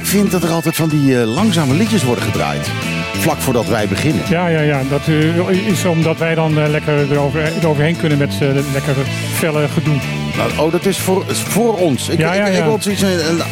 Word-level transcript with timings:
Ik 0.00 0.06
vind 0.06 0.30
dat 0.30 0.42
er 0.42 0.50
altijd 0.50 0.76
van 0.76 0.88
die 0.88 1.20
eh, 1.20 1.34
langzame 1.34 1.74
liedjes 1.74 2.04
worden 2.04 2.24
gedraaid. 2.24 2.70
Vlak 3.12 3.38
voordat 3.38 3.66
wij 3.66 3.88
beginnen. 3.88 4.22
Ja, 4.28 4.46
ja, 4.46 4.60
ja. 4.60 4.82
Dat 4.90 5.00
eh, 5.06 5.66
is 5.66 5.84
omdat 5.84 6.18
wij 6.18 6.34
dan 6.34 6.58
eh, 6.58 6.68
lekker 6.68 7.12
erover, 7.12 7.52
eroverheen 7.60 7.96
kunnen 7.96 8.18
met 8.18 8.34
lekker 8.72 8.94
felle 9.34 9.68
gedoe. 9.68 9.96
Nou, 10.36 10.50
oh, 10.58 10.72
dat 10.72 10.86
is 10.86 10.98
voor, 10.98 11.24
voor 11.26 11.78
ons. 11.78 12.08
Ik, 12.08 12.18
Ja, 12.18 12.34
ja, 12.34 12.46
ik, 12.46 12.52
ik 12.52 12.64
ja. 12.64 12.80
zoiets, 12.80 13.04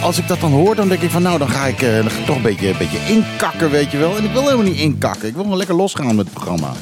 als 0.02 0.18
ik 0.18 0.28
dat 0.28 0.40
dan 0.40 0.50
hoor, 0.50 0.74
dan 0.74 0.88
denk 0.88 1.00
ik 1.00 1.10
van 1.10 1.22
nou, 1.22 1.38
dan 1.38 1.48
ga 1.48 1.66
ik, 1.66 1.80
dan 1.80 2.10
ga 2.10 2.18
ik 2.18 2.26
toch 2.26 2.36
een 2.36 2.42
beetje, 2.42 2.68
een 2.68 2.78
beetje 2.78 2.98
inkakken, 3.08 3.70
weet 3.70 3.90
je 3.90 3.98
wel. 3.98 4.16
En 4.16 4.24
ik 4.24 4.32
wil 4.32 4.42
helemaal 4.42 4.64
niet 4.64 4.78
inkakken. 4.78 5.28
Ik 5.28 5.34
wil 5.34 5.42
gewoon 5.42 5.58
lekker 5.58 5.76
losgaan 5.76 6.16
met 6.16 6.24
het 6.24 6.34
programma. 6.34 6.72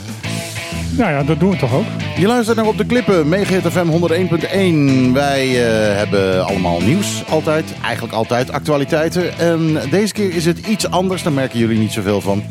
Nou 0.96 1.10
ja, 1.10 1.22
dat 1.22 1.40
doen 1.40 1.50
we 1.50 1.56
toch 1.56 1.74
ook. 1.74 1.84
Je 2.16 2.26
luistert 2.26 2.56
naar 2.56 2.66
Op 2.66 2.76
de 2.76 2.86
Klippen, 2.86 3.28
Megahit 3.28 3.66
FM 3.66 3.86
101.1. 5.08 5.12
Wij 5.12 5.48
eh, 5.48 5.96
hebben 5.96 6.46
allemaal 6.46 6.80
nieuws, 6.80 7.22
altijd. 7.28 7.74
Eigenlijk 7.82 8.14
altijd, 8.14 8.52
actualiteiten. 8.52 9.38
En 9.38 9.78
deze 9.90 10.12
keer 10.12 10.34
is 10.34 10.44
het 10.44 10.58
iets 10.58 10.90
anders, 10.90 11.22
daar 11.22 11.32
merken 11.32 11.58
jullie 11.58 11.78
niet 11.78 11.92
zoveel 11.92 12.20
van. 12.20 12.42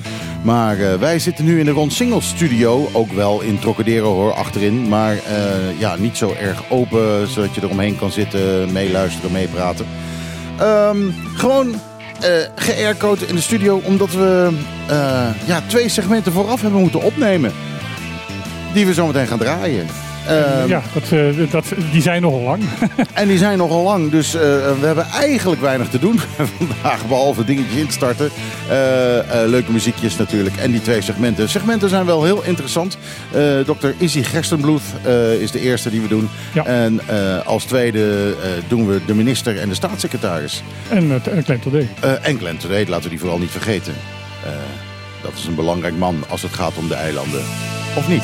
Maar 0.42 0.80
eh, 0.80 0.94
wij 0.94 1.20
zitten 1.20 1.46
nu 1.46 1.60
in 1.60 1.66
de 1.66 1.72
Ron 1.72 1.92
Singles 1.92 2.28
studio. 2.28 2.90
Ook 2.92 3.12
wel 3.12 3.42
in 3.42 3.60
Trocadero 3.60 4.14
hoor, 4.14 4.34
achterin. 4.34 4.88
Maar 4.88 5.14
eh, 5.14 5.80
ja, 5.80 5.96
niet 5.96 6.18
zo 6.18 6.34
erg 6.42 6.64
open, 6.70 7.28
zodat 7.28 7.56
je 7.56 7.62
eromheen 7.64 7.98
kan 7.98 8.12
zitten, 8.12 8.72
meeluisteren, 8.72 9.32
meepraten. 9.32 9.86
Ehm, 10.60 10.98
gewoon 11.36 11.76
ge-aircode 12.56 13.28
in 13.28 13.36
de 13.36 13.42
studio, 13.42 13.82
omdat 13.84 14.12
we 14.12 14.50
ja, 15.46 15.62
twee 15.68 15.90
segmenten 15.90 16.32
vooraf 16.32 16.62
hebben 16.62 16.82
moeten 16.82 17.02
opnemen. 17.02 17.52
Die 18.76 18.86
we 18.86 18.94
zo 18.94 19.08
meteen 19.08 19.28
gaan 19.28 19.38
draaien. 19.38 19.88
Ehm, 20.28 20.68
ja, 20.68 20.82
dat, 20.94 21.12
eh, 21.12 21.52
dat, 21.52 21.66
die 21.92 22.02
zijn 22.02 22.22
nogal 22.22 22.42
lang. 22.42 22.64
En 23.14 23.28
die 23.28 23.38
zijn 23.38 23.58
nogal 23.58 23.84
lang, 23.84 24.12
dus 24.12 24.34
eh, 24.34 24.42
we 24.80 24.86
hebben 24.86 25.06
eigenlijk 25.06 25.62
weinig 25.62 25.90
te 25.90 26.00
doen 26.00 26.20
vandaag. 26.58 27.08
Behalve 27.08 27.46
dingetjes 27.46 27.76
instarten. 27.76 28.30
Eh, 28.70 28.76
leuke 29.46 29.72
muziekjes 29.72 30.18
natuurlijk. 30.18 30.56
En 30.56 30.72
die 30.72 30.82
twee 30.82 31.02
segmenten. 31.02 31.50
Segmenten 31.50 31.90
zijn 31.90 32.06
wel 32.06 32.24
heel 32.24 32.44
interessant. 32.44 32.98
Dr. 33.66 33.88
Izzy 33.98 34.24
Gerstenbloed 34.24 34.82
is 35.40 35.52
de 35.52 35.60
eerste 35.60 35.90
die 35.90 36.02
we 36.02 36.08
doen. 36.08 36.30
Ja. 36.54 36.66
En 36.66 37.00
als 37.46 37.64
tweede 37.64 38.36
doen 38.68 38.88
we 38.88 39.00
de 39.06 39.14
minister 39.14 39.60
en 39.60 39.70
de 39.70 39.76
staatssecretaris. 39.76 40.64
en 40.90 41.22
klein 41.44 41.60
today. 41.60 41.88
Eh 42.02 42.28
en 42.28 42.38
Glenn 42.38 42.58
Today, 42.58 42.86
laten 42.88 43.04
we 43.04 43.10
die 43.10 43.20
vooral 43.20 43.40
niet 43.40 43.52
vergeten. 43.52 43.94
Dat 45.22 45.34
is 45.36 45.46
een 45.46 45.56
belangrijk 45.56 45.98
man 45.98 46.24
als 46.28 46.42
het 46.42 46.54
gaat 46.54 46.78
om 46.78 46.88
de 46.88 46.96
eilanden. 46.96 47.42
Of 47.96 48.08
niet? 48.08 48.24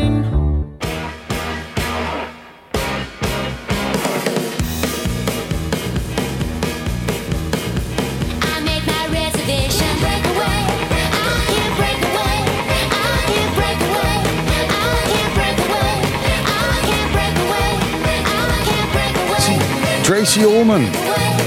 Tracy 20.21 20.41
Ullman. 20.41 20.81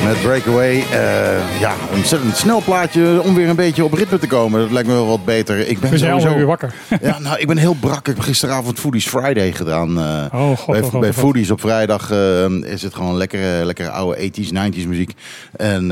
Met 0.05 0.23
Breakaway. 0.23 0.79
Eh, 0.81 1.61
ja, 1.61 1.73
een 1.91 1.97
ontzettend 1.97 2.37
snel 2.37 2.63
plaatje 2.63 3.21
om 3.23 3.35
weer 3.35 3.49
een 3.49 3.57
beetje 3.57 3.85
op 3.85 3.93
ritme 3.93 4.19
te 4.19 4.27
komen. 4.27 4.61
Dat 4.61 4.71
lijkt 4.71 4.89
me 4.89 4.95
wel 4.95 5.07
wat 5.07 5.25
beter. 5.25 5.69
Ik 5.69 5.81
ben 5.81 5.91
We 5.91 5.99
zijn 5.99 6.11
sowieso... 6.21 6.37
weer 6.37 6.47
wakker. 6.47 6.75
Ja, 7.03 7.19
nou, 7.19 7.39
ik 7.39 7.47
ben 7.47 7.57
heel 7.57 7.75
brak. 7.81 7.99
Ik 7.99 8.07
heb 8.07 8.19
gisteravond 8.19 8.79
Foodies 8.79 9.09
Friday 9.09 9.53
gedaan. 9.53 9.99
eh, 9.99 10.41
Oh, 10.41 10.57
god, 10.57 10.67
bij 10.67 10.81
oh, 10.81 10.89
god, 10.89 11.01
bij 11.01 11.09
oh, 11.09 11.15
god. 11.15 11.25
Foodies 11.25 11.51
op 11.51 11.61
vrijdag 11.61 12.11
eh, 12.11 12.51
is 12.51 12.83
het 12.83 12.95
gewoon 12.95 13.17
lekkere, 13.17 13.65
lekkere 13.65 13.91
oude 13.91 14.31
80s, 14.31 14.49
90s 14.49 14.87
muziek. 14.89 15.13
En 15.57 15.87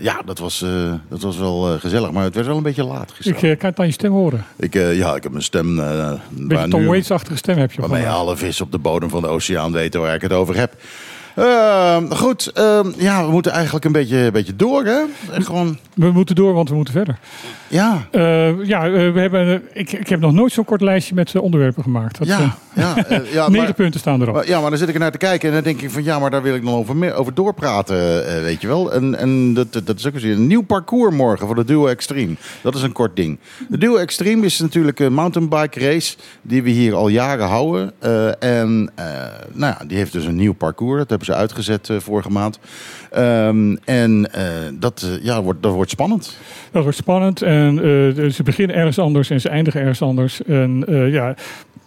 ja, 0.00 0.22
dat 0.24 0.38
was, 0.38 0.64
dat 1.08 1.22
was 1.22 1.38
wel 1.38 1.78
gezellig. 1.78 2.10
Maar 2.10 2.24
het 2.24 2.34
werd 2.34 2.46
wel 2.46 2.56
een 2.56 2.62
beetje 2.62 2.84
laat 2.84 3.12
gisteren. 3.12 3.50
Ik 3.50 3.58
kan 3.58 3.70
het 3.70 3.78
aan 3.78 3.86
je 3.86 3.92
stem 3.92 4.12
horen. 4.12 4.44
Ik, 4.56 4.74
ja, 4.74 5.14
ik 5.14 5.22
heb 5.22 5.32
mijn 5.32 5.44
stem... 5.44 5.78
Een 5.78 6.20
beetje 6.36 6.68
Tom 6.68 6.86
Waits-achtige 6.86 7.36
stem 7.36 7.58
heb 7.58 7.72
je. 7.72 7.80
Waarmee 7.80 8.08
alle 8.08 8.36
vis 8.36 8.60
op 8.60 8.72
de 8.72 8.78
bodem 8.78 9.10
van 9.10 9.22
de 9.22 9.28
oceaan 9.28 9.72
weten 9.72 10.00
waar 10.00 10.14
ik 10.14 10.22
het 10.22 10.32
over 10.32 10.56
heb. 10.56 10.74
Ehm, 11.36 12.10
goed, 12.10 12.46
ehm, 12.54 12.90
ja, 12.96 13.24
we 13.24 13.30
moeten 13.30 13.52
eigenlijk 13.52 13.84
een 13.84 13.92
beetje, 13.92 14.16
een 14.16 14.32
beetje 14.32 14.56
door, 14.56 14.84
hè? 14.84 15.00
Gewoon, 15.30 15.78
We 15.94 16.10
moeten 16.10 16.34
door, 16.34 16.52
want 16.54 16.68
we 16.68 16.74
moeten 16.74 16.94
verder. 16.94 17.18
ja, 17.68 18.06
Eh, 18.10 18.64
ja, 18.64 18.84
eh, 18.86 19.12
we 19.12 19.20
hebben, 19.20 19.62
ik, 19.72 19.92
ik 19.92 20.08
heb 20.08 20.20
nog 20.20 20.32
nooit 20.32 20.52
zo'n 20.52 20.64
kort 20.64 20.80
lijstje 20.80 21.14
met 21.14 21.34
eh, 21.34 21.42
onderwerpen 21.42 21.82
gemaakt. 21.82 22.18
Dat, 22.18 22.26
ja, 22.26 22.56
ja, 22.74 22.94
ja, 23.32 23.48
negen 23.48 23.52
maar, 23.64 23.74
punten 23.74 24.00
staan 24.00 24.20
erop. 24.22 24.34
maar- 24.34 24.46
ja, 24.48 24.60
maar 24.60 24.70
dan 24.70 24.78
zit 24.78 24.88
ik 24.88 24.94
er 24.94 25.00
naar 25.00 25.10
te 25.12 25.18
kijken 25.18 25.48
en 25.48 25.54
dan 25.54 25.62
denk 25.64 25.80
ik 25.80 25.90
van 25.90 26.04
ja, 26.04 26.18
maar 26.18 26.30
daar 26.30 26.42
wil 26.42 26.54
ik 26.54 26.62
nog 26.62 26.74
over, 26.74 26.96
meer, 26.96 27.14
over 27.14 27.34
doorpraten, 27.34 27.96
weet 28.42 28.60
je 28.60 28.66
wel. 28.66 28.92
En, 28.92 29.14
en 29.18 29.54
dat, 29.54 29.72
dat 29.84 29.98
is 29.98 30.06
ook 30.06 30.14
een 30.14 30.46
nieuw 30.46 30.62
parcours 30.62 31.14
morgen 31.14 31.46
voor 31.46 31.56
de 31.56 31.64
Duo 31.64 31.86
Extreme. 31.86 32.34
Dat 32.62 32.74
is 32.74 32.82
een 32.82 32.92
kort 32.92 33.16
ding. 33.16 33.38
De 33.68 33.78
Duo 33.78 33.96
Extreme 33.96 34.44
is 34.44 34.58
natuurlijk 34.58 34.98
een 34.98 35.12
mountainbike 35.14 35.80
race 35.80 36.16
die 36.42 36.62
we 36.62 36.70
hier 36.70 36.94
al 36.94 37.08
jaren 37.08 37.46
houden. 37.46 37.92
En 38.40 38.90
nou 39.52 39.74
ja, 39.78 39.84
die 39.86 39.96
heeft 39.96 40.12
dus 40.12 40.24
een 40.24 40.36
nieuw 40.36 40.54
parcours. 40.54 41.04
Dat 41.06 41.21
hebben 41.26 41.34
ze 41.34 41.54
uitgezet 41.54 41.88
eh, 41.88 41.96
vorige 42.04 42.30
maand. 42.30 42.58
Ehm, 43.10 43.76
en 43.84 44.32
eh, 44.32 44.44
dat, 44.72 45.02
eh, 45.02 45.24
ja, 45.24 45.42
wordt, 45.42 45.62
dat 45.62 45.72
wordt 45.72 45.90
spannend. 45.90 46.38
Dat 46.72 46.82
wordt 46.82 46.98
spannend. 46.98 47.42
En 47.42 47.76
ze 48.32 48.42
beginnen 48.42 48.76
ergens 48.76 48.98
anders 48.98 49.30
en 49.30 49.40
ze 49.40 49.48
eindigen 49.48 49.80
ergens 49.80 50.02
anders. 50.02 50.42
En 50.42 50.84
ja, 51.10 51.34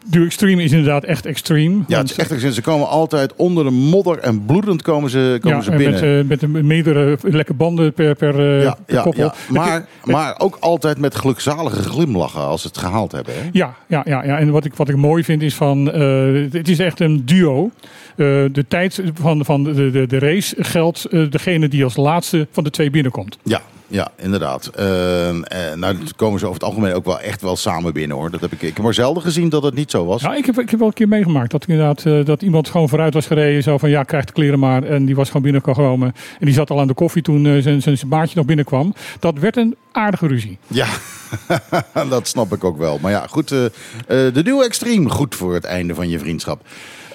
Duo 0.07 0.25
Extreme 0.25 0.63
is 0.63 0.71
inderdaad 0.71 1.03
echt 1.03 1.25
extreme. 1.25 1.83
Ja, 1.87 1.97
het 1.97 2.09
is 2.09 2.17
echt. 2.17 2.53
Ze 2.53 2.61
komen 2.61 2.87
altijd 2.87 3.35
onder 3.35 3.63
de 3.63 3.69
modder 3.69 4.19
en 4.19 4.45
bloedend 4.45 4.81
komen 4.81 5.09
ze, 5.09 5.37
komen 5.41 5.57
ja, 5.57 5.63
ze 5.63 5.71
en 5.71 5.77
binnen. 5.77 6.27
met, 6.27 6.41
met 6.41 6.41
een 6.41 6.67
meerdere 6.67 7.17
lekke 7.21 7.53
banden 7.53 7.93
per, 7.93 8.15
per, 8.15 8.61
ja, 8.61 8.77
per 8.85 8.95
ja, 8.95 9.01
koppel. 9.01 9.31
Maar, 9.49 9.85
maar 10.03 10.39
ook 10.39 10.57
altijd 10.59 10.99
met 10.99 11.15
gelukzalige 11.15 11.81
glimlachen 11.81 12.41
als 12.41 12.61
ze 12.61 12.67
het 12.67 12.77
gehaald 12.77 13.11
hebben. 13.11 13.33
Hè? 13.33 13.49
Ja, 13.51 13.75
ja, 13.87 14.01
ja, 14.05 14.23
ja. 14.23 14.37
en 14.37 14.51
wat 14.51 14.65
ik, 14.65 14.73
wat 14.73 14.89
ik 14.89 14.95
mooi 14.95 15.23
vind 15.23 15.41
is 15.41 15.55
van, 15.55 15.91
eh, 15.91 16.51
het 16.51 16.69
is 16.69 16.79
echt 16.79 16.99
een 16.99 17.25
duo. 17.25 17.71
Eh, 18.15 18.25
de 18.51 18.65
tijd 18.67 19.01
van, 19.13 19.45
van 19.45 19.63
de, 19.63 19.91
de, 19.91 20.07
de 20.07 20.19
race 20.19 20.55
geldt 20.59 21.05
eh, 21.05 21.29
degene 21.29 21.67
die 21.67 21.83
als 21.83 21.95
laatste 21.95 22.47
van 22.51 22.63
de 22.63 22.69
twee 22.69 22.89
binnenkomt. 22.89 23.37
Ja, 23.43 23.61
ja, 23.87 24.11
inderdaad. 24.17 24.67
Eh, 24.67 24.85
nou, 24.85 25.79
dan 25.79 25.99
komen 26.15 26.39
ze 26.39 26.45
over 26.45 26.59
het 26.59 26.69
algemeen 26.69 26.93
ook 26.93 27.05
wel 27.05 27.19
echt 27.19 27.41
wel 27.41 27.55
samen 27.55 27.93
binnen 27.93 28.17
hoor. 28.17 28.31
Dat 28.31 28.41
heb 28.41 28.51
ik, 28.51 28.61
ik 28.61 28.73
heb 28.73 28.83
maar 28.83 28.93
zelden 28.93 29.23
gezien 29.23 29.49
dat 29.49 29.63
het 29.63 29.73
niet 29.73 29.91
zo 29.91 30.05
was. 30.05 30.21
Ja, 30.21 30.35
ik 30.35 30.45
heb, 30.45 30.59
ik 30.59 30.69
heb 30.69 30.79
wel 30.79 30.87
een 30.87 30.93
keer 30.93 31.07
meegemaakt 31.07 31.51
dat 31.51 31.65
inderdaad 31.67 32.25
dat 32.25 32.41
iemand 32.41 32.69
gewoon 32.69 32.89
vooruit 32.89 33.13
was 33.13 33.25
gereden. 33.25 33.63
Zo 33.63 33.77
van 33.77 33.89
ja, 33.89 34.03
krijg 34.03 34.25
de 34.25 34.33
kleren 34.33 34.59
maar. 34.59 34.83
En 34.83 35.05
die 35.05 35.15
was 35.15 35.27
gewoon 35.27 35.41
binnengekomen. 35.41 36.13
En 36.39 36.45
die 36.45 36.55
zat 36.55 36.69
al 36.69 36.79
aan 36.79 36.87
de 36.87 36.93
koffie 36.93 37.21
toen 37.21 37.61
zijn, 37.61 37.81
zijn, 37.81 37.97
nog 38.33 38.45
binnenkwam. 38.45 38.93
Dat 39.19 39.39
werd 39.39 39.57
een 39.57 39.75
aardige 39.91 40.27
ruzie. 40.27 40.57
Ja, 40.67 40.87
dat 42.09 42.27
snap 42.27 42.53
ik 42.53 42.63
ook 42.63 42.77
wel. 42.77 42.99
Maar 43.01 43.11
ja, 43.11 43.27
goed. 43.27 43.49
de 44.07 44.41
Duo 44.43 44.61
Extreme, 44.61 45.09
goed 45.09 45.35
voor 45.35 45.53
het 45.53 45.63
einde 45.63 45.95
van 45.95 46.09
je 46.09 46.19
vriendschap. 46.19 46.61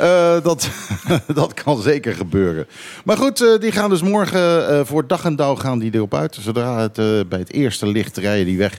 Eh, 0.01 0.43
dat, 0.43 0.71
dat 1.35 1.55
kan 1.55 1.83
zeker 1.83 2.15
gebeuren. 2.15 2.67
Maar 3.05 3.17
goed, 3.17 3.41
eh, 3.43 3.61
die 3.61 3.73
gaan 3.73 3.91
dus 3.91 4.03
morgen 4.03 4.69
eh, 4.69 4.81
voor 4.85 5.07
dag 5.07 5.25
en 5.25 5.37
dauw 5.37 5.55
gaan 5.57 5.79
die 5.79 5.95
erop 5.95 6.15
uit. 6.15 6.39
Zodra 6.41 6.81
het 6.81 7.29
bij 7.29 7.39
het 7.39 7.53
eerste 7.53 7.87
licht 7.87 8.17
rijden 8.17 8.47
die 8.47 8.59
weg. 8.59 8.79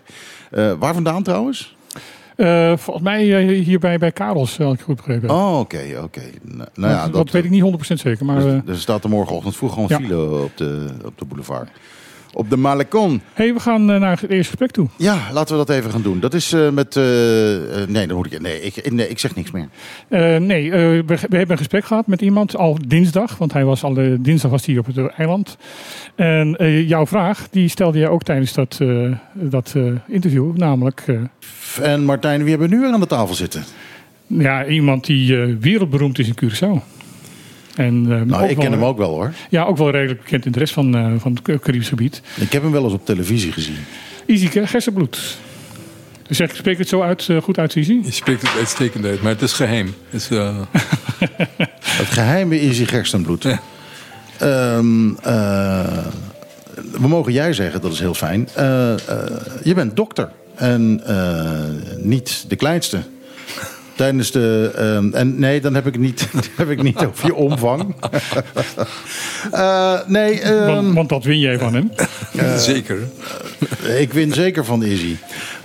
Waar 0.80 0.94
vandaan 0.94 1.24
trouwens? 1.24 1.76
Volgens 2.76 3.02
mij 3.02 3.48
eh, 3.50 3.64
hier 3.64 3.80
bij, 3.80 4.12
Karels, 4.12 4.60
als 4.60 4.74
ik 4.74 4.82
goed 4.82 4.96
begrepen 4.96 5.30
heb. 5.30 5.38
Oh, 5.38 5.60
oké, 5.60 6.00
oké. 6.04 6.22
Nou, 6.42 6.70
nou 6.74 6.94
ja, 6.94 7.04
dat, 7.04 7.14
dat 7.14 7.30
weet 7.32 7.44
ik 7.44 7.50
niet 7.50 7.92
100% 7.92 7.94
zeker. 7.94 8.26
Maar 8.26 8.40
Dus, 8.42 8.62
dus 8.66 8.76
er 8.76 8.82
staat 8.82 9.04
er 9.04 9.10
morgenochtend 9.10 9.56
vroeg 9.56 9.74
gewoon 9.74 9.88
Ja. 9.90 9.98
file 10.00 10.44
op 10.44 10.58
de, 10.58 10.88
op 11.06 11.18
de 11.20 11.26
boulevard. 11.26 11.70
Op 12.34 12.50
de 12.50 12.58
Malecon. 12.58 13.22
hey, 13.34 13.54
we 13.54 13.60
gaan 13.60 13.92
eh, 13.92 14.00
naar 14.00 14.20
het 14.20 14.30
eerste 14.30 14.50
gesprek 14.50 14.72
toe. 14.72 14.88
Ja, 14.98 15.18
laten 15.32 15.58
we 15.58 15.66
dat 15.66 15.76
even 15.76 15.92
gaan 15.92 16.02
doen. 16.02 16.20
Dat 16.20 16.34
is 16.34 16.54
eh, 16.54 16.70
met... 16.70 16.96
eh, 16.96 17.04
nee, 17.88 18.08
dan 18.08 18.16
moet 18.16 18.34
ik... 18.34 18.42
Nee 18.42 18.62
ik, 18.62 18.92
nee, 18.92 19.08
ik 19.08 19.20
zeg 19.20 19.36
niks 19.36 19.52
meer. 19.52 19.68
Nee, 20.40 20.72
we, 20.72 21.04
we 21.06 21.16
hebben 21.20 21.52
een 21.52 21.58
gesprek 21.58 21.86
gehad 21.86 22.08
met 22.08 22.22
iemand 22.22 22.56
al 22.56 22.78
dinsdag. 22.88 23.38
Want 23.38 23.54
hij 23.54 23.66
was 23.66 23.84
al 23.84 23.94
dinsdag 24.20 24.52
was 24.52 24.66
hij 24.66 24.78
op 24.78 24.86
het 24.86 25.08
eiland. 25.18 25.58
En 26.16 26.56
jouw 26.86 27.06
vraag, 27.08 27.48
die 27.52 27.68
stelde 27.68 27.98
jij 28.00 28.08
ook 28.10 28.24
tijdens 28.24 28.54
dat, 28.54 28.80
dat 29.34 29.76
interview. 30.08 30.58
Namelijk, 30.58 31.06
En 31.82 32.04
Martijn, 32.04 32.42
wie 32.42 32.50
hebben 32.50 32.70
we 32.70 32.76
nu 32.76 32.82
weer 32.82 32.92
aan 32.92 33.00
de 33.00 33.08
tafel 33.08 33.36
zitten? 33.36 33.64
ja, 34.28 34.66
iemand 34.66 35.06
die 35.06 35.36
wereldberoemd 35.60 36.20
is 36.20 36.28
in 36.28 36.36
Curaçao. 36.44 37.01
En, 37.86 38.04
eh, 38.04 38.08
Nou, 38.10 38.24
ik 38.24 38.56
wel- 38.56 38.64
ken 38.66 38.72
hem 38.72 38.84
ook 38.84 38.98
wel 38.98 39.10
hoor. 39.10 39.34
Ja, 39.50 39.64
ook 39.64 39.78
wel 39.78 39.90
redelijk 39.92 40.22
bekend 40.22 40.46
in 40.46 40.52
de 40.52 40.60
rest 40.60 40.74
van, 40.74 40.96
eh, 40.96 41.12
van 41.18 41.40
het 41.44 41.60
Caribisch 41.62 41.90
gebied. 41.90 42.22
Ik 42.36 42.52
heb 42.52 42.62
hem 42.62 42.72
wel 42.72 42.84
eens 42.84 42.94
op 42.94 43.06
televisie 43.06 43.52
gezien. 43.52 43.76
Isike 44.26 44.68
Gersenbloed. 44.68 45.38
Dus 46.28 46.38
zeg, 46.38 46.56
spreek 46.56 46.78
het 46.78 46.88
zo 46.88 47.02
uit, 47.02 47.28
eh, 47.30 47.38
goed 47.42 47.58
uit, 47.58 47.76
Izzy? 47.76 48.00
Je 48.04 48.12
spreekt 48.12 48.42
het 48.42 48.52
uitstekend 48.58 49.06
uit, 49.06 49.22
maar 49.22 49.32
het 49.32 49.42
is 49.42 49.54
geheim. 49.54 49.94
Het 50.10 50.22
is, 50.22 50.30
eh, 50.30 50.58
Het 52.02 52.08
geheime 52.08 52.62
is 52.62 52.78
je 52.78 52.86
gerstenbloed. 52.86 53.44
Ja. 53.44 53.60
Ehm, 54.38 55.10
eh, 55.16 55.98
we 56.92 57.08
mogen 57.08 57.34
jij 57.34 57.54
zeggen, 57.54 57.82
dat 57.82 57.92
is 57.92 58.00
heel 58.00 58.14
fijn. 58.14 58.50
Eh, 58.56 58.94
eh, 58.94 58.98
je 59.64 59.74
bent 59.74 59.96
dokter 59.96 60.32
en 60.56 61.02
eh, 61.06 61.60
niet 61.98 62.46
de 62.48 62.56
kleinste. 62.56 62.98
Tijdens 64.02 64.32
de. 64.32 64.72
ehm, 64.76 65.14
en 65.14 65.40
nee, 65.40 65.62
dan 65.62 65.74
heb 65.74 65.88
ik 65.88 65.94
het 65.94 66.02
niet, 66.02 66.28
heb 66.58 66.70
ik 66.70 66.84
niet 66.84 67.06
over 67.06 67.26
je 67.26 67.36
omvang. 67.36 67.86
Eh, 69.52 70.00
nee, 70.08 70.40
ehm, 70.40 70.66
Want, 70.66 70.94
want 70.94 71.10
dat 71.10 71.24
win 71.24 71.40
jij 71.40 71.58
van 71.58 71.74
hem. 71.74 71.92
zeker. 72.60 72.98
ik 73.98 74.14
win 74.14 74.34
zeker 74.34 74.66
van 74.66 74.84
Izzy. 74.84 75.16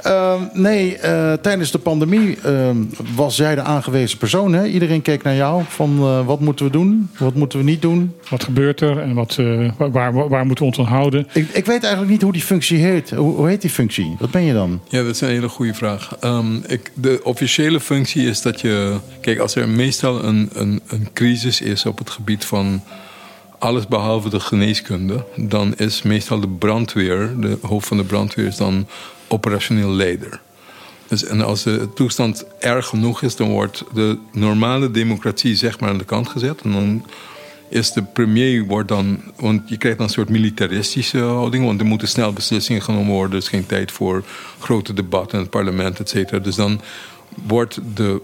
Ehm, 0.06 0.42
nee, 0.52 0.96
eh, 0.96 1.32
tijdens 1.32 1.70
de 1.70 1.78
pandemie 1.78 2.38
ehm, 2.42 2.76
was 3.14 3.36
jij 3.36 3.54
de 3.54 3.60
aangewezen 3.60 4.18
persoon. 4.18 4.52
Hè? 4.52 4.66
Iedereen 4.66 5.02
keek 5.02 5.22
naar 5.22 5.34
jou 5.34 5.62
van 5.68 5.98
eh, 5.98 6.26
wat 6.26 6.40
moeten 6.40 6.64
we 6.66 6.72
doen, 6.72 7.10
wat 7.18 7.34
moeten 7.34 7.58
we 7.58 7.64
niet 7.64 7.82
doen. 7.82 8.14
Wat 8.30 8.44
gebeurt 8.44 8.80
er 8.80 8.98
en 8.98 9.14
wat, 9.14 9.36
eh, 9.38 9.70
waar, 9.78 10.12
waar, 10.12 10.28
waar 10.28 10.46
moeten 10.46 10.64
we 10.64 10.70
ons 10.70 10.78
aan 10.78 10.94
houden? 10.94 11.26
Ik, 11.32 11.48
ik 11.52 11.66
weet 11.66 11.82
eigenlijk 11.82 12.12
niet 12.12 12.22
hoe 12.22 12.32
die 12.32 12.42
functie 12.42 12.78
heet. 12.78 13.10
Hoe, 13.10 13.34
hoe 13.36 13.48
heet 13.48 13.60
die 13.60 13.70
functie? 13.70 14.16
Wat 14.18 14.30
ben 14.30 14.42
je 14.42 14.52
dan? 14.52 14.80
Ja, 14.88 15.02
dat 15.02 15.14
is 15.14 15.20
een 15.20 15.28
hele 15.28 15.48
goede 15.48 15.74
vraag. 15.74 16.16
Ehm, 16.20 16.56
ik, 16.66 16.90
de 16.94 17.20
officiële 17.22 17.80
functie 17.80 18.26
is 18.26 18.42
dat 18.42 18.60
je. 18.60 18.96
Kijk, 19.20 19.38
als 19.38 19.54
er 19.54 19.68
meestal 19.68 20.24
een, 20.24 20.50
een, 20.52 20.80
een 20.86 21.08
crisis 21.12 21.60
is 21.60 21.86
op 21.86 21.98
het 21.98 22.10
gebied 22.10 22.44
van 22.44 22.82
alles 23.58 23.86
behalve 23.86 24.28
de 24.28 24.40
geneeskunde, 24.40 25.24
dan 25.36 25.74
is 25.76 26.02
meestal 26.02 26.40
de 26.40 26.48
brandweer, 26.48 27.34
de 27.40 27.58
hoofd 27.62 27.86
van 27.86 27.96
de 27.96 28.04
brandweer, 28.04 28.46
is 28.46 28.56
dan 28.56 28.86
operationeel 29.28 29.90
leider. 29.90 30.40
Dus, 31.08 31.24
en 31.24 31.40
als 31.40 31.62
de 31.62 31.88
toestand 31.94 32.44
erg 32.58 32.86
genoeg 32.86 33.22
is, 33.22 33.36
dan 33.36 33.48
wordt 33.48 33.84
de 33.94 34.18
normale 34.32 34.90
democratie 34.90 35.56
zeg 35.56 35.80
maar 35.80 35.90
aan 35.90 35.98
de 35.98 36.04
kant 36.04 36.28
gezet. 36.28 36.60
En 36.62 36.72
dan 36.72 37.04
is 37.68 37.92
de 37.92 38.02
premier 38.02 38.64
wordt 38.64 38.88
dan, 38.88 39.20
want 39.36 39.68
je 39.68 39.76
krijgt 39.76 39.98
dan 39.98 40.06
een 40.06 40.12
soort 40.12 40.28
militaristische 40.28 41.18
houding, 41.18 41.64
want 41.64 41.80
er 41.80 41.86
moeten 41.86 42.08
snel 42.08 42.32
beslissingen 42.32 42.82
genomen 42.82 43.12
worden. 43.12 43.30
Er 43.30 43.42
is 43.42 43.48
geen 43.48 43.66
tijd 43.66 43.92
voor 43.92 44.24
grote 44.58 44.92
debatten 44.92 45.38
in 45.38 45.40
het 45.40 45.50
parlement, 45.50 46.00
et 46.00 46.08
cetera. 46.08 46.38
Dus 46.38 46.54
dan 46.54 46.80
wordt 47.46 47.80
de 47.94 48.20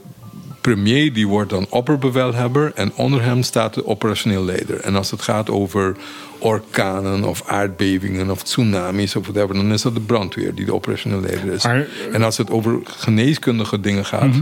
premier 0.63 1.13
die 1.13 1.29
wordt 1.29 1.51
dan 1.51 1.67
opperbevelhebber 1.69 2.73
en 2.75 2.93
onder 2.95 3.23
hem 3.23 3.43
staat 3.43 3.75
de 3.75 3.87
operationeel 3.87 4.45
leider. 4.45 4.81
En 4.81 4.97
als 4.97 5.11
het 5.11 5.23
gaat 5.23 5.51
over 5.51 5.97
orkanen 6.39 7.25
of 7.25 7.43
aardbevingen 7.47 8.31
of 8.31 8.43
tsunamis 8.43 9.17
of 9.17 9.27
whatever, 9.27 9.55
dan 9.55 9.73
is 9.73 9.83
dat 9.83 9.95
de 9.95 10.01
brandweer 10.01 10.55
die 10.55 10.65
de 10.65 10.75
operationeel 10.75 11.21
leider 11.21 11.53
is. 11.53 11.65
Maar- 11.65 11.87
en 12.13 12.23
als 12.23 12.37
het 12.37 12.51
over 12.51 12.79
geneeskundige 12.85 13.81
dingen 13.81 14.05
gaat, 14.05 14.35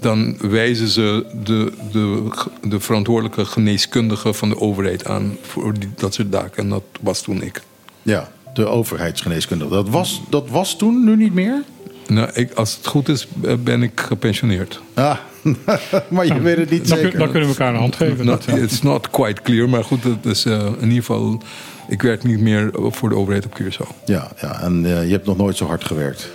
dan 0.00 0.36
wijzen 0.40 0.88
ze 0.88 1.26
de, 1.44 1.72
de, 1.92 2.28
de 2.62 2.80
verantwoordelijke 2.80 3.44
geneeskundige 3.44 4.32
van 4.32 4.48
de 4.48 4.60
overheid 4.60 5.06
aan 5.06 5.36
voor 5.42 5.72
die, 5.78 5.90
dat 5.96 6.14
soort 6.14 6.30
taken. 6.30 6.62
En 6.62 6.68
dat 6.68 6.82
was 7.00 7.22
toen 7.22 7.42
ik. 7.42 7.62
Ja, 8.02 8.30
de 8.54 8.66
overheidsgeneeskundige. 8.66 9.70
Dat 9.70 9.88
was, 9.88 10.20
dat 10.30 10.48
was 10.48 10.76
toen, 10.76 11.04
nu 11.04 11.16
niet 11.16 11.34
meer? 11.34 11.62
Nou, 12.08 12.30
ik, 12.34 12.52
als 12.52 12.76
het 12.76 12.86
goed 12.86 13.08
is, 13.08 13.28
ben 13.64 13.82
ik 13.82 14.00
gepensioneerd. 14.00 14.80
Ah, 14.94 15.16
maar 16.08 16.26
je 16.26 16.40
weet 16.40 16.56
het 16.56 16.70
niet 16.70 16.88
Dan, 16.88 16.96
kun- 16.96 17.04
zeker. 17.04 17.18
dan 17.18 17.30
kunnen 17.30 17.48
we 17.48 17.54
elkaar 17.54 17.74
een 17.74 17.80
hand 17.80 17.96
geven. 17.96 18.26
Not, 18.26 18.46
it's 18.48 18.82
not 18.82 19.10
quite 19.10 19.42
clear, 19.42 19.68
maar 19.68 19.84
goed, 19.84 20.04
het 20.04 20.24
is 20.26 20.44
eh, 20.44 20.66
in 20.80 20.88
ieder 20.88 20.96
geval. 21.04 21.42
Ik 21.88 22.02
werk 22.02 22.22
niet 22.24 22.40
meer 22.40 22.70
voor 22.74 23.08
de 23.08 23.14
overheid 23.14 23.44
op 23.46 23.60
Curaçao. 23.60 24.04
Ja, 24.04 24.30
ja 24.40 24.60
en 24.62 24.84
eh, 24.86 25.04
je 25.06 25.12
hebt 25.12 25.26
nog 25.26 25.36
nooit 25.36 25.56
zo 25.56 25.66
hard 25.66 25.84
gewerkt. 25.84 26.30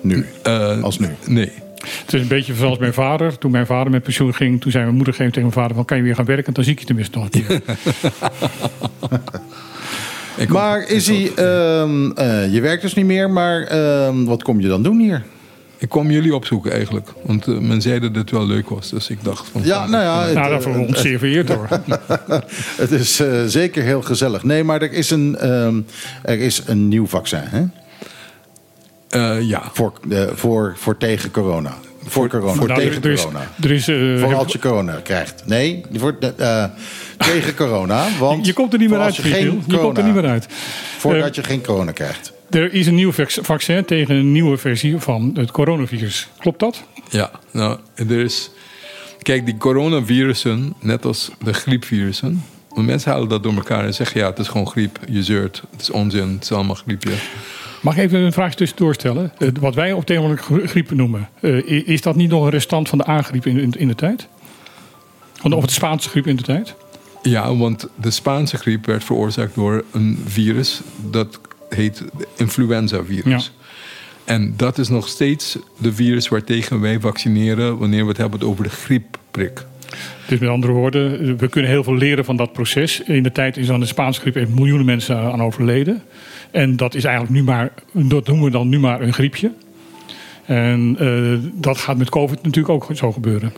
Nu, 0.00 0.26
Eh, 0.42 0.82
als 0.82 0.98
nu. 0.98 1.08
Nee. 1.26 1.52
Het 2.04 2.14
is 2.14 2.20
een 2.20 2.28
beetje 2.28 2.54
zoals 2.54 2.78
mijn 2.78 2.92
vader. 2.92 3.38
Toen 3.38 3.50
mijn 3.50 3.66
vader 3.66 3.90
met 3.92 4.02
pensioen 4.02 4.34
ging, 4.34 4.60
toen 4.60 4.70
zei 4.70 4.84
mijn 4.84 4.96
moeder 4.96 5.14
tegen 5.14 5.40
mijn 5.40 5.52
vader: 5.52 5.74
van, 5.76 5.84
Kan 5.84 5.96
je 5.96 6.02
weer 6.02 6.14
gaan 6.14 6.24
werken? 6.24 6.54
Dan 6.54 6.64
zie 6.64 6.72
ik 6.72 6.78
je 6.78 6.86
tenminste 6.86 7.18
nog 7.18 7.28
een 7.30 7.46
keer. 7.46 7.60
Ik 10.36 10.46
kom- 10.48 10.56
Maar 10.56 10.88
is 10.88 11.06
hij, 11.08 11.32
ehm, 11.34 12.10
eh, 12.10 12.52
je 12.52 12.60
werkt 12.60 12.82
dus 12.82 12.94
niet 12.94 13.06
meer, 13.06 13.30
maar 13.30 13.62
ehm, 13.62 14.24
wat 14.24 14.42
kom 14.42 14.60
je 14.60 14.68
dan 14.68 14.82
doen 14.82 14.98
hier? 14.98 15.22
Ik 15.78 15.88
kwam 15.88 16.10
jullie 16.10 16.34
opzoeken 16.34 16.72
eigenlijk. 16.72 17.08
Want 17.22 17.46
eh, 17.46 17.58
men 17.58 17.82
zei 17.82 18.00
dat 18.00 18.14
het 18.14 18.30
wel 18.30 18.46
leuk 18.46 18.68
was. 18.68 18.90
Dus 18.90 19.08
ik 19.08 19.18
dacht 19.24 19.48
van... 19.52 19.60
Ja, 19.64 19.86
nou 19.86 20.02
ja, 20.04 20.24
het, 20.24 20.34
nou, 20.34 20.50
dat 20.50 20.64
eh, 20.64 20.78
ons 20.80 21.00
zeer 21.00 21.18
vereerd 21.18 21.48
hoor. 21.48 21.68
het 22.76 22.90
is 22.90 23.20
eh, 23.20 23.44
zeker 23.46 23.82
heel 23.82 24.02
gezellig. 24.02 24.42
Nee, 24.42 24.64
maar 24.64 24.82
er 24.82 24.92
is 24.92 25.10
een, 25.10 25.36
ehm, 25.36 25.80
er 26.22 26.38
is 26.38 26.62
een 26.66 26.88
nieuw 26.88 27.06
vaccin 27.06 27.40
hè? 27.42 27.64
Eh, 29.08 29.40
ja. 29.48 29.62
Voor, 29.72 29.92
eh, 30.10 30.22
voor, 30.34 30.74
voor 30.76 30.96
tegen 30.96 31.30
corona. 31.30 31.74
Voor 32.04 32.28
corona. 32.28 32.52
Voor 32.52 32.68
Nou, 32.68 32.80
tegen 32.80 33.02
er 33.02 33.10
is, 33.10 33.20
corona. 33.22 33.46
er 33.62 33.70
is, 33.70 33.88
eh, 33.88 34.18
Voor 34.20 34.34
als 34.34 34.52
je 34.52 34.58
corona 34.58 35.00
krijgt. 35.02 35.42
Nee, 35.46 35.82
voor, 35.92 36.16
eh, 36.36 36.64
tegen 37.16 37.54
corona. 37.54 38.06
Want 38.18 38.46
je 38.46 38.52
komt 38.52 38.72
er 38.72 38.78
niet 38.78 38.88
meer 38.88 38.96
voor 38.98 39.06
uit, 39.06 39.16
je 39.16 39.22
geen. 39.22 39.44
Je 39.44 39.50
komt 39.50 39.72
er 39.72 39.78
corona- 39.78 40.02
niet 40.04 40.14
meer 40.14 40.26
uit. 40.26 40.46
Voordat 40.98 41.34
je 41.34 41.42
geen 41.42 41.62
corona 41.62 41.92
krijgt. 41.92 42.32
Er 42.50 42.72
is 42.74 42.86
een 42.86 42.94
nieuw 42.94 43.12
vac- 43.12 43.38
vaccin 43.42 43.84
tegen 43.84 44.14
een 44.14 44.32
nieuwe 44.32 44.56
versie 44.56 44.98
van 44.98 45.30
het 45.34 45.50
coronavirus. 45.50 46.28
Klopt 46.38 46.60
dat? 46.60 46.82
Ja, 47.10 47.30
nou, 47.52 47.78
er 47.94 48.10
is... 48.10 48.50
Kijk, 49.22 49.44
die 49.46 49.56
coronavirussen, 49.56 50.74
net 50.80 51.04
als 51.04 51.30
de 51.44 51.52
griepvirussen... 51.52 52.44
mensen 52.74 53.12
halen 53.12 53.28
dat 53.28 53.42
door 53.42 53.54
elkaar 53.54 53.84
en 53.84 53.94
zeggen... 53.94 54.20
ja, 54.20 54.26
het 54.26 54.38
is 54.38 54.48
gewoon 54.48 54.66
griep, 54.68 54.98
je 55.08 55.22
zeurt, 55.22 55.62
het 55.70 55.80
is 55.80 55.90
onzin, 55.90 56.28
het 56.28 56.42
is 56.42 56.52
allemaal 56.52 56.74
griepje. 56.74 57.10
Mag 57.80 57.96
ik 57.96 58.02
even 58.02 58.20
een 58.20 58.32
vraag 58.32 58.54
tussendoor 58.54 58.94
stellen? 58.94 59.32
Wat 59.60 59.74
wij 59.74 59.92
op 59.92 60.06
tegenwoordig 60.06 60.44
gr- 60.44 60.66
griep 60.66 60.90
noemen. 60.90 61.28
eh, 61.40 61.88
is 61.88 62.00
dat 62.00 62.16
niet 62.16 62.30
nog 62.30 62.44
een 62.44 62.50
restant 62.50 62.88
van 62.88 62.98
de 62.98 63.04
aangriep 63.04 63.46
in, 63.46 63.58
in, 63.58 63.72
in 63.78 63.88
de 63.88 63.94
tijd? 63.94 64.26
Van 65.32 65.52
Of 65.52 65.64
de 65.66 65.72
Spaanse 65.72 66.08
griep 66.08 66.26
in 66.26 66.36
de 66.36 66.42
tijd? 66.42 66.74
Ja, 67.30 67.56
want 67.56 67.88
de 68.00 68.10
Spaanse 68.10 68.56
griep 68.56 68.86
werd 68.86 69.04
veroorzaakt 69.04 69.54
door 69.54 69.84
een 69.92 70.18
virus... 70.26 70.80
dat 71.10 71.40
heet 71.68 72.04
influenza-virus. 72.36 73.52
Ja. 73.56 73.64
En 74.24 74.54
dat 74.56 74.78
is 74.78 74.88
nog 74.88 75.08
steeds 75.08 75.58
de 75.78 75.92
virus 75.92 76.28
waartegen 76.28 76.80
wij 76.80 77.00
vaccineren... 77.00 77.78
wanneer 77.78 78.02
we 78.02 78.08
het 78.08 78.16
hebben 78.16 78.42
over 78.42 78.64
de 78.64 78.70
griepprik. 78.70 79.64
Dus 80.28 80.38
met 80.38 80.48
andere 80.48 80.72
woorden, 80.72 81.36
we 81.36 81.48
kunnen 81.48 81.70
heel 81.70 81.84
veel 81.84 81.96
leren 81.96 82.24
van 82.24 82.36
dat 82.36 82.52
proces. 82.52 83.00
In 83.00 83.22
de 83.22 83.32
tijd 83.32 83.56
is 83.56 83.70
aan 83.70 83.80
de 83.80 83.86
Spaanse 83.86 84.20
griep 84.20 84.48
miljoenen 84.48 84.86
mensen 84.86 85.16
aan 85.16 85.42
overleden. 85.42 86.02
En 86.50 86.76
dat 86.76 86.94
is 86.94 87.04
eigenlijk 87.04 87.34
nu 87.34 87.42
maar, 87.42 87.72
dat 87.92 88.26
noemen 88.26 88.44
we 88.44 88.50
dan 88.50 88.68
nu 88.68 88.78
maar 88.78 89.00
een 89.00 89.12
griepje. 89.12 89.52
En 90.44 90.96
eh, 90.98 91.50
dat 91.52 91.78
gaat 91.78 91.96
met 91.96 92.08
COVID 92.08 92.42
natuurlijk 92.42 92.68
ook 92.68 92.96
zo 92.96 93.12
gebeuren. 93.12 93.52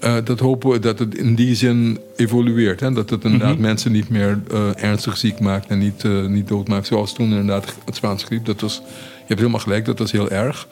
Eh, 0.00 0.16
dat 0.24 0.40
hopen 0.40 0.70
we 0.70 0.78
dat 0.78 0.98
het 0.98 1.14
in 1.14 1.34
die 1.34 1.54
zin 1.54 1.98
evolueert. 2.16 2.80
Hè? 2.80 2.92
Dat 2.92 3.10
het 3.10 3.24
inderdaad 3.24 3.52
Mhm. 3.52 3.60
mensen 3.60 3.92
niet 3.92 4.08
meer 4.08 4.40
eh, 4.50 4.82
ernstig 4.84 5.16
ziek 5.16 5.40
maakt 5.40 5.66
en 5.66 5.78
niet, 5.78 6.04
eh, 6.04 6.26
niet 6.26 6.48
doodmaakt. 6.48 6.86
Zoals 6.86 7.12
toen 7.14 7.30
inderdaad 7.30 7.74
het 7.84 7.96
Spaanse 7.96 8.26
griep. 8.26 8.44
Dat 8.44 8.60
was, 8.60 8.74
je 8.86 9.24
hebt 9.26 9.40
helemaal 9.40 9.60
gelijk, 9.60 9.84
dat 9.84 9.98
was 9.98 10.12
heel 10.12 10.30
erg. 10.30 10.66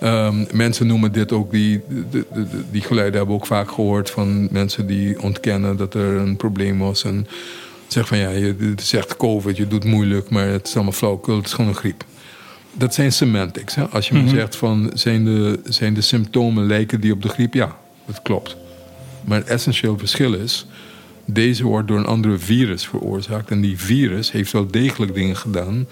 Ehm, 0.00 0.44
mensen 0.52 0.86
noemen 0.86 1.12
dit 1.12 1.32
ook, 1.32 1.50
die, 1.50 1.80
de- 2.10 2.24
die 2.70 2.82
geluiden 2.82 3.16
hebben 3.16 3.34
we 3.36 3.40
ook 3.40 3.46
vaak 3.46 3.70
gehoord 3.70 4.10
van 4.10 4.48
mensen 4.50 4.86
die 4.86 5.22
ontkennen 5.22 5.76
dat 5.76 5.94
er 5.94 6.16
een 6.16 6.36
probleem 6.36 6.78
was. 6.78 7.04
En 7.04 7.26
zeggen 7.86 8.16
van 8.16 8.26
ja, 8.26 8.30
je, 8.38 8.54
het 8.58 8.80
is 8.80 8.92
echt 8.92 9.16
COVID, 9.16 9.56
je 9.56 9.68
doet 9.68 9.84
moeilijk, 9.84 10.30
maar 10.30 10.46
het 10.48 10.66
is 10.66 10.74
allemaal 10.74 10.92
flauwekul, 10.92 11.36
het 11.36 11.46
is 11.46 11.52
gewoon 11.52 11.70
een 11.70 11.76
griep. 11.76 12.04
Dat 12.72 12.94
zijn 12.94 13.12
semantics. 13.12 13.74
Hè? 13.74 13.84
Als 13.88 14.08
je 14.08 14.14
me 14.14 14.28
zegt 14.28 14.56
van 14.56 14.90
zijn 14.94 15.24
de, 15.24 15.60
zijn 15.64 15.94
de 15.94 16.00
symptomen 16.00 16.66
lijken 16.66 17.00
die 17.00 17.12
op 17.12 17.22
de 17.22 17.28
griep, 17.28 17.54
ja, 17.54 17.76
dat 18.06 18.22
klopt. 18.22 18.56
Maar 19.24 19.38
het 19.38 19.48
essentieel 19.48 19.98
verschil 19.98 20.34
is, 20.34 20.66
deze 21.24 21.64
wordt 21.64 21.88
door 21.88 21.98
een 21.98 22.06
andere 22.06 22.38
virus 22.38 22.86
veroorzaakt. 22.86 23.50
En 23.50 23.60
die 23.60 23.78
virus 23.78 24.32
heeft 24.32 24.52
wel 24.52 24.66
degelijk 24.66 25.14
dingen 25.14 25.36
gedaan 25.36 25.86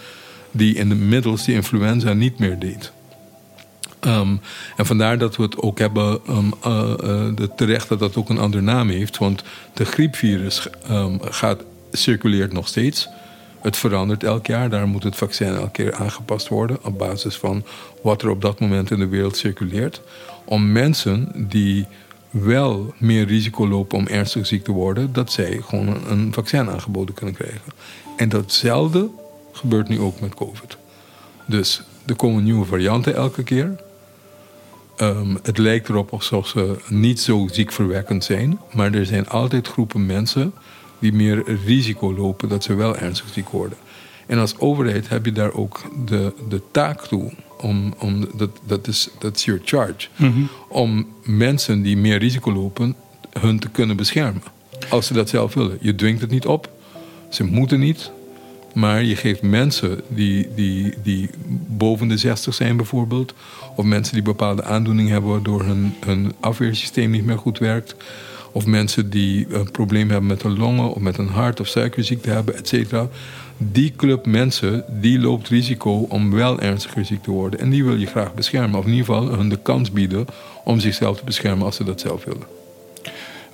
die 0.50 0.74
in 0.74 0.88
de 0.88 0.94
middels 0.94 1.44
die 1.44 1.54
influenza 1.54 2.12
niet 2.12 2.38
meer 2.38 2.58
deed. 2.58 2.92
Ehm, 4.00 4.36
en 4.76 4.86
vandaar 4.86 5.18
dat 5.18 5.36
we 5.36 5.42
het 5.42 5.56
ook 5.56 5.78
hebben, 5.78 6.20
um, 6.28 6.52
uh, 6.66 7.46
terecht 7.56 7.88
dat 7.88 7.98
dat 7.98 8.16
ook 8.16 8.28
een 8.28 8.38
andere 8.38 8.62
naam 8.62 8.88
heeft. 8.88 9.18
Want 9.18 9.42
de 9.72 9.84
griepvirus 9.84 10.68
um, 10.90 11.18
gaat, 11.22 11.62
circuleert 11.92 12.52
nog 12.52 12.68
steeds. 12.68 13.08
Het 13.60 13.76
verandert 13.76 14.24
elk 14.24 14.46
jaar. 14.46 14.70
Daar 14.70 14.88
moet 14.88 15.02
het 15.02 15.16
vaccin 15.16 15.54
elke 15.54 15.70
keer 15.70 15.94
aangepast 15.94 16.48
worden. 16.48 16.78
Op 16.82 16.98
basis 16.98 17.36
van 17.36 17.64
wat 18.02 18.22
er 18.22 18.30
op 18.30 18.40
dat 18.40 18.60
moment 18.60 18.90
in 18.90 18.98
de 18.98 19.08
wereld 19.08 19.36
circuleert. 19.36 20.00
Om 20.44 20.72
mensen 20.72 21.32
die 21.48 21.86
wel 22.42 22.94
meer 22.98 23.26
risico 23.26 23.68
lopen 23.68 23.98
om 23.98 24.06
ernstig 24.06 24.46
ziek 24.46 24.64
te 24.64 24.72
worden, 24.72 25.12
dat 25.12 25.32
zij 25.32 25.60
gewoon 25.64 25.96
een, 26.08 26.32
vaccin 26.32 26.70
aangeboden 26.70 27.14
kunnen 27.14 27.34
krijgen. 27.34 27.72
En 28.16 28.28
datzelfde 28.28 29.08
gebeurt 29.52 29.88
nu 29.88 30.00
ook 30.00 30.20
met 30.20 30.34
COVID. 30.34 30.76
Dus 31.46 31.82
er 32.06 32.16
komen 32.16 32.42
nieuwe 32.42 32.64
varianten 32.64 33.14
elke 33.14 33.42
keer. 33.42 33.76
Ehm, 34.96 35.36
het 35.42 35.58
lijkt 35.58 35.88
erop 35.88 36.12
alsof 36.12 36.46
ze 36.46 36.76
niet 36.88 37.20
zo 37.20 37.48
ziekverwekkend 37.52 38.24
zijn, 38.24 38.58
maar 38.72 38.94
er 38.94 39.06
zijn 39.06 39.28
altijd 39.28 39.68
groepen 39.68 40.06
mensen 40.06 40.52
die 40.98 41.12
meer 41.12 41.58
risico 41.64 42.14
lopen 42.14 42.48
dat 42.48 42.64
ze 42.64 42.74
wel 42.74 42.96
ernstig 42.96 43.28
ziek 43.32 43.48
worden. 43.48 43.78
En 44.26 44.38
als 44.38 44.58
overheid 44.58 45.08
heb 45.08 45.24
je 45.24 45.32
daar 45.32 45.52
ook 45.52 45.82
de, 46.04 46.32
de 46.48 46.62
taak 46.70 47.06
toe 47.06 47.32
om, 47.64 47.94
om, 47.98 48.28
dat, 48.34 48.50
dat, 48.66 48.88
is, 48.88 49.08
dat 49.18 49.36
is 49.36 49.44
your 49.44 49.60
charge. 49.64 50.08
Om 50.68 51.06
mensen 51.22 51.82
die 51.82 51.96
meer 51.96 52.18
risico 52.18 52.52
lopen, 52.52 52.94
hun 53.40 53.58
te 53.58 53.68
kunnen 53.68 53.96
beschermen. 53.96 54.42
Als 54.88 55.06
ze 55.06 55.12
dat 55.12 55.28
zelf 55.28 55.54
willen. 55.54 55.78
Je 55.80 55.94
dwingt 55.94 56.20
het 56.20 56.30
niet 56.30 56.46
op. 56.46 56.70
Ze 57.28 57.44
moeten 57.44 57.80
niet. 57.80 58.10
Maar 58.74 59.02
je 59.02 59.16
geeft 59.16 59.42
mensen 59.42 60.00
die, 60.08 60.48
die, 60.54 60.94
die 61.02 61.30
boven 61.68 62.08
de 62.08 62.16
60 62.16 62.54
zijn 62.54 62.76
bijvoorbeeld... 62.76 63.34
of 63.76 63.84
mensen 63.84 64.14
die 64.14 64.22
bepaalde 64.22 64.64
aandoening 64.64 65.08
hebben... 65.08 65.30
waardoor 65.30 65.62
hun, 65.64 65.94
hun 66.06 66.32
afweersysteem 66.40 67.10
niet 67.10 67.24
meer 67.24 67.38
goed 67.38 67.58
werkt... 67.58 67.96
of 68.52 68.66
mensen 68.66 69.10
die 69.10 69.54
een 69.54 69.70
probleem 69.70 70.10
hebben 70.10 70.28
met 70.28 70.42
hun 70.42 70.58
longen... 70.58 70.94
of 70.94 71.00
met 71.00 71.18
een 71.18 71.28
hart- 71.28 71.60
of 71.60 71.66
suikerziekte 71.66 72.30
hebben, 72.30 72.56
et 72.56 72.68
cetera... 72.68 73.08
die 73.56 73.92
club 73.96 74.26
mensen, 74.26 74.84
die 74.88 75.18
loopt 75.18 75.48
risico 75.48 76.06
om 76.08 76.30
wel 76.30 76.60
ernstiger 76.60 77.04
ziek 77.04 77.22
te 77.22 77.30
worden. 77.30 77.60
En 77.60 77.70
die 77.70 77.84
wil 77.84 77.96
je 77.96 78.06
graag 78.06 78.34
beschermen. 78.34 78.78
Of 78.78 78.84
in 78.84 78.90
ieder 78.90 79.06
geval 79.06 79.28
hun 79.28 79.48
de 79.48 79.58
kans 79.62 79.90
bieden 79.90 80.26
om 80.64 80.80
zichzelf 80.80 81.18
te 81.18 81.24
beschermen... 81.24 81.64
als 81.64 81.76
ze 81.76 81.84
dat 81.84 82.00
zelf 82.00 82.24
willen. 82.24 82.46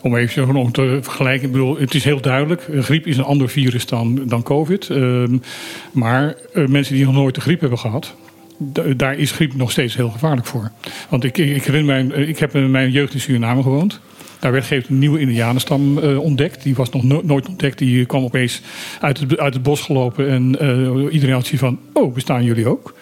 Om 0.03 0.17
even 0.17 0.57
om 0.57 0.73
te 0.73 0.99
vergelijken, 1.03 1.47
ik 1.47 1.53
bedoel, 1.53 1.79
het 1.79 1.95
is 1.95 2.05
heel 2.05 2.21
duidelijk. 2.21 2.69
Griep 2.73 3.07
is 3.07 3.17
een 3.17 3.25
ander 3.25 3.49
virus 3.49 3.87
dan, 3.87 4.21
dan 4.27 4.43
COVID. 4.43 4.91
Ehm, 4.91 5.39
maar 5.93 6.35
eh, 6.55 6.67
mensen 6.67 6.95
die 6.95 7.05
nog 7.05 7.15
nooit 7.15 7.35
de 7.35 7.41
griep 7.41 7.61
hebben 7.61 7.79
gehad, 7.79 8.15
daar 8.97 9.19
is 9.19 9.31
griep 9.31 9.55
nog 9.55 9.71
steeds 9.71 9.97
heel 9.97 10.11
gevaarlijk 10.11 10.47
voor. 10.47 10.71
Want 11.09 11.25
ik, 11.25 11.39
ik, 11.39 11.65
herinner 11.65 12.05
mij, 12.05 12.17
eh, 12.17 12.29
ik 12.29 12.39
heb 12.39 12.55
in 12.55 12.71
mijn 12.71 12.91
jeugd 12.91 13.15
in 13.15 13.21
Suriname 13.21 13.63
gewoond. 13.63 14.01
Daar 14.41 14.53
werd 14.53 14.71
een 14.71 14.99
nieuwe 14.99 15.21
Indianenstam 15.21 15.99
eh, 15.99 16.19
ontdekt. 16.19 16.63
Die 16.63 16.75
was 16.75 16.91
nog 16.91 17.03
no- 17.03 17.21
nooit 17.25 17.49
ontdekt. 17.49 17.79
Die 17.79 18.07
kwam 18.07 18.25
opeens 18.25 18.61
uit 19.01 19.21
het, 19.21 19.39
uit 19.39 19.55
het 19.55 19.63
bos 19.63 19.81
gelopen. 19.81 20.29
En 20.29 20.59
eh, 20.61 21.13
iedereen 21.13 21.35
had 21.35 21.47
zoiets 21.47 21.63
van: 21.63 21.79
Oh, 21.93 22.15
bestaan 22.15 22.45
jullie 22.45 22.69
ook? 22.69 22.95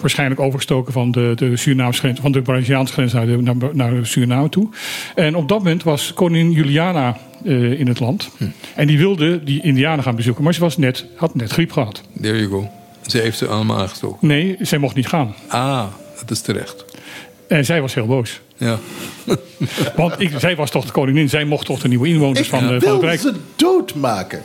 Waarschijnlijk 0.00 0.40
overgestoken 0.40 0.92
van 0.92 1.10
de, 1.10 1.32
de 1.36 1.56
Surinaamse 1.56 2.00
grens, 2.00 2.20
van 2.20 2.32
de 2.32 2.42
Braziliaanse 2.42 2.92
grens 2.92 3.12
naar, 3.12 3.26
de, 3.26 3.36
naar, 3.36 3.56
naar 3.72 4.06
Suriname 4.06 4.48
toe. 4.48 4.68
En 5.14 5.34
op 5.34 5.48
dat 5.48 5.58
moment 5.58 5.82
was 5.82 6.12
koningin 6.14 6.50
Juliana 6.52 7.16
eh, 7.44 7.80
in 7.80 7.88
het 7.88 8.00
land. 8.00 8.30
En 8.74 8.86
die 8.86 8.98
wilde 8.98 9.44
die 9.44 9.62
Indianen 9.62 10.04
gaan 10.04 10.16
bezoeken. 10.16 10.44
Maar 10.44 10.54
ze 10.54 10.60
was 10.60 10.76
net, 10.76 11.06
had 11.16 11.34
net 11.34 11.50
griep 11.50 11.72
gehad. 11.72 12.02
There 12.20 12.36
you 12.36 12.48
go. 12.48 12.70
Ze 13.06 13.18
heeft 13.18 13.38
ze 13.38 13.46
allemaal 13.46 13.78
aangestoken. 13.78 14.26
Nee, 14.28 14.56
zij 14.60 14.78
mocht 14.78 14.94
niet 14.94 15.08
gaan. 15.08 15.34
Ah, 15.48 15.86
dat 16.18 16.30
is 16.30 16.40
terecht. 16.40 16.84
En 17.48 17.64
zij 17.64 17.80
was 17.80 17.94
heel 17.94 18.06
boos. 18.06 18.40
Ja. 18.56 18.78
Want 19.96 20.20
ik, 20.20 20.30
zij 20.38 20.56
was 20.56 20.70
toch 20.70 20.84
de 20.84 20.92
koningin. 20.92 21.28
Zij 21.28 21.44
mocht 21.44 21.66
toch 21.66 21.80
de 21.80 21.88
nieuwe 21.88 22.08
inwoners 22.08 22.40
Ik 22.40 22.46
van, 22.46 22.58
eh, 22.62 22.68
van 22.68 22.78
wil 22.78 22.92
het 22.94 23.02
Rijk. 23.02 23.20
ze 23.20 23.32
doodmaken. 23.56 24.42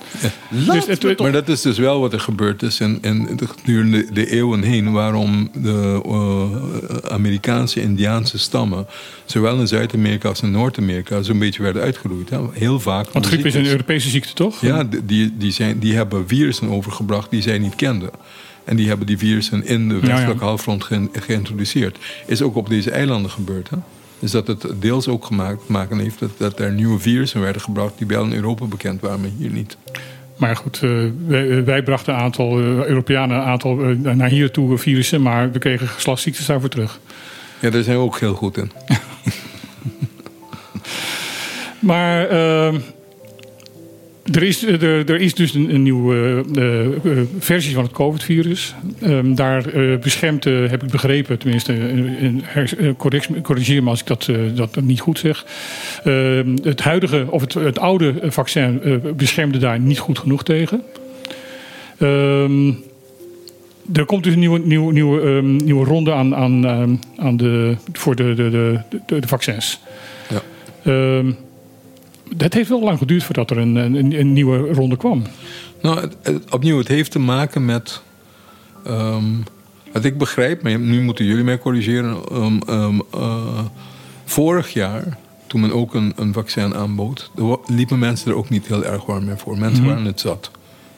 Laat 0.50 0.66
Dus 0.76 0.86
het- 0.88 1.04
me 1.04 1.16
toch- 1.16 1.26
Maar 1.26 1.32
dat 1.32 1.48
is 1.50 1.62
dus 1.62 1.78
wel 1.78 2.00
wat 2.00 2.14
er 2.14 2.20
gebeurd 2.20 2.62
is 2.64 2.80
en, 2.80 2.98
en 3.02 3.36
de- 3.36 3.48
gedurende 3.48 4.06
de 4.14 4.32
eeuwen 4.32 4.64
heen... 4.64 4.92
waarom 4.92 5.50
de 5.54 6.02
eh, 6.06 7.12
Amerikaanse 7.12 7.82
Indiaanse 7.82 8.38
stammen... 8.40 8.86
zowel 9.26 9.60
in 9.60 9.68
Zuid-Amerika 9.68 10.28
als 10.30 10.42
in 10.42 10.52
Noord-Amerika... 10.52 11.22
zo'n 11.22 11.40
beetje 11.40 11.64
werden 11.64 11.82
uitgeroeid. 11.82 12.30
Hè? 12.30 12.38
Heel 12.52 12.80
vaak. 12.80 13.10
Want 13.12 13.26
griep 13.26 13.46
is 13.46 13.54
een 13.56 13.66
Europese 13.68 14.10
ziekte, 14.10 14.34
toch? 14.34 14.62
Ja, 14.62 14.88
die, 15.04 15.34
die, 15.38 15.52
zijn, 15.52 15.80
die 15.80 15.96
hebben 15.96 16.28
virussen 16.28 16.70
overgebracht 16.70 17.30
die 17.30 17.42
zij 17.42 17.58
niet 17.60 17.76
kenden. 17.76 18.10
En 18.72 18.78
die 18.78 18.88
hebben 18.88 19.08
die 19.08 19.18
virussen 19.18 19.66
in 19.66 19.90
de 19.90 20.00
westelijke 20.00 20.40
ja. 20.40 20.46
halfrond 20.46 20.84
ge- 20.84 21.10
geïntroduceerd. 21.12 21.98
Is 22.26 22.42
ook 22.42 22.56
op 22.56 22.70
deze 22.70 22.92
eilanden 22.92 23.32
gebeurd. 23.32 23.70
Hè? 23.70 23.78
Dus 24.20 24.32
dat 24.32 24.48
het 24.48 24.66
deels 24.80 25.08
ook 25.08 25.26
gemaakt 25.26 25.68
maken 25.68 26.00
heeft 26.00 26.20
dat, 26.20 26.30
dat 26.38 26.60
er 26.60 26.72
nieuwe 26.72 27.00
virussen 27.00 27.42
werden 27.42 27.62
gebracht... 27.62 27.94
die 27.98 28.08
wel 28.08 28.24
in 28.24 28.34
Europa 28.34 28.66
bekend 28.66 29.02
waren, 29.02 29.22
maar 29.22 29.30
hier 29.38 29.50
niet. 29.50 29.78
Maar 30.38 30.56
goed, 30.56 30.80
eh, 30.84 30.90
wij, 31.28 31.64
wij 31.64 31.84
brachten 31.84 32.14
een 32.14 32.20
aantal 32.20 32.60
eh, 32.60 32.66
Europeanen 32.66 33.38
een 33.38 33.44
aantal 33.44 33.84
eh, 33.84 33.96
naar 33.96 34.30
hier 34.30 34.52
toe 34.52 34.78
virussen. 34.78 35.22
Maar 35.22 35.52
we 35.52 35.60
kregen 35.60 35.88
geslachtsziektes 35.88 36.46
daarvoor 36.46 36.70
terug. 36.70 37.00
Ja, 37.60 37.70
daar 37.70 37.84
zijn 37.84 37.98
we 37.98 38.04
ook 38.04 38.20
heel 38.20 38.34
goed 38.36 38.58
in. 38.58 38.72
Maar 41.80 42.28
ehm, 42.28 42.80
er, 44.24 44.44
is, 44.44 44.68
er, 44.68 44.84
er 44.84 45.22
is 45.22 45.34
dus 45.34 45.54
een, 45.54 45.74
een 45.74 45.84
nieuwe 45.84 46.44
eh, 46.56 46.86
eh, 47.20 47.28
versie 47.40 47.74
van 47.74 47.84
het 47.84 47.92
COVID-virus. 47.92 48.76
Ehm, 49.02 49.34
daar 49.36 49.66
eh, 49.66 49.98
beschermt, 49.98 50.46
eh, 50.46 50.70
heb 50.70 50.84
ik 50.84 50.90
begrepen, 50.90 51.38
tenminste, 51.38 51.74
eh, 51.74 52.88
eh, 52.88 52.96
corrigeer 53.42 53.84
me 53.84 53.90
als 53.90 54.00
ik 54.00 54.08
dat, 54.08 54.28
eh, 54.28 54.38
dat 54.56 54.82
niet 54.82 55.00
goed 55.00 55.20
zeg. 55.20 55.46
Ehm, 56.04 56.58
het 56.64 56.82
huidige, 56.82 57.26
of 57.30 57.42
het, 57.42 57.54
het 57.54 57.80
oude 57.80 58.14
vaccin 58.24 58.82
eh, 58.84 58.96
beschermde 59.16 59.58
daar 59.58 59.80
niet 59.80 60.00
goed 60.00 60.20
genoeg 60.20 60.44
tegen. 60.44 60.84
Ehm, 61.98 62.72
er 63.94 64.06
komt 64.06 64.24
dus 64.24 64.34
een 64.34 64.40
nieuwe, 64.40 64.60
nieuwe, 64.60 64.94
nieuwe, 64.94 65.42
nieuwe 65.42 65.86
ronde 65.86 66.14
aan, 66.14 66.36
aan, 66.36 67.00
aan 67.18 67.38
de, 67.38 67.76
voor 67.94 68.16
de, 68.16 68.34
de, 68.34 68.50
de, 68.50 68.80
de, 69.06 69.20
de 69.20 69.28
vaccins. 69.28 69.80
Ja. 70.30 71.22
Het 72.38 72.54
heeft 72.54 72.70
wel 72.70 72.84
lang 72.84 72.98
geduurd 72.98 73.24
voordat 73.24 73.50
er 73.52 73.58
een, 73.58 73.76
een, 73.76 74.20
een 74.20 74.34
nieuwe 74.34 74.58
ronde 74.74 74.98
kwam. 74.98 75.24
Nou, 75.82 76.00
het- 76.00 76.16
het- 76.22 76.52
opnieuw, 76.54 76.78
het 76.78 76.88
heeft 76.88 77.12
te 77.12 77.20
maken 77.20 77.66
met. 77.66 78.02
ehm, 78.86 79.24
wat 79.94 80.04
ik 80.04 80.18
begrijp, 80.18 80.62
maar 80.64 80.80
nu 80.80 81.02
moeten 81.02 81.26
jullie 81.26 81.44
mij 81.44 81.58
corrigeren. 81.60 82.18
ehm, 82.32 82.58
ehm, 82.68 83.00
eh, 83.14 83.60
vorig 84.26 84.74
jaar, 84.74 85.18
toen 85.48 85.62
men 85.62 85.72
ook 85.74 85.94
een, 85.94 86.14
een 86.16 86.34
vaccin 86.34 86.76
aanbood, 86.76 87.32
liepen 87.68 88.00
mensen 88.00 88.32
er 88.32 88.38
ook 88.38 88.50
niet 88.50 88.68
heel 88.68 88.84
erg 88.86 89.06
warm 89.06 89.26
mee 89.26 89.36
voor. 89.36 89.58
Mensen 89.58 89.86
waren 89.86 90.06
het 90.06 90.20
zat. 90.20 90.52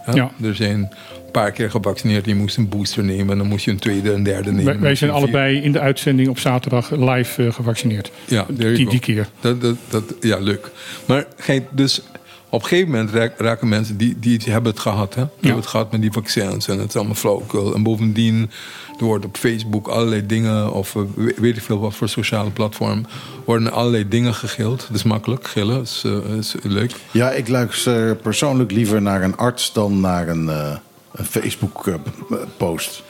Ja? 0.06 0.14
Ja. 0.16 0.32
Er 0.48 0.56
zijn 0.56 0.94
paar 1.34 1.52
keer 1.52 1.70
gevaccineerd, 1.72 2.26
je 2.26 2.36
moest 2.36 2.58
een 2.58 2.70
booster 2.70 3.04
nemen, 3.04 3.32
en 3.32 3.38
dan 3.38 3.48
moest 3.48 3.66
je 3.66 3.72
een 3.72 3.80
tweede 3.80 4.14
en 4.14 4.24
derde 4.24 4.52
nemen. 4.52 4.80
Wij, 4.82 4.96
zijn 4.96 5.10
een 5.10 5.16
allebei 5.16 5.58
in 5.62 5.72
de 5.72 5.80
uitzending 5.80 6.30
op 6.30 6.40
zaterdag 6.40 6.92
live 6.92 7.46
eh, 7.46 7.54
gevaccineerd. 7.54 8.12
Ja, 8.26 8.46
Die, 8.50 8.90
die 8.90 9.00
keer. 9.00 9.28
Dat, 9.40 9.62
dat, 9.62 9.76
dat, 9.90 10.04
ja, 10.20 10.38
leuk. 10.40 10.72
Maar 11.06 11.26
gij, 11.38 11.68
dus 11.72 12.02
op 12.50 12.62
een 12.62 12.68
gegeven 12.68 12.92
moment 12.92 13.12
raken 13.38 13.68
mensen 13.70 13.98
die, 13.98 14.16
die 14.20 14.40
hebben 14.46 14.72
het 14.72 14.82
gehad. 14.82 15.16
Hè? 15.16 15.22
Die 15.24 15.32
hebben 15.40 15.60
het 15.62 15.70
gehad 15.70 15.92
met 15.92 16.02
die 16.02 16.12
vaccins 16.12 16.68
en 16.68 16.80
het 16.80 16.88
is 16.90 16.96
allemaal 16.96 17.16
flauwekul. 17.16 17.74
En 17.76 17.84
bovendien, 17.84 18.52
er 19.00 19.06
wordt 19.06 19.26
op 19.26 19.38
Facebook 19.38 19.88
allerlei 19.88 20.26
dingen, 20.26 20.74
of 20.74 20.96
eh, 20.96 21.02
we- 21.16 21.34
weet 21.38 21.58
ik 21.58 21.64
veel 21.64 21.80
wat 21.80 21.96
voor 21.96 22.10
sociale 22.10 22.50
platform, 22.50 23.06
worden 23.46 23.72
allerlei 23.72 24.08
dingen 24.08 24.34
gegild. 24.34 24.80
Dat 24.88 24.96
is 24.98 25.04
makkelijk, 25.04 25.48
gillen, 25.48 25.82
is, 25.82 26.02
eh, 26.06 26.38
is 26.38 26.56
leuk. 26.64 26.92
Ja, 27.12 27.32
ik 27.32 27.48
luister 27.48 28.16
persoonlijk 28.16 28.72
liever 28.72 29.02
naar 29.02 29.24
een 29.24 29.38
arts 29.38 29.74
dan 29.74 30.00
naar 30.00 30.28
een, 30.28 30.50
eh, 30.50 30.76
een 31.14 31.26
Facebook-post. 31.26 33.04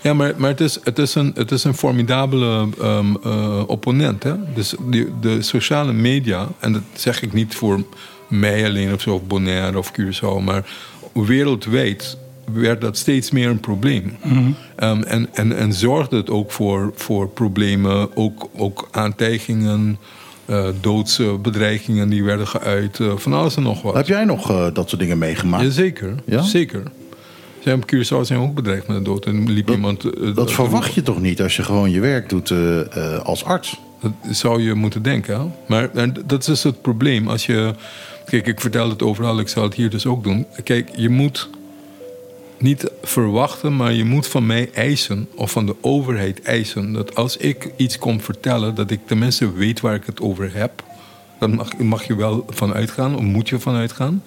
Ja, 0.00 0.14
maar, 0.14 0.34
maar 0.36 0.50
het, 0.50 0.60
is, 0.60 0.78
het, 0.84 0.98
is 0.98 1.14
een, 1.14 1.32
het 1.34 1.50
is 1.50 1.64
een 1.64 1.74
formidabele 1.74 2.68
ehm, 2.80 3.14
eh, 3.24 3.62
opponent. 3.66 4.22
Hè? 4.22 4.34
Dus 4.54 4.74
die, 4.80 5.08
de 5.20 5.42
sociale 5.42 5.92
media, 5.92 6.48
en 6.58 6.72
dat 6.72 6.82
zeg 6.92 7.22
ik 7.22 7.32
niet 7.32 7.54
voor 7.54 7.84
mij 8.28 8.66
alleen 8.66 8.92
of 8.92 9.00
zo, 9.00 9.14
of 9.14 9.26
Bonaire 9.26 9.78
of 9.78 9.92
Curaçao, 10.00 10.44
maar 10.44 10.66
wereldwijd 11.12 12.18
werd 12.52 12.80
dat 12.80 12.96
steeds 12.96 13.30
meer 13.30 13.48
een 13.48 13.60
probleem. 13.60 14.16
Ehm, 14.76 15.02
en, 15.02 15.28
en, 15.32 15.56
en 15.56 15.72
zorgde 15.72 16.16
het 16.16 16.30
ook 16.30 16.52
voor, 16.52 16.92
voor 16.94 17.28
problemen, 17.28 18.16
ook, 18.16 18.48
ook 18.56 18.88
aantijgingen, 18.90 19.98
eh 20.44 20.68
doodsbedreigingen 20.80 22.08
die 22.08 22.24
werden 22.24 22.46
geuit, 22.46 23.00
eh, 23.00 23.16
van 23.16 23.32
alles 23.32 23.56
en 23.56 23.62
nog 23.62 23.82
wat. 23.82 23.94
Heb 23.94 24.06
jij 24.06 24.24
nog 24.24 24.50
eh, 24.50 24.66
dat 24.72 24.88
soort 24.88 25.00
dingen 25.00 25.18
meegemaakt? 25.18 25.62
Jazeker, 25.62 26.14
Ja? 26.24 26.42
zeker. 26.42 26.82
Zijn 27.68 27.82
op 27.82 27.94
Curaçao 27.94 28.26
zijn 28.26 28.40
ook 28.40 28.54
bedreigd 28.54 28.86
met 28.86 28.96
de 28.96 29.02
dood. 29.02 29.26
En 29.26 29.50
liep 29.52 29.70
iemand... 29.70 30.04
eh, 30.04 30.34
Dat 30.34 30.52
verwacht 30.52 30.94
je 30.94 31.02
toch 31.02 31.20
niet 31.20 31.42
als 31.42 31.56
je 31.56 31.62
gewoon 31.62 31.90
je 31.90 32.00
werk 32.00 32.28
doet 32.28 32.50
eh, 32.50 32.80
eh, 32.80 33.20
als 33.24 33.44
arts? 33.44 33.80
Dat 34.00 34.12
zou 34.30 34.62
je 34.62 34.74
moeten 34.74 35.02
denken. 35.02 35.40
Hè? 35.40 35.46
Maar 35.66 35.90
en 35.94 36.14
dat 36.26 36.40
is 36.40 36.46
dus 36.46 36.62
het 36.62 36.82
probleem. 36.82 37.28
Als 37.28 37.46
je, 37.46 37.74
kijk, 38.24 38.46
ik 38.46 38.60
vertel 38.60 38.88
het 38.88 39.02
overal, 39.02 39.38
ik 39.38 39.48
zal 39.48 39.62
het 39.62 39.74
hier 39.74 39.90
dus 39.90 40.06
ook 40.06 40.24
doen. 40.24 40.46
Kijk, 40.64 40.90
je 40.96 41.08
moet 41.08 41.48
niet 42.58 42.90
verwachten, 43.02 43.76
maar 43.76 43.92
je 43.92 44.04
moet 44.04 44.26
van 44.26 44.46
mij 44.46 44.70
eisen, 44.74 45.28
of 45.34 45.50
van 45.50 45.66
de 45.66 45.76
overheid 45.80 46.42
eisen, 46.42 46.92
dat 46.92 47.14
als 47.14 47.36
ik 47.36 47.70
iets 47.76 47.98
kom 47.98 48.20
vertellen, 48.20 48.74
dat 48.74 48.90
ik 48.90 49.00
tenminste 49.06 49.52
weet 49.52 49.80
waar 49.80 49.94
ik 49.94 50.06
het 50.06 50.20
over 50.20 50.50
heb. 50.54 50.82
Daar 51.38 51.50
mag, 51.50 51.76
mag 51.78 52.06
je 52.06 52.16
wel 52.16 52.44
van 52.48 52.74
uitgaan, 52.74 53.16
of 53.16 53.22
moet 53.22 53.48
je 53.48 53.58
van 53.58 53.74
uitgaan. 53.74 54.22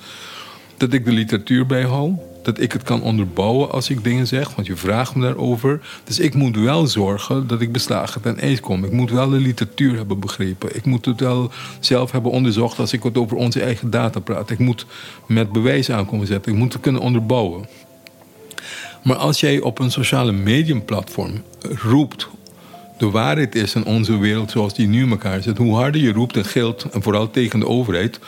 Dat 0.78 0.94
ik 0.94 1.06
de 1.06 1.12
literatuur 1.12 1.66
bijhoud. 1.66 2.30
Dat 2.42 2.60
ik 2.60 2.72
het 2.72 2.84
kan 2.84 3.02
onderbouwen 3.02 3.72
als 3.72 3.90
ik 3.90 4.04
dingen 4.04 4.28
zeg, 4.28 4.56
want 4.56 4.68
je 4.68 4.76
vraagt 4.76 5.16
me 5.16 5.22
daarover. 5.22 5.82
Dus 6.04 6.20
ik 6.20 6.34
moet 6.34 6.58
wel 6.58 6.88
zorgen 6.88 7.48
dat 7.48 7.62
ik 7.62 7.72
beslagen 7.72 8.22
ten 8.22 8.40
ijs 8.40 8.60
kom. 8.60 8.84
Ik 8.84 8.92
moet 8.92 9.12
wel 9.12 9.30
de 9.30 9.38
literatuur 9.38 9.96
hebben 9.96 10.20
begrepen. 10.20 10.76
Ik 10.76 10.86
moet 10.86 11.06
het 11.06 11.20
wel 11.20 11.52
zelf 11.80 12.12
hebben 12.12 12.32
onderzocht 12.32 12.80
als 12.80 12.94
ik 12.94 13.04
wat 13.04 13.18
over 13.18 13.38
onze 13.38 13.62
eigen 13.62 13.90
data 13.90 14.20
praat. 14.20 14.50
Ik 14.50 14.60
moet 14.60 14.86
met 15.26 15.52
bewijs 15.52 15.92
aankomen 15.92 16.28
zetten. 16.28 16.52
Ik 16.52 16.58
moet 16.58 16.74
het 16.74 16.82
kunnen 16.82 17.02
onderbouwen. 17.02 17.68
Maar 19.04 19.16
als 19.16 19.40
jij 19.40 19.60
op 19.60 19.80
een 19.80 19.92
sociale 19.92 20.32
mediumplatform 20.32 21.44
roept. 21.62 22.30
De 22.98 23.10
waarheid 23.10 23.56
is 23.56 23.76
in 23.76 23.86
onze 23.86 24.18
wereld 24.18 24.52
zoals 24.52 24.74
die 24.74 24.88
nu 24.88 25.04
in 25.04 25.10
elkaar 25.10 25.42
zit. 25.42 25.58
Hoe 25.58 25.76
harder 25.76 26.02
je 26.02 26.14
roept 26.14 26.38
en 26.38 26.46
gilt, 26.46 26.84
en 26.92 27.02
vooral 27.02 27.32
tegen 27.32 27.60
de 27.60 27.68
overheid. 27.68 28.20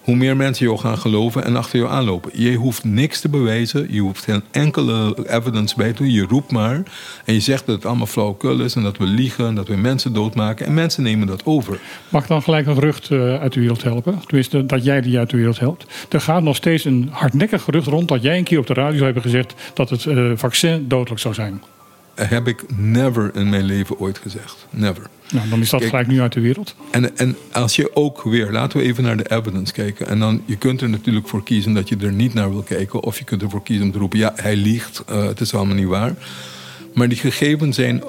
Hoe 0.00 0.16
meer 0.16 0.36
mensen 0.36 0.66
jou 0.66 0.78
gaan 0.78 0.98
geloven 0.98 1.44
en 1.44 1.56
achter 1.56 1.78
jou 1.78 1.90
aanlopen. 1.90 2.30
Je 2.34 2.54
hoeft 2.54 2.84
niks 2.84 3.20
te 3.20 3.28
bewijzen, 3.28 3.86
je 3.92 4.00
hoeft 4.00 4.24
geen 4.24 4.42
enkele 4.50 5.26
evidence 5.28 5.76
bij 5.76 5.92
te 5.92 6.02
doen. 6.02 6.12
Je 6.12 6.26
roept 6.28 6.50
maar 6.50 6.82
en 7.24 7.34
je 7.34 7.40
zegt 7.40 7.66
dat 7.66 7.74
het 7.74 7.86
allemaal 7.86 8.06
flauwekul 8.06 8.60
is 8.60 8.74
en 8.74 8.82
dat 8.82 8.96
we 8.96 9.04
liegen 9.04 9.46
en 9.46 9.54
dat 9.54 9.68
we 9.68 9.76
mensen 9.76 10.12
doodmaken. 10.12 10.66
En 10.66 10.74
mensen 10.74 11.02
nemen 11.02 11.26
dat 11.26 11.44
over. 11.44 11.78
Mag 12.08 12.22
ik 12.22 12.28
dan 12.28 12.42
gelijk 12.42 12.66
een 12.66 12.74
gerucht 12.74 13.10
eh, 13.10 13.40
uit 13.40 13.52
de 13.52 13.60
wereld 13.60 13.82
helpen? 13.82 14.20
Tenminste, 14.26 14.66
dat 14.66 14.84
jij 14.84 15.00
die 15.00 15.18
uit 15.18 15.30
de 15.30 15.36
wereld 15.36 15.58
helpt. 15.58 15.86
Er 16.08 16.20
gaat 16.20 16.42
nog 16.42 16.56
steeds 16.56 16.84
een 16.84 17.08
hardnekkig 17.12 17.62
gerucht 17.62 17.86
rond 17.86 18.08
dat 18.08 18.22
jij 18.22 18.38
een 18.38 18.44
keer 18.44 18.58
op 18.58 18.66
de 18.66 18.74
radio 18.74 18.92
zou 18.92 19.04
hebben 19.04 19.22
gezegd 19.22 19.54
dat 19.74 19.90
het 19.90 20.06
eh, 20.06 20.32
vaccin 20.34 20.88
dodelijk 20.88 21.20
zou 21.20 21.34
zijn. 21.34 21.62
Heb 22.14 22.46
ik 22.46 22.64
never 22.76 23.30
in 23.34 23.48
mijn 23.48 23.64
leven 23.64 23.98
ooit 23.98 24.18
gezegd. 24.18 24.66
Never. 24.70 25.06
Nou, 25.32 25.48
dan 25.48 25.60
is 25.60 25.70
dat 25.70 25.80
Kijk, 25.80 25.92
gelijk 25.92 26.08
nu 26.08 26.20
uit 26.20 26.32
de 26.32 26.40
wereld. 26.40 26.74
En, 26.90 27.16
en 27.16 27.36
als 27.52 27.76
je 27.76 27.96
ook 27.96 28.22
weer, 28.22 28.50
laten 28.50 28.78
we 28.78 28.84
even 28.84 29.02
naar 29.02 29.16
de 29.16 29.30
evidence 29.30 29.72
kijken. 29.72 30.06
En 30.06 30.18
dan, 30.18 30.42
je 30.44 30.56
kunt 30.56 30.80
er 30.80 30.88
natuurlijk 30.88 31.28
voor 31.28 31.42
kiezen 31.42 31.72
dat 31.72 31.88
je 31.88 31.96
er 31.96 32.12
niet 32.12 32.34
naar 32.34 32.50
wil 32.50 32.62
kijken. 32.62 33.02
Of 33.02 33.18
je 33.18 33.24
kunt 33.24 33.42
ervoor 33.42 33.62
kiezen 33.62 33.84
om 33.84 33.92
te 33.92 33.98
roepen, 33.98 34.18
ja, 34.18 34.32
hij 34.36 34.56
liegt. 34.56 35.02
eh, 35.06 35.24
het 35.24 35.40
is 35.40 35.54
allemaal 35.54 35.74
niet 35.74 35.86
waar. 35.86 36.14
Maar 36.94 37.08
die 37.08 37.18
gegevens 37.18 37.76
zijn 37.76 38.02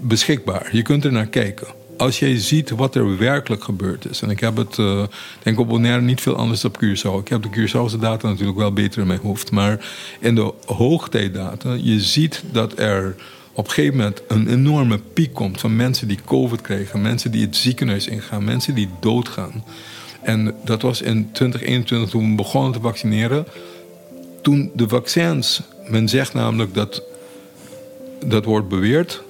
beschikbaar. 0.00 0.68
Je 0.72 0.82
kunt 0.82 1.04
er 1.04 1.12
naar 1.12 1.26
kijken. 1.26 1.66
Als 1.96 2.18
jij 2.18 2.38
ziet 2.38 2.70
wat 2.70 2.94
er 2.94 3.18
werkelijk 3.18 3.64
gebeurd 3.64 4.10
is. 4.10 4.22
En 4.22 4.30
ik 4.30 4.40
heb 4.40 4.56
het, 4.56 4.78
eh, 4.78 5.02
denk 5.42 5.58
op 5.58 5.68
Bonaire 5.68 6.02
niet 6.02 6.20
veel 6.20 6.36
anders 6.36 6.60
dan 6.60 6.70
op 6.70 6.84
Curaçao. 6.84 7.20
Ik 7.20 7.28
heb 7.28 7.42
de 7.42 7.50
Curaçaose 7.50 7.98
data 7.98 8.28
natuurlijk 8.28 8.58
wel 8.58 8.72
beter 8.72 9.00
in 9.00 9.06
mijn 9.06 9.20
hoofd. 9.22 9.50
Maar 9.50 9.86
in 10.20 10.34
de 10.34 10.52
hoogtijddata, 10.66 11.72
je 11.72 12.00
ziet 12.00 12.42
dat 12.52 12.78
er 12.78 13.16
op 13.52 13.64
een 13.66 13.72
gegeven 13.72 13.96
moment 13.96 14.22
een 14.28 14.48
enorme 14.48 14.98
piek 15.12 15.34
komt 15.34 15.60
van 15.60 15.76
mensen 15.76 16.08
die 16.08 16.18
COVID 16.24 16.60
krijgen, 16.60 17.02
mensen 17.02 17.30
die 17.30 17.44
het 17.44 17.56
ziekenhuis 17.56 18.06
ingaan, 18.06 18.44
mensen 18.44 18.74
die 18.74 18.88
doodgaan. 19.00 19.64
En 20.22 20.54
dat 20.64 20.82
was 20.82 21.02
in 21.02 21.32
2021 21.32 22.10
toen 22.10 22.30
we 22.30 22.36
begonnen 22.36 22.72
te 22.72 22.80
vaccineren. 22.80 23.46
Toen 24.42 24.70
de 24.74 24.88
vaccins, 24.88 25.62
men 25.88 26.08
zegt 26.08 26.34
namelijk 26.34 26.74
dat 26.74 27.02
dat 28.26 28.44
wordt 28.44 28.68
beweerd. 28.68 29.22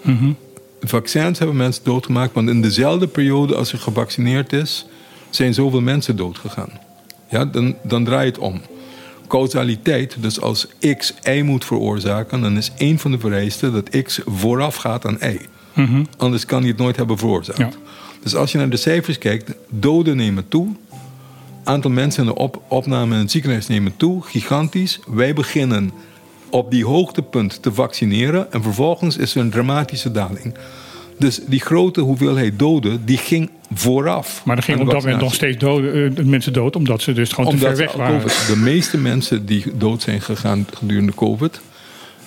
Vaccins 0.81 1.39
hebben 1.39 1.57
mensen 1.57 1.85
doodgemaakt, 1.85 2.35
want 2.35 2.49
in 2.49 2.63
dezelfde 2.63 3.07
periode 3.07 3.55
als 3.55 3.73
er 3.73 3.79
gevaccineerd 3.79 4.53
is, 4.53 4.87
zijn 5.31 5.55
zoveel 5.55 5.81
mensen 5.81 6.17
doodgegaan. 6.17 6.71
Ja, 7.31 7.45
dan, 7.45 7.75
dan 7.83 8.05
draai 8.05 8.25
je 8.25 8.31
het 8.31 8.41
om. 8.41 8.61
Causaliteit, 9.31 10.17
dus 10.21 10.41
als 10.41 10.67
X 10.97 11.15
Y 11.23 11.43
moet 11.45 11.65
veroorzaken, 11.65 12.41
dan 12.41 12.57
is 12.57 12.73
één 12.77 12.99
van 12.99 13.11
de 13.11 13.19
vereisten 13.19 13.73
dat 13.73 14.03
X 14.03 14.21
vooraf 14.27 14.77
gaat 14.77 15.07
aan 15.07 15.19
Y. 15.21 15.39
Anders 16.17 16.45
kan 16.45 16.61
hij 16.61 16.69
het 16.69 16.79
nooit 16.79 16.97
hebben 16.97 17.19
veroorzaakt. 17.19 17.59
Ja. 17.59 17.71
Dus 18.23 18.35
als 18.35 18.53
je 18.53 18.59
naar 18.59 18.71
de 18.71 18.77
cijfers 18.77 19.19
kijkt, 19.19 19.53
doden 19.69 20.17
nemen 20.17 20.49
toe. 20.49 20.69
Aantal 21.65 21.91
mensen 21.91 22.23
in 22.23 22.29
de 22.29 22.35
op, 22.35 22.63
opname 22.69 23.15
in 23.15 23.21
het 23.21 23.31
ziekenhuis 23.31 23.67
nemen 23.67 23.97
toe, 23.97 24.23
gigantisch. 24.23 25.01
Wij 25.07 25.35
beginnen 25.35 25.91
op 26.51 26.71
die 26.71 26.85
hoogtepunt 26.85 27.63
te 27.63 27.73
vaccineren 27.73 28.53
en 28.53 28.63
vervolgens 28.63 29.17
is 29.17 29.35
er 29.35 29.41
een 29.41 29.51
dramatische 29.51 30.11
daling. 30.11 30.55
Dus 31.21 31.41
die 31.47 31.61
grote 31.61 32.01
hoeveelheid 32.01 32.59
doden, 32.59 33.05
die 33.05 33.17
ging 33.17 33.51
vooraf. 33.75 34.43
Maar 34.45 34.57
er 34.57 34.63
gingen 34.63 34.81
op 34.81 34.91
dat 34.91 35.03
moment 35.03 35.21
nog 35.21 35.35
steeds 35.35 35.59
doden, 35.59 36.17
eh, 36.17 36.25
mensen 36.25 36.53
dood, 36.53 36.77
omdat 36.77 37.03
ze 37.03 37.13
dus 37.13 37.33
gewoon 37.33 37.51
te 37.51 37.59
ver 37.59 37.77
weg 37.77 37.93
waren. 37.93 38.21
COVID, 38.21 38.47
de 38.47 38.57
meeste 38.57 38.99
mensen 38.99 39.47
die 39.47 39.65
dood 39.77 40.03
zijn 40.03 40.21
gegaan 40.21 40.67
gedurende 40.75 41.15
COVID, 41.15 41.61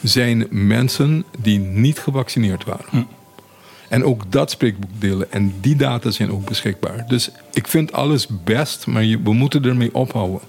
zijn 0.03 0.47
mensen 0.49 1.23
die 1.39 1.59
niet 1.59 1.99
gevaccineerd 1.99 2.63
waren. 2.63 2.85
Hm. 2.89 3.01
En 3.89 4.03
ook 4.03 4.31
dat 4.31 4.51
spreekboekdelen 4.51 5.31
en 5.31 5.53
die 5.61 5.75
data 5.75 6.11
zijn 6.11 6.31
ook 6.31 6.45
beschikbaar. 6.45 7.05
Dus 7.07 7.29
ik 7.53 7.67
vind 7.67 7.91
alles 7.91 8.27
best, 8.43 8.87
maar 8.87 9.03
we 9.23 9.33
moeten 9.33 9.65
ermee 9.65 9.95
ophouden. 9.95 10.39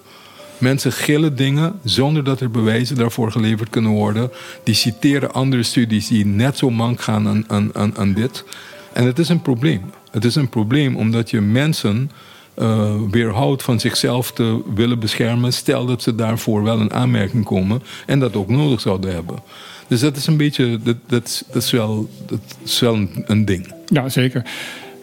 Mensen 0.64 0.92
gillen 0.92 1.36
dingen 1.36 1.80
zonder 1.82 2.24
dat 2.24 2.40
er 2.40 2.50
bewijzen 2.50 2.96
daarvoor 2.96 3.32
geleverd 3.32 3.70
kunnen 3.70 3.90
worden. 3.90 4.30
Die 4.62 4.74
citeren 4.74 5.32
andere 5.32 5.62
studies 5.62 6.08
die 6.08 6.26
net 6.26 6.58
zo 6.58 6.70
mank 6.70 7.00
gaan 7.00 7.44
aan, 7.46 7.74
aan, 7.74 7.96
aan, 7.96 8.12
dit. 8.12 8.44
En 8.92 9.06
het 9.06 9.18
is 9.18 9.28
een 9.28 9.42
probleem. 9.42 9.80
Het 10.10 10.24
is 10.24 10.34
een 10.34 10.48
probleem 10.48 10.96
omdat 10.96 11.30
je 11.30 11.40
mensen 11.40 12.10
eh, 12.54 12.94
weerhoudt 13.10 13.62
van 13.62 13.80
zichzelf 13.80 14.32
te 14.32 14.62
willen 14.74 14.98
beschermen. 14.98 15.52
Stel 15.52 15.86
dat 15.86 16.02
ze 16.02 16.14
daarvoor 16.14 16.62
wel 16.62 16.80
in 16.80 16.92
aanmerking 16.92 17.44
komen 17.44 17.82
en 18.06 18.18
dat 18.18 18.36
ook 18.36 18.48
nodig 18.48 18.80
zouden 18.80 19.14
hebben. 19.14 19.38
Dus 19.86 20.00
dat 20.00 20.16
is 20.16 20.26
een 20.26 20.36
beetje, 20.36 20.78
dat, 20.82 20.96
dat, 21.06 21.44
dat 21.52 21.62
is 21.62 21.70
wel, 21.70 22.08
dat 22.26 22.40
is 22.62 22.80
wel 22.80 22.94
een, 22.94 23.24
een 23.26 23.44
ding. 23.44 23.72
Ja, 23.86 24.08
zeker. 24.08 24.44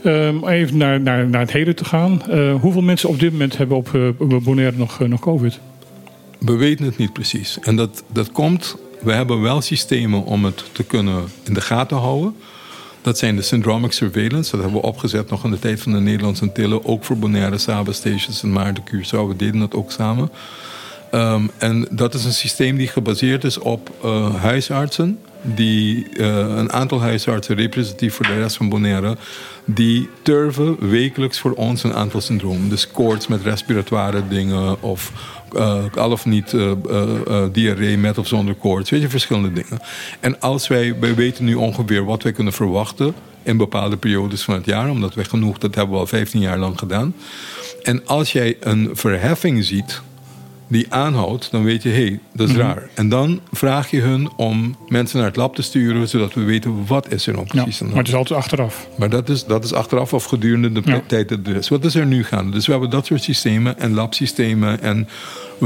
Ehm, 0.04 0.48
even 0.48 0.78
naar, 0.78 1.02
naar, 1.02 1.28
naar 1.28 1.42
het 1.42 1.52
heden 1.52 1.76
te 1.76 1.86
gaan. 1.86 2.22
Eh, 2.30 2.54
hoeveel 2.62 2.82
mensen 2.82 3.10
op 3.10 3.20
dit 3.20 3.32
moment 3.32 3.58
hebben 3.58 3.78
op, 3.78 3.96
eh, 3.96 4.38
Bonaire 4.44 4.78
nog, 4.78 5.02
eh, 5.02 5.08
nog 5.08 5.20
COVID? 5.20 5.60
We 6.38 6.56
weten 6.56 6.86
het 6.86 6.98
niet 6.98 7.14
precies. 7.14 7.60
En 7.62 7.76
dat, 7.76 8.04
dat 8.14 8.32
komt, 8.32 8.78
we 9.02 9.12
hebben 9.12 9.42
wel 9.42 9.62
systemen 9.62 10.26
om 10.26 10.46
het 10.46 10.64
te 10.72 10.84
kunnen 10.84 11.24
in 11.44 11.54
de 11.54 11.62
gaten 11.62 11.98
houden. 11.98 12.36
Dat 13.02 13.18
zijn 13.18 13.36
de 13.36 13.42
syndromic 13.42 13.92
surveillance. 13.92 14.52
Dat 14.52 14.62
hebben 14.62 14.82
we 14.82 14.88
opgezet 14.88 15.30
nog 15.30 15.44
in 15.44 15.52
de 15.52 15.60
tijd 15.60 15.82
van 15.82 15.92
de 15.92 16.00
Nederlandse 16.00 16.44
Antillen. 16.44 16.86
Ook 16.86 17.04
voor 17.04 17.18
Bonaire, 17.18 17.58
Saba 17.58 17.92
Stations 17.92 18.44
en 18.44 18.52
Maarten, 18.52 18.84
Curaçao. 18.84 19.28
We 19.28 19.36
deden 19.36 19.60
dat 19.60 19.74
ook 19.74 19.92
samen. 19.92 20.30
Ehm, 21.12 21.48
en 21.58 21.88
dat 21.90 22.14
is 22.14 22.26
een 22.26 22.34
systeem 22.34 22.78
die 22.78 22.88
gebaseerd 22.88 23.44
is 23.44 23.58
op 23.58 23.92
eh, 24.04 24.36
huisartsen. 24.36 25.20
Die, 25.42 26.10
eh, 26.10 26.26
een 26.38 26.72
aantal 26.72 27.02
huisartsen, 27.02 27.56
representatief 27.56 28.16
voor 28.16 28.26
de 28.26 28.40
rest 28.40 28.56
van 28.56 28.70
Bonaire, 28.70 29.18
die 29.66 30.10
turven 30.22 30.90
wekelijks 30.90 31.40
voor 31.40 31.52
ons 31.52 31.84
een 31.84 31.94
aantal 31.94 32.22
syndromen. 32.22 32.70
Dus 32.70 32.92
koorts 32.92 33.28
met 33.28 33.42
respiratoire 33.44 34.28
dingen 34.28 34.82
of 34.82 35.12
eh, 35.56 35.84
al 35.96 36.12
of 36.12 36.26
niet 36.26 36.56
diarree 37.52 37.98
met 37.98 38.18
of 38.18 38.28
zonder 38.28 38.56
koorts. 38.56 38.90
Weet 38.90 39.02
je, 39.02 39.10
verschillende 39.10 39.54
dingen. 39.54 39.82
En 40.20 40.40
als 40.40 40.68
wij, 40.68 41.00
wij 41.00 41.16
weten 41.16 41.46
nu 41.46 41.56
ongeveer 41.56 42.06
wat 42.06 42.24
wij 42.24 42.32
kunnen 42.32 42.54
verwachten 42.54 43.14
in 43.44 43.58
bepaalde 43.58 43.98
periodes 43.98 44.44
van 44.44 44.54
het 44.54 44.66
jaar, 44.66 44.90
omdat 44.90 45.14
wij 45.14 45.26
genoeg, 45.26 45.58
dat 45.58 45.76
hebben 45.76 45.94
we 45.94 46.00
al 46.00 46.08
15 46.08 46.42
jaar 46.42 46.58
lang 46.58 46.80
gedaan. 46.80 47.16
En 47.84 48.08
als 48.08 48.32
jij 48.32 48.58
een 48.60 48.90
verheffing 48.94 49.66
ziet 49.66 50.02
die 50.72 50.86
aanhoudt, 50.90 51.52
dan 51.52 51.64
weet 51.64 51.84
je, 51.84 51.90
hé, 51.90 52.06
hey, 52.06 52.20
dat 52.34 52.50
is 52.50 52.56
raar. 52.56 52.90
En 52.94 53.10
dan 53.10 53.40
vraag 53.52 53.92
je 53.92 54.00
hun 54.02 54.30
om 54.38 54.76
mensen 54.88 55.18
naar 55.18 55.28
het 55.28 55.36
lab 55.36 55.56
te 55.56 55.62
sturen, 55.62 56.08
zodat 56.08 56.34
we 56.34 56.44
weten 56.44 56.86
wat 56.88 57.12
is 57.12 57.28
er 57.28 57.34
nou 57.34 57.46
Ja, 57.52 57.62
precies 57.64 57.82
aan 57.82 57.88
de 57.88 57.94
maar 57.94 58.04
het 58.04 58.12
is 58.12 58.18
altijd 58.18 58.40
achteraf. 58.40 58.88
Maar 58.98 59.10
dat 59.10 59.30
is, 59.30 59.46
dat 59.46 59.64
is 59.64 59.74
achteraf 59.74 60.14
of 60.14 60.24
gedurende 60.24 60.72
de 60.72 60.82
Ja. 60.86 61.02
tijd 61.08 61.30
dat 61.30 61.40
er 61.46 61.56
is. 61.56 61.68
Wat 61.70 61.86
is 61.86 61.96
er 61.96 62.06
nu 62.06 62.24
gaande? 62.24 62.52
Dus 62.52 62.66
we 62.66 62.72
hebben 62.72 62.90
dat 62.90 63.06
soort 63.06 63.24
systemen 63.24 63.80
en 63.80 63.94
labsystemen. 63.94 64.82
En 64.82 65.08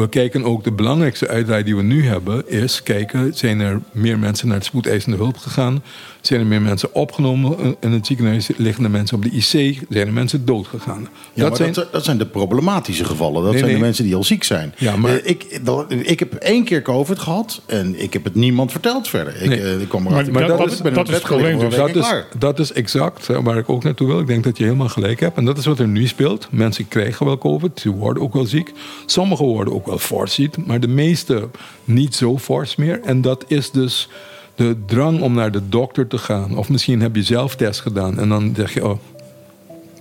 we 0.01 0.10
kijken 0.10 0.43
ook, 0.43 0.63
de 0.63 0.71
belangrijkste 0.71 1.27
uitdraai 1.27 1.63
die 1.63 1.75
we 1.75 1.81
nu 1.84 2.05
hebben... 2.08 2.49
is 2.49 2.84
kijken, 2.84 3.34
zijn 3.34 3.60
er 3.60 3.81
meer 3.91 4.19
mensen 4.19 4.47
naar 4.47 4.58
het 4.58 4.65
spoedeisende 4.65 5.17
hulp 5.17 5.38
gegaan? 5.38 5.84
Zijn 6.21 6.39
er 6.39 6.45
meer 6.45 6.62
mensen 6.62 6.93
opgenomen 6.93 7.75
in 7.79 7.91
het 7.91 8.05
ziekenhuis? 8.05 8.49
Liggen 8.58 8.84
er 8.84 8.89
mensen 8.89 9.17
op 9.17 9.23
de 9.23 9.29
IC? 9.29 9.79
Zijn 9.89 10.08
er 10.08 10.13
mensen 10.13 10.45
dood 10.45 10.67
gegaan? 10.67 11.01
Ja, 11.01 11.41
dat 11.41 11.47
maar 11.49 11.58
zijn, 11.58 11.73
dat, 11.73 11.91
dat 11.91 12.03
zijn 12.05 12.17
de 12.17 12.25
problematische 12.25 13.05
gevallen. 13.05 13.43
Dat 13.43 13.51
Nee, 13.51 13.62
zijn 13.62 13.73
de 13.73 13.79
mensen 13.79 14.03
die 14.03 14.15
al 14.15 14.23
ziek 14.23 14.43
zijn. 14.43 14.73
Ja, 14.77 14.95
maar- 14.95 15.12
Eh, 15.15 15.29
ik, 15.29 15.60
dat- 15.65 15.86
ik 15.91 16.19
heb 16.19 16.34
één 16.34 16.63
keer 16.63 16.81
COVID 16.81 17.19
gehad 17.19 17.62
en 17.65 18.01
ik 18.03 18.13
heb 18.13 18.23
het 18.23 18.36
niemand 18.36 18.71
verteld 18.71 19.08
verder. 19.08 19.41
Ik, 19.41 19.49
Nee. 19.49 19.62
eh, 19.62 19.81
ik 19.81 19.88
kwam 19.89 20.03
Maar 20.03 20.12
erachter. 20.12 20.34
dat- 20.34 20.71
is- 20.71 20.77
dat 20.93 21.08
is 21.08 21.13
het 21.13 21.23
probleem 21.23 21.60
dat, 21.69 21.95
is, 21.95 22.05
dat 22.38 22.60
is 22.60 22.71
exact 22.73 23.27
waar 23.27 23.58
ik 23.58 23.69
ook 23.69 23.84
naartoe 23.84 24.08
wil. 24.08 24.19
Ik 24.19 24.27
denk 24.27 24.43
dat 24.43 24.58
je 24.58 24.63
helemaal 24.63 24.89
gelijk 24.89 25.19
hebt. 25.19 25.38
En 25.38 25.45
dat 25.45 25.58
is 25.58 25.65
wat 25.65 25.79
er 25.79 25.88
nu 25.88 26.08
speelt. 26.08 26.47
Mensen 26.51 26.88
krijgen 26.88 27.25
wel 27.25 27.38
COVID, 27.38 27.79
ze 27.79 27.89
worden 27.89 28.23
ook 28.23 28.34
wel 28.34 28.45
ziek. 28.45 28.71
Sommigen 29.05 29.45
worden 29.45 29.73
ook 29.73 29.85
wel 29.86 29.98
fors 29.98 30.34
ziek, 30.34 30.65
maar 30.65 30.80
de 30.80 30.88
meeste 30.88 31.50
niet 31.84 32.15
zo 32.15 32.38
fors 32.38 32.76
meer. 32.76 33.02
En 33.02 33.21
dat 33.21 33.45
is 33.48 33.71
dus 33.71 34.10
de 34.56 34.76
drang 34.86 35.21
om 35.21 35.34
naar 35.34 35.52
de 35.52 35.69
dokter 35.69 36.08
te 36.08 36.17
gaan. 36.17 36.58
Of 36.58 36.69
misschien 36.69 37.02
heb 37.02 37.15
je 37.15 37.24
zelf 37.24 37.56
test 37.56 37.80
gedaan 37.80 38.19
en 38.19 38.30
dan 38.30 38.54
zeg 38.56 38.74
je... 38.74 38.88
Oh, 38.88 39.00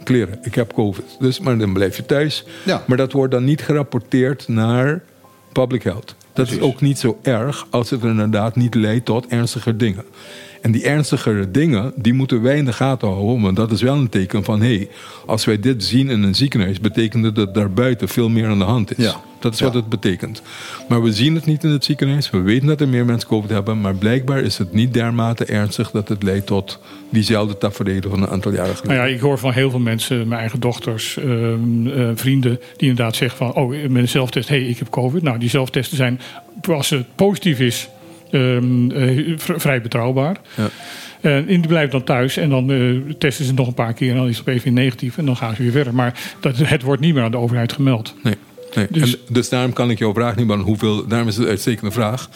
kleren, 0.05 0.39
ik 0.43 0.55
heb 0.55 0.73
COVID. 0.73 1.17
Dus, 1.19 1.41
maar 1.41 1.59
dan 1.59 1.73
blijf 1.73 1.97
je 1.97 2.07
thuis. 2.07 2.45
Ja. 2.65 2.85
Maar 2.87 2.97
dat 2.97 3.13
wordt 3.13 3.33
dan 3.33 3.45
niet 3.45 3.63
gerapporteerd 3.63 4.49
naar 4.49 5.03
public 5.53 5.83
health. 5.83 6.15
Dat 6.33 6.51
is 6.51 6.61
ook 6.61 6.81
niet 6.81 6.99
zo 6.99 7.19
erg 7.23 7.67
als 7.71 7.91
het 7.91 8.03
er 8.03 8.09
inderdaad 8.09 8.57
niet 8.57 8.75
leidt 8.75 9.05
tot 9.05 9.27
ernstiger 9.27 9.79
dingen. 9.79 10.05
En 10.65 10.73
die 10.73 10.85
ernstigere 10.85 11.51
dingen, 11.51 11.93
die 11.97 12.13
moeten 12.13 12.43
wij 12.43 12.57
in 12.57 12.65
de 12.65 12.73
gaten 12.73 13.09
houden. 13.09 13.43
Want 13.43 13.57
dat 13.57 13.71
is 13.71 13.83
wel 13.83 13.95
een 13.95 14.09
teken 14.09 14.45
van, 14.45 14.61
hé, 14.61 14.77
hey, 14.77 14.89
als 15.27 15.45
wij 15.45 15.61
dit 15.61 15.85
zien 15.85 16.09
in 16.09 16.23
een 16.23 16.35
ziekenhuis... 16.35 16.81
betekent 16.81 17.25
het 17.25 17.35
dat 17.35 17.55
daarbuiten 17.55 18.09
veel 18.09 18.29
meer 18.29 18.49
aan 18.49 18.59
de 18.59 18.65
hand 18.65 18.99
is. 18.99 19.05
Ja. 19.05 19.21
Dat 19.39 19.55
is 19.55 19.61
wat 19.61 19.75
het 19.75 19.89
betekent. 19.89 20.43
Maar 20.89 21.03
we 21.03 21.13
zien 21.13 21.35
het 21.35 21.47
niet 21.47 21.65
in 21.65 21.71
het 21.71 21.85
ziekenhuis. 21.85 22.31
We 22.31 22.41
weten 22.41 22.67
dat 22.67 22.81
er 22.81 22.89
meer 22.89 23.05
mensen 23.05 23.29
COVID 23.29 23.51
hebben. 23.51 23.81
Maar 23.81 23.95
blijkbaar 23.95 24.41
is 24.41 24.59
het 24.59 24.73
niet 24.73 24.95
dermate 24.95 25.45
ernstig... 25.45 25.91
dat 25.91 26.09
het 26.09 26.23
leidt 26.23 26.47
tot 26.47 26.81
diezelfde 27.11 27.59
tafereelen 27.59 28.11
van 28.11 28.23
een 28.23 28.29
aantal 28.29 28.53
jaren 28.53 28.77
geleden. 28.77 28.97
Nou 28.97 29.09
ja, 29.09 29.15
ik 29.15 29.21
hoor 29.21 29.39
van 29.39 29.53
heel 29.53 29.71
veel 29.71 29.79
mensen, 29.79 30.29
mijn 30.29 30.41
eigen 30.41 30.61
dochters, 30.61 31.17
ehm, 31.17 31.87
eh, 31.87 32.11
vrienden, 32.15 32.61
die 32.77 32.89
inderdaad 32.89 33.17
zeggen 33.17 33.39
van, 33.39 33.55
oh, 33.55 33.69
met 33.69 34.03
een 34.03 34.09
zelftest, 34.09 34.49
hé, 34.49 34.61
hey, 34.61 34.69
ik 34.69 34.79
heb 34.79 34.91
COVID. 34.91 35.23
Nou, 35.23 35.39
die 35.39 35.49
zelftesten 35.49 35.97
zijn, 35.97 36.21
als 36.63 36.91
het 36.91 37.07
positief 37.15 37.61
is, 37.61 37.89
ehm, 38.35 38.91
eh, 38.91 39.33
vrij 39.37 39.81
betrouwbaar. 39.81 40.37
Ja. 40.55 40.69
En 41.21 41.47
die 41.47 41.67
blijft 41.67 41.93
dan 41.93 42.05
thuis 42.05 42.37
en 42.37 42.49
dan 42.51 42.71
eh, 42.73 43.15
testen 43.19 43.45
ze 43.45 43.53
nog 43.53 43.67
een 43.67 43.75
paar 43.75 43.93
keer 43.93 44.11
en 44.11 44.17
dan 44.17 44.29
is 44.29 44.39
het 44.39 44.49
opeens 44.49 44.65
weer 44.65 44.73
negatief 44.73 45.19
en 45.19 45.27
dan 45.27 45.37
gaan 45.37 45.55
ze 45.55 45.63
weer 45.63 45.73
verder. 45.73 45.95
Maar 45.95 46.21
dat, 46.41 46.57
het 46.57 46.83
wordt 46.83 47.01
niet 47.01 47.15
meer 47.15 47.23
aan 47.23 47.31
de 47.31 47.37
overheid 47.37 47.73
gemeld. 47.73 48.15
Nee. 48.23 48.35
nee. 48.75 48.87
Dus- 48.91 49.19
En 49.19 49.35
dus 49.35 49.49
daarom 49.49 49.73
kan 49.73 49.91
ik 49.91 49.99
jouw 49.99 50.15
vraag 50.15 50.37
niet 50.37 50.47
beantwoorden. 50.47 50.79
Hoeveel, 50.81 51.07
daarom 51.09 51.29
is 51.29 51.35
het 51.35 51.45
een 51.45 51.51
uitstekende 51.51 51.91
vraag. 51.91 52.29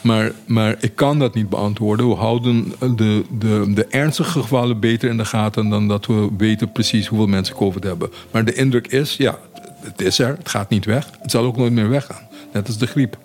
Maar, 0.00 0.32
maar 0.46 0.76
ik 0.80 0.94
kan 0.94 1.18
dat 1.18 1.34
niet 1.34 1.48
beantwoorden. 1.48 2.08
We 2.08 2.14
houden 2.14 2.72
de, 2.96 3.22
de, 3.38 3.72
de 3.74 3.86
ernstige 3.86 4.40
gevallen 4.40 4.80
beter 4.80 5.10
in 5.10 5.16
de 5.16 5.24
gaten 5.24 5.68
dan 5.68 5.88
dat 5.88 6.06
we 6.06 6.28
weten 6.38 6.72
precies 6.72 7.06
hoeveel 7.06 7.26
mensen 7.26 7.54
COVID 7.54 7.84
hebben. 7.84 8.10
Maar 8.30 8.44
de 8.44 8.54
indruk 8.54 8.86
is, 8.86 9.16
ja, 9.16 9.38
het 9.80 10.00
is 10.02 10.18
er. 10.18 10.36
Het 10.38 10.48
gaat 10.48 10.70
niet 10.70 10.84
weg. 10.84 11.08
Het 11.22 11.30
zal 11.30 11.44
ook 11.44 11.56
nooit 11.56 11.72
meer 11.72 11.88
weggaan. 11.88 12.28
Net 12.52 12.66
als 12.66 12.78
de 12.78 12.86
griep. 12.86 13.16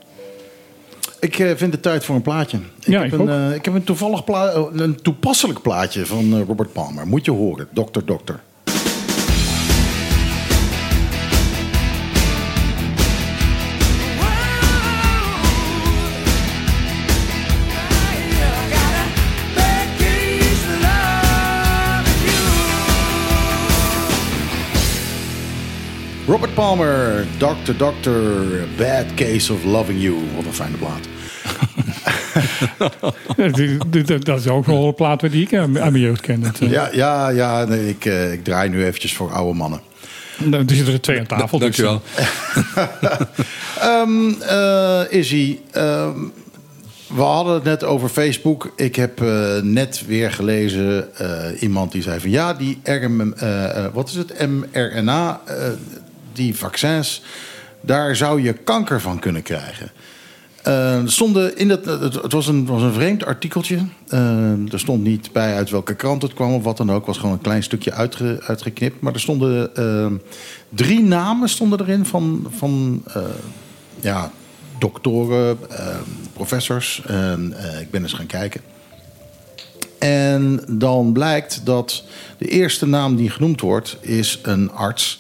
Ik 1.20 1.40
eh, 1.40 1.56
vind 1.56 1.74
het 1.74 1.82
tijd 1.82 2.06
voor 2.06 2.16
een 2.16 2.22
plaatje. 2.22 2.58
Ik, 2.58 2.88
Ja, 2.88 3.02
heb, 3.04 3.14
ik 3.14 3.20
een, 3.20 3.30
eh, 3.30 3.56
ik 3.56 3.66
heb 3.66 3.74
een, 3.74 3.84
toevallig 3.84 4.24
pla- 4.24 4.52
eh, 4.52 4.64
een 4.74 5.02
toepasselijk 5.02 5.62
plaatje 5.62 6.06
van 6.06 6.44
Robert 6.44 6.74
Palmer. 6.74 7.08
Moet 7.08 7.26
je 7.26 7.32
horen, 7.32 7.68
dokter, 7.72 8.06
dokter. 8.06 8.40
Robert 26.28 26.54
Palmer, 26.54 27.26
dokter, 27.38 27.78
dokter, 27.78 28.14
bad 28.78 29.06
case 29.16 29.54
of 29.54 29.64
loving 29.64 30.02
you. 30.02 30.16
Wat 30.36 30.46
een 30.46 30.54
fijne 30.54 30.78
plaat. 30.78 31.08
Dat 34.26 34.40
is 34.40 34.48
ook 34.48 34.66
wel 34.66 34.88
een 34.88 34.94
plaat 34.96 35.20
die 35.32 35.42
ik 35.42 35.56
aan 35.56 35.72
mijn 35.72 36.00
jeugd 36.00 36.22
ken. 36.22 36.44
Eh, 36.44 36.70
Ja, 36.72 36.90
ja, 36.92 37.30
ja 37.30 37.66
nee, 37.66 37.90
ik, 37.90 38.06
eh, 38.06 38.32
ik 38.34 38.44
draai 38.44 38.70
nu 38.70 38.86
eventjes 38.86 39.16
voor 39.16 39.32
oude 39.32 39.58
mannen. 39.58 39.80
Er 40.52 40.64
zitten 40.68 40.94
er 40.94 41.02
twee 41.02 41.20
aan 41.20 41.26
tafel. 41.26 41.60
dus, 41.60 41.76
Dankjewel. 41.78 42.02
Ehm 43.82 44.42
eh, 44.42 45.02
Izzy, 45.20 45.58
ehm, 45.72 46.20
we 47.08 47.22
hadden 47.22 47.54
het 47.54 47.64
net 47.64 47.84
over 47.84 48.10
Facebook. 48.10 48.74
Ik 48.76 48.96
heb 48.96 49.22
eh, 49.22 49.62
net 49.62 50.04
weer 50.08 50.32
gelezen 50.32 51.16
eh, 51.18 51.62
iemand 51.62 51.92
die 51.92 52.02
zei 52.02 52.20
van 52.20 52.30
ja, 52.30 52.54
die 52.54 52.78
RM, 52.84 53.34
eh, 53.34 53.86
eh, 53.86 53.94
wat 53.94 54.10
is 54.10 54.16
het, 54.16 54.48
mRNA, 54.50 55.42
eh, 55.46 55.56
die 56.38 56.56
vaccins, 56.56 57.22
daar 57.82 58.16
zou 58.16 58.42
je 58.42 58.54
kanker 58.54 59.02
van 59.02 59.20
kunnen 59.20 59.42
krijgen. 59.42 59.92
Eh, 60.64 61.02
stonden 61.06 61.58
in 61.58 61.68
dat, 61.68 61.86
het, 61.86 62.32
was, 62.34 62.48
een, 62.48 62.66
was 62.66 62.82
een 62.82 62.94
vreemd 62.94 63.26
artikeltje. 63.26 63.80
Eh, 64.08 64.72
er 64.74 64.80
stond 64.80 65.04
niet 65.04 65.32
bij 65.32 65.56
uit 65.56 65.70
welke 65.70 65.96
krant 65.96 66.22
het 66.22 66.34
kwam 66.34 66.54
of 66.54 66.64
wat 66.64 66.78
dan 66.78 66.90
ook. 66.90 66.98
Het 66.98 67.06
was 67.06 67.18
gewoon 67.18 67.34
een 67.34 67.42
klein 67.42 67.64
stukje 67.64 67.92
uitge, 67.92 68.40
uitgeknipt. 68.42 69.02
Maar 69.02 69.14
er 69.14 69.20
stonden 69.20 69.76
eh, 69.76 70.12
drie 70.70 71.04
namen 71.04 71.50
stonden 71.50 71.80
erin 71.80 72.06
van, 72.06 72.48
van 72.58 73.04
eh, 73.14 73.22
ja, 74.00 74.32
doktoren, 74.80 75.58
eh, 75.70 75.96
professors. 76.34 77.02
Eh, 77.06 77.34
ik 77.82 77.92
ben 77.92 78.02
eens 78.02 78.14
gaan 78.14 78.26
kijken. 78.26 78.62
En 80.00 80.62
dan 80.70 81.12
blijkt 81.12 81.62
dat 81.66 82.04
de 82.38 82.48
eerste 82.48 82.88
naam 82.88 83.16
die 83.16 83.30
genoemd 83.30 83.62
wordt, 83.62 83.98
is 84.02 84.40
een 84.44 84.72
arts. 84.72 85.20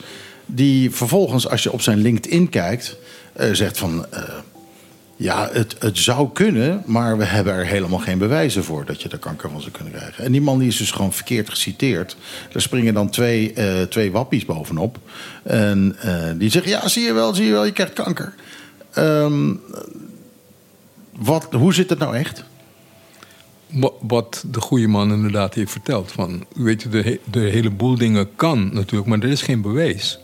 Die 0.50 0.92
vervolgens, 0.92 1.50
als 1.50 1.64
je 1.64 1.72
op 1.72 1.82
zijn 1.82 1.98
LinkedIn 1.98 2.50
kijkt, 2.50 2.98
eh, 3.34 3.54
zegt 3.54 3.78
van. 3.78 4.06
eh, 4.12 4.24
ja, 5.20 5.50
het, 5.52 5.76
het 5.80 5.98
zou 5.98 6.30
kunnen, 6.34 6.84
maar 6.86 7.18
we 7.18 7.24
hebben 7.24 7.54
er 7.54 7.66
helemaal 7.66 8.00
geen 8.00 8.18
bewijzen 8.18 8.64
voor 8.64 8.86
dat 8.86 9.02
je 9.02 9.10
er 9.10 9.18
kanker 9.18 9.50
van 9.50 9.60
zou 9.62 9.72
kunnen 9.72 9.94
krijgen. 9.94 10.24
En 10.24 10.32
die 10.32 10.42
man 10.42 10.60
die 10.60 10.68
is 10.68 10.78
dus 10.78 10.92
gewoon 10.92 11.14
verkeerd 11.14 11.50
geciteerd. 11.50 12.18
Er 12.54 12.62
springen 12.62 12.94
dan 12.94 13.10
twee, 13.10 13.54
eh, 13.54 13.82
twee 13.82 14.12
wappies 14.12 14.46
bovenop. 14.46 14.98
En 15.44 15.96
die 16.38 16.50
zeggen: 16.50 16.72
Ja, 16.72 16.88
zie 16.88 17.04
je 17.04 17.14
wel, 17.14 17.34
zie 17.34 17.46
je 17.46 17.52
wel, 17.52 17.66
je 17.66 17.72
krijgt 17.72 17.94
kanker. 17.94 18.34
Ehm, 18.94 19.54
wat, 21.16 21.48
hoe 21.52 21.74
zit 21.74 21.90
het 21.90 22.00
nou 22.00 22.16
echt? 22.16 22.44
Wa- 23.68 23.92
Wat 24.02 24.44
de 24.52 24.62
goede 24.62 24.88
man 24.88 25.12
inderdaad 25.14 25.54
heeft 25.54 25.72
verteld. 25.72 26.12
Van, 26.12 26.46
weet 26.54 26.82
je, 26.82 26.90
de, 26.90 27.02
he- 27.02 27.20
de 27.32 27.96
dingen 27.98 28.36
kan 28.36 28.70
natuurlijk, 28.74 29.08
maar 29.10 29.20
er 29.20 29.30
is 29.30 29.42
geen 29.42 29.62
bewijs. 29.62 30.20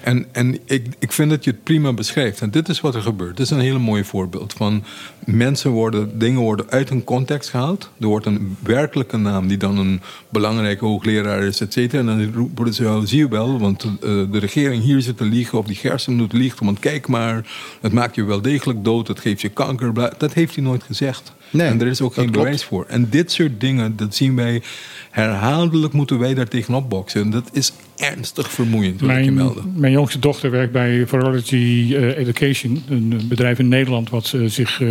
En, 0.00 0.26
en 0.32 0.58
ik, 0.64 0.86
ik 0.98 1.12
vind 1.12 1.30
dat 1.30 1.44
je 1.44 1.50
het 1.50 1.62
prima 1.62 1.92
beschrijft. 1.92 2.40
En 2.40 2.50
dit 2.50 2.68
is 2.68 2.80
wat 2.80 2.94
er 2.94 3.02
gebeurt. 3.02 3.36
Dit 3.36 3.46
is 3.46 3.52
een 3.52 3.60
hele 3.60 3.78
mooie 3.78 4.04
voorbeeld. 4.04 4.52
Van 4.52 4.84
mensen 5.24 5.70
worden, 5.70 6.18
dingen 6.18 6.40
worden 6.40 6.70
uit 6.70 6.88
hun 6.88 7.04
context 7.04 7.50
gehaald. 7.50 7.90
Er 8.00 8.06
wordt 8.06 8.26
een 8.26 8.56
werkelijke 8.62 9.16
naam 9.16 9.48
die 9.48 9.56
dan 9.56 9.78
een 9.78 10.00
belangrijke 10.28 10.84
hoogleraar 10.84 11.42
is, 11.42 11.60
et. 11.60 11.76
En 11.76 12.06
dan 12.06 12.32
roepen 12.34 12.74
ze, 12.74 12.84
"Oh, 12.84 13.00
zie 13.04 13.18
je 13.18 13.28
wel, 13.28 13.58
want 13.58 13.84
eh, 13.84 13.90
de 14.00 14.38
regering 14.38 14.82
hier 14.82 15.00
zit 15.00 15.16
te 15.16 15.24
liegen. 15.24 15.58
Of 15.58 15.66
die 15.66 15.76
Gerstenbloed 15.76 16.32
liegt. 16.32 16.58
Want 16.60 16.78
kijk 16.78 17.06
maar, 17.08 17.46
het 17.80 17.92
maakt 17.92 18.14
je 18.14 18.24
wel 18.24 18.42
degelijk 18.42 18.84
dood. 18.84 19.08
Het 19.08 19.20
geeft 19.20 19.40
je 19.40 19.48
kanker. 19.48 19.92
bla." 19.92 20.12
Dat 20.18 20.34
heeft 20.34 20.54
hij 20.54 20.64
nooit 20.64 20.82
gezegd. 20.82 21.32
Nee, 21.50 21.66
en 21.66 21.80
er 21.80 21.86
is 21.86 22.00
ook 22.00 22.14
geen 22.14 22.24
klopt. 22.24 22.38
bewijs 22.38 22.64
voor. 22.64 22.84
En 22.88 23.08
dit 23.10 23.32
soort 23.32 23.60
dingen, 23.60 23.96
dat 23.96 24.14
zien 24.14 24.36
wij 24.36 24.62
herhaaldelijk 25.10 25.92
moeten 25.92 26.18
wij 26.18 26.34
daar 26.34 26.48
tegenop 26.48 26.88
boksen. 26.90 27.20
En 27.20 27.30
dat 27.30 27.48
is 27.52 27.72
ernstig 27.96 28.50
vermoeiend, 28.50 29.00
wil 29.00 29.10
ik 29.10 29.24
je 29.24 29.30
melden. 29.30 29.72
mijn 29.76 29.92
jongste 29.92 30.18
dochter 30.18 30.50
werkt 30.50 30.72
bij 30.72 31.06
Virology 31.06 31.94
eh, 31.94 32.18
Education, 32.18 32.82
een 32.88 33.14
eh, 33.18 33.24
bedrijf 33.24 33.58
in 33.58 33.68
Nederland 33.68 34.10
wat 34.10 34.32
eh, 34.34 34.44
zich 34.44 34.82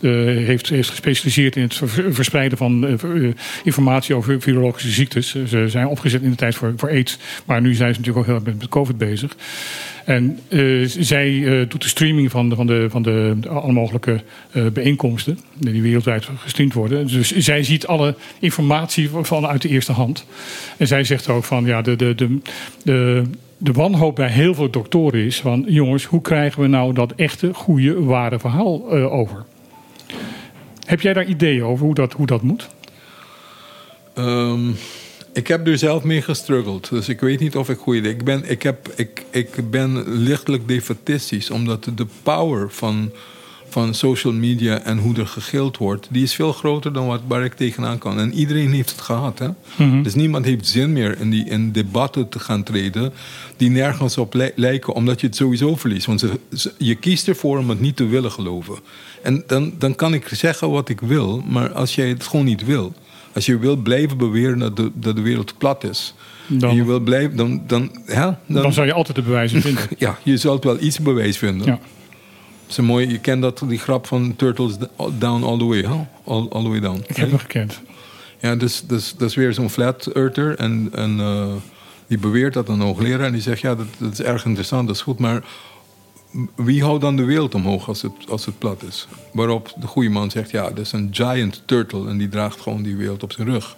heeft, 0.00 0.68
heeft 0.68 0.90
gespecialiseerd 0.90 1.56
in 1.56 1.62
het 1.62 1.74
ver- 1.74 2.14
verspreiden 2.14 2.58
van 2.58 2.86
eh, 2.86 2.92
eh, 2.92 3.34
informatie 3.64 4.14
over 4.14 4.40
virologische 4.40 4.90
ziektes. 4.90 5.34
Eh, 5.34 5.42
Ze 5.44 5.68
zijn 5.68 5.86
opgezet 5.86 6.22
in 6.22 6.30
de 6.30 6.36
tijd 6.36 6.54
voor, 6.54 6.72
voor 6.76 6.90
AIDS, 6.90 7.18
maar 7.44 7.60
nu 7.60 7.74
zijn 7.74 7.94
ze 7.94 8.00
natuurlijk 8.00 8.28
ook 8.28 8.34
heel 8.36 8.44
erg 8.46 8.58
met, 8.58 8.68
COVID 8.68 8.98
bezig. 8.98 9.36
En 10.04 10.38
eh, 10.48 10.60
zij 10.86 11.44
eh, 11.44 11.68
doet 11.68 11.82
de 11.82 11.88
streaming 11.88 12.30
van 12.30 12.48
de, 12.48 12.54
van 12.54 12.66
de, 12.66 12.86
van 12.90 13.02
de, 13.02 13.36
alle 13.48 13.72
mogelijke 13.72 14.22
eh, 14.50 14.66
bijeenkomsten 14.66 15.38
die 15.58 15.82
wereldwijd 15.82 16.28
gestreamd 16.36 16.72
worden. 16.72 17.06
Dus 17.06 17.36
zij 17.36 17.62
ziet 17.62 17.86
alle 17.86 18.14
informatie 18.38 19.10
vanuit 19.22 19.62
de 19.62 19.68
eerste 19.68 19.92
hand. 19.92 20.26
En 20.76 20.86
zij 20.86 21.04
zegt 21.04 21.28
ook 21.28 21.44
van 21.44 21.64
ja, 21.64 21.82
de, 21.82 21.96
de, 21.96 22.14
de, 22.14 23.22
de, 23.58 23.72
wanhoop 23.72 24.14
bij 24.16 24.30
heel 24.30 24.54
veel 24.54 24.70
doktoren 24.70 25.24
is 25.24 25.40
van 25.40 25.64
jongens, 25.68 26.04
hoe 26.04 26.20
krijgen 26.20 26.62
we 26.62 26.68
nou 26.68 26.92
dat 26.92 27.12
echte, 27.16 27.54
goede, 27.54 28.02
ware 28.04 28.38
verhaal 28.38 28.96
eh, 28.96 29.12
over? 29.12 29.44
Heb 30.88 31.00
jij 31.00 31.12
daar 31.12 31.24
ideeën 31.26 31.64
over 31.64 31.84
hoe 31.84 31.94
dat, 31.94 32.12
hoe 32.12 32.26
dat 32.26 32.42
moet? 32.42 32.68
Ehm, 34.14 34.70
ik 35.32 35.46
heb 35.46 35.66
er 35.66 35.78
zelf 35.78 36.04
mee 36.04 36.22
gestruggeld. 36.22 36.90
Dus 36.90 37.08
ik 37.08 37.20
weet 37.20 37.40
niet 37.40 37.56
of 37.56 37.68
ik 37.68 37.78
goede 37.78 38.08
ik 38.08 38.24
ben. 38.24 38.50
Ik, 38.50 38.62
heb, 38.62 38.88
ik, 38.96 39.24
ik 39.30 39.70
ben 39.70 40.08
lichtelijk 40.08 40.68
defatistisch. 40.68 41.50
Omdat 41.50 41.90
de 41.94 42.06
power 42.22 42.70
van, 42.70 43.12
van 43.68 43.94
social 43.94 44.32
media 44.32 44.78
en 44.80 44.98
hoe 44.98 45.16
er 45.16 45.26
gegild 45.26 45.76
wordt... 45.76 46.06
die 46.10 46.22
is 46.22 46.34
veel 46.34 46.52
groter 46.52 46.92
dan 46.92 47.06
wat, 47.06 47.20
waar 47.26 47.44
ik 47.44 47.54
tegenaan 47.54 47.98
kan. 47.98 48.18
En 48.18 48.32
iedereen 48.34 48.72
heeft 48.72 48.90
het 48.90 49.00
gehad. 49.00 49.38
Hè? 49.38 49.48
Dus 50.02 50.14
niemand 50.14 50.44
heeft 50.44 50.66
zin 50.66 50.92
meer 50.92 51.20
in, 51.20 51.30
die, 51.30 51.44
in 51.44 51.72
debatten 51.72 52.28
te 52.28 52.38
gaan 52.38 52.62
treden... 52.62 53.12
die 53.56 53.70
nergens 53.70 54.18
op 54.18 54.34
li- 54.34 54.50
lijken, 54.54 54.92
omdat 54.94 55.20
je 55.20 55.26
het 55.26 55.36
sowieso 55.36 55.76
verliest. 55.76 56.06
Want 56.06 56.20
ze, 56.20 56.30
ze- 56.56 56.72
je 56.78 56.94
kiest 56.94 57.28
ervoor 57.28 57.58
om 57.58 57.68
het 57.68 57.80
niet 57.80 57.96
te 57.96 58.06
willen 58.06 58.30
geloven. 58.32 58.74
En 59.22 59.42
dan, 59.46 59.72
dan 59.78 59.94
kan 59.94 60.14
ik 60.14 60.28
zeggen 60.32 60.70
wat 60.70 60.88
ik 60.88 61.00
wil... 61.00 61.42
maar 61.48 61.72
als 61.72 61.94
jij 61.94 62.08
het 62.08 62.22
gewoon 62.22 62.44
niet 62.44 62.64
wil... 62.64 62.92
Als 63.34 63.46
je 63.46 63.58
wil 63.58 63.76
blijven 63.76 64.16
beweren 64.18 64.58
dat 64.58 64.76
de, 64.76 64.90
dat 64.94 65.16
de 65.16 65.22
wereld 65.22 65.58
plat 65.58 65.84
is. 65.84 66.14
Dan- 66.46 66.70
en 66.70 66.76
je 66.76 66.84
wil 66.84 67.00
blijven, 67.00 67.36
dan, 67.36 67.62
dan, 67.66 67.90
ja, 68.06 68.40
dan, 68.46 68.62
Dan 68.62 68.72
zou 68.72 68.86
je 68.86 68.92
altijd 68.92 69.16
de 69.16 69.22
bewijzen 69.22 69.60
vinden. 69.60 69.84
ja, 69.98 70.18
je 70.22 70.36
zult 70.36 70.64
wel 70.64 70.80
iets 70.80 70.98
bewijs 70.98 71.38
vinden. 71.38 71.66
Ja. 71.66 71.78
Is 72.68 72.76
een 72.76 72.84
mooie, 72.84 73.08
je 73.08 73.18
kent 73.18 73.42
dat, 73.42 73.62
die 73.68 73.78
grap 73.78 74.06
van 74.06 74.36
Turtles 74.36 74.76
down 75.18 75.42
all 75.42 75.58
the 75.58 75.64
way. 75.64 75.80
Huh? 75.80 76.00
All, 76.24 76.48
all 76.48 76.62
the 76.62 76.68
way 76.68 76.80
down. 76.80 77.04
Ik 77.06 77.16
heb 77.16 77.28
hem 77.28 77.38
gekend. 77.38 77.80
Ja, 78.40 78.56
dus, 78.56 78.82
dus 78.86 79.14
dat 79.16 79.28
is 79.28 79.34
weer 79.34 79.52
zo'n 79.52 79.70
flat 79.70 80.06
earther. 80.06 80.58
En, 80.58 80.88
en 80.92 81.20
eh, 81.20 81.52
die 82.06 82.18
beweert 82.18 82.54
dat 82.54 82.68
een 82.68 82.80
hoogleraar. 82.80 83.26
En 83.26 83.32
die 83.32 83.40
zegt, 83.40 83.60
ja, 83.60 83.74
dat, 83.74 83.86
dat 83.98 84.12
is 84.12 84.22
erg 84.22 84.44
interessant, 84.44 84.86
dat 84.86 84.96
is 84.96 85.02
goed. 85.02 85.18
Maar 85.18 85.44
wie 86.54 86.82
houdt 86.82 87.00
dan 87.00 87.16
de 87.16 87.24
wereld 87.24 87.54
omhoog 87.54 87.88
als 87.88 88.02
het, 88.02 88.12
als 88.28 88.44
het 88.46 88.58
plat 88.58 88.82
is? 88.82 89.08
Waarop 89.32 89.74
de 89.80 89.86
goede 89.86 90.08
man 90.08 90.30
zegt, 90.30 90.50
ja, 90.50 90.68
dat 90.68 90.78
is 90.78 90.92
een 90.92 91.08
giant 91.10 91.62
turtle. 91.66 92.08
En 92.08 92.18
die 92.18 92.28
draagt 92.28 92.60
gewoon 92.60 92.82
die 92.82 92.96
wereld 92.96 93.22
op 93.22 93.32
zijn 93.32 93.48
rug. 93.48 93.76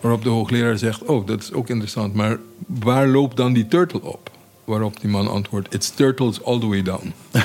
Waarop 0.00 0.22
de 0.22 0.28
hoogleraar 0.28 0.78
zegt, 0.78 1.02
oh, 1.02 1.26
dat 1.26 1.42
is 1.42 1.52
ook 1.52 1.68
interessant. 1.68 2.14
Maar 2.14 2.38
waar 2.66 3.08
loopt 3.08 3.36
dan 3.36 3.52
die 3.52 3.68
turtle 3.68 4.02
op? 4.02 4.30
Waarop 4.68 5.00
die 5.00 5.10
man 5.10 5.28
antwoordt, 5.28 5.74
it's 5.74 5.90
turtles 5.90 6.44
all 6.44 6.58
the 6.60 6.66
way 6.68 6.82
down. 6.82 7.12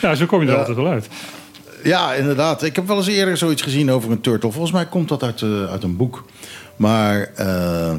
Ja, 0.00 0.14
zo 0.14 0.26
kom 0.26 0.42
je 0.42 0.48
er 0.48 0.56
altijd 0.58 0.76
wel 0.76 0.86
uit. 0.86 1.08
Ja, 1.84 2.12
inderdaad. 2.14 2.62
Ik 2.62 2.76
heb 2.76 2.86
wel 2.86 2.96
eens 2.96 3.06
eerder 3.06 3.36
zoiets 3.36 3.62
gezien 3.62 3.90
over 3.90 4.10
een 4.10 4.20
turtle. 4.20 4.50
Volgens 4.50 4.72
mij 4.72 4.86
komt 4.86 5.08
dat 5.08 5.22
uit, 5.22 5.42
eh, 5.42 5.64
uit 5.64 5.82
een 5.82 5.96
boek. 5.96 6.24
Maar 6.76 7.20
eh, 7.34 7.94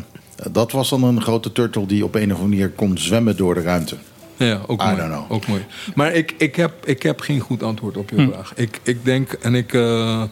dat 0.51 0.71
was 0.71 0.89
dan 0.89 1.03
een 1.03 1.21
grote 1.21 1.51
turtle 1.51 1.85
die 1.85 2.03
op 2.03 2.15
een 2.15 2.31
of 2.31 2.39
andere 2.39 2.47
manier 2.49 2.69
kon 2.69 2.97
zwemmen 2.97 3.37
door 3.37 3.53
de 3.53 3.61
ruimte. 3.61 3.95
Ja, 4.37 4.61
ook 4.67 4.81
I 4.81 4.85
mooi. 4.85 4.97
don't 4.97 5.09
know. 5.11 5.31
Ook 5.31 5.47
mooi. 5.47 5.65
Maar 5.95 6.13
ik, 6.13 6.33
ik, 6.37 6.55
heb, 6.55 6.71
ik 6.85 7.03
heb 7.03 7.19
geen 7.19 7.39
goed 7.39 7.63
antwoord 7.63 7.97
op 7.97 8.09
je 8.09 8.15
Hm. 8.15 8.31
vraag. 8.31 8.51
Ik, 8.55 8.79
ik 8.83 9.05
denk, 9.05 9.31
en 9.31 9.55
ik. 9.55 9.73
eh, 9.73 10.23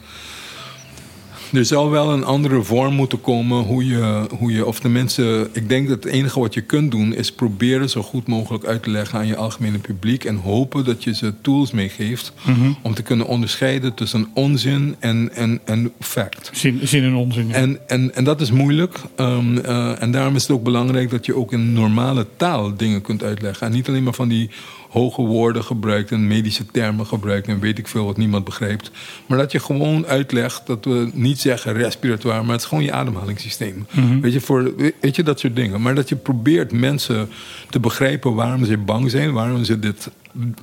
er 1.54 1.66
zou 1.66 1.90
wel 1.90 2.12
een 2.14 2.24
andere 2.24 2.64
vorm 2.64 2.94
moeten 2.94 3.22
komen 3.22 3.64
hoe 3.64 3.86
je, 3.88 4.26
hoe 4.38 4.52
je, 4.52 4.66
of 4.66 4.80
de 4.80 4.90
mensen. 4.90 5.50
Ik 5.54 5.70
denk 5.70 5.88
dat 5.88 6.04
het 6.04 6.14
enige 6.14 6.40
wat 6.40 6.54
je 6.54 6.62
kunt 6.62 6.92
doen 6.92 7.14
is 7.16 7.32
proberen 7.32 7.90
zo 7.90 8.02
goed 8.02 8.28
mogelijk 8.28 8.66
uit 8.66 8.84
te 8.84 8.90
leggen 8.90 9.20
aan 9.20 9.28
je 9.28 9.36
algemene 9.36 9.78
publiek. 9.78 10.24
En 10.24 10.36
hopen 10.36 10.86
dat 10.86 11.04
je 11.04 11.16
ze 11.16 11.34
tools 11.42 11.72
meegeeft 11.72 12.34
Mhm. 12.46 12.72
om 12.82 12.94
te 12.94 13.02
kunnen 13.02 13.28
onderscheiden 13.28 13.94
tussen 13.94 14.28
onzin 14.34 14.96
en, 15.00 15.30
en, 15.36 15.60
en 15.66 15.92
fact. 16.00 16.50
Zin, 16.54 16.80
zin 16.84 17.04
en 17.04 17.14
onzin. 17.16 17.48
ja. 17.48 17.54
En, 17.54 17.80
en, 17.88 18.16
en 18.16 18.24
dat 18.24 18.42
is 18.42 18.52
moeilijk. 18.52 19.00
Ehm, 19.16 19.58
eh, 19.58 20.02
en 20.02 20.12
daarom 20.12 20.36
is 20.36 20.42
het 20.42 20.52
ook 20.52 20.64
belangrijk 20.64 21.10
dat 21.10 21.26
je 21.26 21.36
ook 21.36 21.52
in 21.54 21.74
normale 21.74 22.26
taal 22.38 22.76
dingen 22.78 23.02
kunt 23.02 23.24
uitleggen. 23.24 23.68
En 23.68 23.74
niet 23.74 23.88
alleen 23.88 24.04
maar 24.04 24.14
van 24.14 24.28
die 24.28 24.50
hoge 24.94 25.22
woorden 25.22 25.64
gebruikt 25.64 26.12
en 26.12 26.28
medische 26.28 26.66
termen 26.66 27.06
gebruikt 27.06 27.48
en 27.48 27.60
weet 27.60 27.78
ik 27.78 27.88
veel 27.88 28.06
wat 28.06 28.18
niemand 28.18 28.44
begrijpt. 28.44 28.92
Maar 29.26 29.38
dat 29.38 29.52
je 29.52 29.60
gewoon 29.60 30.06
uitlegt 30.06 30.68
dat 30.68 30.86
we 30.86 31.10
niet 31.14 31.40
zeggen 31.40 31.74
respiratoire, 31.74 32.42
maar 32.42 32.52
het 32.52 32.62
is 32.62 32.68
gewoon 32.68 32.84
je 32.84 32.92
ademhalingssysteem. 32.92 33.86
weet, 34.22 34.34
je, 34.34 34.42
voor, 34.42 34.74
weet 35.02 35.16
je, 35.16 35.24
dat 35.24 35.40
soort 35.40 35.56
dingen. 35.56 35.82
Maar 35.82 35.96
dat 35.96 36.10
je 36.10 36.16
probeert 36.16 36.72
mensen 36.72 37.30
te 37.70 37.80
begrijpen 37.80 38.34
waarom 38.34 38.66
ze 38.66 38.78
bang 38.78 39.12
zijn, 39.12 39.32
waarom 39.32 39.64
ze 39.64 39.80
dit 39.80 40.10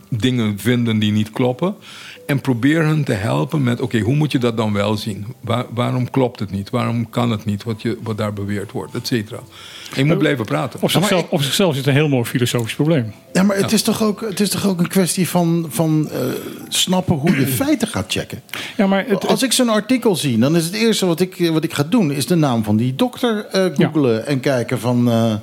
dingen 0.08 0.58
vinden 0.58 0.98
die 0.98 1.12
niet 1.12 1.30
kloppen. 1.30 1.74
En 2.30 2.40
probeer 2.40 2.84
hen 2.84 3.04
te 3.04 3.12
helpen 3.12 3.62
met, 3.62 3.80
oké, 3.80 3.98
hoe 3.98 4.14
moet 4.14 4.32
je 4.32 4.38
dat 4.38 4.56
dan 4.56 4.72
wel 4.72 4.96
zien? 4.96 5.26
Waar- 5.40 5.66
waarom 5.74 6.10
klopt 6.10 6.40
het 6.40 6.50
niet? 6.50 6.70
Waarom 6.70 7.10
kan 7.10 7.30
het 7.30 7.44
niet 7.44 7.64
wat, 7.64 7.82
je, 7.82 7.98
wat 8.02 8.18
daar 8.18 8.32
beweerd 8.32 8.72
wordt? 8.72 8.94
Et 8.94 9.06
cetera. 9.06 9.40
Je 9.94 10.04
moet 10.04 10.18
blijven 10.18 10.44
praten. 10.44 10.82
op, 10.82 10.90
zichzelf, 10.90 11.26
op 11.28 11.42
zichzelf 11.42 11.70
is 11.70 11.76
het 11.78 11.86
een 11.86 11.92
heel 11.92 12.08
mooi 12.08 12.24
filosofisch 12.24 12.74
probleem. 12.74 13.12
Ja, 13.32 13.42
maar 13.42 13.56
het, 13.56 13.72
is 13.72 13.82
toch 13.82 14.02
ook, 14.02 14.20
het 14.20 14.40
is 14.40 14.48
toch 14.48 14.66
ook 14.66 14.80
een 14.80 14.88
kwestie 14.88 15.28
van, 15.28 15.66
van 15.68 16.08
eh, 16.10 16.18
snappen 16.68 17.14
hoe 17.14 17.40
je 17.40 17.46
feiten 17.46 17.88
gaat 17.88 18.12
checken. 18.12 18.42
Ja, 18.76 18.86
maar 18.86 19.06
het, 19.06 19.26
Als 19.26 19.42
ik 19.42 19.52
zo'n 19.52 19.68
artikel 19.68 20.16
zie, 20.16 20.38
dan 20.38 20.56
is 20.56 20.64
het 20.64 20.74
eerste 20.74 21.06
wat 21.06 21.20
ik, 21.20 21.50
wat 21.52 21.64
ik 21.64 21.72
ga 21.74 21.82
doen... 21.82 22.10
is 22.10 22.26
de 22.26 22.34
naam 22.34 22.64
van 22.64 22.76
die 22.76 22.94
dokter 22.94 23.46
eh 23.46 23.64
googlen 23.74 24.26
en 24.26 24.40
kijken 24.40 24.80
van, 24.80 25.10
eh, 25.10 25.34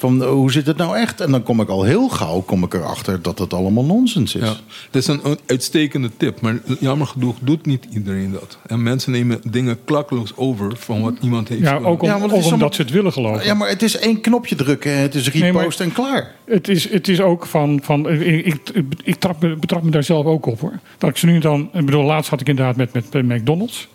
van 0.00 0.22
eh, 0.22 0.28
hoe 0.28 0.52
zit 0.52 0.66
het 0.66 0.76
nou 0.76 0.96
echt? 0.96 1.20
En 1.20 1.30
dan 1.30 1.42
kom 1.42 1.60
ik 1.60 1.68
al 1.68 1.82
heel 1.84 2.08
gauw 2.08 2.40
kom 2.40 2.62
ik 2.64 2.74
erachter 2.74 3.22
dat 3.22 3.38
het 3.38 3.52
allemaal 3.54 3.84
nonsens 3.84 4.34
is. 4.34 4.40
Ja, 4.42 4.54
dat 4.90 5.02
is 5.02 5.06
een 5.06 5.20
uitstekende 5.46 6.10
tip. 6.16 6.40
Maar 6.40 6.58
jammer 6.80 7.06
genoeg 7.06 7.36
doet 7.40 7.66
niet 7.66 7.86
iedereen 7.94 8.32
dat. 8.32 8.58
En 8.66 8.82
mensen 8.82 9.12
nemen 9.12 9.40
dingen 9.50 9.78
klakkeloos 9.84 10.32
over 10.36 10.72
van 10.76 11.02
wat 11.02 11.14
iemand 11.20 11.48
heeft 11.48 11.60
ja, 11.60 11.66
gedaan. 11.72 11.86
ook, 11.86 12.02
om, 12.02 12.08
Ja, 12.08 12.14
omdat 12.14 12.30
allemaal- 12.44 12.72
ze 12.72 12.82
het 12.82 12.90
willen 12.90 13.12
geloven. 13.12 13.44
Ja, 13.44 13.54
maar 13.54 13.68
het 13.68 13.82
is 13.82 13.96
één 13.98 14.20
knopje 14.20 14.54
drukken 14.54 14.92
en 14.92 14.98
het 15.02 15.14
is 15.14 15.30
repost 15.30 15.78
maar- 15.78 15.86
en 15.88 15.92
klaar. 15.94 16.34
Het 16.44 16.68
is, 16.68 16.90
het 16.90 17.08
is 17.08 17.20
ook 17.20 17.46
van. 17.46 17.80
van 17.82 18.10
ik, 18.10 18.46
ik, 18.46 18.82
ik 19.04 19.14
trap 19.14 19.42
me, 19.42 19.56
betrap 19.56 19.82
me 19.82 19.90
daar 19.90 20.04
zelf 20.04 20.26
ook 20.26 20.46
op 20.46 20.60
hoor. 20.60 20.78
Dat 20.98 21.10
ik 21.10 21.16
ze 21.16 21.26
nu 21.26 21.34
en 21.34 21.40
dan. 21.40 21.68
Ik 21.72 21.84
bedoel, 21.86 22.04
laatst 22.04 22.30
had 22.30 22.40
ik 22.40 22.48
inderdaad 22.48 22.76
met, 22.76 22.92
met, 22.92 23.12
met 23.12 23.24
McDonald's. 23.28 23.88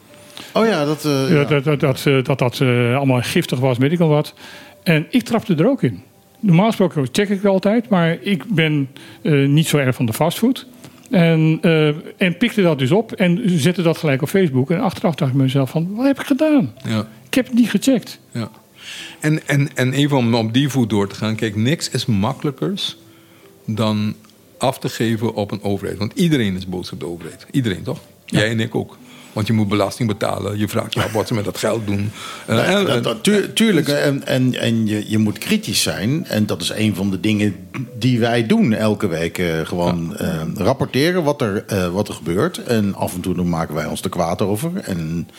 Oh 0.54 0.66
ja, 0.66 0.86
dat... 0.86 1.06
eh, 1.06 1.30
ja. 1.30 1.36
Dat 1.36 1.50
dat, 1.50 1.64
dat, 1.64 1.80
dat, 1.80 2.04
eh, 2.06 2.24
dat, 2.24 2.40
dat 2.40 2.60
eh, 2.62 2.96
allemaal 2.96 3.22
giftig 3.22 3.60
was, 3.60 3.78
weet 3.78 3.92
ik 3.92 4.00
al 4.00 4.08
wat. 4.10 4.34
En 4.86 5.06
ik 5.10 5.24
trapte 5.24 5.56
er 5.56 5.70
ook 5.70 5.84
in. 5.84 6.02
Normaal 6.40 6.66
gesproken 6.66 7.08
check 7.12 7.30
ik 7.30 7.46
altijd, 7.46 7.90
maar 7.90 8.18
ik 8.22 8.44
ben 8.46 8.90
eh, 9.22 9.48
niet 9.48 9.68
zo 9.68 9.78
erg 9.78 9.96
van 9.96 10.06
de 10.06 10.14
fastfood. 10.14 10.66
En, 11.10 11.58
eh, 11.62 11.88
en 12.18 12.38
pikte 12.38 12.62
dat 12.62 12.80
dus 12.80 12.92
op 12.92 13.12
en 13.12 13.42
zette 13.46 13.82
dat 13.82 13.98
gelijk 13.98 14.22
op 14.22 14.30
Facebook. 14.30 14.72
En 14.72 14.80
achteraf 14.80 15.16
dacht 15.16 15.32
ik 15.32 15.38
mezelf 15.38 15.70
van, 15.70 15.96
wat 15.96 16.06
heb 16.06 16.20
ik 16.20 16.26
gedaan? 16.26 16.74
Ja, 16.88 17.08
Ik 17.28 17.34
heb 17.34 17.46
het 17.46 17.56
niet 17.56 17.70
gecheckt. 17.70 18.20
ja. 18.32 18.50
En, 19.20 19.48
en, 19.48 19.70
en 19.76 19.94
even 19.94 20.18
om 20.18 20.36
op 20.36 20.54
die 20.54 20.70
voet 20.70 20.90
door 20.90 21.08
te 21.08 21.16
gaan. 21.16 21.36
Kijk, 21.36 21.56
niks 21.56 21.90
is 21.90 22.06
makkelijkers 22.06 22.98
dan 23.66 24.16
af 24.58 24.80
te 24.80 24.90
geven 24.90 25.34
op 25.34 25.52
een 25.52 25.64
overheid. 25.64 25.98
Want 25.98 26.12
iedereen 26.16 26.56
is 26.56 26.68
boos 26.68 26.92
op 26.92 27.00
de 27.00 27.06
overheid. 27.06 27.46
Iedereen, 27.52 27.84
toch? 27.84 28.00
Jij 28.26 28.50
en 28.50 28.60
ik 28.60 28.76
ook. 28.76 28.98
Want 29.36 29.48
je 29.48 29.54
moet 29.54 29.68
belasting 29.68 30.08
betalen. 30.08 30.58
Je 30.58 30.68
vraagt 30.68 30.94
je 30.94 31.04
af 31.04 31.12
wat 31.12 31.28
ze 31.28 31.34
met 31.34 31.46
dat 31.46 31.58
geld 31.58 31.86
doen. 31.88 32.12
Eh, 32.46 32.70
en- 32.74 32.86
Dat- 32.86 33.04
dat- 33.04 33.24
tuur- 33.24 33.54
tuurlijk, 33.54 33.88
en, 33.88 34.26
en, 34.28 34.54
en 34.60 34.88
je, 34.88 35.04
je 35.08 35.18
moet 35.18 35.38
kritisch 35.38 35.82
zijn. 35.82 36.26
En 36.26 36.46
dat 36.46 36.62
is 36.62 36.70
een 36.70 36.96
van 36.96 37.12
de 37.12 37.20
dingen 37.20 37.56
die 38.00 38.20
wij 38.20 38.46
doen 38.46 38.74
elke 38.74 39.08
week. 39.08 39.38
eh, 39.38 39.60
gewoon 39.64 40.18
eh, 40.18 40.42
rapporteren 40.56 41.24
wat 41.24 41.42
er, 41.42 41.64
eh, 41.68 41.88
wat 41.88 42.08
er 42.08 42.14
gebeurt. 42.14 42.64
En 42.64 42.96
af 42.96 43.14
en 43.14 43.22
toe 43.22 43.36
dan 43.36 43.50
maken 43.50 43.76
wij 43.76 43.86
ons 43.86 44.02
er 44.02 44.10
kwaad 44.10 44.42
over. 44.42 44.72
En, 44.84 45.30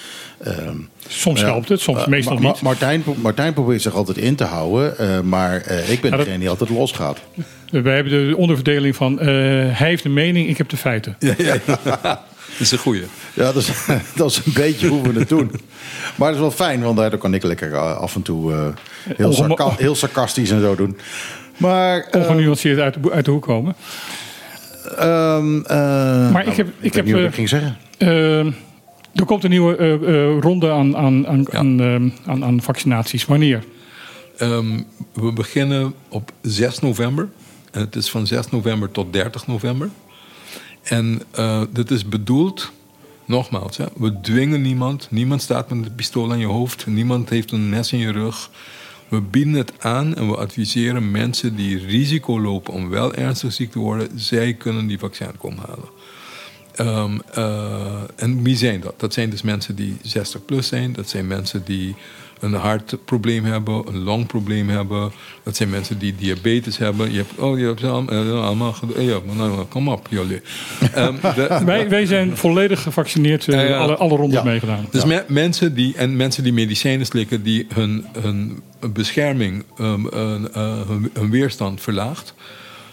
ehm, 0.42 0.76
Soms 1.08 1.40
ja, 1.40 1.46
helpt 1.46 1.68
het, 1.68 1.80
soms 1.80 2.00
eh, 2.02 2.06
meestal 2.06 2.38
niet. 2.38 2.60
Martijn, 2.60 3.02
Martijn 3.16 3.52
probeert 3.52 3.82
zich 3.82 3.94
altijd 3.94 4.16
in 4.18 4.34
te 4.34 4.44
houden. 4.44 4.98
eh, 4.98 5.20
maar 5.20 5.60
eh, 5.60 5.90
ik 5.90 6.00
ben 6.00 6.10
Ja, 6.10 6.16
dat- 6.16 6.24
degene 6.24 6.38
die 6.40 6.48
altijd 6.50 6.70
losgaat. 6.70 7.18
Wij 7.70 7.94
hebben 7.94 8.28
de 8.28 8.36
onderverdeling 8.36 8.96
van, 8.96 9.20
eh, 9.20 9.26
hij 9.26 9.88
heeft 9.88 10.04
een 10.04 10.12
mening, 10.12 10.48
ik 10.48 10.58
heb 10.58 10.68
de 10.68 10.76
feiten. 10.76 11.16
Dat 12.50 12.60
is 12.60 12.70
een 12.72 12.78
goeie. 12.78 13.04
Ja, 13.34 13.44
dat 13.52 13.56
is, 13.56 13.70
dat 14.16 14.30
is 14.30 14.36
een 14.44 14.52
beetje 14.54 14.88
hoe 14.88 15.02
we 15.12 15.18
het 15.18 15.28
doen. 15.28 15.50
Maar 16.16 16.26
het 16.26 16.34
is 16.36 16.42
wel 16.42 16.50
fijn, 16.50 16.82
want 16.82 16.96
daardoor 16.96 17.18
kan 17.18 17.34
ik 17.34 17.42
lekker 17.42 17.72
eh, 17.72 17.96
af 17.96 18.14
en 18.14 18.22
toe 18.22 18.52
eh, 18.52 18.66
heel, 19.16 19.28
Ongemo- 19.30 19.56
sarca- 19.56 19.74
heel 19.82 19.94
sarcastisch 19.94 20.50
en 20.50 20.60
zo 20.60 20.74
doen. 20.74 20.98
Maar, 21.56 22.00
eh, 22.00 22.20
Ongenuanceerd 22.20 22.78
uit 22.78 23.02
de, 23.02 23.10
uit 23.10 23.24
de 23.24 23.30
hoek 23.30 23.42
komen. 23.42 23.74
ehm, 24.96 25.60
eh, 25.64 26.30
Maar 26.32 26.46
ik 26.46 26.56
heb- 26.56 26.68
ik, 26.80 26.94
heb, 26.94 27.06
ik 27.06 27.34
ging 27.34 27.48
zeggen. 27.48 27.76
Er 29.14 29.24
komt 29.24 29.44
een 29.44 29.50
nieuwe 29.50 29.76
eh, 29.76 29.92
eh, 29.94 30.40
ronde 30.40 30.70
aan, 30.70 30.96
aan, 30.96 31.26
aan, 31.26 31.46
Ja. 31.50 31.58
aan, 31.58 31.80
eh, 31.80 32.28
aan, 32.30 32.44
aan 32.44 32.60
vaccinaties. 32.62 33.24
Wanneer? 33.24 33.64
Ehm, 34.38 34.80
we 35.14 35.32
beginnen 35.32 35.94
op 36.08 36.30
6 36.42 36.78
november. 36.78 37.28
En 37.70 37.80
het 37.80 37.96
is 37.96 38.10
van 38.10 38.26
6 38.26 38.50
november 38.50 38.90
tot 38.90 39.12
30 39.12 39.46
november. 39.46 39.88
En 40.88 41.22
eh, 41.30 41.62
dit 41.70 41.90
is 41.90 42.08
bedoeld, 42.08 42.72
nogmaals, 43.24 43.76
hè, 43.76 43.84
we 43.96 44.20
dwingen 44.20 44.62
niemand. 44.62 45.08
Niemand 45.10 45.42
staat 45.42 45.70
met 45.70 45.86
een 45.86 45.94
pistool 45.94 46.32
aan 46.32 46.38
je 46.38 46.46
hoofd. 46.46 46.86
Niemand 46.86 47.28
heeft 47.28 47.52
een 47.52 47.68
mes 47.68 47.92
in 47.92 47.98
je 47.98 48.12
rug. 48.12 48.50
We 49.08 49.20
bieden 49.20 49.52
het 49.52 49.72
aan 49.78 50.14
en 50.14 50.28
we 50.28 50.36
adviseren 50.36 51.10
mensen 51.10 51.56
die 51.56 51.78
risico 51.78 52.40
lopen 52.40 52.72
om 52.72 52.88
wel 52.88 53.14
ernstig 53.14 53.52
ziek 53.52 53.70
te 53.70 53.78
worden. 53.78 54.08
Zij 54.14 54.54
kunnen 54.54 54.86
die 54.86 54.98
vaccin 54.98 55.36
komen 55.38 55.64
halen. 55.66 55.88
Ehm, 56.74 57.18
eh, 57.32 58.02
en 58.16 58.42
wie 58.42 58.56
zijn 58.56 58.80
dat? 58.80 58.94
Dat 58.96 59.12
zijn 59.12 59.30
dus 59.30 59.42
mensen 59.42 59.74
die 59.74 59.96
60 60.02 60.44
plus 60.44 60.66
zijn. 60.66 60.92
Dat 60.92 61.08
zijn 61.08 61.26
mensen 61.26 61.64
die 61.64 61.94
een 62.40 62.52
hartprobleem 62.54 63.44
hebben, 63.44 63.82
een 63.88 63.98
longprobleem 64.02 64.68
hebben. 64.68 65.12
Dat 65.42 65.56
zijn 65.56 65.70
mensen 65.70 65.98
die 65.98 66.14
diabetes 66.18 66.78
hebben. 66.78 67.10
Je 67.12 67.16
hebt, 67.16 67.38
oh, 67.38 67.58
je 67.58 67.64
hebt 67.64 67.80
ze 67.80 67.86
allemaal, 67.88 68.24
eh, 68.24 68.44
allemaal 68.44 68.72
gedo- 68.72 69.00
ja, 69.00 69.18
maar 69.26 69.36
nou, 69.36 69.64
kom 69.64 69.88
op, 69.88 70.06
jullie. 70.10 70.40
Ehm, 70.94 71.14
de- 71.34 71.60
Wij, 71.64 71.88
wij 71.88 72.06
zijn 72.06 72.36
volledig 72.36 72.82
gevaccineerd, 72.82 73.48
eh. 73.48 73.78
Alle, 73.80 73.96
alle 73.96 74.16
rondes 74.16 74.38
Ja. 74.38 74.44
meegedaan. 74.44 74.86
dus 74.90 75.04
me- 75.04 75.24
mensen 75.28 75.74
die, 75.74 75.94
en 75.96 76.16
mensen 76.16 76.42
die 76.42 76.52
medicijnen 76.52 77.06
slikken, 77.06 77.42
die 77.42 77.66
hun, 77.74 78.04
hun 78.20 78.60
bescherming, 78.92 79.64
ehm, 79.78 80.06
een, 80.06 80.52
eh, 80.52 80.80
hun, 80.88 81.10
hun 81.12 81.30
weerstand 81.30 81.80
verlaagt. 81.80 82.34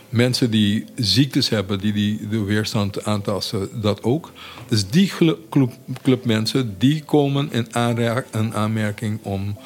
Mensen 0.10 0.52
die 0.52 0.86
ziektes 0.96 1.50
hebben, 1.50 1.80
die, 1.80 1.94
die 1.94 2.28
de 2.30 2.44
weerstand 2.44 3.06
aantasten, 3.06 3.70
dat 3.82 4.04
ook. 4.04 4.32
Dus 4.68 4.88
die 4.90 5.12
club, 5.50 5.72
club 6.02 6.26
mensen, 6.26 6.76
die 6.78 7.04
komen 7.04 7.50
in, 7.52 7.68
aanmerking 8.54 9.20
om 9.24 9.58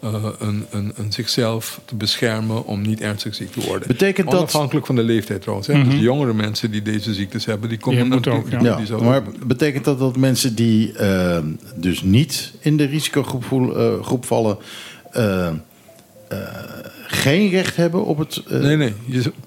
eh, 0.00 0.24
een, 0.38 0.64
een, 0.70 0.92
een 0.96 1.12
zichzelf 1.12 1.80
te 1.84 1.94
beschermen 1.94 2.64
om 2.66 2.82
niet 2.82 3.00
ernstig 3.00 3.34
ziek 3.34 3.52
te 3.52 3.60
worden. 3.60 3.88
Betekent 3.88 4.30
dat- 4.30 4.40
Onafhankelijk 4.40 4.86
van 4.86 4.94
de 4.96 5.02
leeftijd 5.02 5.40
trouwens. 5.40 5.68
Hè? 5.68 5.84
Dus 5.84 6.00
jongere 6.00 6.32
mensen 6.34 6.70
die 6.70 6.82
deze 6.82 7.14
ziektes 7.14 7.44
hebben, 7.44 7.68
die 7.68 7.78
komen 7.78 8.00
Die 8.02 8.10
moeten 8.12 8.32
ook, 8.32 8.50
ja. 8.50 8.58
die 8.58 8.66
Ja, 8.68 8.84
zouden 8.84 9.08
maar 9.08 9.18
ook 9.26 9.46
betekent 9.46 9.84
dat 9.84 9.98
dat 9.98 10.16
mensen 10.16 10.54
die 10.54 10.92
eh, 10.92 11.38
dus 11.74 12.02
niet 12.02 12.52
in 12.60 12.76
de 12.76 12.84
risicogroep 12.84 13.44
eh, 13.76 14.02
groep 14.02 14.24
vallen... 14.24 14.58
geen 17.08 17.48
recht 17.50 17.76
hebben 17.76 18.04
op 18.04 18.18
het... 18.18 18.42
eh, 18.48 18.60
Nee, 18.60 18.76
nee, 18.76 18.92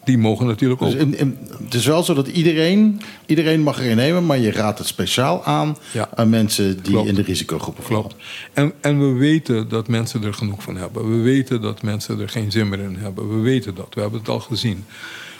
die 0.04 0.17
mogen 0.17 0.45
natuurlijk 0.48 0.82
ook. 0.82 0.91
Dus 0.91 1.00
in, 1.02 1.17
in- 1.17 1.38
het 1.63 1.74
is 1.74 1.86
wel 1.86 2.04
zo 2.04 2.13
dat 2.13 2.28
iedereen, 2.28 3.02
iedereen 3.26 3.62
mag 3.62 3.80
erin 3.80 3.95
nemen, 3.95 4.26
maar 4.26 4.38
je 4.39 4.52
raadt 4.52 4.78
het 4.78 4.88
speciaal 4.88 5.43
aan 5.43 5.78
Ja. 5.93 6.10
aan 6.15 6.30
mensen 6.30 6.82
die 6.84 6.91
Klopt. 6.91 7.08
in 7.08 7.15
de 7.15 7.22
risicogroepen 7.22 7.84
vallen. 7.84 8.02
Klopt. 8.02 8.15
En, 8.54 8.74
en 8.82 9.00
we 9.00 9.19
weten 9.19 9.69
dat 9.69 9.88
mensen 9.88 10.24
er 10.24 10.34
genoeg 10.34 10.63
van 10.63 10.76
hebben. 10.78 11.17
We 11.17 11.24
weten 11.24 11.62
dat 11.62 11.82
mensen 11.82 12.19
er 12.19 12.30
geen 12.30 12.52
zin 12.52 12.69
meer 12.69 12.80
in 12.80 12.95
hebben. 13.00 13.36
We 13.36 13.41
weten 13.41 13.76
dat. 13.76 13.88
We 13.93 14.02
hebben 14.02 14.19
het 14.19 14.30
al 14.30 14.39
gezien. 14.39 14.86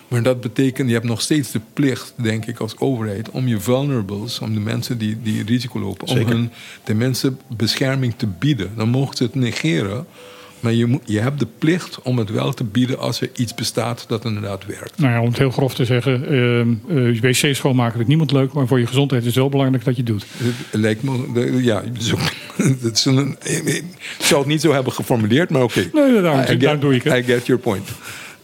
Maar 0.08 0.24
dat 0.24 0.42
betekent, 0.42 0.88
je 0.88 0.94
hebt 0.94 1.06
nog 1.08 1.22
steeds 1.22 1.52
de 1.52 1.62
plicht, 1.74 2.14
denk 2.16 2.46
ik, 2.46 2.60
als 2.60 2.78
overheid... 2.78 3.30
om 3.30 3.48
je 3.48 3.60
vulnerables, 3.60 4.40
om 4.40 4.54
de 4.54 4.60
mensen 4.60 4.98
die, 4.98 5.18
die 5.24 5.44
risico 5.44 5.80
lopen... 5.80 6.08
om 6.08 6.18
hun 6.18 6.52
de 6.84 6.94
mensen 6.94 7.40
bescherming 7.48 8.14
te 8.18 8.28
bieden. 8.28 8.72
Dan 8.76 8.90
mogen 8.90 9.18
ze 9.18 9.24
het 9.24 9.36
negeren. 9.36 10.06
Maar 10.60 10.74
je, 10.74 10.86
moet, 10.86 11.02
je 11.06 11.20
hebt 11.20 11.40
de 11.40 11.48
plicht 11.58 12.02
om 12.02 12.18
het 12.18 12.30
wel 12.32 12.54
te 12.54 12.64
bieden 12.64 13.00
als 13.00 13.22
er 13.22 13.30
iets 13.36 13.54
bestaat 13.56 14.06
dat 14.08 14.26
inderdaad 14.26 14.66
werkt. 14.66 14.98
Nou 15.00 15.12
ja, 15.14 15.22
om 15.22 15.28
het 15.28 15.38
heel 15.38 15.52
grof 15.52 15.74
te 15.74 15.86
zeggen, 15.86 16.28
eh, 16.28 16.60
eh, 17.10 17.22
wc 17.22 17.56
schoonmaken 17.56 17.94
vindt 17.94 18.08
niemand 18.08 18.32
leuk, 18.32 18.54
maar 18.54 18.68
voor 18.68 18.80
je 18.80 18.88
gezondheid 18.88 19.22
is 19.22 19.28
het 19.28 19.36
wel 19.38 19.50
belangrijk 19.50 19.84
dat 19.86 19.96
je 19.96 20.02
het 20.02 20.12
doet. 20.12 20.26
Het 20.70 20.82
lijkt 20.82 21.04
me, 21.04 21.64
ja, 21.64 21.84
zo, 22.00 22.18
het 22.82 22.98
is 22.98 23.06
een, 23.06 23.36
ik 23.44 23.84
zou 24.20 24.40
het 24.40 24.50
niet 24.50 24.62
zo 24.62 24.74
hebben 24.74 24.94
geformuleerd, 24.94 25.50
maar 25.50 25.64
oké. 25.64 25.90
Nee, 25.94 26.22
daarom- 26.22 26.40
I 26.42 26.46
get- 26.46 26.60
daarom 26.62 26.82
doe 26.82 26.96
ik 26.96 27.04
het. 27.04 27.18
I 27.18 27.24
get 27.24 27.46
your 27.46 27.62
point. 27.62 27.88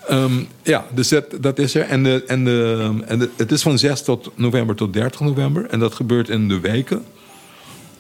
Ehm, 0.07 0.31
ja, 0.63 0.85
dus 0.93 1.07
dat, 1.09 1.25
dat 1.41 1.59
is 1.59 1.75
er. 1.75 1.81
En, 1.81 2.03
de, 2.03 2.23
en, 2.27 2.43
de, 2.43 2.93
en 3.07 3.19
de, 3.19 3.29
het 3.35 3.51
is 3.51 3.61
van 3.61 3.77
6 3.77 4.01
tot 4.01 4.31
november 4.35 4.75
tot 4.75 4.93
30 4.93 5.19
november. 5.19 5.65
En 5.69 5.79
dat 5.79 5.93
gebeurt 5.93 6.29
in 6.29 6.47
de 6.47 6.59
wijken. 6.59 7.03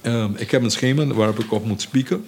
Ehm, 0.01 0.29
ik 0.37 0.51
heb 0.51 0.63
een 0.63 0.71
schema 0.71 1.05
waarop 1.05 1.39
ik 1.39 1.51
op 1.51 1.65
moet 1.65 1.81
spieken. 1.81 2.25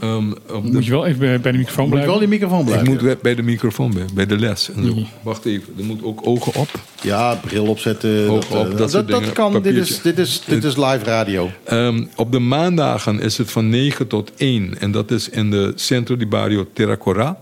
Ehm, 0.00 0.30
op 0.30 0.64
de- 0.64 0.70
Moet 0.72 0.84
je 0.84 0.90
wel 0.90 1.06
even 1.06 1.18
bij- 1.18 1.40
bij 1.40 1.52
de 1.52 1.58
microfoon 1.58 1.88
Moet 1.88 1.98
je 1.98 2.04
blijven. 2.04 2.10
wel 2.10 2.18
die 2.18 2.28
microfoon 2.38 2.58
ik 2.60 2.64
blijven. 2.66 2.88
moet 2.92 3.02
bij- 3.02 3.18
bij 3.22 3.34
de 3.34 3.42
microfoon 3.42 3.92
bij, 3.94 4.04
bij 4.14 4.26
de 4.26 4.38
les. 4.38 4.70
En 4.70 4.84
zo. 4.84 4.94
Wacht 5.22 5.44
even, 5.44 5.74
er 5.78 5.84
moet 5.84 6.02
ook 6.02 6.20
ogen 6.26 6.54
op. 6.54 6.68
Ja, 7.02 7.34
bril 7.34 7.66
opzetten. 7.66 8.28
Oog 8.30 8.46
dat, 8.48 8.66
op, 8.66 8.72
eh, 8.72 8.76
dat 8.78 8.90
soort 8.90 9.08
dat, 9.08 9.18
dingen. 9.20 9.34
kan. 9.34 9.62
Dit 9.62 9.74
is, 9.74 10.02
dit, 10.02 10.18
is, 10.18 10.42
dit 10.46 10.64
is 10.64 10.76
live 10.76 11.04
radio. 11.04 11.50
Ehm, 11.64 12.04
op 12.16 12.32
de 12.32 12.38
maandagen 12.38 13.20
is 13.20 13.38
het 13.38 13.50
van 13.50 13.68
9 13.68 14.06
tot 14.06 14.32
1. 14.36 14.80
En 14.80 14.90
dat 14.90 15.10
is 15.10 15.28
in 15.28 15.50
de 15.50 15.72
Centro 15.74 16.16
di 16.16 16.26
Barrio 16.26 16.66
Terracora. 16.72 17.38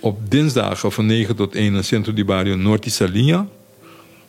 Op 0.00 0.30
dinsdagen 0.30 0.92
van 0.92 1.06
9 1.06 1.36
tot 1.36 1.54
1 1.54 1.74
in 1.74 1.84
Centro 1.84 2.12
di 2.12 2.24
Barrio 2.24 2.56
Norti 2.56 2.90
Salinha. 2.90 3.46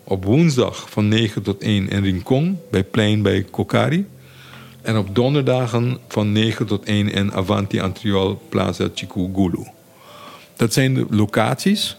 Op 0.03 0.25
woensdag 0.25 0.85
van 0.89 1.07
9 1.07 1.41
tot 1.41 1.61
1 1.63 1.89
in 1.89 2.03
Rincon, 2.03 2.59
bij 2.71 2.83
Plein 2.83 3.21
bij 3.21 3.45
Kokari. 3.51 4.05
En 4.87 4.97
op 4.97 5.15
donderdagen 5.15 5.97
van 6.07 6.31
9 6.31 6.65
tot 6.65 6.85
1 6.85 7.11
in 7.11 7.33
Avanti 7.33 7.79
Antriol 7.79 8.41
Plaza 8.49 8.87
Chikugulu. 8.93 9.67
Dat 10.55 10.73
zijn 10.73 10.93
de 10.93 11.05
locaties. 11.09 11.97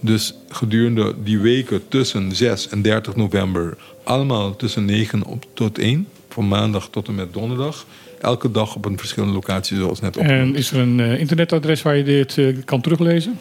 Dus 0.00 0.34
gedurende 0.48 1.14
die 1.24 1.38
weken 1.38 1.88
tussen 1.88 2.34
6 2.34 2.68
en 2.68 2.82
30 2.82 3.16
november, 3.16 3.76
allemaal 4.04 4.56
tussen 4.56 4.84
9 4.84 5.24
op, 5.24 5.44
tot 5.54 5.78
1, 5.78 6.08
van 6.28 6.48
maandag 6.48 6.88
tot 6.90 7.08
en 7.08 7.14
met 7.14 7.32
donderdag. 7.32 7.86
Elke 8.20 8.50
dag 8.50 8.74
op 8.74 8.84
een 8.84 8.98
verschillende 8.98 9.34
locatie, 9.34 9.76
zoals 9.76 10.00
net 10.00 10.16
En 10.16 10.22
opgenoemd. 10.22 10.56
is 10.56 10.70
er 10.70 10.78
een 10.78 11.00
eh, 11.00 11.20
internetadres 11.20 11.82
waar 11.82 11.96
je 11.96 12.04
dit 12.04 12.38
eh, 12.38 12.56
kan 12.64 12.80
teruglezen? 12.80 13.38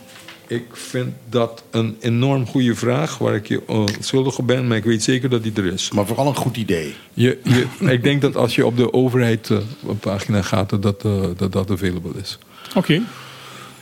Ik 0.49 0.65
vind 0.71 1.13
dat 1.29 1.63
een 1.71 1.97
enorm 1.99 2.45
goede 2.45 2.75
vraag 2.75 3.17
waar 3.17 3.35
ik 3.35 3.47
je 3.47 3.61
uh, 3.69 3.83
schuldig 3.99 4.37
op 4.37 4.47
ben, 4.47 4.67
maar 4.67 4.77
ik 4.77 4.83
weet 4.83 5.03
zeker 5.03 5.29
dat 5.29 5.43
die 5.43 5.51
er 5.55 5.65
is. 5.65 5.91
Maar 5.91 6.05
vooral 6.05 6.27
een 6.27 6.35
goed 6.35 6.57
idee. 6.57 6.95
Je, 7.13 7.39
je, 7.43 7.65
ik 7.93 8.03
denk 8.03 8.21
dat 8.21 8.35
als 8.35 8.55
je 8.55 8.65
op 8.65 8.77
de 8.77 8.93
overheid 8.93 9.49
eh, 9.49 9.57
pagina 9.99 10.41
gaat, 10.41 10.69
dat 10.69 10.81
dat, 10.81 11.05
eh, 11.05 11.21
dat, 11.37 11.51
dat 11.51 11.71
available 11.71 12.11
is. 12.21 12.37
Oké. 12.75 13.01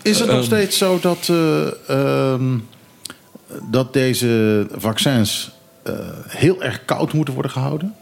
Is 0.01 0.19
het 0.19 0.27
nog 0.27 0.35
Ehm. 0.37 0.45
steeds 0.45 0.77
zo 0.77 0.99
dat, 1.01 1.27
eh, 1.29 1.67
ehm, 1.89 2.57
dat 3.71 3.93
deze 3.93 4.67
vaccins 4.75 5.51
eh, 5.83 5.93
heel 6.27 6.63
erg 6.63 6.85
koud 6.85 7.13
moeten 7.13 7.33
worden 7.33 7.51
gehouden? 7.51 7.95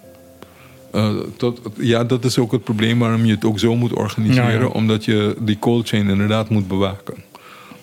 Eh, 0.92 1.16
tot, 1.38 1.60
ja, 1.78 2.04
dat 2.04 2.26
is 2.26 2.38
ook 2.38 2.52
het 2.52 2.64
probleem 2.64 3.00
waarom 3.00 3.26
je 3.26 3.34
het 3.34 3.46
ook 3.46 3.60
zo 3.60 3.76
moet 3.76 3.94
organiseren. 3.94 4.52
Ja, 4.54 4.60
ja. 4.60 4.66
Omdat 4.66 5.06
je 5.06 5.36
die 5.40 5.60
cold 5.60 5.88
chain 5.88 6.10
inderdaad 6.10 6.50
moet 6.50 6.68
bewaken. 6.68 7.16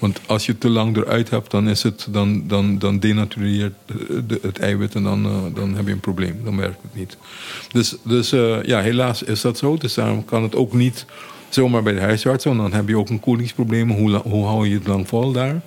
Want 0.03 0.21
als 0.27 0.47
je 0.47 0.59
te 0.59 0.69
lang 0.69 0.97
eruit 0.97 1.31
hebt, 1.31 1.51
dan, 1.51 1.69
is 1.69 1.83
het, 1.83 2.07
dan, 2.11 2.49
dan, 2.49 2.79
dan 2.79 2.99
denatureert 2.99 3.73
de- 3.87 4.27
de- 4.27 4.38
het 4.43 4.59
eiwit 4.59 4.95
en 4.95 5.03
dan, 5.03 5.25
eh, 5.27 5.55
dan 5.55 5.75
heb 5.75 5.87
je 5.87 5.93
een 5.93 6.01
probleem. 6.01 6.41
Dan 6.45 6.57
werkt 6.57 6.83
het 6.83 6.95
niet. 6.95 7.17
Dus, 7.73 7.97
dus 8.05 8.33
eh, 8.33 8.62
ja, 8.62 8.81
helaas 8.81 9.23
is 9.23 9.41
dat 9.41 9.59
zo. 9.59 9.77
Dus 9.77 9.95
daarom 9.95 10.25
kan 10.25 10.43
het 10.43 10.55
ook 10.55 10.73
niet 10.73 11.07
zomaar 11.49 11.83
bij 11.83 11.93
de 11.93 12.01
huisarts. 12.01 12.45
Want 12.45 12.59
dan 12.59 12.73
heb 12.73 12.88
je 12.88 12.97
ook 12.99 13.09
een 13.09 13.21
koelingsprobleem. 13.21 13.91
Hoe, 13.91 14.17
hoe 14.17 14.47
hou 14.47 14.69
je 14.69 14.75
het 14.75 14.87
lang 14.87 15.09
vol 15.09 15.33
daar? 15.33 15.61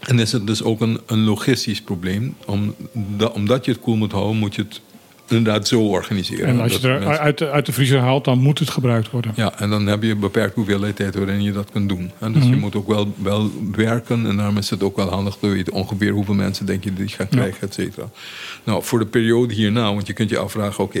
En 0.00 0.18
is 0.18 0.32
het 0.32 0.46
dus 0.46 0.62
ook 0.62 0.80
een, 0.80 1.00
een 1.06 1.24
logistisch 1.24 1.80
probleem. 1.82 2.34
Om, 2.46 2.74
da- 2.92 3.26
omdat 3.26 3.64
je 3.64 3.70
het 3.70 3.80
koel 3.80 3.96
moet 3.96 4.12
houden, 4.12 4.36
moet 4.36 4.54
je 4.54 4.62
het 4.62 4.80
inderdaad 5.32 5.68
zo 5.68 5.80
organiseren. 5.80 6.46
En 6.46 6.60
als 6.60 6.70
je 6.70 6.76
het 6.76 6.86
er 6.86 6.90
mensen- 6.98 7.18
uit 7.18 7.38
de, 7.38 7.50
uit 7.50 7.66
de 7.66 7.72
vriezer 7.72 7.98
haalt, 7.98 8.24
dan 8.24 8.38
moet 8.38 8.58
het 8.58 8.70
gebruikt 8.70 9.10
worden. 9.10 9.32
ja, 9.36 9.58
en 9.58 9.70
dan 9.70 9.86
heb 9.86 10.02
je 10.02 10.10
een 10.10 10.18
beperkt 10.18 10.54
hoeveelheid 10.54 10.96
tijd 10.96 11.14
waarin 11.14 11.42
je 11.42 11.52
dat 11.52 11.70
kunt 11.72 11.88
doen. 11.88 12.10
En 12.18 12.32
dus 12.32 12.44
je 12.44 12.56
moet 12.56 12.74
ook 12.74 12.88
wel, 12.88 13.14
wel 13.22 13.50
werken. 13.72 14.26
En 14.26 14.36
daarom 14.36 14.56
is 14.56 14.70
het 14.70 14.82
ook 14.82 14.96
wel 14.96 15.08
handig 15.10 15.36
te 15.40 15.48
weten 15.48 15.72
ongeveer 15.72 16.12
hoeveel 16.12 16.34
mensen 16.34 16.66
denk 16.66 16.84
je 16.84 16.92
die 16.92 17.08
gaat 17.08 17.28
krijgen, 17.28 17.60
et 17.60 17.74
cetera. 17.74 18.10
Nou, 18.64 18.82
voor 18.82 18.98
de 18.98 19.06
periode 19.06 19.54
hierna, 19.54 19.94
want 19.94 20.06
je 20.06 20.12
kunt 20.12 20.30
je 20.30 20.38
afvragen: 20.38 20.84
oké, 20.84 21.00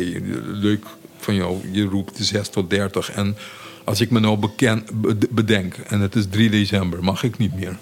leuk 0.52 0.84
van 1.18 1.34
jou, 1.34 1.56
je 1.72 1.84
roept 1.84 2.16
6 2.20 2.48
tot 2.48 2.70
30. 2.70 3.10
En 3.10 3.36
als 3.84 4.00
ik 4.00 4.10
me 4.10 4.20
nou 4.20 4.36
beken, 4.38 4.84
bed- 4.94 5.30
bedenk 5.30 5.74
en 5.88 6.00
het 6.00 6.14
is 6.14 6.24
3 6.30 6.50
december, 6.50 7.04
mag 7.04 7.22
ik 7.22 7.38
niet 7.38 7.54
meer. 7.54 7.76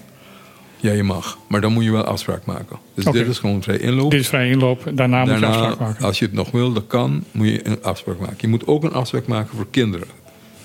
Ja, 0.81 0.93
je 0.93 1.03
mag. 1.03 1.39
Maar 1.47 1.61
dan 1.61 1.73
moet 1.73 1.85
je 1.85 1.91
wel 1.91 2.05
afspraak 2.05 2.45
maken. 2.45 2.79
Dus 2.95 3.05
dit 3.05 3.27
is 3.29 3.39
gewoon 3.39 3.63
vrij 3.63 3.79
inloop. 3.79 4.11
Dit 4.11 4.21
is 4.21 4.29
vrij 4.29 4.51
inloop. 4.51 4.91
Daarna, 4.95 5.19
moet 5.25 5.35
je 5.35 5.41
Daarna, 5.41 5.57
afspraak 5.57 5.79
maken. 5.79 6.05
als 6.05 6.19
je 6.19 6.25
het 6.25 6.35
nog 6.35 6.51
wil, 6.51 6.73
dat 6.73 6.87
kan, 6.87 7.25
moet 7.31 7.47
je 7.47 7.67
een 7.67 7.83
afspraak 7.83 8.19
maken. 8.19 8.37
Je 8.41 8.49
moet 8.49 8.67
ook 8.67 8.85
een 8.85 8.93
afspraak 8.93 9.27
maken 9.27 9.57
voor 9.57 9.67
kinderen. 9.71 10.07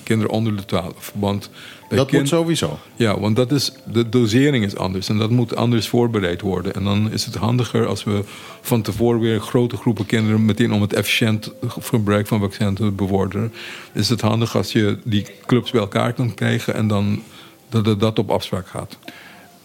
Kinderen 0.04 0.34
onder 0.34 0.56
de 0.56 0.66
12. 0.66 1.12
Want 1.16 1.50
bij 1.90 1.98
Dat 1.98 2.08
kind- 2.08 2.22
moet 2.22 2.30
sowieso. 2.30 2.80
Ja, 2.96 3.20
want 3.20 3.36
dat 3.36 3.52
is, 3.52 3.74
de 3.86 4.10
dosering 4.10 4.66
is 4.66 4.76
anders. 4.76 5.10
En 5.10 5.18
dat 5.18 5.30
moet 5.30 5.56
anders 5.56 5.88
voorbereid 5.88 6.42
worden. 6.42 6.74
En 6.76 6.84
dan 6.84 7.12
is 7.12 7.26
het 7.26 7.36
handiger 7.36 7.86
als 7.86 8.04
we 8.04 8.24
van 8.62 8.82
tevoren 8.82 9.20
weer 9.20 9.40
grote 9.40 9.78
groepen 9.78 10.06
kinderen... 10.06 10.46
meteen 10.46 10.74
om 10.74 10.82
het 10.82 10.94
efficiënt 10.94 11.52
gebruik 11.68 12.28
van 12.28 12.40
vaccins 12.40 12.80
te 12.80 12.92
bevorderen... 12.92 13.54
is 13.94 14.10
het 14.10 14.22
handig 14.22 14.56
als 14.56 14.72
je 14.72 14.98
die 15.04 15.26
clubs 15.46 15.72
bij 15.72 15.82
elkaar 15.82 16.14
kan 16.14 16.34
krijgen... 16.34 16.74
en 16.76 16.88
dan 16.88 17.22
dat 17.70 17.86
het 17.86 18.00
dat 18.00 18.20
op 18.20 18.32
afspraak 18.32 18.68
gaat. 18.68 18.98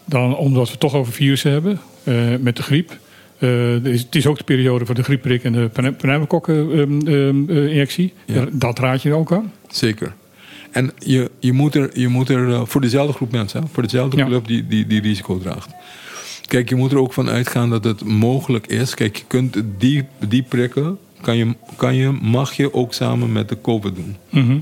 Dan, 0.09 0.37
omdat 0.37 0.65
we 0.65 0.71
het 0.71 0.81
toch 0.81 0.95
over 0.95 1.13
virussen 1.13 1.51
hebben, 1.53 1.81
eh, 2.05 2.15
met 2.41 2.57
de 2.57 2.63
griep. 2.63 2.99
Eh, 3.39 3.85
is- 3.85 4.03
het 4.03 4.15
is 4.15 4.27
ook 4.27 4.39
de 4.39 4.45
periode 4.45 4.87
voor 4.87 4.95
de 4.95 5.03
griepprik 5.03 5.45
en 5.45 5.53
de 5.53 5.71
pneumokokken-injectie. 5.97 8.13
Ja. 8.27 8.47
Dat 8.53 8.79
raad 8.79 9.03
je 9.03 9.15
ook 9.15 9.33
aan. 9.33 9.53
Zeker. 9.69 10.13
En 10.71 10.91
je, 10.99 11.31
je 11.39 11.53
moet 11.53 11.75
er, 11.75 11.91
je 12.01 12.09
moet 12.09 12.29
er 12.29 12.49
eh, 12.53 12.61
voor 12.65 12.81
dezelfde 12.81 13.13
groep 13.13 13.33
mensen, 13.33 13.63
hè, 13.63 13.67
voor 13.73 13.83
dezelfde 13.83 14.17
Ja. 14.17 14.27
club 14.27 14.47
die, 14.47 14.67
die, 14.67 14.87
die 14.87 15.01
risico 15.01 15.39
draagt. 15.39 15.71
Kijk, 16.47 16.69
je 16.69 16.75
moet 16.75 16.93
er 16.93 16.99
ook 16.99 17.13
van 17.13 17.29
uitgaan 17.29 17.71
dat 17.71 17.85
het 17.85 18.05
mogelijk 18.05 18.67
is. 18.67 18.95
Kijk, 18.95 19.17
je 19.17 19.25
kunt 19.27 19.63
die, 19.79 20.05
die 20.29 20.43
prikken, 20.43 20.99
kan 21.21 21.37
je, 21.37 21.55
kan 21.77 21.95
je, 21.95 22.11
mag 22.23 22.53
je 22.53 22.75
ook 22.75 22.95
samen 22.95 23.33
met 23.33 23.49
de 23.49 23.61
COVID 23.61 23.95
doen. 23.95 24.17
Mhm. 24.31 24.57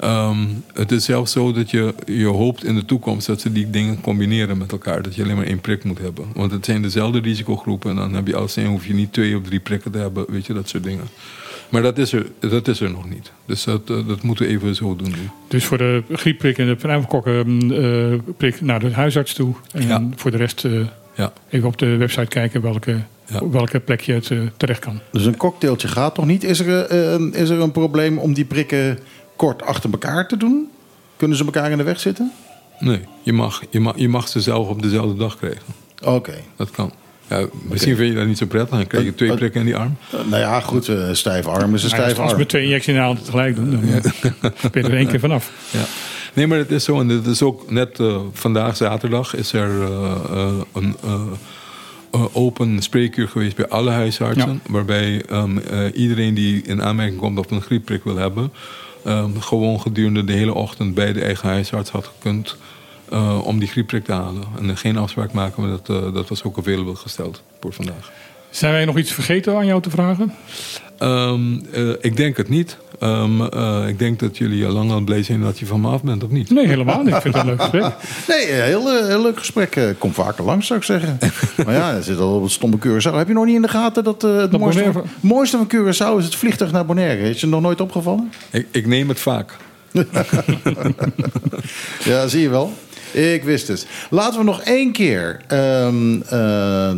Ehm, 0.00 0.38
het 0.74 0.92
is 0.92 1.04
zelfs 1.04 1.32
zo 1.32 1.52
dat 1.52 1.70
je, 1.70 1.94
je 2.06 2.24
hoopt 2.26 2.64
in 2.64 2.74
de 2.74 2.84
toekomst 2.84 3.26
dat 3.26 3.40
ze 3.40 3.52
die 3.52 3.70
dingen 3.70 4.00
combineren 4.00 4.58
met 4.58 4.72
elkaar. 4.72 5.02
Dat 5.02 5.14
je 5.14 5.22
alleen 5.22 5.36
maar 5.36 5.46
één 5.46 5.60
prik 5.60 5.84
moet 5.84 5.98
hebben. 5.98 6.24
Want 6.34 6.50
het 6.52 6.64
zijn 6.64 6.82
dezelfde 6.82 7.20
risicogroepen. 7.20 7.90
En 7.90 7.96
dan 7.96 8.14
heb 8.14 8.26
je 8.26 8.36
als 8.36 8.56
een 8.56 8.66
hoef 8.66 8.86
je 8.86 8.94
niet 8.94 9.12
twee 9.12 9.36
of 9.36 9.42
drie 9.42 9.60
prikken 9.60 9.90
te 9.90 9.98
hebben. 9.98 10.24
Weet 10.28 10.46
je, 10.46 10.52
dat 10.52 10.68
soort 10.68 10.84
dingen. 10.84 11.04
Maar 11.68 11.82
dat 11.82 11.98
is 11.98 12.12
er, 12.12 12.26
dat 12.38 12.68
is 12.68 12.80
er 12.80 12.90
nog 12.90 13.08
niet. 13.08 13.32
Dus 13.46 13.64
dat, 13.64 13.90
eh, 13.90 13.96
dat 14.08 14.22
moeten 14.22 14.46
we 14.46 14.50
even 14.52 14.74
zo 14.74 14.96
doen 14.96 15.10
nu. 15.10 15.28
Dus 15.48 15.64
voor 15.64 15.78
de 15.78 16.02
griepprik 16.12 16.58
en 16.58 16.66
de 16.66 16.76
pneumokokkenprik 16.76 18.60
naar 18.60 18.80
de 18.80 18.92
huisarts 18.92 19.34
toe. 19.34 19.54
En 19.72 19.86
Ja. 19.86 20.08
voor 20.16 20.30
de 20.30 20.36
rest 20.36 20.64
eh, 20.64 20.72
Ja. 21.16 21.32
even 21.50 21.68
op 21.68 21.78
de 21.78 21.96
website 21.96 22.26
kijken 22.26 22.60
welke, 22.62 23.00
Ja. 23.26 23.38
op 23.40 23.52
welke 23.52 23.80
plek 23.80 24.00
je 24.00 24.12
het 24.12 24.30
eh, 24.30 24.38
terecht 24.56 24.80
kan. 24.80 25.00
Dus 25.12 25.24
een 25.24 25.36
cocktailtje 25.36 25.88
gaat 25.88 26.16
nog 26.16 26.26
niet. 26.26 26.44
Is 26.44 26.60
er, 26.60 26.84
eh, 26.86 27.40
is 27.42 27.48
er 27.48 27.60
een 27.60 27.72
probleem 27.72 28.18
om 28.18 28.34
die 28.34 28.44
prikken 28.44 28.98
kort 29.36 29.62
achter 29.62 29.90
elkaar 29.90 30.28
te 30.28 30.36
doen? 30.36 30.68
Kunnen 31.16 31.36
ze 31.36 31.44
elkaar 31.44 31.70
in 31.70 31.76
de 31.76 31.82
weg 31.84 32.00
zitten? 32.00 32.32
Nee, 32.78 33.00
je 33.22 33.32
mag, 33.32 33.62
je, 33.70 33.80
mag, 33.80 33.92
je 33.96 34.08
mag 34.08 34.28
ze 34.28 34.40
zelf 34.40 34.68
op 34.68 34.82
dezelfde 34.82 35.16
dag 35.16 35.36
krijgen. 35.36 35.62
Oké. 36.04 36.34
Dat 36.56 36.70
kan. 36.70 36.92
Ja, 37.28 37.46
misschien 37.68 37.96
vind 37.96 38.10
je 38.12 38.18
dat 38.18 38.26
niet 38.26 38.38
zo 38.38 38.46
prettig. 38.46 38.76
Dan 38.76 38.86
krijg 38.86 39.04
je 39.04 39.14
twee 39.14 39.28
Dat- 39.28 39.38
prikken 39.38 39.60
in 39.60 39.66
die 39.66 39.76
arm. 39.76 39.96
Eh, 40.10 40.18
nou 40.26 40.40
ja, 40.42 40.60
goed. 40.60 40.88
eh 40.88 41.08
stijve 41.12 41.48
arm 41.48 41.74
is 41.74 41.82
een 41.82 41.88
ja, 41.88 41.94
stijve 41.94 42.08
als 42.08 42.16
we 42.16 42.22
arm. 42.28 42.38
met 42.38 42.48
twee 42.48 42.62
injecties 42.62 42.88
in 42.88 42.94
de 42.94 43.00
hand 43.06 43.24
tegelijk 43.24 43.56
doen, 43.56 43.70
dan 43.70 43.82
eh, 43.82 44.02
ben 44.72 44.82
je 44.82 44.88
er 44.88 44.96
één 44.96 45.06
keer 45.06 45.20
vanaf. 45.20 45.50
Ja. 45.70 45.84
Nee, 46.34 46.46
maar 46.46 46.58
het 46.58 46.70
is 46.70 46.84
zo. 46.84 47.00
En 47.00 47.08
het 47.08 47.26
is 47.26 47.42
ook 47.42 47.70
net 47.70 48.00
eh, 48.00 48.18
vandaag, 48.32 48.76
zaterdag, 48.76 49.34
is 49.34 49.52
er 49.52 49.82
eh, 49.82 50.12
eh, 50.30 50.52
een 50.72 50.96
eh, 51.04 51.20
eh, 52.12 52.24
open 52.32 52.82
spreekuur 52.82 53.28
geweest 53.28 53.56
bij 53.56 53.68
alle 53.68 53.90
huisartsen. 53.90 54.60
Waarbij 54.68 55.22
ehm, 55.28 55.58
eh, 55.58 55.80
iedereen 55.94 56.34
die 56.34 56.62
in 56.62 56.82
aanmerking 56.82 57.18
komt 57.20 57.38
of 57.38 57.50
een 57.50 57.62
griepprik 57.62 58.04
wil 58.04 58.16
hebben, 58.16 58.52
ehm, 59.06 59.38
gewoon 59.38 59.80
gedurende 59.80 60.24
de 60.24 60.32
hele 60.32 60.54
ochtend 60.54 60.94
bij 60.94 61.12
de 61.12 61.24
eigen 61.24 61.48
huisarts 61.48 61.90
had 61.90 62.06
gekund. 62.06 62.56
eh, 63.10 63.46
om 63.46 63.58
die 63.58 63.68
griepprik 63.68 64.04
te 64.04 64.12
halen. 64.12 64.44
En 64.58 64.76
geen 64.76 64.96
afspraak 64.96 65.32
maken, 65.32 65.62
maar 65.62 65.70
dat, 65.70 65.88
eh, 65.88 66.12
dat 66.12 66.28
was 66.28 66.42
ook 66.42 66.58
available 66.58 66.96
gesteld 66.96 67.42
voor 67.60 67.72
vandaag. 67.72 68.12
Zijn 68.50 68.72
wij 68.72 68.84
nog 68.84 68.98
iets 68.98 69.12
vergeten 69.12 69.56
aan 69.56 69.66
jou 69.66 69.82
te 69.82 69.90
vragen? 69.90 70.32
Ehm, 70.98 71.58
eh, 71.72 71.88
ik 72.00 72.16
denk 72.16 72.36
het 72.36 72.48
niet. 72.48 72.76
Ehm, 73.00 73.42
eh, 73.42 73.88
ik 73.88 73.98
denk 73.98 74.18
dat 74.18 74.38
jullie 74.38 74.66
al 74.66 74.72
lang 74.72 74.90
al 74.90 75.00
blij 75.00 75.22
zijn 75.22 75.40
dat 75.40 75.58
je 75.58 75.66
van 75.66 75.80
me 75.80 75.88
af 75.88 76.02
bent, 76.02 76.24
of 76.24 76.30
niet? 76.30 76.50
Nee, 76.50 76.66
helemaal 76.66 77.02
niet. 77.02 77.14
Ik 77.14 77.20
vind 77.20 77.34
het 77.34 77.42
een 77.42 77.48
leuk 77.48 77.60
gesprek. 77.60 77.82
Nee, 78.28 78.46
eh, 78.46 78.62
heel, 78.62 79.06
heel 79.06 79.22
leuk 79.22 79.38
gesprek. 79.38 79.94
Kom 79.98 80.14
vaker 80.14 80.44
langs, 80.44 80.66
zou 80.66 80.78
ik 80.78 80.84
zeggen. 80.84 81.18
maar 81.64 81.74
ja, 81.74 81.94
er 81.94 82.02
zit 82.02 82.18
al 82.18 82.36
op 82.36 82.42
het 82.42 82.52
stomme 82.52 82.76
Curaçao. 82.78 83.14
Heb 83.14 83.28
je 83.28 83.34
nog 83.34 83.44
niet 83.44 83.54
in 83.54 83.62
de 83.62 83.68
gaten 83.68 84.04
dat 84.04 84.24
eh, 84.24 84.36
het 84.36 84.50
Dat 84.50 84.60
mooiste, 84.60 84.92
van, 84.92 85.04
mooiste 85.20 85.56
van 85.56 85.66
Curaçao 85.66 86.18
is 86.18 86.24
het 86.24 86.34
vliegtuig 86.34 86.72
naar 86.72 86.86
Bonaire? 86.86 87.28
Is 87.28 87.40
je 87.40 87.46
nog 87.46 87.60
nooit 87.60 87.80
opgevallen? 87.80 88.32
Ik, 88.50 88.66
ik 88.70 88.86
neem 88.86 89.08
het 89.08 89.20
vaak. 89.20 89.56
Ja, 92.04 92.28
zie 92.28 92.40
je 92.40 92.48
wel. 92.48 92.72
Ik 93.16 93.44
wist 93.44 93.68
het. 93.68 93.86
Laten 94.10 94.38
we 94.38 94.44
nog 94.44 94.60
één 94.62 94.92
keer 94.92 95.40
ehm, 95.46 96.14
eh, 96.22 96.28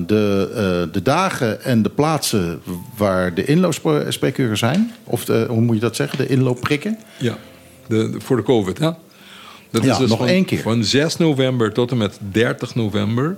de, 0.06 0.50
eh, 0.54 0.92
de 0.92 1.02
dagen 1.02 1.64
en 1.64 1.82
de 1.82 1.88
plaatsen 1.90 2.60
waar 2.96 3.34
de 3.34 3.44
inloopspreekuren 3.44 4.58
zijn. 4.58 4.92
Of 5.04 5.24
de, 5.24 5.46
hoe 5.48 5.60
moet 5.60 5.74
je 5.74 5.80
dat 5.80 5.96
zeggen? 5.96 6.18
De 6.18 6.26
inloopprikken. 6.26 6.98
Ja, 7.18 7.38
de, 7.86 8.10
de- 8.10 8.20
voor 8.20 8.36
de 8.36 8.42
COVID, 8.42 8.78
hè? 8.78 8.90
Dat 9.70 9.84
Ja, 9.84 9.92
is 9.92 9.98
dus 9.98 10.08
nog 10.08 10.18
van, 10.18 10.26
één 10.28 10.44
keer. 10.44 10.60
Van 10.60 10.84
6 10.84 11.16
november 11.16 11.72
tot 11.72 11.90
en 11.90 11.96
met 11.96 12.18
30 12.32 12.74
november. 12.74 13.36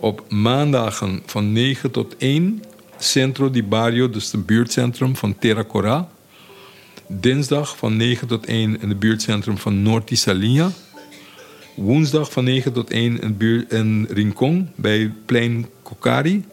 Op 0.00 0.24
maandagen 0.28 1.22
van 1.26 1.52
9 1.52 1.90
tot 1.90 2.14
1. 2.18 2.62
Centro 2.98 3.50
di 3.50 3.62
Barrio, 3.62 4.10
dus 4.10 4.32
het 4.32 4.46
buurtcentrum 4.46 5.16
van 5.16 5.38
Terra 5.38 5.64
Cora. 5.64 6.08
Dinsdag 7.06 7.76
van 7.76 7.96
9 7.96 8.26
tot 8.26 8.46
1 8.46 8.80
in 8.80 8.88
het 8.88 8.98
buurtcentrum 8.98 9.58
van 9.58 9.82
Norti 9.82 10.16
Salinha. 10.16 10.70
Woensdag 11.74 12.32
van 12.32 12.44
9 12.44 12.72
tot 12.72 12.90
1 12.90 13.20
in, 13.20 13.36
buurt, 13.36 13.72
in 13.72 14.06
Rincon 14.10 14.70
bij 14.74 15.12
Plein 15.26 15.66
Kokari. 15.82 16.44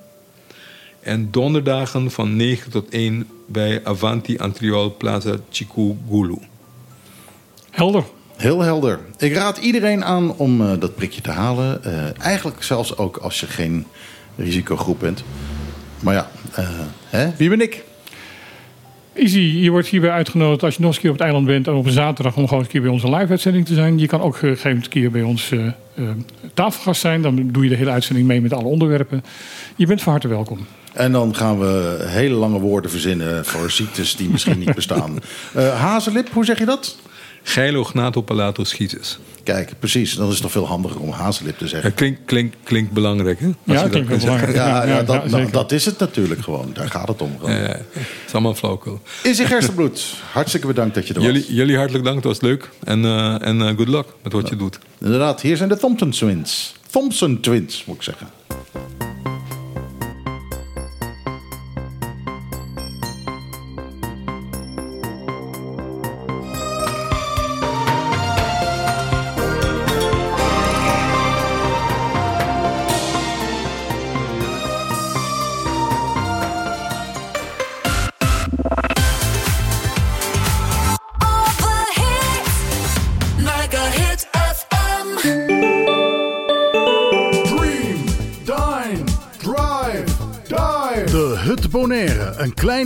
En 1.00 1.32
donderdagen 1.32 2.12
van 2.12 2.36
9 2.36 2.72
tot 2.72 2.90
1 2.90 3.28
bij 3.48 3.82
Avanti 3.84 4.38
Antriol 4.38 4.96
Plaza 4.98 5.36
Chikugulu. 5.50 6.38
Helder. 7.70 8.04
Heel 8.36 8.62
helder. 8.62 9.00
Ik 9.18 9.34
raad 9.34 9.58
iedereen 9.58 10.06
aan 10.06 10.36
om 10.38 10.62
eh, 10.62 10.80
dat 10.80 10.96
prikje 10.96 11.22
te 11.22 11.32
halen. 11.32 11.84
Eh, 11.84 12.24
eigenlijk 12.26 12.64
zelfs 12.64 12.98
ook 12.98 13.18
als 13.18 13.40
je 13.40 13.48
geen 13.48 13.86
risicogroep 14.36 15.00
bent. 15.00 15.24
Maar 16.00 16.14
ja, 16.14 16.32
eh, 16.54 16.70
hè? 17.06 17.32
wie 17.38 17.50
ben 17.50 17.62
ik? 17.62 17.84
Easy, 19.22 19.40
je 19.40 19.70
wordt 19.70 19.88
hierbij 19.88 20.12
uitgenodigd 20.12 20.64
als 20.64 20.76
je 20.76 20.82
nog 20.82 20.88
eens 20.88 20.96
een 20.96 21.02
keer 21.02 21.12
op 21.12 21.18
het 21.18 21.26
eiland 21.26 21.48
bent 21.48 21.68
en 21.68 21.74
op 21.74 21.86
een 21.86 21.92
zaterdag 21.92 22.36
om 22.36 22.48
gewoon 22.48 22.64
een 22.64 22.70
keer 22.70 22.82
bij 22.82 22.90
onze 22.90 23.10
live-uitzending 23.10 23.66
te 23.66 23.74
zijn. 23.74 24.00
Je 24.00 24.08
kan 24.08 24.22
ook 24.22 24.36
eh, 24.36 24.50
een 24.50 24.58
gegeven 24.58 24.90
keer 24.90 25.12
bij 25.12 25.22
ons 25.22 25.52
eh, 25.52 25.66
eh, 25.68 25.74
tafelgast 26.54 27.02
zijn. 27.02 27.22
Dan 27.22 27.50
doe 27.52 27.64
je 27.64 27.70
de 27.70 27.76
hele 27.76 27.90
uitzending 27.90 28.28
mee 28.28 28.42
met 28.42 28.54
alle 28.54 28.68
onderwerpen. 28.68 29.24
Je 29.76 29.86
bent 29.86 30.02
van 30.02 30.12
harte 30.12 30.28
welkom. 30.28 30.60
En 30.94 31.12
dan 31.12 31.36
gaan 31.36 31.60
we 31.60 32.04
hele 32.08 32.36
lange 32.36 32.60
woorden 32.60 32.92
verzinnen 32.92 33.46
voor 33.46 33.72
ziektes 33.72 34.16
die 34.16 34.30
misschien 34.30 34.60
niet 34.60 34.76
bestaan. 34.76 35.20
Hazelip, 35.86 36.30
hoe 36.34 36.46
zeg 36.46 36.60
je 36.60 36.66
dat? 36.66 36.98
Geilo 37.44 37.84
Gnato 37.84 38.22
Palato 38.22 38.64
Schieters. 38.64 39.20
Kijk, 39.44 39.74
precies. 39.80 40.16
Dan 40.16 40.28
is 40.28 40.34
het 40.34 40.42
toch 40.42 40.52
veel 40.52 40.68
handiger 40.68 41.00
om 41.00 41.10
hazelip 41.10 41.58
te 41.58 41.68
zeggen. 41.68 41.90
Ja, 41.90 41.96
klinkt 41.96 42.20
klink, 42.26 42.54
klinkt 42.64 42.92
belangrijk, 42.92 43.40
hè? 43.40 43.46
Ja, 43.64 43.82
dat 43.82 43.90
klinkt 43.90 44.20
belangrijk. 44.20 44.56
Ja, 44.56 44.86
ja, 44.86 45.04
dat, 45.04 45.30
nou, 45.30 45.52
dat 45.52 45.72
is 45.72 45.86
het 45.86 46.00
natuurlijk 46.00 46.42
gewoon. 46.42 46.72
Daar 46.74 46.90
gaat 46.90 47.08
het 47.08 47.22
om. 47.22 47.36
gewoon. 47.40 47.56
Ja, 47.56 47.62
ja. 47.62 47.68
Het 47.68 48.08
is 48.28 48.34
allemaal 48.34 48.56
flauwkul. 48.56 49.02
Izzy 49.24 49.46
Gerstenbloed, 49.46 50.14
hartstikke 50.32 50.68
bedankt 50.68 50.96
dat 50.96 51.08
je 51.08 51.14
er 51.14 51.20
was. 51.20 51.30
Jullie, 51.30 51.54
jullie 51.54 51.78
hartelijk 51.78 52.04
dank, 52.04 52.16
het 52.16 52.26
was 52.26 52.42
leuk. 52.42 52.70
En, 52.84 53.06
eh, 53.06 53.48
en 53.48 53.62
eh, 53.62 53.68
good 53.68 53.88
luck 53.88 54.06
met 54.24 54.34
wat 54.34 54.50
je 54.50 54.56
doet. 54.56 54.80
Inderdaad, 55.00 55.42
hier 55.42 55.58
zijn 55.58 55.70
de 55.70 55.78
Thompson 55.78 56.10
Twins. 56.10 56.76
Thompson 56.90 57.40
Twins, 57.40 57.86
moet 57.86 57.96
ik 57.96 58.02
zeggen. 58.02 58.28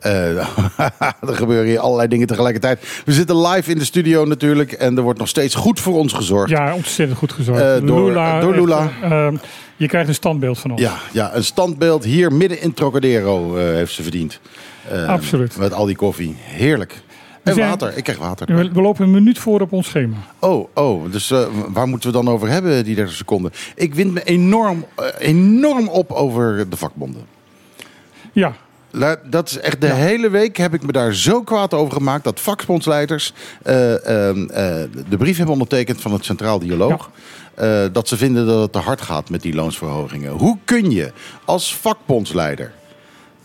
er 1.28 1.34
gebeuren 1.34 1.66
hier 1.66 1.78
allerlei 1.78 2.08
dingen 2.08 2.26
tegelijkertijd. 2.26 3.02
We 3.04 3.12
zitten 3.12 3.40
live 3.46 3.70
in 3.70 3.78
de 3.78 3.84
studio 3.84 4.24
natuurlijk. 4.24 4.72
En 4.72 4.96
er 4.96 5.02
wordt 5.02 5.18
nog 5.18 5.28
steeds 5.28 5.54
goed 5.54 5.80
voor 5.80 5.94
ons 5.98 6.12
gezorgd. 6.12 6.50
Ja, 6.50 6.74
ontzettend 6.74 7.18
goed 7.18 7.32
gezorgd. 7.32 7.60
Eh, 7.60 7.86
door- 7.86 8.12
door 8.40 8.54
Lula. 8.54 8.82
echt, 8.82 9.12
eh, 9.12 9.28
je 9.76 9.86
krijgt 9.86 10.08
een 10.08 10.14
standbeeld 10.14 10.58
van 10.58 10.70
ons. 10.70 10.80
Ja, 10.80 10.94
ja, 11.12 11.34
een 11.34 11.44
standbeeld 11.44 12.04
hier 12.04 12.32
midden 12.32 12.60
in 12.62 12.74
Trocadero 12.74 13.56
eh, 13.56 13.62
heeft 13.64 13.92
ze 13.92 14.02
verdiend. 14.02 14.40
Eh, 14.90 15.08
Absoluut. 15.08 15.56
Met 15.56 15.72
al 15.72 15.86
die 15.86 15.96
koffie. 15.96 16.36
Heerlijk. 16.38 17.00
En 17.42 17.56
water. 17.58 17.96
Ik 17.96 18.04
krijg 18.04 18.18
water. 18.18 18.56
We, 18.56 18.80
lopen 18.80 19.04
een 19.04 19.10
minuut 19.10 19.38
voor 19.38 19.60
op 19.60 19.72
ons 19.72 19.86
schema. 19.86 20.16
Oh, 20.38 20.68
oh. 20.74 21.12
Dus 21.12 21.30
eh, 21.30 21.46
waar 21.68 21.88
moeten 21.88 22.10
we 22.10 22.16
dan 22.16 22.28
over 22.28 22.48
hebben, 22.48 22.84
die 22.84 22.94
30 22.94 23.14
seconden? 23.14 23.52
Ik 23.74 23.94
wind 23.94 24.14
me 24.14 24.22
enorm, 24.24 24.84
eh, 24.96 25.04
enorm 25.18 25.88
op 25.88 26.10
over 26.12 26.68
de 26.70 26.76
vakbonden. 26.76 27.22
Ja, 28.32 28.52
Dat 29.24 29.48
is 29.50 29.58
echt 29.58 29.80
de 29.80 29.92
hele 29.92 30.30
week 30.30 30.56
heb 30.56 30.74
ik 30.74 30.82
me 30.82 30.92
daar 30.92 31.14
zo 31.14 31.42
kwaad 31.42 31.74
over 31.74 31.92
gemaakt 31.92 32.24
dat 32.24 32.40
vakbondsleiders 32.40 33.32
eh, 33.62 34.28
ehm, 34.28 34.48
eh, 34.48 34.82
de 35.08 35.16
brief 35.16 35.36
hebben 35.36 35.52
ondertekend 35.52 36.00
van 36.00 36.12
het 36.12 36.24
Centraal 36.24 36.58
Dialoog. 36.58 37.10
eh, 37.54 37.84
dat 37.92 38.08
ze 38.08 38.16
vinden 38.16 38.46
dat 38.46 38.60
het 38.60 38.72
te 38.72 38.78
hard 38.78 39.00
gaat 39.00 39.30
met 39.30 39.42
die 39.42 39.54
loonsverhogingen. 39.54 40.32
Hoe 40.32 40.58
kun 40.64 40.90
je 40.90 41.12
als 41.44 41.76
vakbondsleider 41.76 42.72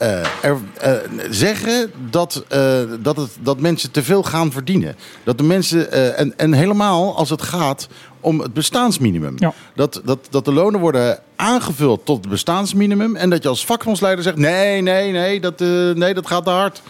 eh, 0.03 0.19
er, 0.41 0.57
eh, 0.77 0.93
zeggen 1.29 1.91
dat, 2.09 2.43
eh, 2.47 2.79
dat, 2.99 3.15
het, 3.15 3.29
dat 3.39 3.59
mensen 3.59 3.91
te 3.91 4.03
veel 4.03 4.23
gaan 4.23 4.51
verdienen? 4.51 4.95
Dat 5.23 5.37
de 5.37 5.43
mensen, 5.43 5.91
en, 6.17 6.37
en 6.37 6.53
helemaal 6.53 7.15
als 7.15 7.29
het 7.29 7.41
gaat 7.41 7.87
om 8.19 8.39
het 8.39 8.53
bestaansminimum. 8.53 9.33
Ja. 9.37 9.53
Dat, 9.75 10.01
dat, 10.05 10.19
dat 10.29 10.45
de 10.45 10.53
lonen 10.53 10.79
worden 10.79 11.19
aangevuld 11.35 12.05
tot 12.05 12.17
het 12.17 12.29
bestaansminimum. 12.29 13.15
En 13.15 13.29
dat 13.29 13.43
je 13.43 13.49
als 13.49 13.65
vakbondsleider 13.65 14.23
zegt: 14.23 14.37
nee, 14.37 14.81
nee, 14.81 15.11
nee, 15.11 15.39
dat, 15.39 15.59
nee, 15.95 16.13
dat 16.13 16.27
gaat 16.27 16.43
te 16.43 16.49
hard. 16.49 16.81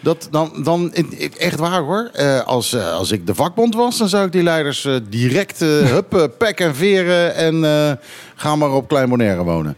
Dat, 0.00 0.28
dan, 0.30 0.52
dan, 0.62 0.92
echt 1.38 1.58
waar 1.58 1.80
hoor. 1.80 2.10
Als, 2.44 2.76
als 2.76 3.10
ik 3.10 3.26
de 3.26 3.34
vakbond 3.34 3.74
was, 3.74 3.98
dan 3.98 4.08
zou 4.08 4.26
ik 4.26 4.32
die 4.32 4.42
leiders 4.42 4.88
direct 5.08 5.62
eh 5.62 5.68
hup, 5.68 6.30
pek 6.38 6.60
en 6.60 6.74
veren 6.74 7.34
en 7.34 7.98
ga 8.34 8.56
maar 8.56 8.70
op 8.70 8.88
Klein 8.88 9.08
Bonaire 9.08 9.44
wonen. 9.44 9.76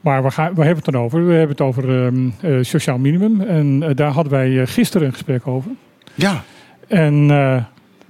Maar 0.00 0.22
waar, 0.22 0.32
gaan, 0.32 0.54
waar 0.54 0.66
hebben 0.66 0.84
we 0.84 0.90
het 0.90 0.94
dan 0.94 1.04
over? 1.04 1.26
We 1.26 1.32
hebben 1.32 1.50
het 1.50 1.60
over 1.60 2.04
ehm, 2.04 2.28
eh, 2.40 2.58
sociaal 2.60 2.98
minimum. 2.98 3.40
En 3.40 3.82
eh, 3.82 3.96
daar 3.96 4.10
hadden 4.10 4.32
wij 4.32 4.60
eh, 4.60 4.66
gisteren 4.66 5.06
een 5.06 5.12
gesprek 5.12 5.46
over. 5.46 5.70
Ja, 6.14 6.44
En 6.88 7.26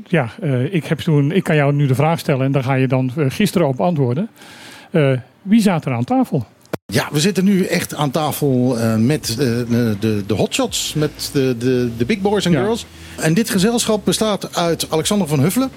ja, 0.06 0.30
ik, 0.70 0.84
heb 0.84 0.98
toen, 0.98 1.32
ik 1.32 1.42
kan 1.44 1.56
jou 1.56 1.72
nu 1.72 1.86
de 1.86 1.94
vraag 1.94 2.18
stellen 2.18 2.46
en 2.46 2.52
daar 2.52 2.62
ga 2.62 2.74
je 2.74 2.88
dan 2.88 3.12
gisteren 3.28 3.68
op 3.68 3.80
antwoorden. 3.80 4.28
Wie 5.42 5.60
zat 5.60 5.84
er 5.84 5.92
aan 5.92 6.04
tafel? 6.04 6.46
Ja, 6.86 7.08
we 7.12 7.20
zitten 7.20 7.44
nu 7.44 7.64
echt 7.64 7.94
aan 7.94 8.10
tafel 8.10 8.76
met 8.98 9.34
de, 9.38 10.24
de, 10.26 10.34
hotshots, 10.34 10.94
met 10.94 11.30
de, 11.32 11.54
de, 11.58 11.90
de 11.96 12.04
big 12.04 12.20
boys 12.20 12.44
en 12.44 12.52
Ja. 12.52 12.62
girls. 12.62 12.86
En 13.16 13.34
dit 13.34 13.50
gezelschap 13.50 14.04
bestaat 14.04 14.56
uit 14.56 14.86
Alexander 14.90 15.28
van 15.28 15.40
Huffelen, 15.40 15.70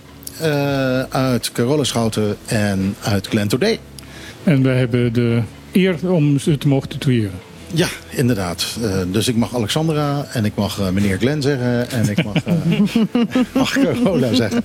uit 1.09 1.51
Carola 1.51 1.83
Schouten 1.83 2.35
en 2.45 2.95
uit 3.03 3.27
Glenn 3.27 3.47
Today. 3.47 3.79
En 4.43 4.63
we 4.63 4.69
hebben 4.69 5.13
de 5.13 5.41
eer 5.73 6.11
om 6.11 6.39
ze 6.39 6.57
te 6.57 6.67
mogen 6.67 6.89
tutoyeren. 6.89 7.39
Ja, 7.73 7.87
inderdaad. 8.09 8.77
Eh, 8.81 8.99
dus 9.11 9.27
ik 9.27 9.35
mag 9.35 9.55
Alexandra 9.55 10.25
en 10.31 10.45
ik 10.45 10.55
mag 10.55 10.79
eh, 10.79 10.89
meneer 10.89 11.17
Glenn 11.17 11.41
zeggen 11.41 11.91
en 11.91 12.09
ik 12.09 12.23
mag, 12.23 12.35
eh 12.35 12.55
mag 13.53 13.71
Carola 13.71 14.33
zeggen. 14.33 14.63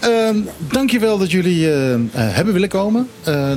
Ehm 0.00 0.36
dankjewel 0.70 1.18
dat 1.18 1.30
jullie 1.30 1.66
hebben 2.16 2.52
willen 2.52 2.68
komen. 2.68 3.08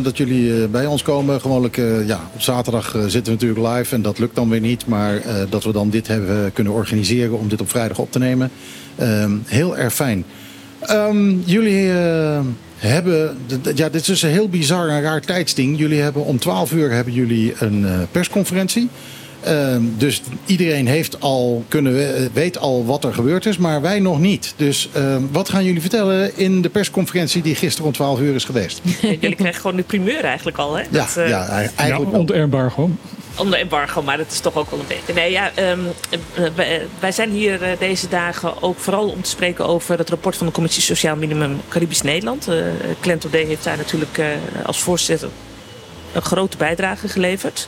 Dat 0.02 0.18
jullie 0.18 0.68
bij 0.68 0.86
ons 0.86 1.02
komen. 1.02 1.42
Gewoonlijk, 1.42 1.76
ja, 2.06 2.20
op 2.34 2.42
zaterdag 2.42 2.96
zitten 3.08 3.24
we 3.24 3.46
natuurlijk 3.46 3.76
live 3.76 3.96
en 3.96 4.02
dat 4.02 4.20
lukt 4.20 4.36
dan 4.36 4.50
weer 4.50 4.60
niet. 4.60 4.86
Maar 4.86 5.22
dat 5.50 5.64
we 5.64 5.72
dan 5.72 5.90
dit 5.90 6.08
hebben 6.08 6.54
kunnen 6.54 6.74
organiseren 6.74 7.40
om 7.40 7.48
dit 7.48 7.62
op 7.62 7.70
vrijdag 7.70 8.00
op 8.00 8.12
te 8.12 8.20
nemen. 8.20 8.52
Ehm, 8.96 9.32
heel 9.46 9.78
erg 9.78 9.94
fijn. 9.94 10.26
Ehm, 10.80 11.40
jullie 11.46 11.92
hebben, 12.88 13.38
ja, 13.76 13.90
dit 13.90 14.02
is 14.02 14.08
dus 14.08 14.22
een 14.22 14.30
heel 14.30 14.50
bizar 14.50 14.90
en 14.90 15.02
raar 15.02 15.22
tijdsding. 15.22 15.78
Jullie 15.80 16.02
hebben 16.02 16.26
om 16.26 16.40
12 16.40 16.72
uur 16.72 16.92
hebben 16.92 17.14
jullie 17.14 17.54
een 17.60 17.86
eh, 17.86 18.00
persconferentie. 18.12 18.90
Ehm, 19.44 19.82
dus 19.98 20.22
iedereen 20.46 20.88
heeft 20.88 21.20
al 21.22 21.64
kunnen, 21.68 21.94
we- 21.94 22.30
weet 22.34 22.58
al 22.58 22.86
wat 22.86 23.04
er 23.04 23.14
gebeurd 23.14 23.46
is, 23.46 23.58
maar 23.58 23.82
wij 23.82 24.00
nog 24.00 24.20
niet. 24.20 24.54
Dus 24.56 24.90
ehm, 24.94 25.22
wat 25.32 25.50
gaan 25.50 25.64
jullie 25.64 25.82
vertellen 25.82 26.38
in 26.38 26.62
de 26.62 26.70
persconferentie 26.70 27.42
die 27.42 27.56
gisteren 27.56 27.88
om 27.88 27.94
12 27.94 28.20
uur 28.20 28.36
is 28.36 28.44
geweest? 28.46 28.82
Jullie 29.22 29.36
krijgen 29.36 29.62
gewoon 29.62 29.76
de 29.76 29.84
primeur 29.84 30.24
eigenlijk 30.24 30.58
al, 30.58 30.76
hè? 30.76 30.82
Ja, 30.82 30.88
Dat, 30.92 31.18
eh, 31.18 31.30
ja 31.30 31.48
eigenlijk 31.48 32.12
ja, 32.12 32.18
onder 32.20 32.36
embargo. 32.36 32.90
Onder 33.38 33.60
embargo, 33.60 34.02
maar 34.02 34.18
dat 34.18 34.32
is 34.32 34.40
toch 34.40 34.56
ook 34.56 34.70
wel 34.70 34.80
een 34.80 34.86
beetje. 34.88 35.14
Nee, 35.14 35.32
ja, 35.32 35.52
ehm, 35.56 35.80
eh, 36.10 36.44
wij, 36.56 36.82
wij 37.00 37.12
zijn 37.12 37.30
hier 37.32 37.64
eh, 37.64 37.80
deze 37.80 38.08
dagen 38.08 38.62
ook 38.62 38.80
vooral 38.80 39.08
om 39.10 39.22
te 39.22 39.30
spreken 39.30 39.66
over 39.66 39.98
het 39.98 40.10
rapport 40.10 40.36
van 40.38 40.48
de 40.48 40.54
Commissie 40.54 40.84
Sociaal 40.84 41.16
Minimum 41.16 41.58
Caribisch 41.70 42.02
Nederland. 42.02 42.48
Eh 42.48 42.56
Clem 43.02 43.20
Todé 43.20 43.38
heeft 43.38 43.64
daar 43.64 43.78
natuurlijk 43.78 44.18
eh, 44.18 44.26
als 44.66 44.80
voorzitter 44.80 45.30
een 46.14 46.22
grote 46.22 46.58
bijdrage 46.58 47.08
geleverd. 47.08 47.68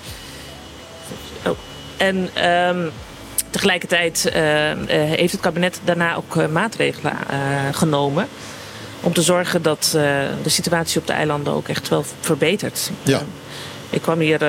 En 2.01 2.29
ehm, 2.33 2.89
tegelijkertijd 3.49 4.25
eh, 4.25 4.71
eh, 4.71 4.77
heeft 4.87 5.31
het 5.31 5.41
kabinet 5.41 5.79
daarna 5.83 6.15
ook 6.15 6.35
eh, 6.35 6.47
maatregelen 6.47 7.13
genomen. 7.71 8.27
Om 9.01 9.13
te 9.13 9.21
zorgen 9.21 9.61
dat 9.61 9.89
de 10.43 10.49
situatie 10.49 10.99
op 10.99 11.07
de 11.07 11.13
eilanden 11.13 11.53
ook 11.53 11.67
echt 11.67 11.87
wel 11.87 12.05
verbetert. 12.19 12.91
Ja. 13.03 13.21
Ik 13.89 14.01
kwam 14.01 14.19
hier 14.19 14.39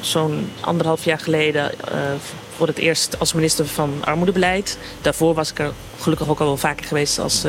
zo'n 0.00 0.50
anderhalf 0.60 1.04
jaar 1.04 1.18
geleden 1.18 1.70
voor 2.56 2.66
het 2.66 2.78
eerst 2.78 3.18
als 3.18 3.32
minister 3.32 3.66
van 3.66 3.92
Armoedebeleid. 4.04 4.78
Daarvoor 5.00 5.34
was 5.34 5.50
ik 5.50 5.58
er 5.58 5.72
gelukkig 6.00 6.28
ook 6.28 6.40
al 6.40 6.46
wel 6.46 6.56
vaker 6.56 6.86
geweest 6.86 7.18
als 7.18 7.44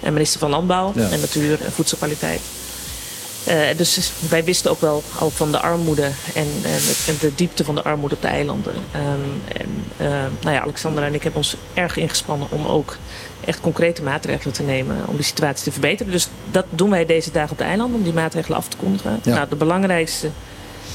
minister 0.00 0.40
van 0.40 0.50
Landbouw 0.50 0.92
Ja. 0.94 1.08
en 1.10 1.20
Natuur 1.20 1.64
en 1.64 1.72
Voedselkwaliteit. 1.72 2.40
Eh, 3.44 3.76
dus 3.76 4.12
wij 4.28 4.44
wisten 4.44 4.70
ook 4.70 4.80
wel 4.80 5.02
al 5.18 5.30
van 5.30 5.52
de 5.52 5.60
armoede 5.60 6.10
en, 6.34 6.46
en, 6.62 6.80
en 7.06 7.16
de 7.20 7.34
diepte 7.34 7.64
van 7.64 7.74
de 7.74 7.82
armoede 7.82 8.14
op 8.14 8.22
de 8.22 8.28
eilanden. 8.28 8.74
Ehm, 8.92 9.58
en, 9.58 9.84
eh, 9.96 10.06
nou 10.40 10.54
ja, 10.54 10.60
Alexandra 10.60 11.06
en 11.06 11.14
ik 11.14 11.22
hebben 11.22 11.40
ons 11.40 11.56
erg 11.74 11.96
ingespannen 11.96 12.48
om 12.50 12.66
ook 12.66 12.96
echt 13.44 13.60
concrete 13.60 14.02
maatregelen 14.02 14.54
te 14.54 14.62
nemen 14.62 14.96
om 15.06 15.16
die 15.16 15.24
situatie 15.24 15.64
te 15.64 15.72
verbeteren. 15.72 16.12
Dus 16.12 16.28
dat 16.50 16.64
doen 16.70 16.90
wij 16.90 17.06
deze 17.06 17.30
dagen 17.30 17.50
op 17.50 17.58
de 17.58 17.64
eilanden 17.64 17.98
om 17.98 18.04
die 18.04 18.12
maatregelen 18.12 18.58
af 18.58 18.68
te 18.68 18.76
kondigen. 18.76 19.20
Ja. 19.22 19.34
Nou, 19.34 19.48
de 19.48 19.56
belangrijkste 19.56 20.30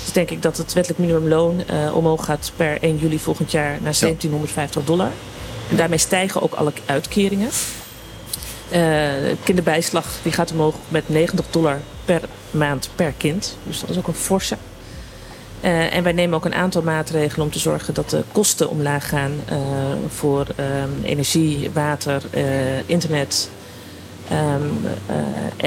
is 0.06 0.12
denk 0.12 0.30
ik 0.30 0.42
dat 0.42 0.58
het 0.58 0.74
wettelijk 0.74 1.00
minimumloon 1.02 1.64
eh, 1.68 1.96
omhoog 1.96 2.26
gaat 2.26 2.52
per 2.56 2.78
1 2.82 2.98
juli 2.98 3.20
volgend 3.20 3.52
jaar 3.52 3.72
naar 3.72 3.96
1750 4.00 4.84
dollar. 4.84 5.12
En 5.70 5.76
daarmee 5.76 5.98
stijgen 5.98 6.42
ook 6.42 6.54
alle 6.54 6.74
uitkeringen. 6.86 7.50
Eh, 8.70 9.36
kinderbijslag 9.44 10.06
die 10.24 10.32
gaat 10.32 10.52
omhoog 10.52 10.76
met 10.88 11.10
90 11.10 11.46
dollar 11.50 11.80
per 12.06 12.22
maand 12.52 12.90
per 12.96 13.14
kind. 13.18 13.58
Dus 13.64 13.80
dat 13.80 13.90
is 13.90 13.98
ook 13.98 14.08
een 14.08 14.14
forse. 14.14 14.58
Eh, 15.62 15.96
en 15.96 16.04
wij 16.04 16.12
nemen 16.12 16.36
ook 16.36 16.46
een 16.46 16.54
aantal 16.54 16.82
maatregelen 16.82 17.46
om 17.46 17.52
te 17.52 17.60
zorgen 17.60 17.94
dat 17.94 18.10
de 18.10 18.24
kosten 18.32 18.70
omlaag 18.70 19.10
gaan 19.10 19.32
eh, 19.46 19.58
voor 20.08 20.46
energie, 21.04 21.70
water, 21.74 22.22
internet. 22.86 23.50
Ehm, 24.30 24.62
eh, 25.06 25.16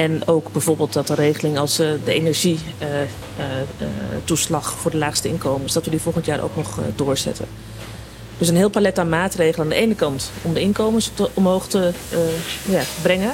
en 0.03 0.27
ook 0.27 0.51
bijvoorbeeld 0.51 0.93
dat 0.93 1.07
de 1.07 1.13
regeling 1.13 1.57
als 1.57 1.75
de 1.75 1.99
energietoeslag 2.05 4.71
voor 4.71 4.91
de 4.91 4.97
laagste 4.97 5.27
inkomens, 5.27 5.73
dat 5.73 5.85
we 5.85 5.89
die 5.89 6.01
volgend 6.01 6.25
jaar 6.25 6.41
ook 6.41 6.55
nog 6.55 6.79
doorzetten. 6.95 7.45
Dus 8.41 8.49
een 8.49 8.55
heel 8.55 8.69
palet 8.69 8.99
aan 8.99 9.09
maatregelen. 9.09 9.65
Aan 9.65 9.69
de 9.73 9.79
ene 9.79 9.95
kant 9.95 10.31
om 10.41 10.53
de 10.53 10.59
inkomens 10.59 11.11
te, 11.13 11.29
omhoog 11.33 11.67
te 11.67 11.91
eh, 12.09 12.17
ja, 12.73 12.81
brengen. 13.01 13.31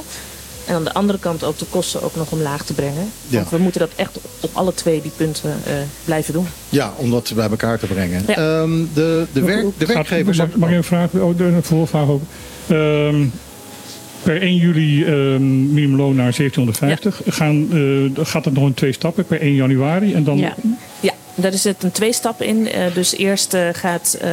En 0.66 0.76
aan 0.76 0.84
de 0.84 0.93
andere 0.93 1.20
kant 1.20 1.43
ook 1.43 1.58
de 1.58 1.66
kosten 1.70 2.01
ook 2.03 2.16
nog 2.16 2.32
omlaag 2.32 2.66
te 2.66 2.74
brengen. 2.74 3.12
Ja. 3.28 3.38
Want 3.38 3.49
we 3.49 3.58
moeten 3.58 3.80
dat 3.82 3.89
echt 3.95 4.18
op 4.39 4.49
alle 4.53 4.74
twee 4.74 5.01
die 5.01 5.12
punten 5.18 5.55
eh, 5.66 5.74
blijven 6.05 6.34
doen. 6.34 6.47
Ja, 6.70 6.93
om 6.97 7.12
dat 7.12 7.32
bij 7.36 7.49
elkaar 7.49 7.80
te 7.80 7.86
brengen. 7.86 8.24
Ja. 8.28 8.36
Ehm, 8.36 8.72
de, 8.93 9.26
de, 9.34 9.41
werk, 9.41 9.66
de 9.78 9.86
Gaat- 9.86 9.93
werkgevers... 9.95 10.38
Mag, 10.38 10.55
mag 10.55 10.70
ik 10.70 10.76
een 10.76 10.84
vraag? 10.84 11.12
Oh, 11.14 11.38
de- 11.38 11.43
een 11.43 11.51
vervolgvraag 11.53 12.08
ook. 12.08 12.22
Ehm, 12.68 13.26
per 14.24 14.41
1 14.41 14.55
juli 14.55 15.03
ehm, 15.05 15.74
minimumloon 15.74 16.16
naar 16.16 16.34
1750. 16.36 17.22
Gaan, 17.28 17.68
eh, 18.18 18.26
gaat 18.26 18.45
het 18.45 18.53
nog 18.53 18.66
in 18.66 18.74
twee 18.74 18.91
stappen? 18.93 19.26
Per 19.26 19.41
1 19.41 19.53
januari 19.53 20.14
en 20.14 20.24
dan... 20.24 20.38
Ja. 20.38 20.55
Ja, 20.99 21.14
daar 21.38 21.54
zit 21.54 21.84
een 21.84 21.92
twee 21.92 22.14
stappen 22.14 22.46
in. 22.46 22.72
Eh, 22.72 22.94
dus 22.94 23.16
eerst 23.16 23.54
eh, 23.54 23.68
gaat 23.72 24.18
eh, 24.22 24.30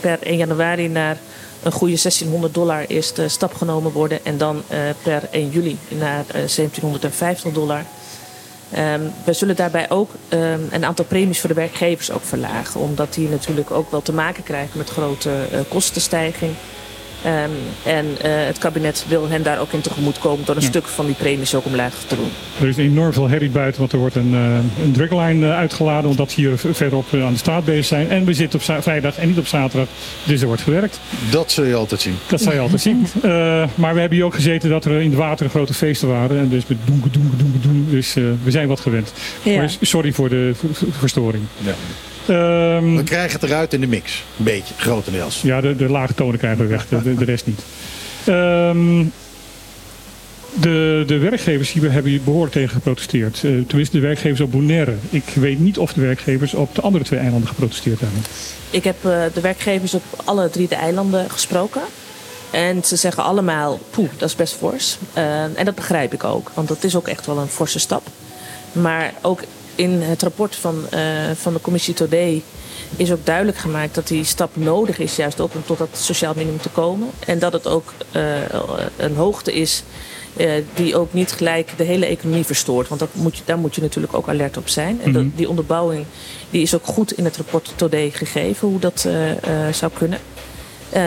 per 0.00 0.18
1 0.22 0.36
januari 0.36 0.88
naar 0.88 1.16
een 1.62 1.72
goede 1.72 1.96
1600 1.96 2.54
dollar 2.54 2.84
eerst 2.86 3.16
de 3.16 3.28
stap 3.28 3.54
genomen 3.54 3.92
worden. 3.92 4.24
En 4.24 4.38
dan 4.38 4.62
per 5.02 5.28
1 5.30 5.50
juli 5.50 5.78
naar 5.88 6.24
eh, 6.26 6.32
1750 6.32 7.52
dollar. 7.52 7.84
Ehm, 8.70 9.00
we 9.24 9.32
zullen 9.32 9.56
daarbij 9.56 9.90
ook 9.90 10.10
ehm, 10.28 10.60
een 10.70 10.84
aantal 10.84 11.04
premies 11.04 11.40
voor 11.40 11.48
de 11.48 11.54
werkgevers 11.54 12.10
ook 12.10 12.24
verlagen. 12.24 12.80
Omdat 12.80 13.14
die 13.14 13.28
natuurlijk 13.28 13.70
ook 13.70 13.90
wel 13.90 14.02
te 14.02 14.12
maken 14.12 14.42
krijgen 14.42 14.78
met 14.78 14.90
grote 14.90 15.30
kostenstijging. 15.68 16.54
Ehm, 17.26 17.50
en 17.82 18.06
eh, 18.22 18.30
het 18.46 18.58
kabinet 18.58 19.04
wil 19.08 19.28
hen 19.28 19.42
daar 19.42 19.60
ook 19.60 19.72
in 19.72 19.80
tegemoet 19.80 20.18
komen 20.18 20.44
door 20.44 20.56
een 20.56 20.62
Ja. 20.62 20.68
stuk 20.68 20.86
van 20.86 21.06
die 21.06 21.14
premies 21.14 21.54
ook 21.54 21.64
omlaag 21.64 21.94
te 22.06 22.16
doen. 22.16 22.30
Er 22.60 22.68
is 22.68 22.76
enorm 22.76 23.12
veel 23.12 23.28
herrie 23.28 23.50
buiten, 23.50 23.80
want 23.80 23.92
er 23.92 23.98
wordt 23.98 24.14
een, 24.14 24.34
eh, 24.34 25.24
een 25.28 25.42
eh, 25.42 25.56
uitgeladen. 25.56 26.10
Omdat 26.10 26.30
ze 26.30 26.40
hier 26.40 26.58
verderop 26.58 27.06
aan 27.12 27.32
de 27.32 27.38
straat 27.38 27.64
bezig 27.64 27.84
zijn. 27.84 28.10
En 28.10 28.24
we 28.24 28.34
zitten 28.34 28.58
op 28.58 28.82
vrijdag 28.82 29.16
en 29.18 29.28
niet 29.28 29.38
op 29.38 29.46
zaterdag. 29.46 29.88
Dus 30.24 30.40
er 30.40 30.46
wordt 30.46 30.62
gewerkt. 30.62 31.00
Dat 31.30 31.52
zul 31.52 31.64
je 31.64 31.74
altijd 31.74 32.00
zien. 32.00 32.14
Dat 32.26 32.40
zou 32.40 32.54
je 32.54 32.60
altijd 32.60 32.80
zien. 32.80 33.06
Eh, 33.22 33.64
maar 33.74 33.94
we 33.94 34.00
hebben 34.00 34.18
hier 34.18 34.26
ook 34.26 34.34
gezeten 34.34 34.70
dat 34.70 34.84
er 34.84 35.00
in 35.00 35.08
het 35.10 35.18
water 35.18 35.48
grote 35.48 35.74
feesten 35.74 36.08
waren. 36.08 36.38
En 36.38 36.48
dus 36.48 36.66
met 36.66 36.78
doenke, 36.84 37.10
doenke, 37.10 37.36
doenke, 37.36 37.58
doenke. 37.60 37.90
Dus 37.90 38.16
eh, 38.16 38.22
we 38.42 38.50
zijn 38.50 38.68
wat 38.68 38.80
gewend. 38.80 39.12
Ja. 39.42 39.56
Maar 39.56 39.76
sorry 39.80 40.12
voor 40.12 40.28
de 40.28 40.52
verstoring. 40.90 41.42
Ja. 41.58 41.74
Ehm, 42.28 42.96
We 42.96 43.02
krijgen 43.04 43.40
het 43.40 43.50
eruit 43.50 43.72
in 43.72 43.80
de 43.80 43.86
mix. 43.86 44.24
Een 44.38 44.44
beetje, 44.44 44.74
grotendeels. 44.76 45.42
ja, 45.42 45.60
de, 45.60 45.76
de 45.76 45.88
lage 45.88 46.14
tonen 46.14 46.38
krijgen 46.38 46.64
we 46.64 46.66
weg. 46.66 46.88
De, 46.88 47.14
de, 47.14 47.24
rest 47.24 47.46
niet. 47.46 47.60
Ehm, 48.24 49.04
de, 50.60 51.04
de 51.06 51.18
werkgevers 51.18 51.72
hier 51.72 51.92
hebben 51.92 52.10
hier 52.10 52.22
behoorlijk 52.22 52.52
tegen 52.52 52.68
geprotesteerd. 52.68 53.34
Eh, 53.34 53.40
tenminste, 53.66 53.96
de 53.96 54.06
werkgevers 54.06 54.40
op 54.40 54.50
Bonaire. 54.50 54.94
Ik 55.10 55.24
weet 55.34 55.58
niet 55.58 55.78
of 55.78 55.92
de 55.92 56.00
werkgevers 56.00 56.54
op 56.54 56.74
de 56.74 56.80
andere 56.80 57.04
twee 57.04 57.20
eilanden 57.20 57.48
geprotesteerd 57.48 58.00
hebben. 58.00 58.22
Ik 58.70 58.84
heb 58.84 58.96
eh, 59.04 59.22
de 59.34 59.40
werkgevers 59.40 59.94
op 59.94 60.02
alle 60.24 60.50
drie 60.50 60.68
de 60.68 60.74
eilanden 60.74 61.30
gesproken. 61.30 61.82
En 62.50 62.84
ze 62.84 62.96
zeggen 62.96 63.22
allemaal, 63.22 63.78
poeh, 63.90 64.08
dat 64.16 64.28
is 64.28 64.36
best 64.36 64.54
fors. 64.54 64.98
Eh, 65.12 65.42
en 65.42 65.64
dat 65.64 65.74
begrijp 65.74 66.12
ik 66.12 66.24
ook, 66.24 66.50
want 66.54 66.68
dat 66.68 66.84
is 66.84 66.96
ook 66.96 67.08
echt 67.08 67.26
wel 67.26 67.38
een 67.38 67.48
forse 67.48 67.78
stap. 67.78 68.06
Maar 68.72 69.14
ook 69.22 69.40
in 69.76 70.00
het 70.02 70.22
rapport 70.22 70.56
van, 70.56 70.84
eh, 70.90 71.00
van 71.34 71.52
de 71.52 71.60
commissie 71.60 71.94
Todé 71.94 72.40
is 72.96 73.12
ook 73.12 73.26
duidelijk 73.26 73.58
gemaakt 73.58 73.94
dat 73.94 74.08
die 74.08 74.24
stap 74.24 74.56
nodig 74.56 74.98
is, 74.98 75.16
juist 75.16 75.40
ook 75.40 75.54
om 75.54 75.62
tot 75.66 75.78
dat 75.78 75.88
sociaal 75.92 76.32
minimum 76.36 76.60
te 76.60 76.68
komen. 76.68 77.08
En 77.26 77.38
dat 77.38 77.52
het 77.52 77.66
ook 77.66 77.92
eh, 78.12 78.22
een 78.96 79.16
hoogte 79.16 79.52
is 79.52 79.82
eh, 80.36 80.50
die 80.74 80.96
ook 80.96 81.12
niet 81.12 81.32
gelijk 81.32 81.70
de 81.76 81.84
hele 81.84 82.06
economie 82.06 82.44
verstoort. 82.44 82.88
Want 82.88 83.00
dat 83.00 83.08
moet 83.12 83.36
je, 83.36 83.42
daar 83.44 83.58
moet 83.58 83.74
je 83.74 83.80
natuurlijk 83.80 84.14
ook 84.14 84.28
alert 84.28 84.56
op 84.56 84.68
zijn. 84.68 85.00
En 85.02 85.12
dat, 85.12 85.22
Mhm. 85.22 85.36
die 85.36 85.48
onderbouwing 85.48 86.04
die 86.50 86.62
is 86.62 86.74
ook 86.74 86.86
goed 86.86 87.12
in 87.12 87.24
het 87.24 87.36
rapport 87.36 87.72
Todé 87.76 88.10
gegeven, 88.12 88.68
hoe 88.68 88.78
dat 88.78 89.08
zou 89.72 89.92
kunnen. 89.94 90.18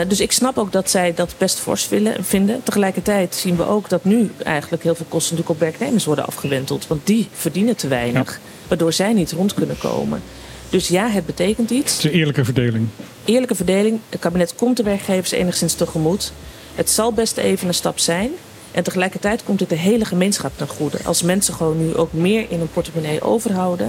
Dus 0.08 0.20
ik 0.20 0.32
snap 0.32 0.58
ook 0.58 0.72
dat 0.72 0.90
zij 0.90 1.14
dat 1.14 1.34
best 1.38 1.58
fors 1.58 1.88
willen, 1.88 2.24
vinden. 2.24 2.62
Tegelijkertijd 2.62 3.34
zien 3.34 3.56
we 3.56 3.66
ook 3.66 3.88
dat 3.88 4.04
nu 4.04 4.30
eigenlijk 4.44 4.82
heel 4.82 4.94
veel 4.94 5.06
kosten 5.08 5.36
natuurlijk 5.36 5.62
op 5.62 5.68
werknemers 5.68 6.04
worden 6.04 6.26
afgewenteld. 6.26 6.86
Want 6.86 7.06
die 7.06 7.28
verdienen 7.32 7.76
te 7.76 7.88
weinig, 7.88 8.40
waardoor 8.70 8.92
zij 8.92 9.12
niet 9.12 9.32
rond 9.32 9.54
kunnen 9.54 9.78
komen. 9.78 10.22
Dus 10.68 10.88
ja, 10.88 11.08
het 11.08 11.26
betekent 11.26 11.70
iets. 11.70 11.92
Het 11.92 12.04
is 12.04 12.10
een 12.10 12.18
eerlijke 12.18 12.44
verdeling. 12.44 12.88
Eerlijke 13.24 13.54
verdeling. 13.54 14.00
Het 14.08 14.20
kabinet 14.20 14.54
komt 14.54 14.76
de 14.76 14.82
werkgevers 14.82 15.30
enigszins 15.30 15.74
tegemoet. 15.74 16.32
Het 16.74 16.90
zal 16.90 17.12
best 17.12 17.36
even 17.36 17.68
een 17.68 17.74
stap 17.74 17.98
zijn. 17.98 18.30
En 18.70 18.82
tegelijkertijd 18.82 19.44
komt 19.44 19.60
het 19.60 19.68
de 19.68 19.76
hele 19.76 20.04
gemeenschap 20.04 20.52
ten 20.56 20.68
goede. 20.68 20.98
Als 21.04 21.22
mensen 21.22 21.54
gewoon 21.54 21.78
nu 21.86 21.96
ook 21.96 22.12
meer 22.12 22.46
in 22.48 22.58
hun 22.58 22.70
portemonnee 22.70 23.22
overhouden. 23.22 23.86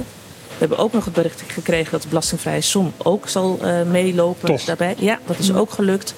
We 0.48 0.58
hebben 0.58 0.78
ook 0.78 0.94
nog 0.94 1.06
het 1.06 1.14
bericht 1.14 1.44
gekregen 1.48 1.92
dat 1.92 2.02
de 2.02 2.08
belastingvrije 2.08 2.62
som 2.62 2.94
ook 2.98 3.30
zal 3.30 3.60
eh, 3.62 3.84
meelopen 3.84 4.48
Toch? 4.48 4.64
daarbij. 4.64 4.96
Ja, 4.98 5.20
dat 5.26 5.40
is 5.40 5.54
ook 5.54 5.72
gelukt. 5.72 6.14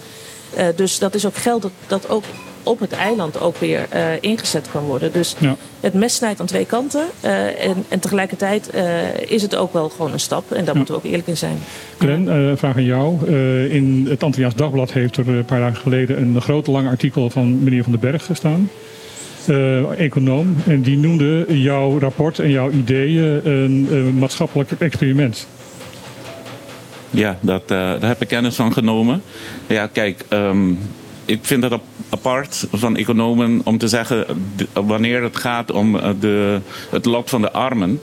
Eh, 0.53 0.67
dus 0.75 0.99
dat 0.99 1.15
is 1.15 1.25
ook 1.25 1.35
geld 1.35 1.61
dat, 1.61 1.71
dat 1.87 2.09
ook 2.09 2.23
op 2.63 2.79
het 2.79 2.91
eiland 2.91 3.39
ook 3.41 3.57
weer 3.57 3.85
eh, 3.89 4.03
ingezet 4.19 4.67
kan 4.71 4.83
worden. 4.83 5.11
Dus 5.11 5.35
Ja. 5.39 5.55
het 5.79 5.93
mes 5.93 6.15
snijdt 6.15 6.39
aan 6.39 6.45
twee 6.45 6.65
kanten. 6.65 7.05
eh, 7.21 7.65
en, 7.65 7.85
en 7.87 7.99
tegelijkertijd 7.99 8.69
eh, 8.69 8.83
is 9.27 9.41
het 9.41 9.55
ook 9.55 9.73
wel 9.73 9.89
gewoon 9.89 10.11
een 10.11 10.19
stap. 10.19 10.51
En 10.51 10.65
daar 10.65 10.75
moeten 10.75 10.93
we 10.93 10.99
ook 10.99 11.07
eerlijk 11.07 11.27
in 11.27 11.37
zijn. 11.37 11.57
Glenn, 11.97 12.29
eh, 12.29 12.51
vraag 12.55 12.75
aan 12.75 12.83
jou. 12.83 13.17
Eh, 13.27 13.73
in 13.73 14.05
het 14.09 14.23
Antilliaans 14.23 14.55
Dagblad 14.55 14.91
heeft 14.91 15.17
er 15.17 15.29
een 15.29 15.45
paar 15.45 15.59
dagen 15.59 15.75
geleden 15.77 16.21
een 16.21 16.41
groot 16.41 16.67
lang 16.67 16.87
artikel 16.87 17.29
van 17.29 17.63
meneer 17.63 17.83
Van 17.83 17.91
den 17.91 18.01
Berg 18.01 18.25
gestaan. 18.25 18.69
eh, 19.47 19.99
econoom. 19.99 20.55
En 20.67 20.81
die 20.81 20.97
noemde 20.97 21.45
jouw 21.61 21.99
rapport 21.99 22.39
en 22.39 22.49
jouw 22.49 22.69
ideeën 22.69 23.41
een, 23.47 23.87
eh, 23.91 24.19
maatschappelijk 24.19 24.71
experiment. 24.77 25.47
Ja, 27.09 27.37
dat, 27.41 27.61
eh, 27.61 27.67
daar 27.77 28.07
heb 28.07 28.21
ik 28.21 28.27
kennis 28.27 28.55
van 28.55 28.73
genomen. 28.73 29.21
Ja, 29.67 29.87
kijk, 29.87 30.25
ehm, 30.29 30.71
ik 31.25 31.39
vind 31.41 31.63
het 31.63 31.71
ap- 31.71 31.83
apart 32.09 32.67
van 32.71 32.97
economen 32.97 33.61
om 33.63 33.77
te 33.77 33.87
zeggen... 33.87 34.25
wanneer 34.73 35.23
het 35.23 35.37
gaat 35.37 35.71
om 35.71 35.97
eh, 35.97 36.09
de, 36.19 36.59
het 36.89 37.05
lot 37.05 37.29
van 37.29 37.41
de 37.41 37.51
armen... 37.51 38.01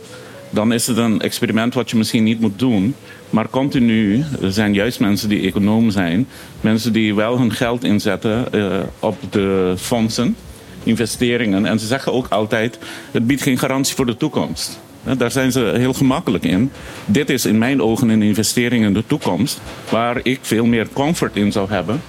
dan 0.50 0.72
is 0.72 0.86
het 0.86 0.96
een 0.96 1.20
experiment 1.20 1.74
wat 1.74 1.90
je 1.90 1.96
misschien 1.96 2.24
niet 2.24 2.40
moet 2.40 2.58
doen. 2.58 2.94
Maar 3.30 3.48
continu 3.48 4.24
zijn 4.42 4.74
juist 4.74 5.00
mensen 5.00 5.28
die 5.28 5.46
econoom 5.46 5.90
zijn... 5.90 6.28
mensen 6.60 6.92
die 6.92 7.14
wel 7.14 7.38
hun 7.38 7.52
geld 7.52 7.84
inzetten 7.84 8.52
eh, 8.52 8.78
op 8.98 9.16
de 9.30 9.74
fondsen, 9.78 10.36
investeringen. 10.82 11.66
En 11.66 11.78
ze 11.78 11.86
zeggen 11.86 12.12
ook 12.12 12.28
altijd, 12.28 12.78
het 13.10 13.26
biedt 13.26 13.42
geen 13.42 13.58
garantie 13.58 13.94
voor 13.94 14.06
de 14.06 14.16
toekomst. 14.16 14.80
Daar 15.16 15.30
zijn 15.30 15.52
ze 15.52 15.72
heel 15.76 15.92
gemakkelijk 15.92 16.44
in. 16.44 16.70
Dit 17.06 17.30
is 17.30 17.46
in 17.46 17.58
mijn 17.58 17.82
ogen 17.82 18.08
een 18.08 18.22
investering 18.22 18.84
in 18.84 18.92
de 18.92 19.06
toekomst, 19.06 19.60
waar 19.90 20.20
ik 20.22 20.38
veel 20.42 20.64
meer 20.64 20.88
comfort 20.92 21.36
in 21.36 21.52
zou 21.52 21.70
hebben. 21.70 22.00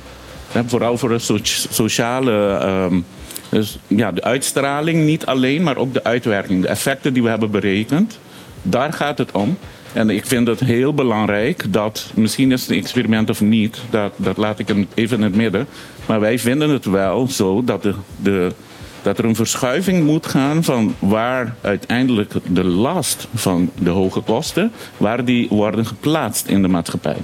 Vooral 0.66 0.98
voor 0.98 1.20
so- 1.20 1.38
sociale. 1.70 2.58
ehm, 2.58 3.00
dus 3.50 3.80
ja, 3.88 4.12
de 4.12 4.24
uitstraling 4.24 5.06
niet 5.06 5.26
alleen, 5.26 5.64
maar 5.64 5.78
ook 5.78 5.94
de 5.94 6.04
uitwerking. 6.04 6.62
De 6.62 6.68
effecten 6.68 7.14
die 7.14 7.24
we 7.24 7.30
hebben 7.30 7.52
berekend. 7.52 8.20
Daar 8.62 8.94
gaat 8.94 9.18
het 9.18 9.32
om. 9.32 9.58
En 9.94 10.10
ik 10.10 10.26
vind 10.26 10.48
het 10.48 10.60
heel 10.60 10.94
belangrijk 10.94 11.74
dat, 11.74 12.12
misschien 12.14 12.52
is 12.52 12.62
het 12.62 12.70
een 12.70 12.78
experiment 12.78 13.30
of 13.30 13.42
niet, 13.42 13.82
dat, 13.90 14.14
dat 14.16 14.38
laat 14.38 14.60
ik 14.60 14.70
even 14.94 15.18
in 15.18 15.24
het 15.24 15.36
midden. 15.36 15.68
Maar 16.06 16.20
wij 16.20 16.40
vinden 16.40 16.70
het 16.70 16.86
wel 16.86 17.28
zo 17.28 17.64
dat, 17.64 17.84
de, 17.84 17.94
de, 18.18 18.52
dat 19.02 19.18
er 19.18 19.26
een 19.26 19.36
verschuiving 19.36 20.04
moet 20.06 20.28
gaan 20.28 20.64
van 20.64 20.96
waar 21.00 21.56
uiteindelijk 21.62 22.34
de 22.48 22.64
last 22.64 23.28
van 23.34 23.72
de 23.80 23.90
hoge 23.90 24.20
kosten, 24.22 24.72
waar 24.98 25.26
die 25.26 25.48
worden 25.50 25.86
geplaatst 25.86 26.48
in 26.48 26.62
de 26.62 26.68
maatschappij. 26.68 27.18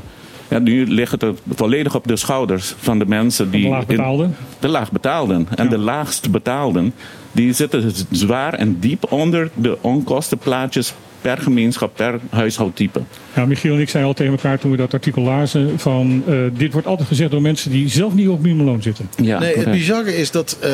Ja, 0.47 0.59
nu 0.59 0.85
ligt 0.85 1.11
het 1.11 1.25
volledig 1.49 1.95
op 1.95 2.07
de 2.07 2.15
schouders 2.15 2.73
van 2.77 2.99
de 2.99 3.05
mensen 3.05 3.51
die. 3.51 3.63
de 3.63 3.69
laagbetaalden? 3.69 4.35
de 4.59 4.67
laagbetaalden. 4.67 5.47
En 5.55 5.69
de 5.69 5.77
laagst 5.77 6.31
betaalden, 6.31 6.93
die 7.31 7.53
zitten 7.53 7.91
zwaar 8.11 8.53
en 8.53 8.79
diep 8.79 9.11
onder 9.11 9.49
de 9.53 9.77
onkostenplaatjes 9.81 10.93
per 11.27 11.37
gemeenschap, 11.37 11.95
per 11.95 12.19
huishoudtype. 12.29 13.01
Ja, 13.35 13.45
Michiel 13.45 13.73
en 13.73 13.79
ik 13.79 13.89
zeiden 13.89 14.11
al 14.11 14.17
tegen 14.17 14.33
elkaar 14.33 14.59
toen 14.59 14.71
we 14.71 14.77
dat 14.77 14.93
artikel 14.93 15.21
lazen 15.21 15.79
van 15.79 16.23
eh, 16.27 16.35
dit 16.53 16.71
wordt 16.73 16.87
altijd 16.87 17.07
gezegd 17.07 17.31
door 17.31 17.41
mensen 17.41 17.71
die 17.71 17.89
zelf 17.89 18.13
niet 18.13 18.27
op 18.27 18.41
minimumloon 18.41 18.81
zitten. 18.81 19.09
Ja, 19.21 19.39
nee, 19.39 19.57
het 19.57 19.71
bizarre 19.71 20.17
is 20.17 20.31
dat, 20.31 20.57
eh, 20.59 20.71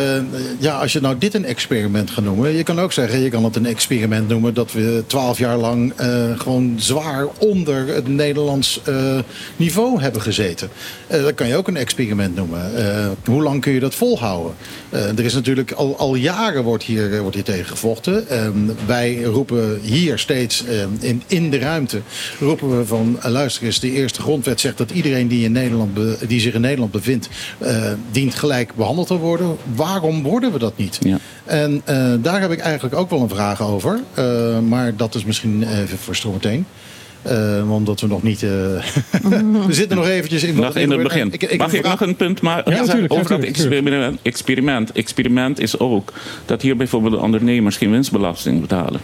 ja, 0.60 0.78
als 0.80 0.94
je 0.94 1.00
nou 1.00 1.18
dit 1.18 1.34
een 1.34 1.46
experiment 1.46 2.12
gaat 2.12 2.24
noemen, 2.24 2.52
je 2.52 2.64
kan 2.64 2.80
ook 2.80 2.92
zeggen, 2.92 3.20
je 3.20 3.30
kan 3.30 3.44
het 3.44 3.56
een 3.56 3.66
experiment 3.66 4.28
noemen 4.28 4.54
dat 4.54 4.72
we 4.72 5.04
twaalf 5.08 5.38
jaar 5.38 5.58
lang 5.58 5.94
eh, 5.96 6.40
gewoon 6.40 6.74
zwaar 6.78 7.26
onder 7.38 7.88
het 7.88 8.08
Nederlands 8.08 8.82
eh, 8.84 9.20
niveau 9.56 10.02
hebben 10.02 10.22
gezeten. 10.22 10.70
Eh, 11.08 11.22
dat 11.22 11.34
kan 11.34 11.48
je 11.48 11.56
ook 11.56 11.68
een 11.68 11.78
experiment 11.78 12.36
noemen. 12.36 12.76
Eh, 12.76 13.08
hoe 13.26 13.42
lang 13.42 13.62
kun 13.62 13.74
je 13.74 13.80
dat 13.80 13.96
volhouden? 13.96 14.54
Eh, 14.90 15.18
er 15.18 15.26
is 15.26 15.34
natuurlijk 15.34 15.72
al, 15.72 15.98
al 15.98 16.16
jaren 16.16 16.64
wordt 16.64 16.84
hier, 16.84 17.22
wordt 17.22 17.36
hier 17.36 17.44
tegen 17.44 17.66
gevochten. 17.66 18.30
Eh, 18.30 18.48
wij 18.86 19.22
roepen 19.24 19.80
hier 19.82 20.20
steeds 20.20 20.42
eh, 20.52 21.10
in, 21.10 21.22
in 21.28 21.50
de 21.50 21.58
ruimte 21.60 22.02
roepen 22.40 22.78
we 22.78 22.86
van 22.86 23.18
eh, 23.22 23.32
luister 23.32 23.64
eens, 23.64 23.80
de 23.80 23.92
eerste 23.92 24.22
grondwet 24.22 24.60
zegt 24.60 24.78
dat 24.78 24.92
iedereen 24.92 25.28
die, 25.28 25.44
in 25.44 25.52
Nederland 25.52 25.94
be- 25.94 26.18
die 26.28 26.40
zich 26.40 26.54
in 26.54 26.62
Nederland 26.62 26.92
bevindt, 26.92 27.30
eh, 27.58 27.92
dient 28.12 28.36
gelijk 28.36 28.76
behandeld 28.76 29.08
te 29.08 29.18
worden. 29.18 29.56
Waarom 29.76 30.24
worden 30.24 30.52
we 30.52 30.60
dat 30.60 30.78
niet? 30.78 30.98
Ja. 31.02 31.18
En 31.46 31.82
eh, 31.86 32.14
daar 32.22 32.42
heb 32.42 32.52
ik 32.52 32.60
eigenlijk 32.60 32.96
ook 32.96 33.10
wel 33.10 33.22
een 33.22 33.30
vraag 33.30 33.62
over. 33.62 34.00
Eh, 34.14 34.60
maar 34.60 34.96
dat 34.96 35.16
is 35.16 35.26
misschien 35.26 35.64
even 35.82 35.98
voor 35.98 36.16
zometeen. 36.16 36.66
Eh 37.22 37.72
omdat 37.72 38.02
we 38.02 38.08
nog 38.08 38.24
niet. 38.24 38.44
eh, 38.44 38.50
we 39.68 39.74
zitten 39.74 39.98
nog 39.98 40.08
eventjes 40.08 40.44
in. 40.44 40.56
Nog 40.56 40.76
in 40.76 40.92
het 40.92 41.04
begin. 41.04 41.34
Ik, 41.34 41.44
ik, 41.44 41.58
Mag 41.58 41.74
ik 41.74 41.84
een 41.84 41.90
nog 41.90 42.02
een 42.02 42.16
punt 42.16 42.42
maken 42.42 42.72
Ja, 42.74 42.80
natuurlijk, 42.86 43.14
over 43.14 43.30
dat 43.30 43.40
experiment, 43.44 44.20
experiment? 44.22 44.92
Experiment 44.92 45.60
is 45.60 45.80
ook 45.80 46.14
dat 46.46 46.62
hier 46.62 46.76
bijvoorbeeld 46.78 47.14
de 47.14 47.20
ondernemers 47.20 47.78
geen 47.78 47.92
winstbelasting 47.92 48.62
betalen. 48.62 49.02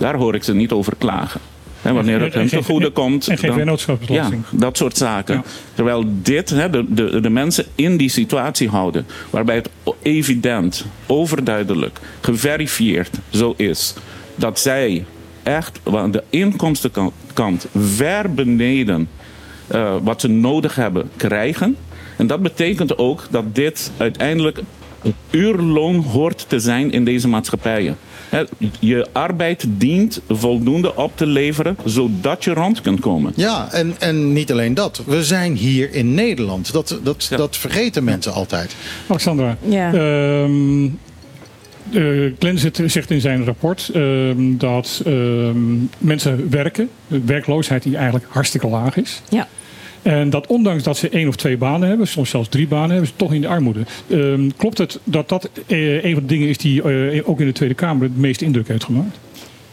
Daar 0.00 0.14
hoor 0.14 0.34
ik 0.34 0.42
ze 0.44 0.54
niet 0.54 0.72
over 0.72 0.92
klagen. 0.98 1.40
Hè, 1.82 1.92
wanneer 1.92 2.20
het 2.20 2.34
hun 2.34 2.48
te 2.48 2.62
goede 2.62 2.90
komt. 2.90 3.28
en 3.28 3.38
geen 3.38 3.52
vennootschapsbelasting. 3.52 4.44
Ja, 4.50 4.58
dat 4.58 4.76
soort 4.76 4.96
zaken. 4.96 5.34
Ja. 5.34 5.42
Terwijl 5.74 6.04
dit 6.22 6.48
de, 6.48 6.84
de, 6.88 7.20
de 7.20 7.30
mensen 7.30 7.64
in 7.74 7.96
die 7.96 8.08
situatie 8.08 8.68
houden. 8.68 9.06
Waarbij 9.30 9.54
het 9.54 9.70
evident, 10.02 10.86
overduidelijk, 11.06 11.98
geverifieerd 12.20 13.18
zo 13.28 13.54
is. 13.56 13.94
Dat 14.34 14.58
zij 14.58 15.04
echt 15.42 15.80
aan 15.84 16.10
de 16.10 16.22
inkomstenkant 16.30 17.66
ver 17.76 18.34
beneden 18.34 19.08
eh, 19.66 19.94
wat 20.02 20.20
ze 20.20 20.28
nodig 20.28 20.74
hebben 20.74 21.10
krijgen. 21.16 21.76
En 22.16 22.26
dat 22.26 22.42
betekent 22.42 22.98
ook 22.98 23.26
dat 23.30 23.54
dit 23.54 23.92
uiteindelijk 23.96 24.60
een 25.02 25.14
uurloon 25.30 25.96
hoort 25.96 26.44
te 26.48 26.60
zijn 26.60 26.92
in 26.92 27.04
deze 27.04 27.28
maatschappijen. 27.28 27.96
Je 28.80 29.06
arbeid 29.12 29.64
dient 29.68 30.20
voldoende 30.28 30.96
op 30.96 31.12
te 31.16 31.26
leveren 31.26 31.76
zodat 31.84 32.44
je 32.44 32.52
rond 32.52 32.80
kunt 32.80 33.00
komen. 33.00 33.32
Ja, 33.36 33.72
en, 33.72 33.94
en 33.98 34.32
niet 34.32 34.52
alleen 34.52 34.74
dat. 34.74 35.02
We 35.06 35.24
zijn 35.24 35.54
hier 35.56 35.94
in 35.94 36.14
Nederland. 36.14 36.72
Dat, 36.72 36.98
dat, 37.02 37.26
Ja. 37.30 37.36
dat 37.36 37.56
vergeten 37.56 38.04
mensen 38.04 38.32
altijd. 38.32 38.74
Alexandra, 39.08 39.56
Ja. 39.68 39.92
ehm, 39.94 40.84
eh, 41.92 42.32
Glenn 42.38 42.58
zit- 42.58 42.80
zegt 42.86 43.10
in 43.10 43.20
zijn 43.20 43.44
rapport 43.44 43.90
ehm, 43.94 44.56
dat 44.56 45.02
ehm, 45.06 45.56
mensen 45.98 46.50
werken, 46.50 46.88
de 47.06 47.20
werkloosheid 47.24 47.82
die 47.82 47.94
eigenlijk 47.96 48.26
hartstikke 48.28 48.66
laag 48.68 48.96
is. 48.96 49.22
Ja. 49.28 49.48
En 50.02 50.30
dat 50.30 50.46
ondanks 50.46 50.82
dat 50.82 50.96
ze 50.96 51.08
één 51.08 51.28
of 51.28 51.36
twee 51.36 51.56
banen 51.56 51.88
hebben, 51.88 52.06
soms 52.06 52.30
zelfs 52.30 52.48
drie 52.48 52.66
banen 52.68 52.90
hebben, 52.90 53.06
ze 53.06 53.12
toch 53.16 53.32
in 53.32 53.40
de 53.40 53.48
armoede. 53.48 53.80
Ehm, 54.10 54.50
klopt 54.56 54.78
het 54.78 55.00
dat 55.04 55.28
dat 55.28 55.50
eh, 55.66 56.04
een 56.04 56.12
van 56.12 56.22
de 56.22 56.28
dingen 56.28 56.48
is 56.48 56.58
die 56.58 56.82
eh, 56.82 57.28
ook 57.28 57.40
in 57.40 57.46
de 57.46 57.52
Tweede 57.52 57.74
Kamer 57.74 58.02
het 58.02 58.16
meeste 58.16 58.44
indruk 58.44 58.68
heeft 58.68 58.84
gemaakt? 58.84 59.18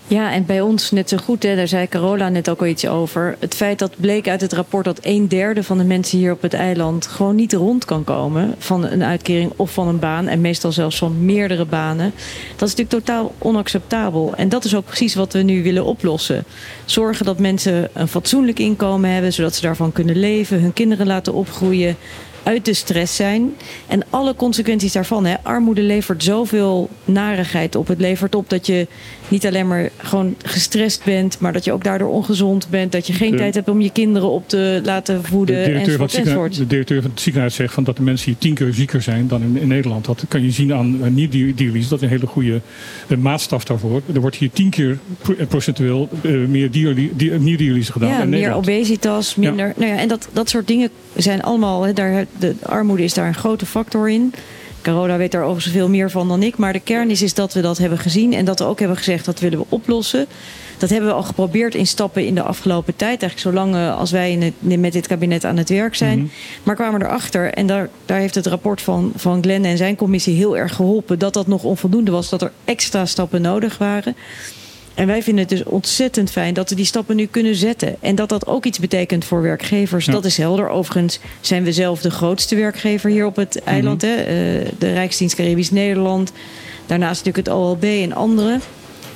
Ja, 0.09 0.31
en 0.31 0.45
bij 0.45 0.61
ons 0.61 0.91
net 0.91 1.09
zo 1.09 1.17
goed, 1.17 1.43
hè, 1.43 1.55
daar 1.55 1.67
zei 1.67 1.87
Carola 1.87 2.29
net 2.29 2.49
ook 2.49 2.59
al 2.59 2.67
iets 2.67 2.87
over. 2.87 3.35
Het 3.39 3.55
feit 3.55 3.79
dat 3.79 3.91
bleek 3.97 4.27
uit 4.27 4.41
het 4.41 4.53
rapport 4.53 4.85
dat 4.85 4.99
een 5.01 5.27
derde 5.27 5.63
van 5.63 5.77
de 5.77 5.83
mensen 5.83 6.17
hier 6.17 6.31
op 6.31 6.41
het 6.41 6.53
eiland 6.53 7.07
gewoon 7.07 7.35
niet 7.35 7.53
rond 7.53 7.85
kan 7.85 8.03
komen 8.03 8.55
van 8.57 8.85
een 8.85 9.03
uitkering 9.03 9.51
of 9.55 9.71
van 9.71 9.87
een 9.87 9.99
baan. 9.99 10.27
En 10.27 10.41
meestal 10.41 10.71
zelfs 10.71 10.97
van 10.97 11.25
meerdere 11.25 11.65
banen. 11.65 12.13
Dat 12.55 12.67
is 12.67 12.75
natuurlijk 12.75 13.05
totaal 13.05 13.33
onacceptabel. 13.37 14.33
En 14.35 14.49
dat 14.49 14.65
is 14.65 14.75
ook 14.75 14.85
precies 14.85 15.15
wat 15.15 15.33
we 15.33 15.41
nu 15.41 15.63
willen 15.63 15.85
oplossen. 15.85 16.43
Zorgen 16.85 17.25
dat 17.25 17.39
mensen 17.39 17.89
een 17.93 18.07
fatsoenlijk 18.07 18.59
inkomen 18.59 19.09
hebben, 19.09 19.33
zodat 19.33 19.55
ze 19.55 19.61
daarvan 19.61 19.91
kunnen 19.91 20.19
leven, 20.19 20.61
hun 20.61 20.73
kinderen 20.73 21.07
laten 21.07 21.33
opgroeien 21.33 21.97
uit 22.47 22.65
de 22.65 22.73
stress 22.73 23.15
zijn. 23.15 23.55
En 23.87 24.03
alle 24.09 24.35
consequenties 24.35 24.91
daarvan. 24.91 25.25
Hè. 25.25 25.35
Armoede 25.43 25.81
levert 25.81 26.23
zoveel 26.23 26.89
narigheid 27.05 27.75
op. 27.75 27.87
Het 27.87 27.99
levert 27.99 28.35
op 28.35 28.49
dat 28.49 28.65
je 28.65 28.87
niet 29.27 29.45
alleen 29.45 29.67
maar 29.67 29.89
gewoon 29.97 30.35
gestrest 30.43 31.03
bent, 31.03 31.39
maar 31.39 31.53
dat 31.53 31.63
je 31.63 31.71
ook 31.71 31.83
daardoor 31.83 32.09
ongezond 32.09 32.67
bent. 32.69 32.91
Dat 32.91 33.07
je 33.07 33.13
geen 33.13 33.31
De- 33.31 33.37
tijd 33.37 33.55
hebt 33.55 33.69
om 33.69 33.81
je 33.81 33.91
kinderen 33.91 34.29
op 34.29 34.49
te 34.49 34.81
laten 34.83 35.21
De 35.21 35.27
voeden. 35.27 35.55
directeur, 35.65 35.97
van 35.97 36.05
het 36.45 36.53
de 36.55 36.67
directeur 36.67 37.01
van 37.01 37.11
het 37.11 37.19
ziekenhuis 37.21 37.55
zegt 37.55 37.73
van 37.73 37.83
dat 37.83 37.97
de 37.97 38.03
mensen 38.03 38.25
hier 38.29 38.37
tien 38.37 38.53
keer 38.53 38.73
zieker 38.73 39.01
zijn 39.01 39.27
dan 39.27 39.41
in, 39.41 39.57
in 39.57 39.67
Nederland. 39.67 40.05
Dat 40.05 40.25
kan 40.27 40.43
je 40.43 40.51
zien 40.51 40.73
aan 40.73 40.97
uh, 41.03 41.07
nierdialyse. 41.09 41.89
Dat 41.89 41.97
is 41.97 42.03
een 42.03 42.09
hele 42.13 42.27
goede 42.27 42.61
uh, 43.07 43.17
maatstaf 43.17 43.63
daarvoor. 43.65 44.01
Er 44.13 44.21
wordt 44.21 44.35
hier 44.35 44.51
tien 44.51 44.69
keer 44.69 44.97
eh, 45.37 45.47
procentueel 45.47 46.09
uh, 46.21 46.47
meer 46.47 46.71
dialy- 46.71 47.11
di- 47.15 47.29
nierdialyse 47.39 47.91
gedaan 47.91 48.09
Ja, 48.09 48.21
in 48.21 48.29
meer 48.29 48.39
Nederland. 48.39 48.67
obesitas, 48.67 49.35
minder. 49.35 49.73
Nou 49.75 49.91
ja, 49.91 49.97
en 49.97 50.07
dat, 50.07 50.27
dat 50.33 50.49
soort 50.49 50.67
dingen 50.67 50.89
zijn 51.15 51.41
allemaal. 51.43 51.83
Hè, 51.83 51.93
daar, 51.93 52.25
de 52.39 52.55
armoede 52.63 53.03
is 53.03 53.13
daar 53.13 53.27
een 53.27 53.33
grote 53.35 53.65
factor 53.65 54.09
in. 54.09 54.33
Carola 54.87 55.17
weet 55.17 55.31
daar 55.31 55.43
overigens 55.43 55.73
veel 55.73 55.89
meer 55.89 56.11
van 56.11 56.27
dan 56.27 56.43
ik. 56.43 56.57
Maar 56.57 56.73
de 56.73 56.79
kern 56.79 57.09
is, 57.09 57.21
is 57.21 57.33
dat 57.33 57.53
we 57.53 57.61
dat 57.61 57.77
hebben 57.77 57.97
gezien. 57.97 58.33
En 58.33 58.45
dat 58.45 58.59
we 58.59 58.65
ook 58.65 58.79
hebben 58.79 58.97
gezegd 58.97 59.25
dat 59.25 59.39
willen 59.39 59.59
we 59.59 59.65
oplossen. 59.69 60.25
Dat 60.77 60.89
hebben 60.89 61.09
we 61.09 61.15
al 61.15 61.23
geprobeerd 61.23 61.75
in 61.75 61.87
stappen 61.87 62.25
in 62.25 62.35
de 62.35 62.41
afgelopen 62.41 62.95
tijd. 62.95 63.21
Eigenlijk 63.21 63.55
zolang 63.55 63.75
eh, 63.75 63.97
als 63.97 64.11
wij 64.11 64.31
in 64.31 64.41
het, 64.41 64.79
met 64.79 64.93
dit 64.93 65.07
kabinet 65.07 65.45
aan 65.45 65.57
het 65.57 65.69
werk 65.69 65.95
zijn. 65.95 66.19
Mhm. 66.19 66.27
Maar 66.63 66.75
kwamen 66.75 67.01
erachter, 67.01 67.53
en 67.53 67.67
daar, 67.67 67.89
daar 68.05 68.19
heeft 68.19 68.35
het 68.35 68.45
rapport 68.45 68.81
van, 68.81 69.11
van 69.15 69.43
Glenn 69.43 69.65
en 69.65 69.77
zijn 69.77 69.95
commissie 69.95 70.35
heel 70.35 70.57
erg 70.57 70.75
geholpen. 70.75 71.19
Dat 71.19 71.33
dat 71.33 71.47
nog 71.47 71.63
onvoldoende 71.63 72.11
was, 72.11 72.29
dat 72.29 72.41
er 72.41 72.51
extra 72.65 73.05
stappen 73.05 73.41
nodig 73.41 73.77
waren. 73.77 74.15
En 74.97 75.07
wij 75.07 75.23
vinden 75.23 75.45
het 75.47 75.57
dus 75.57 75.63
ontzettend 75.63 76.31
fijn 76.31 76.53
dat 76.53 76.69
we 76.69 76.75
die 76.75 76.85
stappen 76.85 77.15
nu 77.15 77.25
kunnen 77.25 77.55
zetten. 77.55 77.95
En 77.99 78.15
dat 78.15 78.29
dat 78.29 78.47
ook 78.47 78.65
iets 78.65 78.79
betekent 78.79 79.25
voor 79.25 79.41
werkgevers. 79.41 80.05
Ja. 80.05 80.11
Dat 80.11 80.25
is 80.25 80.37
helder. 80.37 80.69
Overigens 80.69 81.19
zijn 81.41 81.63
we 81.63 81.71
zelf 81.71 82.01
de 82.01 82.11
grootste 82.11 82.55
werkgever 82.55 83.09
hier 83.09 83.25
op 83.25 83.35
het 83.35 83.63
eiland. 83.63 84.01
Hè? 84.01 84.15
Eh, 84.15 84.25
de 84.77 84.93
Rijksdienst 84.93 85.35
Caribisch 85.35 85.71
Nederland. 85.71 86.31
Daarnaast 86.85 87.25
natuurlijk 87.25 87.47
het 87.47 87.57
OLB 87.57 87.83
en 87.83 88.13
anderen. 88.13 88.61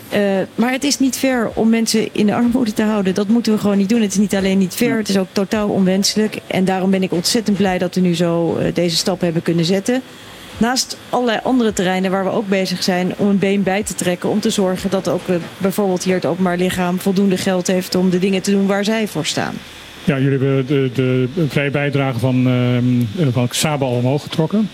Eh, 0.10 0.20
maar 0.56 0.72
het 0.72 0.84
is 0.84 1.00
niet 1.00 1.18
fair 1.18 1.52
om 1.54 1.70
mensen 1.70 2.14
in 2.14 2.26
de 2.26 2.34
armoede 2.34 2.74
te 2.74 2.84
houden. 2.84 3.14
Dat 3.14 3.28
moeten 3.28 3.54
we 3.54 3.60
gewoon 3.60 3.78
niet 3.78 3.90
doen. 3.90 4.02
Het 4.02 4.12
is 4.12 4.18
niet 4.18 4.36
alleen 4.36 4.58
niet 4.58 4.74
fair, 4.74 4.98
het 4.98 5.10
is 5.10 5.18
ook 5.18 5.28
totaal 5.32 5.70
onwenselijk. 5.70 6.38
En 6.48 6.66
daarom 6.66 6.92
ben 6.92 7.04
ik 7.04 7.12
ontzettend 7.12 7.58
blij 7.58 7.78
dat 7.78 7.96
we 7.96 8.02
nu 8.02 8.16
zo 8.16 8.56
eh, 8.56 8.74
deze 8.74 8.96
stappen 8.96 9.26
hebben 9.26 9.44
kunnen 9.44 9.66
zetten. 9.66 10.02
Naast 10.62 10.98
allerlei 11.10 11.40
andere 11.44 11.74
terreinen 11.74 12.12
waar 12.12 12.24
we 12.24 12.30
ook 12.30 12.48
bezig 12.48 12.84
zijn 12.84 13.14
om 13.18 13.28
een 13.28 13.40
been 13.40 13.64
bij 13.64 13.84
te 13.84 13.96
trekken. 13.96 14.30
Om 14.30 14.40
te 14.40 14.50
zorgen 14.50 14.90
dat 14.90 15.08
ook 15.08 15.28
eh, 15.28 15.36
bijvoorbeeld 15.58 16.04
hier 16.04 16.16
het 16.16 16.26
openbaar 16.26 16.58
lichaam 16.58 17.00
voldoende 17.00 17.38
geld 17.38 17.68
heeft 17.68 17.96
om 17.96 18.10
de 18.10 18.20
dingen 18.20 18.42
te 18.42 18.52
doen 18.52 18.68
waar 18.68 18.84
zij 18.84 19.08
voor 19.08 19.26
staan. 19.26 19.54
Ja, 20.04 20.20
jullie 20.20 20.40
hebben 20.40 20.68
de, 20.68 20.92
de 20.94 21.30
vrije 21.48 21.72
bijdrage 21.72 22.20
van, 22.20 22.48
ehm, 23.18 23.32
van 23.32 23.48
Saba 23.52 23.86
al 23.86 23.92
omhoog 23.92 24.22
getrokken. 24.24 24.70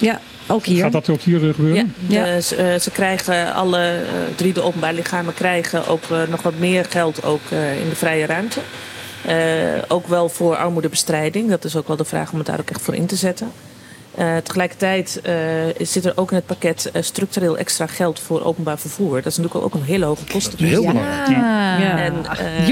Ja, 0.00 0.20
ook 0.46 0.64
hier. 0.64 0.82
Gaat 0.82 0.92
dat 0.92 1.08
ook 1.08 1.20
hier 1.20 1.40
eh, 1.40 1.46
Ja, 1.46 1.52
gebeuren? 1.52 1.94
Ja. 2.06 2.40
ze, 2.40 2.76
ze 2.80 2.90
krijgen, 2.90 3.54
alle 3.54 3.78
eh, 3.78 4.34
drie 4.34 4.52
de 4.52 4.62
openbaar 4.62 4.94
lichamen 4.94 5.34
krijgen 5.34 5.86
ook 5.86 6.02
nog 6.28 6.42
wat 6.42 6.58
meer 6.58 6.84
geld 6.84 7.24
ook, 7.24 7.40
eh, 7.50 7.80
in 7.80 7.88
de 7.88 7.96
vrije 7.96 8.26
ruimte. 8.26 8.60
Eh, 9.24 9.82
ook 9.88 10.06
wel 10.06 10.28
voor 10.28 10.56
armoedebestrijding. 10.56 11.48
Dat 11.50 11.64
is 11.64 11.76
ook 11.76 11.88
wel 11.88 11.96
de 11.96 12.04
vraag 12.04 12.32
om 12.32 12.38
het 12.38 12.46
daar 12.46 12.60
ook 12.60 12.70
echt 12.70 12.80
voor 12.80 12.94
in 12.94 13.06
te 13.06 13.16
zetten. 13.16 13.52
Eh, 14.14 14.36
tegelijkertijd 14.36 15.20
eh, 15.22 15.34
zit 15.78 16.04
er 16.04 16.12
ook 16.16 16.30
in 16.30 16.36
het 16.36 16.46
pakket 16.46 16.90
eh, 16.92 17.02
structureel 17.02 17.58
extra 17.58 17.86
geld 17.86 18.20
voor 18.20 18.44
openbaar 18.44 18.78
vervoer. 18.78 19.16
Dat 19.16 19.26
is 19.32 19.36
natuurlijk 19.36 19.64
ook 19.64 19.74
een 19.74 19.82
hele 19.86 20.04
hoge 20.04 20.24
post. 20.24 20.54
Heel 20.58 20.80
belangrijk. 20.86 21.28
Ja. 21.28 21.98
En, 21.98 22.14
eh, 22.38 22.68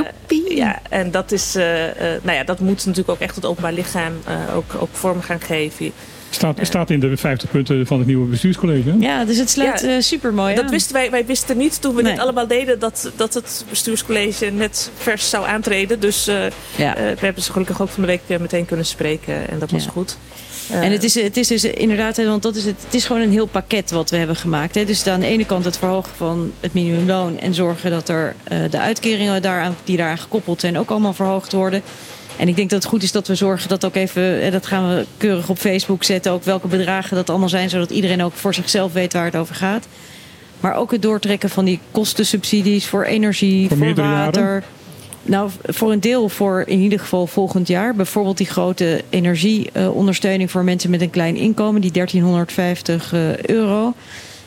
Ja, 0.56 0.78
en 0.90 1.10
dat 1.10 1.32
is, 1.32 1.54
eh, 1.54 2.14
eh, 2.14 2.22
nou 2.22 2.36
ja, 2.36 2.44
dat 2.44 2.58
moet 2.60 2.76
natuurlijk 2.76 3.08
ook 3.08 3.18
echt 3.18 3.34
het 3.34 3.44
openbaar 3.44 3.72
lichaam 3.72 4.12
eh, 4.24 4.56
ook, 4.56 4.74
ook 4.78 4.88
vorm 4.92 5.20
gaan 5.20 5.40
geven. 5.40 5.92
Staat, 6.30 6.58
staat 6.62 6.90
in 6.90 7.00
de 7.00 7.16
50 7.16 7.50
punten 7.50 7.86
van 7.86 7.98
het 7.98 8.06
nieuwe 8.06 8.26
bestuurscollege. 8.28 8.94
Ja, 8.98 9.24
dus 9.24 9.36
het 9.38 9.50
sluit 9.50 9.80
Ja, 9.80 10.00
super 10.00 10.34
mooi 10.34 10.54
Dat 10.54 10.70
wisten 10.70 10.94
wij, 10.94 11.10
wij 11.10 11.26
wisten 11.26 11.56
niet 11.56 11.80
toen 11.80 11.94
we 11.94 12.02
Nee. 12.02 12.12
dit 12.12 12.20
allemaal 12.20 12.46
deden 12.46 12.78
dat, 12.78 13.10
dat 13.16 13.34
het 13.34 13.64
bestuurscollege 13.70 14.46
net 14.46 14.90
vers 14.96 15.30
zou 15.30 15.46
aantreden. 15.46 16.00
Dus 16.00 16.24
Ja. 16.76 16.94
we 16.94 17.16
hebben 17.20 17.42
ze 17.42 17.52
gelukkig 17.52 17.80
ook 17.82 17.88
van 17.88 18.02
de 18.02 18.08
week 18.08 18.20
weer 18.26 18.40
meteen 18.40 18.66
kunnen 18.66 18.86
spreken 18.86 19.48
en 19.48 19.58
dat 19.58 19.70
was 19.70 19.84
Ja. 19.84 19.90
goed. 19.90 20.16
En 20.70 20.92
het 20.92 21.04
is, 21.04 21.14
het 21.14 21.36
is 21.36 21.48
dus 21.48 21.64
inderdaad, 21.64 22.16
hè, 22.16 22.26
want 22.26 22.42
dat 22.42 22.56
is 22.56 22.64
het, 22.64 22.82
het 22.84 22.94
is 22.94 23.04
gewoon 23.04 23.22
een 23.22 23.30
heel 23.30 23.46
pakket 23.46 23.90
wat 23.90 24.10
we 24.10 24.16
hebben 24.16 24.36
gemaakt. 24.36 24.74
Hè. 24.74 24.84
Dus 24.84 25.06
aan 25.06 25.20
de 25.20 25.26
ene 25.26 25.46
kant 25.46 25.64
het 25.64 25.78
verhogen 25.78 26.12
van 26.16 26.52
het 26.60 26.74
minimumloon 26.74 27.38
en 27.38 27.54
zorgen 27.54 27.90
dat 27.90 28.08
er 28.08 28.34
eh, 28.44 28.58
de 28.70 28.78
uitkeringen 28.78 29.42
daaraan, 29.42 29.76
die 29.84 29.96
daaraan 29.96 30.18
gekoppeld 30.18 30.60
zijn 30.60 30.78
ook 30.78 30.90
allemaal 30.90 31.12
verhoogd 31.12 31.52
worden. 31.52 31.82
En 32.36 32.48
ik 32.48 32.56
denk 32.56 32.70
dat 32.70 32.82
het 32.82 32.90
goed 32.90 33.02
is 33.02 33.12
dat 33.12 33.26
we 33.26 33.34
zorgen 33.34 33.68
dat 33.68 33.84
ook 33.84 33.94
even, 33.94 34.42
eh, 34.42 34.52
dat 34.52 34.66
gaan 34.66 34.88
we 34.88 35.06
keurig 35.16 35.48
op 35.48 35.58
Facebook 35.58 36.04
zetten, 36.04 36.32
ook 36.32 36.44
welke 36.44 36.66
bedragen 36.68 37.16
dat 37.16 37.30
allemaal 37.30 37.48
zijn, 37.48 37.70
zodat 37.70 37.90
iedereen 37.90 38.22
ook 38.22 38.32
voor 38.32 38.54
zichzelf 38.54 38.92
weet 38.92 39.12
waar 39.12 39.24
het 39.24 39.36
over 39.36 39.54
gaat. 39.54 39.86
Maar 40.60 40.74
ook 40.74 40.90
het 40.90 41.02
doortrekken 41.02 41.50
van 41.50 41.64
die 41.64 41.80
kostensubsidies 41.90 42.86
voor 42.86 43.04
energie, 43.04 43.68
Voor 43.68 43.76
voor, 43.76 43.94
water. 43.94 44.42
jaren? 44.42 44.64
Nou, 45.26 45.50
voor 45.64 45.92
een 45.92 46.00
deel 46.00 46.28
voor 46.28 46.64
in 46.66 46.78
ieder 46.78 46.98
geval 46.98 47.26
volgend 47.26 47.68
jaar. 47.68 47.94
Bijvoorbeeld 47.94 48.36
die 48.36 48.46
grote 48.46 49.04
energieondersteuning 49.10 50.50
voor 50.50 50.64
mensen 50.64 50.90
met 50.90 51.00
een 51.00 51.10
klein 51.10 51.36
inkomen, 51.36 51.80
die 51.80 51.92
1350 51.92 53.12
eh, 53.12 53.36
euro. 53.36 53.94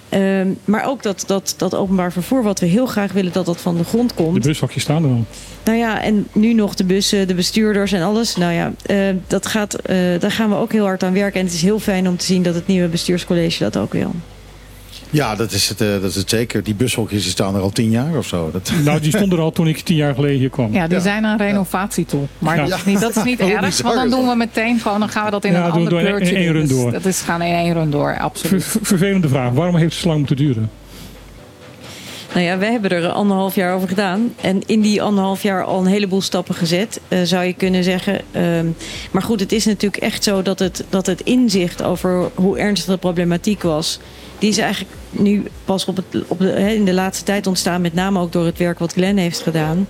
Ehm, 0.10 0.48
maar 0.66 0.86
ook 0.86 1.04
dat, 1.04 1.24
dat, 1.28 1.54
dat 1.58 1.76
openbaar 1.76 2.12
vervoer, 2.12 2.44
wat 2.44 2.60
we 2.60 2.66
heel 2.66 2.86
graag 2.86 3.12
willen 3.12 3.34
dat 3.34 3.46
dat 3.46 3.62
van 3.62 3.78
de 3.78 3.84
grond 3.84 4.10
De 4.10 4.16
komt. 4.16 4.44
bushokjes 4.44 4.84
staan 4.84 5.04
er 5.04 5.10
al. 5.10 5.26
Nou 5.64 5.78
ja, 5.78 6.02
en 6.02 6.28
nu 6.32 6.54
nog 6.54 6.76
de 6.76 6.84
bussen, 6.84 7.28
de 7.28 7.34
bestuurders 7.34 7.92
en 7.92 8.02
alles. 8.02 8.36
Nou 8.36 8.54
ja, 8.54 8.74
eh, 8.86 8.98
dat 9.28 9.46
gaat, 9.46 9.74
eh, 9.74 9.98
daar 10.20 10.32
gaan 10.32 10.50
we 10.50 10.56
ook 10.56 10.72
heel 10.72 10.86
hard 10.86 11.04
aan 11.04 11.14
werken. 11.14 11.40
En 11.40 11.46
het 11.46 11.56
is 11.56 11.62
heel 11.62 11.80
fijn 11.80 12.08
om 12.08 12.18
te 12.18 12.26
zien 12.26 12.44
dat 12.44 12.56
het 12.56 12.68
nieuwe 12.68 12.88
bestuurscollege 12.88 13.64
dat 13.64 13.78
ook 13.78 13.94
wil. 13.94 14.12
Ja, 15.12 15.36
dat 15.36 15.52
is, 15.52 15.70
het, 15.70 15.82
eh, 15.82 15.88
dat 15.88 16.04
is 16.04 16.16
het 16.16 16.30
zeker. 16.30 16.64
Die 16.64 16.74
bushokjes 16.76 17.22
die 17.24 17.32
staan 17.32 17.56
er 17.56 17.62
al 17.62 17.70
tien 17.70 17.90
jaar 17.90 18.18
of 18.18 18.26
zo. 18.28 18.50
Dat, 18.52 18.72
Nou, 18.86 19.00
die 19.00 19.16
stonden 19.18 19.38
er 19.38 19.44
al 19.44 19.52
toen 19.52 19.68
ik 19.68 19.80
tien 19.80 19.96
jaar 19.96 20.14
geleden 20.16 20.38
hier 20.38 20.50
kwam. 20.50 20.74
Ja, 20.74 20.88
die 20.88 20.96
Ja. 20.98 21.02
zijn 21.04 21.24
een 21.24 21.38
renovatie 21.38 22.06
toe. 22.06 22.24
Maar 22.40 22.56
Ja. 22.56 22.66
dat 22.68 22.78
is 22.78 22.86
niet, 22.86 23.00
dat 23.00 23.16
is 23.16 23.24
niet 23.24 23.40
Hoe 23.42 23.52
erg. 23.52 23.62
bizar 23.66 23.84
Want 23.96 23.96
dan 23.96 24.20
doen 24.20 24.30
we 24.30 24.36
meteen 24.36 24.80
gewoon, 24.80 25.00
dan 25.00 25.10
gaan 25.10 25.26
we 25.26 25.32
dat 25.32 25.46
in 25.46 25.52
Ja, 25.52 25.66
een 25.66 25.72
ander 25.72 25.90
doen 25.90 26.00
in- 26.00 26.06
in 26.06 26.12
kleurtje 26.12 26.36
één 26.36 26.46
doen. 26.46 26.54
run 26.56 26.68
Dus 26.68 26.78
door. 26.78 26.92
Dat 26.92 27.06
is 27.06 27.22
gaan 27.22 27.42
in 27.42 27.54
één 27.56 27.74
run 27.74 27.90
door, 27.90 28.18
absoluut. 28.20 28.64
ver- 28.66 28.80
vervelende 28.84 29.28
vraag. 29.28 29.52
Waarom 29.52 29.76
heeft 29.76 29.92
het 29.94 30.02
zo 30.02 30.08
lang 30.08 30.18
moeten 30.20 30.38
duren? 30.38 30.70
Nou 32.34 32.46
ja, 32.46 32.58
wij 32.58 32.72
hebben 32.72 32.92
er 32.92 33.08
anderhalf 33.10 33.56
jaar 33.56 33.74
over 33.76 33.88
gedaan. 33.88 34.34
En 34.42 34.62
in 34.66 34.82
die 34.82 35.02
anderhalf 35.02 35.44
jaar 35.44 35.64
al 35.64 35.80
een 35.80 35.86
heleboel 35.86 36.22
stappen 36.22 36.56
gezet, 36.56 37.00
eh, 37.08 37.20
zou 37.24 37.44
je 37.46 37.54
kunnen 37.54 37.84
zeggen. 37.84 38.22
Ehm, 38.32 38.66
maar 39.12 39.22
goed, 39.22 39.40
het 39.40 39.52
is 39.52 39.66
natuurlijk 39.66 40.04
echt 40.04 40.24
zo 40.24 40.42
dat 40.42 40.60
het, 40.60 40.84
dat 40.90 41.06
het 41.06 41.22
inzicht 41.22 41.84
over 41.84 42.30
hoe 42.36 42.58
ernstig 42.60 42.94
de 42.94 42.98
problematiek 43.00 43.62
was. 43.62 44.00
Die 44.40 44.50
is 44.50 44.58
eigenlijk 44.58 44.94
nu 45.10 45.44
pas 45.66 45.86
op 45.86 45.96
het, 45.96 46.06
op 46.28 46.40
de, 46.40 46.46
hè, 46.46 46.70
in 46.70 46.86
de 46.86 46.94
laatste 46.94 47.24
tijd 47.24 47.48
ontstaan. 47.48 47.82
Met 47.82 47.94
name 47.94 48.20
ook 48.20 48.32
door 48.32 48.46
het 48.46 48.58
werk 48.58 48.80
wat 48.80 48.94
Glenn 48.94 49.18
heeft 49.18 49.42
gedaan. 49.42 49.88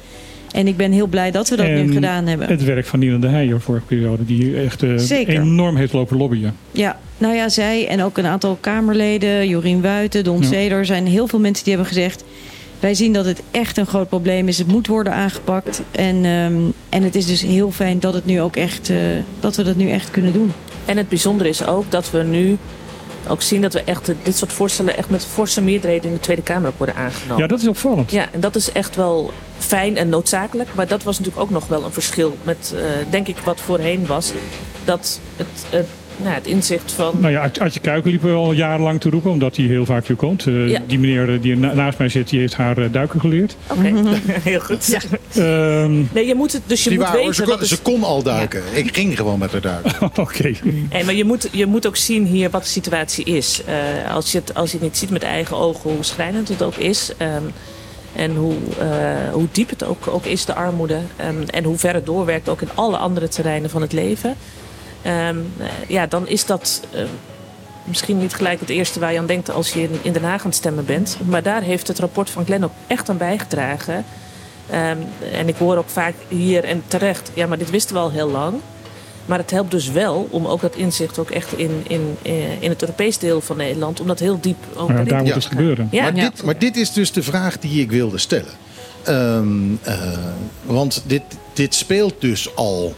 En 0.52 0.68
ik 0.68 0.78
ben 0.78 0.92
heel 0.92 1.08
blij 1.08 1.32
dat 1.32 1.50
we 1.50 1.56
dat 1.56 1.66
En 1.66 1.86
nu 1.86 1.94
gedaan 1.94 2.28
hebben. 2.28 2.48
Het 2.48 2.64
werk 2.64 2.86
van 2.86 3.00
Nielen 3.00 3.22
de 3.22 3.28
Heijer 3.28 3.62
vorige 3.62 3.86
periode. 3.86 4.26
Die 4.26 4.58
echt 4.62 4.84
eh, 4.84 5.28
enorm 5.28 5.76
heeft 5.76 5.94
lopen 5.94 6.18
lobbyen. 6.18 6.56
Ja, 6.72 7.00
nou 7.18 7.36
ja, 7.36 7.50
zij 7.50 7.88
en 7.88 8.04
ook 8.04 8.18
een 8.18 8.26
aantal 8.26 8.58
Kamerleden, 8.62 9.48
Jorien 9.48 9.82
Wuiten, 9.82 10.24
Don 10.24 10.42
Ja. 10.42 10.48
Zeder, 10.48 10.86
zijn 10.86 11.08
heel 11.08 11.28
veel 11.28 11.40
mensen 11.40 11.64
die 11.64 11.74
hebben 11.74 11.94
gezegd. 11.94 12.24
Wij 12.80 12.94
zien 12.94 13.14
dat 13.14 13.26
het 13.26 13.42
echt 13.52 13.78
een 13.78 13.86
groot 13.86 14.10
probleem 14.10 14.48
is. 14.48 14.58
Het 14.58 14.68
moet 14.68 14.88
worden 14.88 15.14
aangepakt. 15.14 15.82
En, 15.92 16.16
ehm, 16.26 16.54
en 16.90 17.04
het 17.04 17.16
is 17.16 17.26
dus 17.26 17.42
heel 17.42 17.72
fijn 17.72 18.00
dat, 18.00 18.14
het 18.14 18.26
nu 18.26 18.42
ook 18.42 18.56
echt, 18.56 18.90
eh, 18.90 18.98
dat 19.40 19.56
we 19.56 19.64
dat 19.64 19.76
nu 19.76 19.90
echt 19.90 20.12
kunnen 20.12 20.34
doen. 20.34 20.52
En 20.86 20.98
het 20.98 21.10
bijzondere 21.10 21.50
is 21.50 21.66
ook 21.66 21.92
dat 21.92 22.12
we 22.12 22.24
nu 22.24 22.58
ook 23.28 23.42
zien 23.42 23.62
dat 23.62 23.74
we 23.74 23.84
echt 23.84 24.12
dit 24.24 24.38
soort 24.38 24.54
voorstellen 24.54 24.98
echt 24.98 25.10
met 25.10 25.26
forse 25.26 25.62
meerderheden 25.62 26.10
in 26.10 26.16
de 26.16 26.22
Tweede 26.22 26.42
Kamer 26.42 26.70
ook 26.70 26.78
worden 26.78 26.96
aangenomen. 26.96 27.38
Ja, 27.38 27.48
dat 27.48 27.62
is 27.62 27.68
opvallend. 27.68 28.12
Ja, 28.12 28.28
en 28.32 28.40
dat 28.40 28.56
is 28.56 28.72
echt 28.72 28.96
wel 28.96 29.32
fijn 29.58 29.98
en 29.98 30.10
noodzakelijk. 30.10 30.70
Maar 30.74 30.88
dat 30.88 31.04
was 31.04 31.18
natuurlijk 31.18 31.46
ook 31.46 31.52
nog 31.52 31.68
wel 31.68 31.84
een 31.84 31.92
verschil 31.92 32.38
met, 32.44 32.74
eh, 32.76 32.82
denk 33.10 33.28
ik, 33.28 33.38
wat 33.38 33.60
voorheen 33.60 34.06
was. 34.06 34.32
Dat 34.84 35.20
het, 35.36 35.48
het, 35.70 35.88
nou, 36.24 36.34
het 36.36 36.48
inzicht 36.48 36.92
van... 36.92 37.14
Nou 37.20 37.32
ja, 37.34 37.52
Artje 37.60 37.80
Kuiken 37.80 38.12
liep 38.12 38.26
al 38.26 38.52
jarenlang 38.52 39.00
te 39.02 39.10
roepen, 39.10 39.32
omdat 39.32 39.56
hij 39.56 39.66
heel 39.66 39.86
vaak 39.86 40.06
hier 40.08 40.16
komt. 40.16 40.48
Eh, 40.48 40.70
Ja. 40.70 40.80
Die 40.88 41.00
meneer 41.00 41.34
eh, 41.34 41.42
die 41.42 41.58
na- 41.58 41.74
naast 41.74 41.98
mij 41.98 42.10
zit, 42.10 42.30
die 42.30 42.40
heeft 42.40 42.54
haar 42.56 42.78
eh, 42.78 42.86
duiken 42.92 43.20
geleerd. 43.20 43.56
Oké, 43.68 43.94
heel 44.50 44.60
goed. 44.60 44.98
Ehm, 45.36 46.04
Nee, 46.14 46.26
je 46.26 46.36
moet 46.36 46.52
het, 46.54 46.62
dus 46.66 46.84
je 46.84 46.90
die 46.90 46.98
moet 47.00 47.08
waren, 47.08 47.22
weten... 47.22 47.36
ze, 47.36 47.44
kon, 47.58 47.66
ze 47.66 47.82
kon 47.82 48.04
al 48.04 48.24
duiken. 48.24 48.62
Ik 48.74 48.96
ging 48.96 49.18
gewoon 49.18 49.40
met 49.40 49.52
haar 49.52 49.62
duiken. 49.62 49.94
Oké. 50.24 50.52
Nee, 50.92 51.04
maar 51.04 51.14
je 51.14 51.26
moet, 51.26 51.50
je 51.52 51.66
moet 51.66 51.88
ook 51.88 51.96
zien 51.98 52.26
hier 52.26 52.50
wat 52.50 52.62
de 52.64 52.70
situatie 52.70 53.26
is. 53.26 53.62
Eh, 53.66 54.14
als, 54.16 54.32
je 54.32 54.38
het, 54.38 54.54
als 54.56 54.72
je 54.72 54.78
het 54.78 54.86
niet 54.86 54.98
ziet 54.98 55.10
met 55.10 55.24
eigen 55.24 55.58
ogen 55.58 55.90
hoe 55.92 56.04
schrijnend 56.04 56.48
het 56.50 56.62
ook 56.62 56.76
is. 56.76 57.12
ehm, 57.18 57.44
en 58.16 58.36
hoe, 58.36 58.54
eh, 58.80 58.88
hoe 59.34 59.48
diep 59.52 59.70
het 59.70 59.84
ook, 59.84 60.08
ook 60.08 60.26
is, 60.26 60.46
de 60.46 60.54
armoede. 60.56 61.00
ehm, 61.16 61.42
en 61.50 61.64
hoe 61.64 61.78
ver 61.78 61.94
het 61.94 62.06
doorwerkt 62.06 62.50
ook 62.50 62.62
in 62.62 62.70
alle 62.74 62.98
andere 62.98 63.28
terreinen 63.28 63.70
van 63.70 63.82
het 63.82 63.94
leven. 63.94 64.36
Ehm, 65.02 65.38
eh, 65.58 65.66
ja, 65.88 66.08
dan 66.08 66.28
is 66.28 66.46
dat 66.46 66.82
eh, 66.92 67.04
misschien 67.84 68.18
niet 68.18 68.34
gelijk 68.34 68.60
het 68.60 68.70
eerste 68.70 69.00
waar 69.00 69.12
je 69.12 69.20
aan 69.20 69.26
denkt 69.26 69.50
als 69.52 69.74
je 69.74 69.82
in, 69.82 70.00
in 70.02 70.14
Den 70.14 70.24
Haag 70.24 70.40
aan 70.42 70.46
het 70.48 70.56
stemmen 70.56 70.86
bent. 70.86 71.18
Maar 71.26 71.44
daar 71.44 71.62
heeft 71.62 71.88
het 71.88 72.00
rapport 72.00 72.30
van 72.30 72.46
Glenn 72.46 72.64
ook 72.64 72.72
echt 72.88 73.10
aan 73.10 73.18
bijgedragen. 73.18 74.06
Ehm, 74.70 74.98
en 75.34 75.48
ik 75.48 75.56
hoor 75.56 75.78
ook 75.78 75.90
vaak 75.90 76.14
hier 76.28 76.64
en 76.64 76.84
terecht, 76.88 77.32
ja, 77.34 77.48
maar 77.48 77.58
dit 77.58 77.70
wisten 77.70 77.96
we 77.96 78.02
al 78.02 78.12
heel 78.12 78.30
lang. 78.30 78.60
Maar 79.26 79.38
het 79.38 79.52
helpt 79.52 79.72
dus 79.72 79.90
wel 79.92 80.28
om 80.32 80.46
ook 80.46 80.62
dat 80.62 80.76
inzicht 80.76 81.20
ook 81.20 81.30
echt 81.30 81.58
in, 81.58 81.84
in, 81.88 82.18
eh, 82.22 82.62
in 82.62 82.70
het 82.70 82.82
Europees 82.82 83.18
deel 83.18 83.42
van 83.42 83.58
Nederland, 83.58 84.00
om 84.00 84.08
dat 84.08 84.20
heel 84.20 84.40
diep 84.42 84.58
ook 84.76 84.90
Ja, 84.90 84.96
daar 84.96 85.06
te 85.06 85.14
moet 85.16 85.34
het 85.34 85.44
gaan. 85.46 85.52
gebeuren. 85.58 85.88
Ja. 85.92 86.04
Maar, 86.04 86.16
Ja. 86.16 86.30
dit, 86.30 86.44
maar 86.44 86.58
dit 86.60 86.78
is 86.78 86.94
dus 86.94 87.12
de 87.12 87.24
vraag 87.24 87.60
die 87.60 87.82
ik 87.82 87.92
wilde 87.92 88.18
stellen. 88.18 88.52
Ehm, 89.04 89.74
eh, 89.82 90.18
want 90.66 91.04
dit, 91.06 91.22
dit 91.54 91.76
speelt 91.76 92.14
dus 92.22 92.56
al 92.56 92.96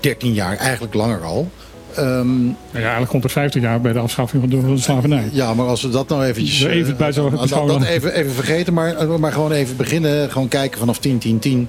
13 0.00 0.32
jaar, 0.32 0.56
eigenlijk 0.56 0.94
langer 0.94 1.22
al. 1.22 1.50
Ehm, 1.94 2.46
Ja, 2.46 2.54
eigenlijk 2.72 3.10
komt 3.10 3.24
er 3.24 3.30
50 3.30 3.62
jaar 3.62 3.80
bij 3.80 3.92
de 3.92 3.98
afschaffing 3.98 4.50
van 4.50 4.74
de, 4.74 4.78
slavernij. 4.80 5.28
ja, 5.32 5.54
maar 5.54 5.66
als 5.66 5.82
we 5.82 5.88
dat 5.88 6.08
nou 6.08 6.24
eventjes... 6.24 6.62
Even 6.62 6.92
eh, 6.92 6.98
bij 6.98 7.12
zo'n 7.12 7.30
dat, 7.30 7.40
beschouwen. 7.40 7.78
dat 7.78 7.88
even, 7.88 8.14
even 8.14 8.32
vergeten, 8.32 8.72
maar, 8.72 8.96
eh, 8.96 9.16
maar 9.16 9.32
gewoon 9.32 9.52
even 9.52 9.76
beginnen. 9.76 10.30
Gewoon 10.30 10.48
kijken 10.48 10.78
vanaf 10.78 10.98
10, 10.98 11.18
10, 11.18 11.38
10. 11.38 11.68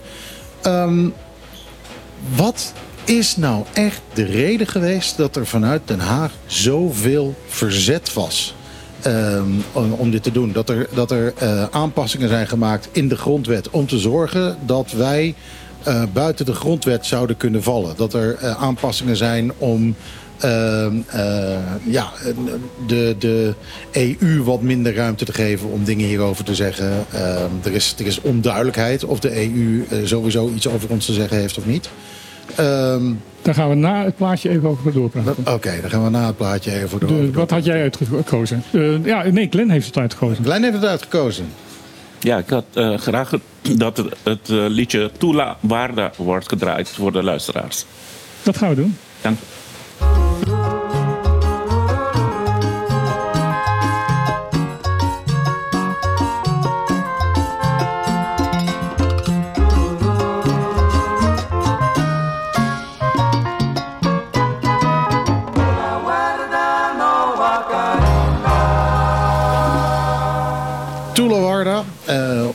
Ehm, 0.61 1.07
wat 2.35 2.73
is 3.03 3.37
nou 3.37 3.63
echt 3.73 4.01
de 4.13 4.23
reden 4.23 4.67
geweest 4.67 5.17
dat 5.17 5.35
er 5.35 5.45
vanuit 5.45 5.81
Den 5.85 5.99
Haag 5.99 6.31
zoveel 6.45 7.35
verzet 7.47 8.13
was? 8.13 8.53
ehm, 9.01 9.51
om, 9.73 9.91
om 9.91 10.11
dit 10.11 10.23
te 10.23 10.31
doen. 10.31 10.51
Dat 10.51 10.69
er, 10.69 10.87
dat 10.93 11.11
er 11.11 11.33
eh, 11.37 11.63
aanpassingen 11.71 12.29
zijn 12.29 12.47
gemaakt 12.47 12.89
in 12.91 13.07
de 13.07 13.17
grondwet 13.17 13.69
om 13.69 13.87
te 13.87 13.97
zorgen 13.99 14.57
dat 14.65 14.91
wij 14.91 15.35
eh, 15.83 16.03
buiten 16.13 16.45
de 16.45 16.53
grondwet 16.53 17.05
zouden 17.05 17.37
kunnen 17.37 17.63
vallen. 17.63 17.93
Dat 17.97 18.13
er 18.13 18.35
eh, 18.35 18.61
aanpassingen 18.63 19.15
zijn 19.17 19.51
om 19.57 19.95
ehm, 20.39 20.95
eh, 21.07 21.57
ja, 21.83 22.09
de, 22.87 23.15
de 23.19 23.53
EU 23.91 24.43
wat 24.43 24.61
minder 24.61 24.95
ruimte 24.95 25.25
te 25.25 25.33
geven 25.33 25.69
om 25.69 25.83
dingen 25.83 26.07
hierover 26.07 26.43
te 26.43 26.55
zeggen. 26.55 26.91
Ehm, 27.13 27.49
er, 27.63 27.71
is, 27.73 27.95
er 27.99 28.05
is 28.05 28.21
onduidelijkheid 28.21 29.03
of 29.05 29.19
de 29.19 29.41
EU 29.43 29.85
sowieso 30.03 30.49
iets 30.55 30.67
over 30.67 30.89
ons 30.89 31.05
te 31.05 31.13
zeggen 31.13 31.37
heeft 31.37 31.57
of 31.57 31.65
niet. 31.65 31.89
Ehm, 32.55 33.03
Daar 33.41 33.53
gaan 33.53 33.69
we 33.69 33.75
na 33.75 34.03
het 34.03 34.15
plaatje 34.15 34.49
even 34.49 34.69
over 34.69 34.93
doorpraten. 34.93 35.35
Oké, 35.53 35.77
dan 35.81 35.89
gaan 35.89 36.03
we 36.03 36.09
na 36.09 36.25
het 36.25 36.37
plaatje 36.37 36.71
even 36.81 36.99
de. 36.99 37.05
De- 37.05 37.31
wat 37.31 37.49
had 37.49 37.65
jij 37.65 37.81
uitgekozen? 37.81 38.63
Ja, 39.03 39.23
nee, 39.31 39.47
Glenn 39.49 39.69
heeft 39.69 39.85
het 39.85 39.97
uitgekozen. 39.97 40.43
Glenn 40.43 40.63
heeft 40.63 40.75
het 40.75 40.85
uitgekozen. 40.85 41.45
Ja, 42.19 42.37
ik 42.37 42.49
had 42.49 42.65
eh, 42.73 42.97
graag 42.97 43.31
dat 43.61 43.97
het, 43.97 44.15
het 44.23 44.49
eh, 44.49 44.55
liedje 44.67 45.11
Tula 45.17 45.57
Waarda 45.59 46.11
wordt 46.17 46.49
gedraaid 46.49 46.89
voor 46.89 47.11
de 47.11 47.23
luisteraars. 47.23 47.85
Dat 48.43 48.57
gaan 48.57 48.69
we 48.69 48.75
doen. 48.75 48.97
Dank. 49.21 49.37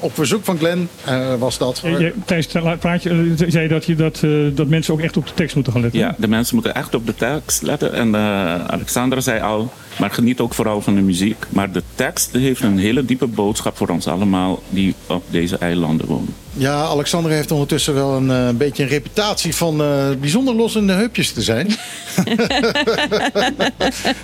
Op 0.05 0.15
verzoek 0.15 0.45
van 0.45 0.59
Glenn 0.59 0.89
eh, 1.05 1.35
was 1.39 1.59
dat. 1.59 1.81
Je- 1.85 1.91
je- 1.91 2.13
Tijdens 2.25 2.53
het 2.53 2.79
praatje 2.81 3.11
eh, 3.11 3.17
zei 3.49 3.63
je 3.63 3.69
dat, 3.69 3.85
je 3.85 3.95
dat, 3.95 4.21
eh, 4.23 4.31
dat 4.55 4.69
mensen 4.69 4.95
ook 4.95 5.01
echt 5.01 5.17
op 5.17 5.27
de 5.27 5.35
tekst 5.35 5.55
moeten 5.55 5.73
gaan 5.73 5.83
letten. 5.83 6.01
Ja, 6.01 6.15
de 6.19 6.29
mensen 6.29 6.55
moeten 6.55 6.75
echt 6.75 6.95
op 6.95 7.07
de 7.07 7.15
tekst 7.15 7.63
letten. 7.63 7.93
En 7.93 8.15
eh 8.15 8.65
Alexandra 8.67 9.21
zei 9.21 9.41
al, 9.41 9.73
maar 9.99 10.11
geniet 10.11 10.41
ook 10.41 10.55
vooral 10.55 10.81
van 10.81 10.95
de 10.95 11.01
muziek. 11.01 11.45
Maar 11.49 11.73
de 11.73 11.83
tekst 11.95 12.33
heeft 12.33 12.63
een 12.63 12.79
hele 12.79 13.05
diepe 13.05 13.27
boodschap 13.27 13.77
voor 13.77 13.89
ons 13.89 14.07
allemaal 14.07 14.63
die 14.69 14.95
op 15.07 15.23
deze 15.31 15.59
eilanden 15.59 16.07
wonen. 16.07 16.35
Ja, 16.57 16.83
Alexander 16.83 17.31
heeft 17.33 17.51
ondertussen 17.51 17.95
wel 17.95 18.17
een, 18.17 18.31
eh, 18.31 18.47
een 18.47 18.57
beetje 18.57 18.83
een 18.83 18.89
reputatie 18.89 19.55
van 19.55 19.81
eh, 19.83 20.09
bijzonder 20.21 20.55
los 20.55 20.75
in 20.77 20.87
de 20.87 20.93
heupjes 20.93 21.33
te 21.33 21.43
zijn. 21.43 21.67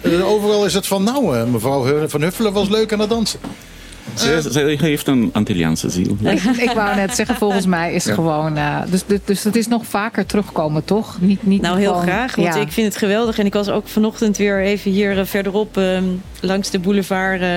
Eh, 0.02 0.28
Overal 0.30 0.64
is 0.66 0.74
het 0.74 0.86
van, 0.86 1.02
nou, 1.02 1.36
eh, 1.36 1.44
mevrouw 1.44 2.08
Van 2.08 2.22
Huffelen 2.22 2.52
was 2.52 2.68
leuk 2.68 2.92
aan 2.92 3.00
het 3.00 3.08
dansen. 3.10 3.40
Ze, 4.14 4.48
ze 4.52 4.76
heeft 4.80 5.06
een 5.06 5.30
Antilliaanse 5.32 5.90
ziel. 5.90 6.16
Ik, 6.20 6.42
ik 6.42 6.70
wou 6.74 6.96
net 6.96 7.14
zeggen, 7.14 7.34
volgens 7.36 7.66
mij 7.66 7.94
is 7.94 8.04
het 8.04 8.14
gewoon... 8.14 8.56
eh, 8.56 8.76
dus, 8.90 9.02
dus, 9.06 9.18
dus 9.24 9.44
het 9.44 9.56
is 9.56 9.66
nog 9.68 9.86
vaker 9.86 10.26
terugkomen, 10.26 10.84
toch? 10.84 11.16
Niet, 11.20 11.46
niet 11.46 11.60
Nou, 11.62 11.78
heel 11.78 11.88
gewoon- 11.92 12.02
graag, 12.06 12.34
want 12.36 12.54
ja. 12.54 12.60
ik 12.60 12.72
vind 12.72 12.86
het 12.86 12.96
geweldig. 12.96 13.38
En 13.38 13.46
ik 13.46 13.52
was 13.52 13.68
ook 13.68 13.88
vanochtend 13.88 14.36
weer 14.36 14.60
even 14.62 14.90
hier 14.90 15.18
eh, 15.18 15.24
verderop 15.24 15.76
ehm, 15.76 16.04
langs 16.40 16.70
de 16.70 16.78
boulevard... 16.78 17.40
eh, 17.40 17.48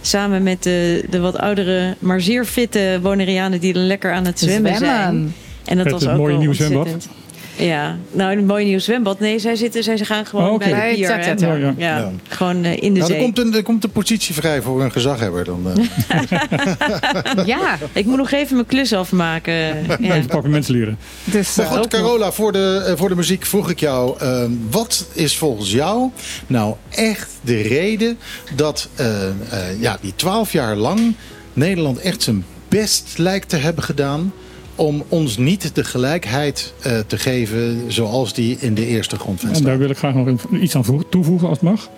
samen 0.00 0.42
met 0.42 0.62
de, 0.62 1.04
de 1.10 1.20
wat 1.20 1.38
oudere, 1.38 1.96
maar 1.98 2.20
zeer 2.20 2.44
fitte 2.44 2.98
Bonaireanen... 3.02 3.60
die 3.60 3.74
er 3.74 3.80
lekker 3.80 4.12
aan 4.12 4.24
het 4.24 4.38
zwemmen, 4.40 4.76
zijn. 4.76 5.00
Zwemmen. 5.00 5.34
En 5.64 5.76
dat 5.76 5.84
Met 5.84 5.92
was 5.92 6.02
het 6.02 6.10
ook 6.10 6.16
mooie 6.16 6.30
wel 6.30 6.38
nieuwe 6.38 6.54
zwembad. 6.54 7.08
Ja, 7.56 7.96
nou 8.10 8.36
een 8.36 8.46
mooi 8.46 8.64
nieuw 8.64 8.78
zwembad. 8.78 9.20
Nee, 9.20 9.38
zij, 9.38 9.56
zitten, 9.56 9.82
zij 9.82 9.98
gaan 9.98 10.26
gewoon 10.26 10.46
Oh, 10.46 10.52
oké. 10.52 10.68
bij 10.70 10.88
de 10.90 10.94
pier. 10.96 11.08
ja. 11.08 11.54
Ja, 11.54 11.74
Ja. 11.98 12.10
gewoon 12.28 12.64
eh, 12.64 12.72
in 12.82 12.94
de 12.94 13.00
Nou, 13.00 13.00
er, 13.00 13.06
zee. 13.06 13.18
komt 13.22 13.38
een, 13.38 13.54
er 13.54 13.62
komt 13.62 13.84
een 13.84 13.90
positie 13.90 14.34
vrij 14.34 14.62
voor 14.62 14.82
een 14.82 14.92
gezaghebber. 14.92 15.44
Dan, 15.44 15.66
eh. 16.08 17.46
Ja, 17.46 17.78
Ik 17.92 18.04
moet 18.06 18.16
nog 18.16 18.30
even 18.30 18.54
mijn 18.54 18.66
klus 18.66 18.92
afmaken. 18.92 19.52
Ja. 19.52 19.96
Even 19.98 20.26
pakken 20.26 20.50
mensen 20.50 20.74
leren. 20.74 20.98
dus 21.24 21.54
Maar 21.54 21.66
eh, 21.66 21.72
goed, 21.72 21.88
Carola, 21.88 22.32
voor 22.32 22.52
de, 22.52 22.84
eh, 22.86 22.96
voor 22.96 23.08
de 23.08 23.16
muziek 23.16 23.46
vroeg 23.46 23.70
ik 23.70 23.80
jou... 23.80 24.18
eh, 24.18 24.44
wat 24.70 25.06
is 25.12 25.36
volgens 25.36 25.70
jou 25.72 26.10
nou 26.46 26.74
echt 26.88 27.30
de 27.40 27.60
reden 27.60 28.18
dat 28.56 28.88
eh, 28.94 29.26
eh, 29.28 29.32
ja, 29.80 29.98
die 30.00 30.12
twaalf 30.16 30.52
jaar 30.52 30.76
lang... 30.76 31.14
Nederland 31.52 31.98
echt 31.98 32.22
zijn 32.22 32.44
best 32.68 33.14
lijkt 33.18 33.48
te 33.48 33.56
hebben 33.56 33.84
gedaan... 33.84 34.32
om 34.74 35.02
ons 35.08 35.36
niet 35.36 35.74
de 35.74 35.84
gelijkheid 35.84 36.74
eh, 36.82 36.98
te 37.06 37.18
geven 37.18 37.92
zoals 37.92 38.32
die 38.34 38.56
in 38.60 38.74
de 38.74 38.86
eerste 38.86 39.16
grondwet 39.16 39.50
En 39.50 39.56
staat. 39.56 39.66
daar 39.68 39.78
wil 39.78 39.90
ik 39.90 39.96
graag 39.96 40.14
nog 40.14 40.28
iets 40.60 40.76
aan 40.76 40.84
voegen- 40.84 41.08
toevoegen 41.08 41.48
als 41.48 41.58
het 41.60 41.68
mag. 41.70 41.88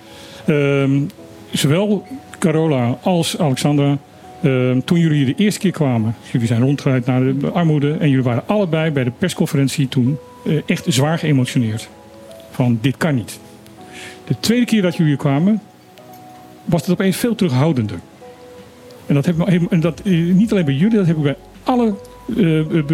Ehm, 0.47 1.01
zowel 1.53 2.07
Carola 2.39 2.99
als 3.03 3.39
Alexandra, 3.39 3.99
ehm, 4.43 4.81
toen 4.85 4.99
jullie 4.99 5.25
de 5.25 5.35
eerste 5.37 5.61
keer 5.61 5.70
kwamen, 5.70 6.14
jullie 6.33 6.47
zijn 6.47 6.61
rondgeleid 6.62 7.07
naar 7.07 7.37
de 7.39 7.51
armoede 7.51 7.93
en 7.93 8.09
jullie 8.09 8.25
waren 8.25 8.43
allebei 8.47 8.91
bij 8.91 9.05
de 9.05 9.12
persconferentie 9.18 9.89
toen 9.89 10.16
eh, 10.47 10.57
echt 10.66 10.85
zwaar 10.89 11.18
geëmotioneerd. 11.18 11.89
Van 12.51 12.79
dit 12.81 12.97
kan 12.97 13.14
niet. 13.14 13.39
De 14.27 14.35
tweede 14.41 14.64
keer 14.66 14.83
dat 14.83 14.97
jullie 14.97 15.16
kwamen, 15.16 15.61
was 16.64 16.81
het 16.81 16.91
opeens 16.91 17.16
veel 17.16 17.35
terughoudender. 17.35 17.99
En 19.07 19.14
dat, 19.14 19.25
heb, 19.27 19.49
ik- 19.49 19.70
en 19.70 19.81
dat 19.81 20.01
eh, 20.01 20.12
niet 20.12 20.53
alleen 20.53 20.64
bij 20.64 20.75
jullie, 20.75 20.97
dat 20.97 21.07
heb 21.07 21.16
ik 21.16 21.22
bij 21.22 21.37
alle 21.62 21.95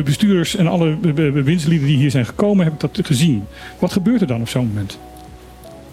bestuurders 0.05 0.57
en 0.57 0.67
alle 0.67 0.97
be- 0.97 1.13
be- 1.13 1.31
bewindslieden 1.31 1.87
die 1.87 1.97
hier 1.97 2.11
zijn 2.11 2.27
gekomen, 2.27 2.65
heb 2.65 2.75
ik 2.75 2.81
dat 2.81 3.07
gezien. 3.07 3.45
Wat 3.79 3.93
gebeurt 3.93 4.21
er 4.21 4.27
dan 4.27 4.41
op 4.41 4.49
zo'n 4.49 4.67
moment? 4.67 4.99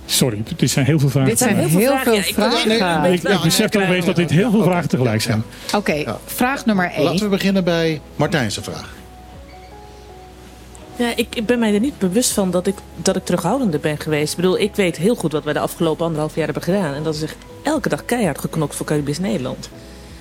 Sorry, 0.05 0.43
dit 0.57 0.69
zijn 0.69 0.85
heel 0.85 0.99
veel 0.99 1.09
vragen. 1.09 1.29
dit 1.29 1.39
zijn 1.39 1.55
heel 1.55 1.69
veel 1.69 1.79
vragen. 1.81 2.11
nee, 2.67 2.81
nee, 3.01 3.13
ik, 3.13 3.23
ik 3.23 3.41
besef 3.43 3.75
opeens 3.75 4.05
dat 4.05 4.15
dit 4.15 4.29
heel 4.29 4.51
veel 4.51 4.63
vragen 4.63 4.89
tegelijk 4.89 5.21
zijn. 5.21 5.43
Oké, 5.75 6.17
vraag 6.25 6.65
nummer 6.65 6.91
één. 6.91 7.03
Laten 7.03 7.19
we 7.19 7.27
beginnen 7.29 7.63
bij 7.63 8.01
Martijn's 8.15 8.57
vraag. 8.61 8.95
Ja, 10.95 11.11
ik, 11.15 11.27
ik 11.35 11.45
ben 11.45 11.59
mij 11.59 11.73
er 11.73 11.79
niet 11.79 11.97
bewust 11.99 12.31
van 12.31 12.51
dat 12.51 12.67
ik, 12.67 12.75
dat 12.95 13.15
ik 13.15 13.25
terughoudender 13.25 13.79
ben 13.79 13.99
geweest. 13.99 14.29
Ik 14.31 14.35
bedoel, 14.35 14.59
ik 14.59 14.75
weet 14.75 14.97
heel 14.97 15.15
goed 15.15 15.31
wat 15.31 15.43
wij 15.43 15.53
de 15.53 15.59
afgelopen 15.59 16.05
anderhalf 16.05 16.35
jaar 16.35 16.45
hebben 16.45 16.63
gedaan. 16.63 16.93
En 16.93 17.03
dat 17.03 17.15
is 17.15 17.21
echt 17.21 17.35
elke 17.63 17.89
dag 17.89 18.05
keihard 18.05 18.39
geknokt 18.39 18.75
voor 18.75 18.85
Caribisch 18.85 19.19
Nederland. 19.19 19.69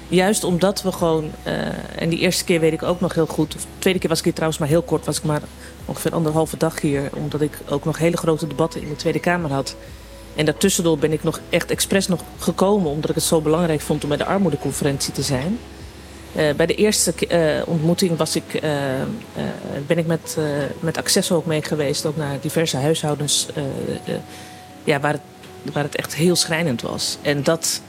Juist 0.09 0.45
omdat 0.45 0.83
we 0.83 0.93
gewoon, 0.93 1.31
eh, 1.43 1.57
en 1.97 2.09
die 2.09 2.19
eerste 2.19 2.45
keer 2.45 2.61
weet 2.61 2.73
ik 2.73 2.83
ook 2.83 3.01
nog 3.01 3.15
heel 3.15 3.27
goed. 3.27 3.53
De 3.53 3.59
tweede 3.79 3.99
keer 3.99 4.09
was 4.09 4.19
ik 4.19 4.25
hier 4.25 4.33
trouwens 4.33 4.61
maar 4.61 4.69
heel 4.69 4.83
kort, 4.83 5.05
was 5.05 5.19
ik 5.19 5.25
maar 5.25 5.43
ongeveer 5.85 6.13
anderhalve 6.13 6.57
dag 6.57 6.81
hier. 6.81 7.11
Omdat 7.15 7.41
ik 7.41 7.59
ook 7.69 7.85
nog 7.85 7.99
hele 7.99 8.17
grote 8.17 8.47
debatten 8.47 8.83
in 8.83 8.89
de 8.89 8.97
Tweede 8.97 9.19
Kamer 9.19 9.51
had. 9.51 9.77
En 10.35 10.45
daartussendoor 10.45 10.99
ben 10.99 11.13
ik 11.13 11.23
nog 11.23 11.41
echt 11.51 11.71
expres 11.71 12.09
nog 12.09 12.21
gekomen, 12.39 12.91
omdat 12.91 13.11
ik 13.11 13.17
het 13.17 13.25
zo 13.25 13.41
belangrijk 13.41 13.81
vond 13.81 14.03
om 14.03 14.09
bij 14.09 14.19
de 14.19 14.25
armoedeconferentie 14.25 15.13
te 15.13 15.23
zijn. 15.23 15.59
Eh, 16.35 16.55
bij 16.55 16.67
de 16.67 16.75
eerste 16.75 17.13
eh, 17.27 17.69
ontmoeting 17.69 18.17
was 18.17 18.37
ik, 18.37 18.61
ben 19.87 19.99
ik 19.99 20.07
met, 20.07 20.37
met 20.81 20.99
Accesso 20.99 21.37
ook 21.37 21.47
mee 21.47 21.63
geweest, 21.63 22.07
ook 22.07 22.17
naar 22.17 22.41
diverse 22.41 22.77
huishoudens, 22.77 23.47
ja, 24.85 25.01
waar, 25.01 25.13
het, 25.13 25.23
waar 25.73 25.85
het 25.85 25.97
echt 25.97 26.15
heel 26.15 26.37
schrijnend 26.37 26.83
was. 26.83 27.19
En 27.23 27.43
dat, 27.43 27.81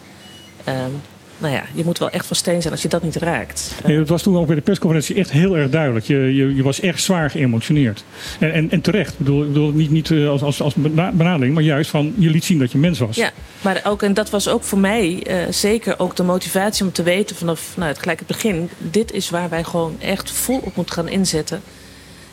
ehm, 0.64 0.92
nou 1.38 1.54
ja, 1.54 1.64
je 1.74 1.84
moet 1.84 1.98
wel 1.98 2.10
echt 2.10 2.26
van 2.26 2.36
steen 2.36 2.62
zijn 2.62 2.74
als 2.74 2.82
je 2.82 2.88
dat 2.88 3.04
niet 3.04 3.16
raakt. 3.16 3.74
Nee, 3.86 3.98
dat 3.98 4.08
was 4.08 4.22
toen 4.22 4.38
ook 4.38 4.46
bij 4.46 4.56
de 4.56 4.62
persconferentie 4.62 5.16
echt 5.16 5.32
heel 5.32 5.58
erg 5.58 5.70
duidelijk. 5.70 6.06
Je, 6.06 6.36
je, 6.36 6.56
je 6.56 6.64
was 6.64 6.80
echt 6.80 7.02
zwaar 7.02 7.30
geëmotioneerd. 7.30 8.04
En, 8.40 8.54
en, 8.54 8.72
en 8.72 8.82
terecht. 8.82 9.12
Ik 9.12 9.18
bedoel, 9.18 9.42
ik 9.42 9.48
bedoel 9.48 9.72
niet, 9.72 9.92
niet 9.92 10.12
eh, 10.12 10.30
als, 10.30 10.42
als, 10.42 10.62
als 10.62 10.74
bena- 10.74 11.12
benadeling, 11.12 11.54
maar 11.54 11.64
juist 11.64 11.90
van 11.90 12.14
je 12.18 12.30
liet 12.30 12.46
zien 12.46 12.60
dat 12.60 12.72
je 12.72 12.78
mens 12.78 13.00
was. 13.00 13.16
Ja, 13.16 13.32
maar 13.62 13.82
ook, 13.84 14.02
en 14.04 14.14
dat 14.14 14.30
was 14.30 14.48
ook 14.48 14.64
voor 14.64 14.80
mij 14.80 15.24
eh, 15.24 15.38
zeker 15.50 16.00
ook 16.00 16.16
de 16.16 16.24
motivatie 16.24 16.86
om 16.86 16.92
te 16.92 17.04
weten 17.04 17.36
vanaf 17.36 17.74
nou, 17.76 17.90
het 17.90 18.00
gelijk 18.00 18.20
het 18.20 18.28
begin. 18.28 18.70
Dit 18.78 19.12
is 19.12 19.30
waar 19.30 19.50
wij 19.50 19.64
gewoon 19.64 19.96
echt 20.00 20.32
vol 20.32 20.60
op 20.64 20.76
moeten 20.76 20.94
gaan 20.96 21.08
inzetten. 21.10 21.62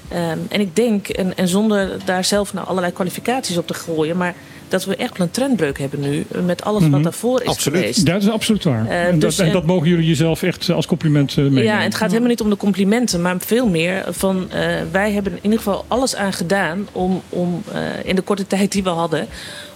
Ehm, 0.08 0.38
en 0.48 0.60
ik 0.60 0.76
denk, 0.76 1.08
en, 1.08 1.36
en 1.36 1.48
zonder 1.48 1.98
daar 2.04 2.24
zelf 2.24 2.52
nou 2.52 2.66
allerlei 2.66 2.92
kwalificaties 2.92 3.56
op 3.56 3.66
te 3.66 3.74
gooien, 3.74 4.16
maar 4.16 4.34
dat 4.74 4.84
we 4.84 4.96
echt 4.96 5.18
een 5.18 5.30
trendbreuk 5.30 5.78
hebben 5.78 6.00
nu 6.00 6.26
met 6.44 6.64
alles 6.64 6.82
Mhm. 6.82 6.90
wat 6.90 7.02
daarvoor 7.02 7.42
is 7.42 7.56
geweest. 7.56 8.06
Dat 8.06 8.22
is 8.22 8.28
absoluut 8.30 8.64
waar. 8.64 8.86
Eh, 8.88 9.04
en, 9.06 9.18
dus, 9.18 9.36
dat, 9.36 9.44
en 9.44 9.52
eh, 9.52 9.58
dat 9.58 9.66
mogen 9.66 9.88
jullie 9.88 10.06
jezelf 10.06 10.42
echt 10.42 10.68
eh, 10.68 10.76
als 10.76 10.86
compliment 10.86 11.36
meenemen. 11.36 11.62
Ja, 11.62 11.78
en 11.78 11.84
het 11.84 11.94
gaat 11.94 12.08
helemaal 12.08 12.28
niet 12.30 12.40
om 12.40 12.50
de 12.50 12.56
complimenten, 12.56 13.22
maar 13.22 13.36
veel 13.38 13.68
meer 13.68 14.04
van 14.08 14.50
eh, 14.50 14.66
wij 14.92 15.12
hebben 15.12 15.32
in 15.32 15.38
ieder 15.42 15.58
geval 15.58 15.84
alles 15.88 16.16
aan 16.16 16.32
gedaan 16.32 16.88
om, 16.92 17.22
om 17.28 17.62
eh, 17.72 17.80
in 18.04 18.14
de 18.16 18.22
korte 18.22 18.46
tijd 18.46 18.72
die 18.72 18.82
we 18.82 18.88
hadden, 18.88 19.26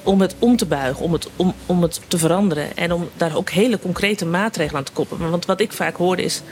om 0.03 0.21
het 0.21 0.35
om 0.39 0.57
te 0.57 0.67
buigen, 0.67 1.05
om 1.05 1.13
het, 1.13 1.29
om, 1.37 1.55
om 1.67 1.83
het 1.83 2.01
te 2.09 2.19
veranderen 2.19 2.77
en 2.77 2.93
om 2.93 3.09
daar 3.17 3.37
ook 3.37 3.51
hele 3.51 3.79
concrete 3.79 4.27
maatregelen 4.27 4.79
aan 4.79 4.85
te 4.85 4.93
koppelen. 4.93 5.31
Want 5.31 5.47
wat 5.47 5.61
ik 5.61 5.73
vaak 5.73 5.97
hoorde 5.97 6.23
is, 6.23 6.43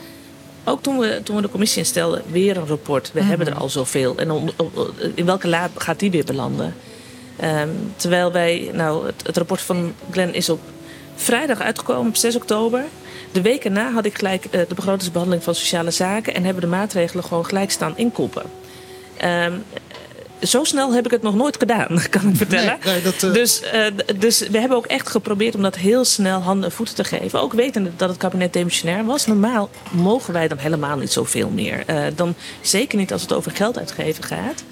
ook 0.65 0.83
toen 0.83 0.99
we, 0.99 1.21
toen 1.25 1.37
we 1.37 1.43
de 1.43 1.49
commissie 1.51 1.79
instelden, 1.79 2.23
weer 2.31 2.57
een 2.57 2.67
rapport. 2.67 3.11
We 3.13 3.21
Mhm. 3.21 3.29
hebben 3.29 3.47
er 3.47 3.55
al 3.55 3.69
zoveel. 3.69 4.15
En 4.17 4.31
om- 4.31 4.51
om- 4.57 4.71
in 5.15 5.25
welke 5.27 5.49
la 5.49 5.71
gaat 5.77 5.99
die 5.99 6.11
weer 6.11 6.25
belanden? 6.25 6.75
Ehm, 7.41 7.69
terwijl 7.97 8.33
wij, 8.33 8.71
nou, 8.73 9.07
het, 9.07 9.15
het 9.27 9.37
rapport 9.37 9.61
van 9.61 9.95
Glenn 10.11 10.35
is 10.35 10.49
op 10.49 10.61
vrijdag 11.15 11.61
uitgekomen, 11.61 12.09
op 12.09 12.17
6 12.17 12.37
oktober. 12.37 12.85
De 13.33 13.41
week 13.43 13.65
erna 13.65 13.93
had 13.93 14.05
ik 14.05 14.17
gelijk 14.19 14.45
eh, 14.45 14.61
de 14.69 14.75
begrotingsbehandeling 14.75 15.43
van 15.45 15.55
sociale 15.55 15.91
zaken 15.91 16.35
en 16.35 16.45
hebben 16.45 16.63
de 16.63 16.69
maatregelen 16.69 17.25
gewoon 17.25 17.47
gelijk 17.47 17.71
staan 17.71 17.97
inkoppen. 17.97 18.43
Ehm, 19.17 19.53
zo 20.43 20.65
snel 20.65 20.93
heb 20.93 21.05
ik 21.05 21.11
het 21.11 21.23
nog 21.23 21.35
nooit 21.35 21.57
gedaan, 21.59 21.87
kan 22.11 22.29
ik 22.29 22.37
vertellen. 22.37 22.79
Nee, 22.85 22.93
nee, 22.95 23.03
dat, 23.03 23.23
eh, 23.23 23.33
dus, 23.33 23.61
d- 23.97 24.21
dus 24.21 24.39
we 24.49 24.59
hebben 24.59 24.77
ook 24.77 24.87
echt 24.87 25.09
geprobeerd 25.09 25.55
om 25.55 25.63
dat 25.63 25.77
heel 25.77 26.05
snel 26.05 26.41
handen 26.41 26.65
en 26.65 26.73
voeten 26.77 26.95
te 26.95 27.05
geven. 27.05 27.41
Ook 27.41 27.53
wetende 27.53 27.91
dat 27.97 28.09
het 28.09 28.19
kabinet 28.19 28.53
demissionair 28.53 29.05
was. 29.05 29.27
Normaal 29.27 29.71
mogen 29.91 30.33
wij 30.33 30.49
dan 30.49 30.59
helemaal 30.59 30.97
niet 30.97 31.13
zoveel 31.13 31.49
meer. 31.49 31.83
Eh, 31.87 32.05
dan, 32.15 32.35
zeker 32.61 32.99
niet 32.99 33.13
als 33.13 33.23
het 33.23 33.33
over 33.33 33.51
geld 33.51 33.79
uitgeven 33.79 34.25
gaat. 34.25 34.65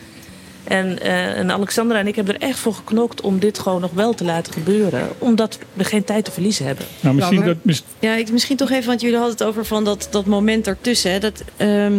En, 0.65 1.01
eh, 1.01 1.39
en 1.39 1.51
Alexandra 1.51 1.99
en 1.99 2.07
ik 2.07 2.17
hebben 2.17 2.35
er 2.41 2.49
echt 2.49 2.59
voor 2.59 2.75
geknokt 2.75 3.21
om 3.21 3.39
dit 3.39 3.59
gewoon 3.59 3.81
nog 3.81 3.91
wel 3.93 4.15
te 4.15 4.25
laten 4.25 4.53
gebeuren. 4.53 5.09
Omdat 5.19 5.59
we 5.73 5.85
geen 5.85 6.05
tijd 6.05 6.25
te 6.25 6.31
verliezen 6.31 6.67
hebben. 6.67 6.85
Nou, 7.01 7.15
misschien 7.15 7.45
dat, 7.45 7.57
mis- 7.63 7.85
Ja, 7.99 8.15
ik, 8.15 8.31
misschien 8.33 8.57
toch 8.57 8.71
even, 8.71 8.87
want 8.89 9.01
jullie 9.01 9.17
hadden 9.17 9.35
het 9.37 9.47
over 9.47 9.65
van 9.65 9.85
dat, 9.85 10.09
dat 10.11 10.27
moment 10.27 10.67
ertussen. 10.67 11.13
Hè, 11.13 11.19
dat, 11.19 11.43
ehm, 11.57 11.93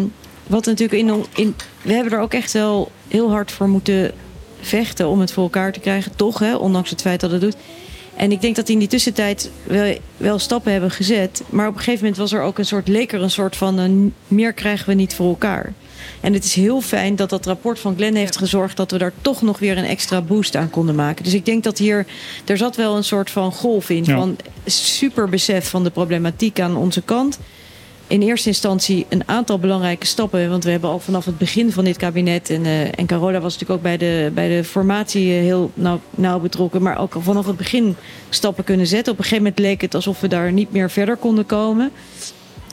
wat 0.47 0.65
natuurlijk 0.65 1.01
in, 1.01 1.25
in. 1.35 1.55
We 1.81 1.93
hebben 1.93 2.13
er 2.13 2.19
ook 2.19 2.33
echt 2.33 2.51
wel 2.51 2.91
heel 3.07 3.29
hard 3.31 3.51
voor 3.51 3.67
moeten 3.69 4.11
vechten 4.61 5.07
om 5.07 5.19
het 5.19 5.31
voor 5.31 5.43
elkaar 5.43 5.71
te 5.71 5.79
krijgen, 5.79 6.15
toch, 6.15 6.39
hè, 6.39 6.55
ondanks 6.55 6.89
het 6.89 7.01
feit 7.01 7.19
dat 7.19 7.31
het 7.31 7.41
doet. 7.41 7.55
En 8.15 8.31
ik 8.31 8.41
denk 8.41 8.55
dat 8.55 8.69
in 8.69 8.79
die 8.79 8.87
tussentijd 8.87 9.51
wel, 9.63 9.97
wel 10.17 10.39
stappen 10.39 10.71
hebben 10.71 10.91
gezet. 10.91 11.41
Maar 11.49 11.67
op 11.67 11.73
een 11.73 11.79
gegeven 11.79 11.99
moment 11.99 12.17
was 12.17 12.31
er 12.31 12.41
ook 12.41 12.57
een 12.57 12.65
soort, 12.65 12.87
leek 12.87 13.13
er 13.13 13.21
een 13.21 13.31
soort 13.31 13.55
van 13.55 13.77
een, 13.77 14.13
meer 14.27 14.53
krijgen 14.53 14.87
we 14.87 14.93
niet 14.93 15.13
voor 15.15 15.27
elkaar. 15.27 15.73
En 16.21 16.33
het 16.33 16.43
is 16.43 16.53
heel 16.53 16.81
fijn 16.81 17.15
dat 17.15 17.29
dat 17.29 17.45
rapport 17.45 17.79
van 17.79 17.95
Glenn 17.95 18.15
heeft 18.15 18.37
gezorgd 18.37 18.77
dat 18.77 18.91
we 18.91 18.97
daar 18.97 19.13
toch 19.21 19.41
nog 19.41 19.59
weer 19.59 19.77
een 19.77 19.85
extra 19.85 20.21
boost 20.21 20.55
aan 20.55 20.69
konden 20.69 20.95
maken. 20.95 21.23
Dus 21.23 21.33
ik 21.33 21.45
denk 21.45 21.63
dat 21.63 21.77
hier, 21.77 22.05
er 22.45 22.57
zat 22.57 22.75
wel 22.75 22.95
een 22.95 23.03
soort 23.03 23.29
van 23.29 23.51
golf 23.51 23.89
in 23.89 24.03
Ja. 24.03 24.15
van 24.15 24.35
super 24.65 25.29
besef 25.29 25.69
van 25.69 25.83
de 25.83 25.89
problematiek 25.89 26.59
aan 26.59 26.75
onze 26.75 27.01
kant. 27.01 27.39
In 28.07 28.21
eerste 28.21 28.47
instantie 28.49 29.05
een 29.09 29.23
aantal 29.25 29.59
belangrijke 29.59 30.05
stappen. 30.05 30.49
Want 30.49 30.63
we 30.63 30.71
hebben 30.71 30.89
al 30.89 30.99
vanaf 30.99 31.25
het 31.25 31.37
begin 31.37 31.71
van 31.71 31.83
dit 31.83 31.97
kabinet. 31.97 32.49
En, 32.49 32.65
eh, 32.65 32.99
en 32.99 33.05
Carola 33.05 33.39
was 33.39 33.53
natuurlijk 33.53 33.71
ook 33.79 33.81
bij 33.81 33.97
de, 33.97 34.31
bij 34.33 34.47
de 34.57 34.63
formatie 34.63 35.33
eh, 35.33 35.39
heel 35.39 35.71
nauw, 35.73 35.99
nauw 36.09 36.39
betrokken. 36.39 36.81
Maar 36.81 36.97
ook 36.99 37.15
al 37.15 37.21
vanaf 37.21 37.45
het 37.45 37.57
begin 37.57 37.95
stappen 38.29 38.63
kunnen 38.63 38.87
zetten. 38.87 39.11
Op 39.13 39.17
een 39.17 39.23
gegeven 39.23 39.43
moment 39.43 39.61
leek 39.63 39.81
het 39.81 39.95
alsof 39.95 40.19
we 40.19 40.27
daar 40.27 40.51
niet 40.51 40.71
meer 40.71 40.89
verder 40.91 41.15
konden 41.17 41.45
komen. 41.45 41.91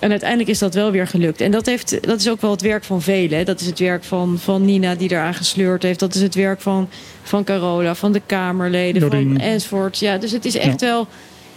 En 0.02 0.10
uiteindelijk 0.10 0.50
is 0.50 0.58
dat 0.58 0.74
wel 0.74 0.90
weer 0.90 1.06
gelukt. 1.06 1.40
En 1.40 1.50
dat, 1.50 1.66
heeft, 1.66 2.06
dat 2.06 2.20
is 2.20 2.28
ook 2.28 2.40
wel 2.40 2.50
het 2.50 2.60
werk 2.60 2.84
van 2.84 3.02
velen. 3.02 3.44
Dat 3.44 3.60
is 3.60 3.66
het 3.66 3.78
werk 3.78 4.04
van, 4.04 4.38
van 4.38 4.64
Nina 4.64 4.94
die 4.94 5.10
eraan 5.10 5.34
gesleurd 5.34 5.82
heeft. 5.82 5.98
Dat 5.98 6.14
is 6.14 6.22
het 6.22 6.34
werk 6.34 6.60
van, 6.60 6.88
van 7.22 7.44
Carola, 7.44 7.94
van 7.94 8.12
de 8.12 8.20
Kamerleden, 8.26 9.00
Doreen. 9.00 9.32
van 9.32 9.40
enzovoort. 9.40 9.98
Ja, 9.98 10.18
dus 10.18 10.30
het 10.32 10.44
is 10.44 10.56
echt 10.56 10.80
wel... 10.80 11.06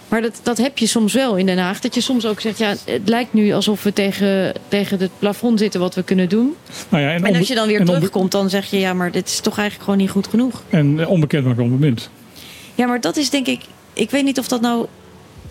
Maar 0.08 0.22
dat, 0.22 0.40
dat 0.44 0.58
heb 0.58 0.78
je 0.78 0.88
soms 0.88 1.14
wel 1.14 1.36
in 1.36 1.46
Den 1.46 1.58
Haag. 1.58 1.80
Dat 1.80 1.96
je 1.96 2.02
soms 2.02 2.26
ook 2.26 2.40
zegt, 2.40 2.58
ja, 2.58 2.74
het 2.86 3.10
lijkt 3.10 3.34
nu 3.34 3.52
alsof 3.52 3.84
we 3.84 3.94
tegen, 3.94 4.54
tegen 4.68 5.00
het 5.00 5.12
plafond 5.20 5.60
zitten 5.60 5.80
wat 5.80 5.96
we 5.96 6.04
kunnen 6.04 6.30
doen. 6.30 6.56
nou 6.90 7.04
ja, 7.04 7.14
en, 7.14 7.36
als 7.36 7.48
je 7.48 7.56
dan 7.56 7.68
weer 7.68 7.86
terugkomt, 7.86 8.32
dan 8.32 8.50
zeg 8.50 8.66
je, 8.66 8.80
ja, 8.80 8.94
maar 8.94 9.12
dit 9.12 9.28
is 9.28 9.40
toch 9.40 9.58
eigenlijk 9.58 9.90
gewoon 9.90 10.06
niet 10.06 10.12
goed 10.12 10.28
genoeg. 10.28 10.64
En 10.70 11.08
onbekend 11.08 11.46
maakt 11.46 11.58
moment. 11.58 12.10
Ja, 12.76 12.88
maar 12.88 13.02
dat 13.02 13.18
is 13.18 13.30
denk 13.30 13.48
ik. 13.48 13.62
Ik 13.94 14.10
weet 14.12 14.24
niet 14.24 14.40
of 14.40 14.48
dat 14.48 14.62
nou. 14.62 14.86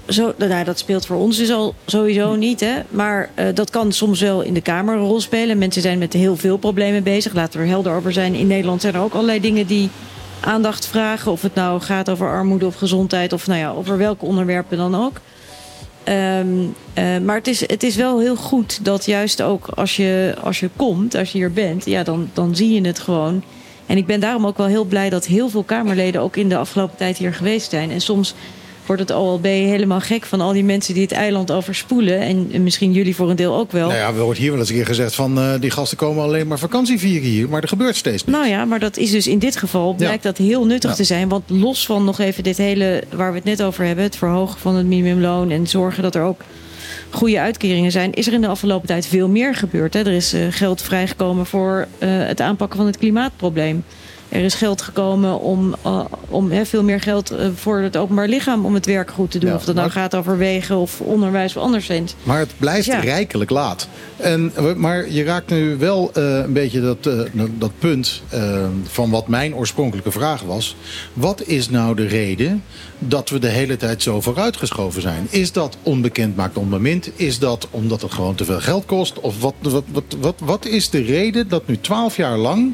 Zo, 0.09 0.35
nou, 0.39 0.65
dat 0.65 0.79
speelt 0.79 1.07
voor 1.07 1.17
ons 1.17 1.37
dus 1.37 1.51
al 1.51 1.75
sowieso 1.87 2.35
niet. 2.35 2.61
Hè? 2.61 2.75
Maar 2.91 3.31
eh, 3.35 3.47
dat 3.55 3.71
kan 3.71 3.93
soms 3.93 4.21
wel 4.21 4.43
in 4.43 4.55
de 4.55 4.61
Kamer 4.61 4.95
een 4.95 5.01
rol 5.01 5.21
spelen. 5.21 5.59
Mensen 5.59 5.83
zijn 5.83 5.99
met 5.99 6.13
heel 6.13 6.37
veel 6.37 6.57
problemen 6.57 7.03
bezig. 7.03 7.33
Laten 7.33 7.59
we 7.59 7.65
er 7.65 7.71
helder 7.71 7.93
over 7.93 8.13
zijn. 8.13 8.35
In 8.35 8.47
Nederland 8.47 8.81
zijn 8.81 8.95
er 8.95 9.01
ook 9.01 9.13
allerlei 9.13 9.41
dingen 9.41 9.67
die 9.67 9.91
aandacht 10.41 10.87
vragen. 10.87 11.33
Of 11.33 11.43
het 11.43 11.55
nou 11.55 11.81
gaat 11.81 12.11
over 12.11 12.29
armoede 12.29 12.67
of 12.67 12.75
gezondheid. 12.75 13.33
Of 13.33 13.47
nou 13.47 13.59
ja, 13.59 13.71
over 13.71 13.99
welke 13.99 14.25
onderwerpen 14.25 14.77
dan 14.77 14.95
ook. 14.95 15.21
Ehm, 16.05 16.47
eh, 16.95 17.19
maar 17.19 17.37
het 17.37 17.47
is, 17.47 17.61
het 17.61 17.83
is 17.83 17.97
wel 17.97 18.21
heel 18.21 18.37
goed 18.37 18.85
dat 18.85 19.07
juist 19.07 19.43
ook 19.43 19.69
als 19.69 19.97
je, 19.97 20.35
als 20.43 20.61
je 20.61 20.71
komt, 20.77 21.15
als 21.15 21.33
je 21.33 21.39
hier 21.39 21.53
bent, 21.53 21.85
ja, 21.85 22.03
dan, 22.03 22.31
dan 22.33 22.57
zie 22.57 22.73
je 22.73 22.87
het 22.87 22.99
gewoon. 22.99 23.43
En 23.87 23.97
ik 23.97 24.07
ben 24.07 24.21
daarom 24.21 24.47
ook 24.47 24.57
wel 24.57 24.67
heel 24.67 24.85
blij 24.85 25.11
dat 25.11 25.27
heel 25.27 25.49
veel 25.49 25.63
Kamerleden 25.63 26.21
ook 26.21 26.37
in 26.37 26.49
de 26.49 26.57
afgelopen 26.57 26.97
tijd 26.97 27.17
hier 27.17 27.35
geweest 27.35 27.71
zijn. 27.71 27.91
En 27.91 28.01
soms 28.01 28.35
wordt 28.87 29.03
het 29.03 29.11
OLB 29.11 29.45
helemaal 29.45 30.01
gek 30.01 30.25
van 30.25 30.41
al 30.41 30.53
die 30.53 30.65
mensen 30.65 30.95
die 30.95 31.03
het 31.03 31.13
eiland 31.13 31.51
overspoelen. 31.51 32.21
En, 32.21 32.49
en 32.53 32.63
misschien 32.63 32.93
jullie 32.93 33.17
voor 33.17 33.31
een 33.31 33.37
deel 33.37 33.55
ook 33.57 33.73
wel. 33.73 33.89
Nou 33.89 33.99
ja, 34.01 34.15
we 34.15 34.21
wordt 34.23 34.39
hier 34.39 34.51
wel 34.51 34.61
eens 34.61 34.69
een 34.69 34.75
keer 34.75 34.87
gezegd 34.87 35.15
van 35.15 35.39
eh, 35.39 35.53
die 35.61 35.71
gasten 35.71 35.97
komen 35.97 36.23
alleen 36.23 36.47
maar 36.47 36.59
vakantie 36.59 36.99
vieren 36.99 37.29
hier. 37.29 37.49
Maar 37.49 37.63
er 37.63 37.69
gebeurt 37.69 37.97
steeds 37.97 38.25
niks. 38.25 38.39
Nou 38.39 38.49
ja, 38.51 38.65
maar 38.65 38.79
dat 38.79 38.97
is 38.97 39.11
dus 39.11 39.27
in 39.27 39.39
dit 39.39 39.57
geval 39.57 39.95
blijkt 39.95 40.23
dat 40.23 40.37
heel 40.39 40.67
nuttig 40.67 40.91
Ja. 40.91 40.97
te 40.97 41.05
zijn. 41.05 41.29
Want 41.29 41.43
los 41.51 41.87
van 41.87 42.05
nog 42.05 42.19
even 42.19 42.43
dit 42.43 42.57
hele 42.57 43.03
waar 43.15 43.31
we 43.31 43.37
het 43.37 43.47
net 43.47 43.63
over 43.63 43.85
hebben, 43.85 44.05
het 44.05 44.17
verhogen 44.17 44.59
van 44.61 44.75
het 44.75 44.87
minimumloon 44.87 45.51
en 45.51 45.67
zorgen 45.67 46.03
dat 46.03 46.15
er 46.15 46.23
ook 46.23 46.41
goede 47.11 47.41
uitkeringen 47.41 47.91
zijn, 47.93 48.13
is 48.15 48.27
er 48.27 48.33
in 48.33 48.41
de 48.41 48.47
afgelopen 48.49 48.87
tijd 48.87 49.07
veel 49.07 49.29
meer 49.29 49.55
gebeurd. 49.55 49.95
Hè. 49.95 50.01
Er 50.01 50.13
is 50.13 50.33
eh, 50.33 50.41
geld 50.51 50.83
vrijgekomen 50.83 51.47
voor 51.47 51.87
eh, 51.99 52.09
het 52.11 52.41
aanpakken 52.41 52.77
van 52.77 52.87
het 52.87 52.99
klimaatprobleem. 52.99 53.85
Er 54.35 54.45
is 54.45 54.55
geld 54.55 54.83
gekomen 54.83 55.41
om, 55.41 55.75
eh, 55.83 56.05
om 56.29 56.51
veel 56.65 56.83
meer 56.83 57.01
geld 57.01 57.31
eh, 57.31 57.49
voor 57.55 57.79
het 57.79 57.97
openbaar 57.97 58.29
lichaam 58.29 58.65
om 58.65 58.75
het 58.75 58.87
werk 58.87 59.11
goed 59.11 59.31
te 59.31 59.39
doen. 59.39 59.51
Ja, 59.51 59.57
of 59.57 59.65
dat 59.65 59.75
nou 59.75 59.87
maar- 59.87 59.97
gaat 59.97 60.15
over 60.15 60.39
wegen 60.39 60.77
of 60.77 61.01
onderwijs 61.01 61.57
of 61.57 61.63
anderszins. 61.63 62.15
Maar 62.23 62.39
het 62.39 62.53
blijft 62.59 62.87
Ja. 62.87 62.99
rijkelijk 63.01 63.51
laat. 63.51 63.89
En, 64.17 64.53
maar 64.77 65.11
je 65.11 65.23
raakt 65.25 65.51
nu 65.51 65.77
wel 65.77 66.11
eh, 66.15 66.39
een 66.39 66.53
beetje 66.53 66.81
dat, 66.81 67.07
eh, 67.07 67.43
dat 67.59 67.71
punt 67.79 68.23
van 68.83 69.11
wat 69.11 69.29
mijn 69.29 69.55
oorspronkelijke 69.55 70.11
vraag 70.11 70.43
was. 70.43 70.77
Wat 71.13 71.43
is 71.47 71.71
nou 71.71 71.97
de 71.97 72.07
reden 72.07 72.63
dat 72.99 73.29
we 73.31 73.39
de 73.39 73.49
hele 73.49 73.77
tijd 73.77 74.03
zo 74.03 74.21
vooruitgeschoven 74.21 75.03
zijn? 75.03 75.27
Is 75.31 75.53
dat 75.53 75.77
onbekend 75.83 76.37
maakt 76.37 76.57
onbemind? 76.57 77.11
Is 77.17 77.39
dat 77.39 77.69
omdat 77.71 78.03
het 78.03 78.13
gewoon 78.13 78.35
te 78.35 78.45
veel 78.45 78.61
geld 78.61 78.87
kost? 78.87 79.21
Of 79.21 79.41
wat, 79.41 79.55
wat, 79.61 79.85
wat, 79.93 80.05
wat, 80.21 80.35
wat 80.45 80.67
is 80.67 80.91
de 80.91 81.03
reden 81.03 81.49
dat 81.49 81.67
nu 81.67 81.79
twaalf 81.81 82.17
jaar 82.17 82.37
lang... 82.39 82.73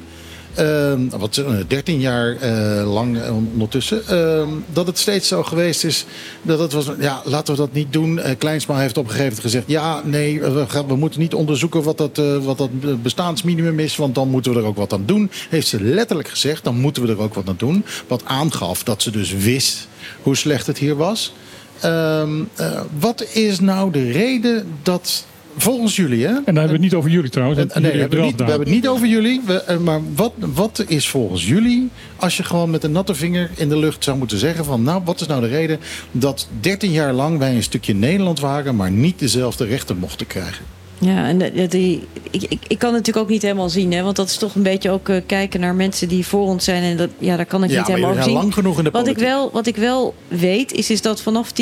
eh, 0.55 0.93
wat, 1.19 1.37
eh, 1.37 1.47
13 1.69 2.01
jaar 2.01 2.37
eh, 2.37 2.93
lang 2.93 3.19
eh, 3.21 3.37
ondertussen. 3.53 4.07
eh, 4.09 4.49
dat 4.73 4.87
het 4.87 4.99
steeds 4.99 5.29
zo 5.29 5.43
geweest 5.43 5.85
is. 5.85 6.05
Dat 6.43 6.59
het 6.59 6.73
was. 6.73 6.91
Ja, 6.99 7.23
laten 7.25 7.55
we 7.55 7.61
dat 7.61 7.73
niet 7.73 7.93
doen. 7.93 8.19
Eh, 8.19 8.39
Kleinsma 8.39 8.79
heeft 8.79 8.97
op 8.97 9.05
een 9.05 9.11
gegeven 9.11 9.27
moment 9.29 9.45
gezegd. 9.45 9.65
Ja, 9.69 10.01
nee, 10.05 10.41
we, 10.41 10.97
moeten 10.97 11.21
niet 11.21 11.35
onderzoeken 11.35 11.83
wat 11.83 11.99
dat, 11.99 12.19
eh, 12.19 12.37
wat 12.37 12.59
dat 12.59 13.03
bestaansminimum 13.03 13.79
is. 13.79 13.97
Want 13.97 14.15
dan 14.15 14.29
moeten 14.29 14.53
we 14.53 14.59
er 14.59 14.65
ook 14.65 14.77
wat 14.77 14.93
aan 14.93 15.03
doen. 15.07 15.31
Heeft 15.49 15.67
ze 15.69 15.83
letterlijk 15.83 16.29
gezegd. 16.29 16.65
Dan 16.65 16.77
moeten 16.81 17.03
we 17.03 17.09
er 17.13 17.21
ook 17.21 17.35
wat 17.35 17.49
aan 17.49 17.55
doen. 17.59 17.85
Wat 18.09 18.25
aangaf 18.25 18.83
dat 18.83 19.03
ze 19.03 19.11
dus 19.11 19.33
wist 19.33 19.89
hoe 20.23 20.37
slecht 20.37 20.67
het 20.67 20.79
hier 20.79 20.97
was. 20.97 21.33
Ehm, 21.81 22.31
eh, 22.55 22.81
wat 22.99 23.25
is 23.33 23.61
nou 23.61 23.91
de 23.93 24.11
reden 24.11 24.67
dat. 24.83 25.25
Volgens 25.61 25.97
jullie, 25.97 26.27
hè? 26.27 26.33
En 26.33 26.43
dan 26.45 26.55
hebben 26.55 26.67
we 26.67 26.73
het 26.73 26.81
niet 26.81 26.95
over 26.95 27.11
jullie 27.11 27.31
trouwens. 27.31 27.61
Eh, 27.61 27.83
nee, 27.83 27.93
we 27.93 27.99
hebben, 27.99 28.19
het 28.19 28.27
niet, 28.27 28.37
we 28.37 28.45
hebben 28.45 28.67
het 28.67 28.77
niet 28.77 28.89
over 28.89 29.07
jullie. 29.07 29.41
We, 29.47 29.63
eh, 29.63 29.77
maar 29.77 30.01
wat, 30.15 30.33
wat 30.39 30.85
is 30.87 31.09
volgens 31.09 31.47
jullie, 31.47 31.91
als 32.17 32.37
je 32.37 32.43
gewoon 32.43 32.71
met 32.71 32.85
een 32.85 32.93
natte 32.93 33.15
vinger 33.15 33.51
in 33.57 33.69
de 33.69 33.79
lucht 33.79 34.05
zou 34.05 34.19
moeten 34.19 34.39
zeggen 34.39 34.65
van, 34.65 34.83
nou, 34.83 35.03
wat 35.05 35.21
is 35.21 35.27
nou 35.27 35.41
de 35.41 35.47
reden 35.47 35.79
dat 36.11 36.49
13 36.61 36.91
jaar 36.91 37.13
lang 37.13 37.39
wij 37.39 37.55
een 37.55 37.63
stukje 37.63 37.95
Nederland 37.95 38.41
waren, 38.41 38.77
maar 38.77 38.91
niet 38.91 39.19
dezelfde 39.19 39.65
rechten 39.65 39.97
mochten 39.97 40.27
krijgen? 40.27 40.65
Ja, 41.03 41.27
en 41.29 41.69
die, 41.69 42.07
ik, 42.31 42.43
ik, 42.43 42.59
ik 42.69 42.79
kan 42.79 42.89
het 42.95 42.97
natuurlijk 42.99 43.17
ook 43.17 43.29
niet 43.29 43.43
helemaal 43.43 43.69
zien, 43.69 43.93
hè, 43.93 44.03
want 44.03 44.17
dat 44.17 44.29
is 44.29 44.37
toch 44.37 44.55
een 44.55 44.63
beetje 44.63 44.91
ook 44.91 45.09
eh, 45.09 45.17
kijken 45.27 45.61
naar 45.61 45.75
mensen 45.75 46.09
die 46.09 46.27
voor 46.27 46.47
ons 46.47 46.65
zijn. 46.65 46.83
En 46.83 46.97
dat, 46.97 47.09
ja, 47.19 47.37
daar 47.37 47.47
kan 47.47 47.65
ik 47.65 47.71
Ja, 47.71 47.79
niet 47.79 47.87
helemaal 47.87 48.23
zien. 48.23 48.33
lang 48.33 48.55
genoeg 48.55 48.79
in 48.79 48.85
de 48.85 48.91
wat, 48.91 49.07
ik 49.07 49.19
wel, 49.19 49.51
wat 49.53 49.67
ik 49.67 49.77
wel 49.77 50.15
weet, 50.29 50.73
is, 50.73 50.91
is 50.91 51.03
dat 51.03 51.21
vanaf 51.21 51.51
10-10-10 51.51 51.55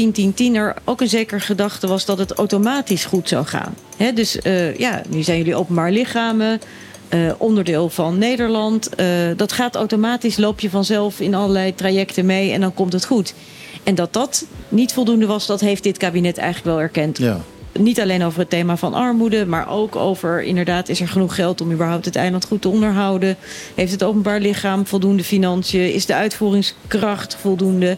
er 0.52 0.74
ook 0.84 1.00
een 1.00 1.08
zekere 1.08 1.40
gedachte 1.40 1.86
was 1.86 2.04
dat 2.04 2.18
het 2.18 2.32
automatisch 2.32 3.04
goed 3.04 3.28
zou 3.28 3.46
gaan. 3.46 3.74
Hè, 3.96 4.12
dus 4.12 4.38
eh, 4.40 4.76
ja, 4.76 5.02
nu 5.08 5.22
zijn 5.22 5.38
jullie 5.38 5.54
openbaar 5.56 5.90
lichamen. 5.92 6.60
eh, 7.08 7.18
onderdeel 7.38 7.88
van 7.88 8.18
Nederland. 8.18 8.88
Dat 9.36 9.52
gaat 9.52 9.74
automatisch, 9.74 10.36
loop 10.36 10.60
je 10.60 10.70
vanzelf 10.70 11.20
in 11.20 11.34
allerlei 11.34 11.74
trajecten 11.74 12.26
mee 12.26 12.52
en 12.52 12.60
dan 12.60 12.74
komt 12.74 12.92
het 12.92 13.04
goed. 13.04 13.34
En 13.82 13.94
dat 13.94 14.12
dat 14.12 14.44
niet 14.68 14.92
voldoende 14.92 15.26
was, 15.26 15.46
dat 15.46 15.60
heeft 15.60 15.82
dit 15.82 15.96
kabinet 15.96 16.38
eigenlijk 16.38 16.74
wel 16.76 16.80
erkend 16.84 17.18
Ja. 17.18 17.40
Niet 17.78 18.00
alleen 18.00 18.22
over 18.24 18.38
het 18.38 18.50
thema 18.50 18.76
van 18.76 18.94
armoede, 18.94 19.46
maar 19.46 19.70
ook 19.70 19.96
over 19.96 20.42
inderdaad, 20.42 20.88
is 20.88 21.00
er 21.00 21.08
genoeg 21.08 21.34
geld 21.34 21.60
om 21.60 21.72
überhaupt 21.72 22.04
het 22.04 22.16
eiland 22.16 22.44
goed 22.44 22.62
te 22.62 22.68
onderhouden? 22.68 23.36
Heeft 23.74 23.92
het 23.92 24.02
openbaar 24.02 24.40
lichaam 24.40 24.86
voldoende 24.86 25.24
financiën? 25.24 25.92
Is 25.94 26.06
de 26.06 26.14
uitvoeringskracht 26.14 27.36
voldoende? 27.40 27.96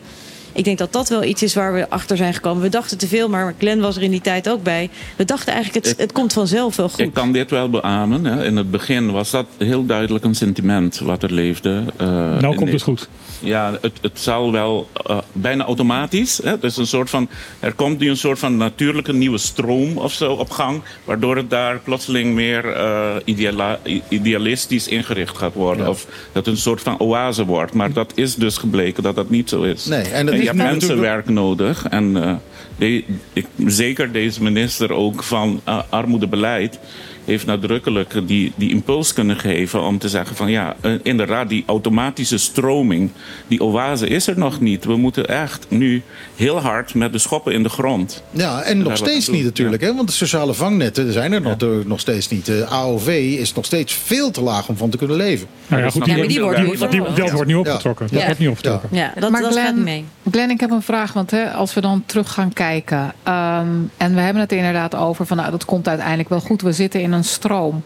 Ik 0.53 0.65
denk 0.65 0.79
dat 0.79 0.93
dat 0.93 1.09
wel 1.09 1.25
iets 1.25 1.43
is 1.43 1.55
waar 1.55 1.73
we 1.75 1.91
achter 1.91 2.17
zijn 2.17 2.35
gekomen. 2.35 2.63
We 2.63 2.69
dachten 2.69 2.99
te 2.99 3.07
veel, 3.09 3.29
maar 3.29 3.55
Glenn 3.59 3.81
was 3.81 3.97
er 3.97 4.03
in 4.03 4.11
die 4.11 4.21
tijd 4.21 4.49
ook 4.49 4.63
bij. 4.63 4.91
We 5.17 5.25
dachten 5.25 5.53
eigenlijk, 5.53 5.87
het, 5.87 5.99
het 5.99 6.13
komt 6.13 6.33
vanzelf 6.33 6.77
wel 6.77 6.89
goed. 6.89 6.99
Ik 6.99 7.13
kan 7.15 7.33
dit 7.33 7.51
wel 7.51 7.71
beamen. 7.71 8.25
Hè. 8.25 8.45
In 8.45 8.57
het 8.57 8.71
begin 8.71 9.11
was 9.11 9.31
dat 9.31 9.47
heel 9.59 9.87
duidelijk 9.87 10.25
een 10.25 10.35
sentiment 10.35 10.99
wat 10.99 11.23
er 11.23 11.33
leefde. 11.33 11.83
eh, 11.97 12.07
Nou 12.39 12.55
komt 12.55 12.73
het 12.73 12.83
goed. 12.83 13.09
Ja, 13.43 13.79
het, 13.81 13.93
het 14.01 14.21
zal 14.21 14.53
wel 14.53 14.89
eh, 15.07 15.19
bijna 15.33 15.65
automatisch. 15.65 16.41
Hè? 16.45 16.59
Dus 16.59 16.77
een 16.77 16.87
soort 16.87 17.11
van, 17.11 17.29
er 17.61 17.73
komt 17.73 17.99
nu 17.99 18.09
een 18.09 18.17
soort 18.17 18.39
van 18.39 18.57
natuurlijke 18.57 19.13
nieuwe 19.13 19.39
stroom 19.39 19.97
of 19.99 20.13
zo 20.13 20.33
op 20.33 20.51
gang. 20.51 20.83
Waardoor 21.05 21.37
het 21.37 21.51
daar 21.51 21.79
plotseling 21.79 22.35
meer 22.35 22.73
eh, 22.73 23.09
ideala- 23.25 23.79
idealistisch 24.09 24.89
ingericht 24.89 25.39
gaat 25.39 25.55
worden. 25.55 25.89
Of 25.89 26.05
dat 26.05 26.45
het 26.45 26.47
een 26.47 26.61
soort 26.61 26.81
van 26.81 26.99
oase 26.99 27.45
wordt. 27.45 27.75
Maar 27.75 27.93
dat 27.93 28.13
is 28.15 28.35
dus 28.35 28.57
gebleken 28.57 29.03
dat 29.03 29.15
dat 29.15 29.31
niet 29.31 29.49
zo 29.49 29.63
is. 29.63 29.85
Nee, 29.85 30.03
en 30.03 30.27
dat 30.27 30.35
je 30.35 30.41
is 30.41 30.47
hebt 30.47 30.59
mensenwerk 30.59 31.29
nodig. 31.29 31.87
En 31.89 32.23
eh, 32.25 32.35
de- 32.79 33.05
ik, 33.33 33.47
zeker 33.67 34.13
deze 34.13 34.43
minister 34.43 34.93
ook 34.93 35.23
van 35.23 35.61
armoedebeleid 35.89 36.79
heeft 37.25 37.47
nadrukkelijk 37.47 38.15
die, 38.27 38.53
die 38.57 38.71
impuls 38.71 39.13
kunnen 39.13 39.37
geven 39.37 39.83
om 39.83 39.99
te 39.99 40.09
zeggen 40.09 40.37
van 40.37 40.51
ja, 40.51 40.77
eh, 40.81 40.93
inderdaad, 41.03 41.49
die 41.49 41.65
automatische 41.67 42.39
stroming, 42.39 43.11
die 43.47 43.63
oase 43.63 44.07
is 44.07 44.27
er 44.27 44.39
nog 44.39 44.61
niet. 44.61 44.85
We 44.85 44.97
moeten 44.97 45.27
echt 45.27 45.67
nu 45.69 46.03
heel 46.37 46.61
hard 46.61 46.95
met 46.95 47.13
de 47.13 47.19
schoppen 47.19 47.53
in 47.53 47.63
de 47.63 47.69
grond. 47.69 48.23
Ja, 48.31 48.63
en 48.63 48.79
nog 48.79 48.97
steeds 48.97 49.29
niet 49.29 49.45
natuurlijk. 49.45 49.83
Hè? 49.83 49.95
Want 49.95 50.09
de 50.09 50.15
sociale 50.15 50.55
vangnetten 50.55 51.13
zijn 51.13 51.33
er 51.33 51.41
nog, 51.41 51.57
nog 51.85 52.01
steeds 52.01 52.29
niet. 52.29 52.47
De 52.47 52.67
AOV 52.67 53.09
is 53.39 53.55
nog 53.55 53.65
steeds 53.65 53.93
veel 53.93 54.31
te 54.31 54.41
laag 54.41 54.69
om 54.69 54.77
van 54.77 54.91
te 54.91 54.97
kunnen 54.97 55.17
leven. 55.17 55.47
Nou 55.67 55.83
ja, 55.83 55.91
goed, 55.91 56.05
die, 56.05 56.13
Ja, 56.13 56.19
maar 56.19 56.29
die 56.29 56.41
wordt 56.41 56.91
die, 56.91 57.03
dat 57.15 57.31
wordt 57.31 57.47
nu 57.47 57.55
opgetrokken. 57.55 58.09
Dat 58.13 58.25
wordt 58.25 58.39
niet 58.39 58.49
opgetrokken. 58.49 58.89
Ja, 58.93 59.13
dat, 59.19 59.31
maar 59.31 59.43
dat 59.43 59.51
Glenn, 59.51 59.67
gaat 59.67 59.75
niet 59.75 59.85
mee. 59.85 60.05
Glenn, 60.31 60.51
ik 60.51 60.61
heb 60.61 60.71
een 60.71 60.83
vraag. 60.83 61.13
Want 61.13 61.31
hè, 61.31 61.51
als 61.51 61.75
we 61.75 61.81
dan 61.81 62.03
terug 62.07 62.33
gaan 62.33 62.53
kijken. 62.53 63.13
ehm, 63.23 63.69
en 63.97 64.15
we 64.15 64.21
hebben 64.21 64.43
het 64.43 64.53
inderdaad 64.53 64.95
over 64.95 65.27
van 65.27 65.37
nou, 65.37 65.51
dat 65.51 65.65
komt 65.65 65.89
uiteindelijk 65.89 66.29
wel 66.29 66.41
goed. 66.41 66.63
We 66.63 66.73
zitten 66.73 67.01
in 67.01 67.10
een 67.13 67.25
stroom. 67.25 67.83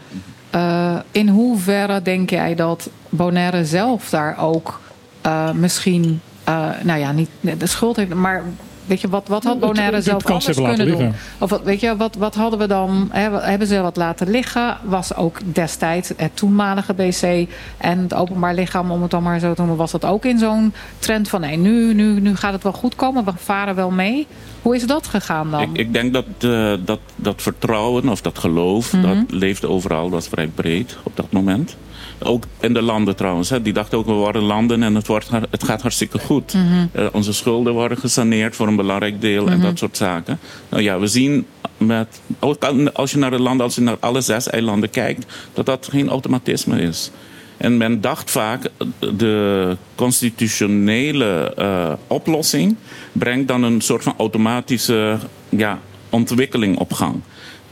Eh, 0.50 0.96
in 1.10 1.28
hoeverre 1.28 2.02
denk 2.02 2.30
jij 2.30 2.54
dat 2.54 2.90
Bonaire 3.08 3.64
zelf 3.64 4.10
daar 4.10 4.38
ook 4.38 4.80
eh, 5.20 5.50
misschien, 5.50 6.20
eh, 6.44 6.68
nou 6.82 7.00
ja, 7.00 7.12
niet 7.12 7.30
de 7.40 7.66
schuld 7.66 7.96
heeft, 7.96 8.14
maar 8.14 8.42
weet 8.86 9.00
je, 9.00 9.08
wat, 9.08 9.28
wat 9.28 9.44
had 9.44 9.60
Bonaire 9.60 10.02
zelf 10.02 10.26
anders 10.26 10.44
kunnen 10.44 10.62
laten 10.70 10.86
doen? 10.98 11.12
Of 11.38 11.50
wat, 11.50 11.62
weet 11.62 11.80
je, 11.80 11.96
wat, 11.96 12.14
wat 12.16 12.34
hadden 12.34 12.58
we 12.58 12.66
dan, 12.66 13.08
hè, 13.12 13.30
hebben 13.40 13.68
ze 13.68 13.80
wat 13.80 13.96
laten 13.96 14.30
liggen? 14.30 14.76
Was 14.82 15.14
ook 15.14 15.38
destijds 15.44 16.12
het 16.16 16.36
toenmalige 16.36 16.94
BC 16.94 17.48
en 17.76 17.98
het 17.98 18.14
openbaar 18.14 18.54
lichaam, 18.54 18.90
om 18.90 19.02
het 19.02 19.10
dan 19.10 19.22
maar 19.22 19.38
zo 19.38 19.54
te 19.54 19.60
noemen, 19.60 19.76
was 19.78 19.90
dat 19.90 20.04
ook 20.04 20.24
in 20.24 20.38
zo'n 20.38 20.72
trend 20.98 21.28
van 21.28 21.40
nee, 21.40 21.56
nu, 21.56 21.94
nu, 21.94 22.20
nu 22.20 22.36
gaat 22.36 22.52
het 22.52 22.62
wel 22.62 22.72
goed 22.72 22.94
komen, 22.94 23.24
we 23.24 23.32
varen 23.36 23.74
wel 23.74 23.90
mee. 23.90 24.26
Hoe 24.62 24.74
is 24.74 24.86
dat 24.86 25.06
gegaan 25.06 25.50
dan? 25.50 25.60
Ik, 25.62 25.68
ik 25.72 25.92
denk 25.92 26.12
dat, 26.12 26.24
eh, 26.40 26.72
dat 26.84 27.00
dat 27.16 27.42
vertrouwen 27.42 28.08
of 28.08 28.20
dat 28.20 28.38
geloof, 28.38 28.92
Mhm. 28.92 29.02
dat 29.02 29.16
leefde 29.30 29.68
overal, 29.68 30.10
was 30.10 30.28
vrij 30.28 30.46
breed 30.46 30.96
op 31.02 31.16
dat 31.16 31.32
moment. 31.32 31.76
Ook 32.24 32.44
in 32.60 32.72
de 32.74 32.82
landen 32.82 33.16
trouwens. 33.16 33.50
Hè. 33.50 33.62
Die 33.62 33.72
dachten 33.72 33.98
ook, 33.98 34.06
we 34.06 34.12
worden 34.12 34.42
landen 34.42 34.82
en 34.82 34.94
het, 34.94 35.06
wordt, 35.06 35.30
het 35.50 35.64
gaat 35.64 35.82
hartstikke 35.82 36.18
goed. 36.18 36.54
Mhm. 36.54 36.86
Eh, 36.92 37.06
onze 37.12 37.32
schulden 37.32 37.72
worden 37.72 37.98
gesaneerd 37.98 38.56
voor 38.56 38.68
een 38.68 38.76
belangrijk 38.76 39.20
deel 39.20 39.46
en 39.46 39.56
Mhm. 39.56 39.66
dat 39.66 39.78
soort 39.78 39.96
zaken. 39.96 40.38
Nou 40.68 40.82
ja, 40.82 40.98
we 40.98 41.06
zien 41.06 41.46
met, 41.76 42.20
ook 42.40 42.64
als 42.92 43.10
je 43.10 43.18
naar 43.18 43.30
de 43.30 43.40
landen, 43.40 43.66
als 43.66 43.74
je 43.74 43.80
naar 43.80 43.96
alle 44.00 44.20
zes 44.20 44.48
eilanden 44.50 44.90
kijkt, 44.90 45.32
dat 45.52 45.66
dat 45.66 45.88
geen 45.90 46.08
automatisme 46.08 46.80
is. 46.80 47.10
En 47.56 47.76
men 47.76 48.00
dacht 48.00 48.30
vaak, 48.30 48.70
de 48.98 49.76
constitutionele 49.94 51.52
eh, 51.56 51.92
oplossing 52.06 52.76
brengt 53.12 53.48
dan 53.48 53.62
een 53.62 53.80
soort 53.80 54.02
van 54.02 54.14
automatische 54.18 55.18
ja, 55.48 55.78
ontwikkeling 56.10 56.78
op 56.78 56.92
gang. 56.92 57.20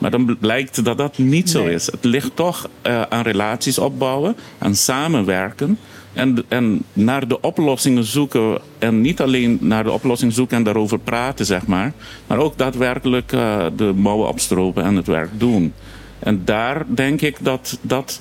Maar 0.02 0.10
dan 0.10 0.36
blijkt 0.40 0.84
dat 0.84 0.98
dat 0.98 1.18
niet 1.18 1.50
zo 1.50 1.66
is. 1.66 1.86
Het 1.86 2.04
ligt 2.04 2.36
toch 2.36 2.68
eh, 2.82 3.02
aan 3.02 3.22
relaties 3.22 3.78
opbouwen, 3.78 4.36
aan 4.58 4.74
samenwerken. 4.74 5.78
En, 6.12 6.44
en 6.48 6.82
naar 6.92 7.28
de 7.28 7.40
oplossingen 7.40 8.04
zoeken. 8.04 8.60
En 8.78 9.00
niet 9.00 9.20
alleen 9.20 9.58
naar 9.60 9.84
de 9.84 9.90
oplossing 9.90 10.32
zoeken 10.32 10.56
en 10.56 10.62
daarover 10.62 10.98
praten, 10.98 11.46
zeg 11.46 11.66
maar. 11.66 11.92
Maar 12.26 12.38
ook 12.38 12.58
daadwerkelijk 12.58 13.32
eh, 13.32 13.66
de 13.76 13.92
mouwen 13.96 14.28
opstropen 14.28 14.84
en 14.84 14.96
het 14.96 15.06
werk 15.06 15.30
doen. 15.38 15.72
En 16.18 16.42
daar 16.44 16.84
denk 16.88 17.20
ik 17.20 17.36
dat, 17.40 17.78
dat 17.80 18.20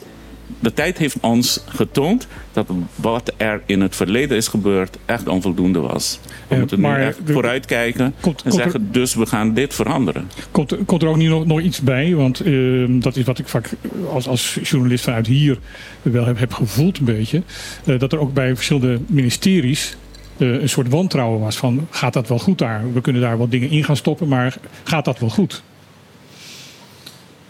de 0.60 0.74
tijd 0.74 0.98
heeft 0.98 1.16
ons 1.22 1.64
getoond 1.68 2.28
dat 2.54 2.68
wat 2.96 3.34
er 3.38 3.62
in 3.66 3.82
het 3.82 3.96
verleden 3.96 4.38
is 4.38 4.48
gebeurd 4.48 4.98
echt 5.06 5.28
onvoldoende 5.28 5.80
was. 5.80 6.20
We 6.48 6.54
Ja, 6.54 6.60
moeten 6.60 6.80
nu 6.82 6.96
echt 6.96 7.20
vooruitkijken 7.26 8.06
en 8.06 8.14
komt 8.22 8.44
er- 8.46 8.52
zeggen, 8.52 8.92
dus 8.92 9.14
we 9.16 9.26
gaan 9.26 9.54
dit 9.54 9.74
veranderen. 9.74 10.30
Komt, 10.52 10.76
komt 10.86 11.02
er 11.02 11.08
ook 11.08 11.18
niet 11.18 11.30
nog, 11.30 11.46
nog 11.46 11.62
iets 11.62 11.82
bij? 11.82 12.16
Want 12.16 12.40
eh, 12.40 12.54
dat 12.90 13.16
is 13.16 13.24
wat 13.26 13.40
ik 13.40 13.48
vaak 13.48 13.70
als, 14.12 14.28
als 14.28 14.58
journalist 14.64 15.04
vanuit 15.04 15.28
hier 15.28 15.58
wel 16.02 16.26
heb, 16.26 16.40
heb 16.40 16.54
gevoeld 16.54 16.98
een 17.00 17.06
beetje. 17.06 17.42
eh, 17.86 18.00
dat 18.00 18.12
er 18.14 18.20
ook 18.20 18.34
bij 18.34 18.56
verschillende 18.56 19.00
ministeries 19.08 19.96
eh, 20.38 20.48
een 20.62 20.70
soort 20.70 20.90
wantrouwen 20.90 21.40
was 21.40 21.58
van 21.58 21.88
gaat 21.90 22.14
dat 22.14 22.28
wel 22.28 22.40
goed 22.40 22.58
daar? 22.58 22.94
We 22.94 23.02
kunnen 23.02 23.22
daar 23.22 23.38
wat 23.38 23.52
dingen 23.52 23.70
in 23.70 23.84
gaan 23.84 23.96
stoppen, 23.96 24.28
maar 24.28 24.56
gaat 24.84 25.06
dat 25.06 25.20
wel 25.20 25.30
goed? 25.30 25.64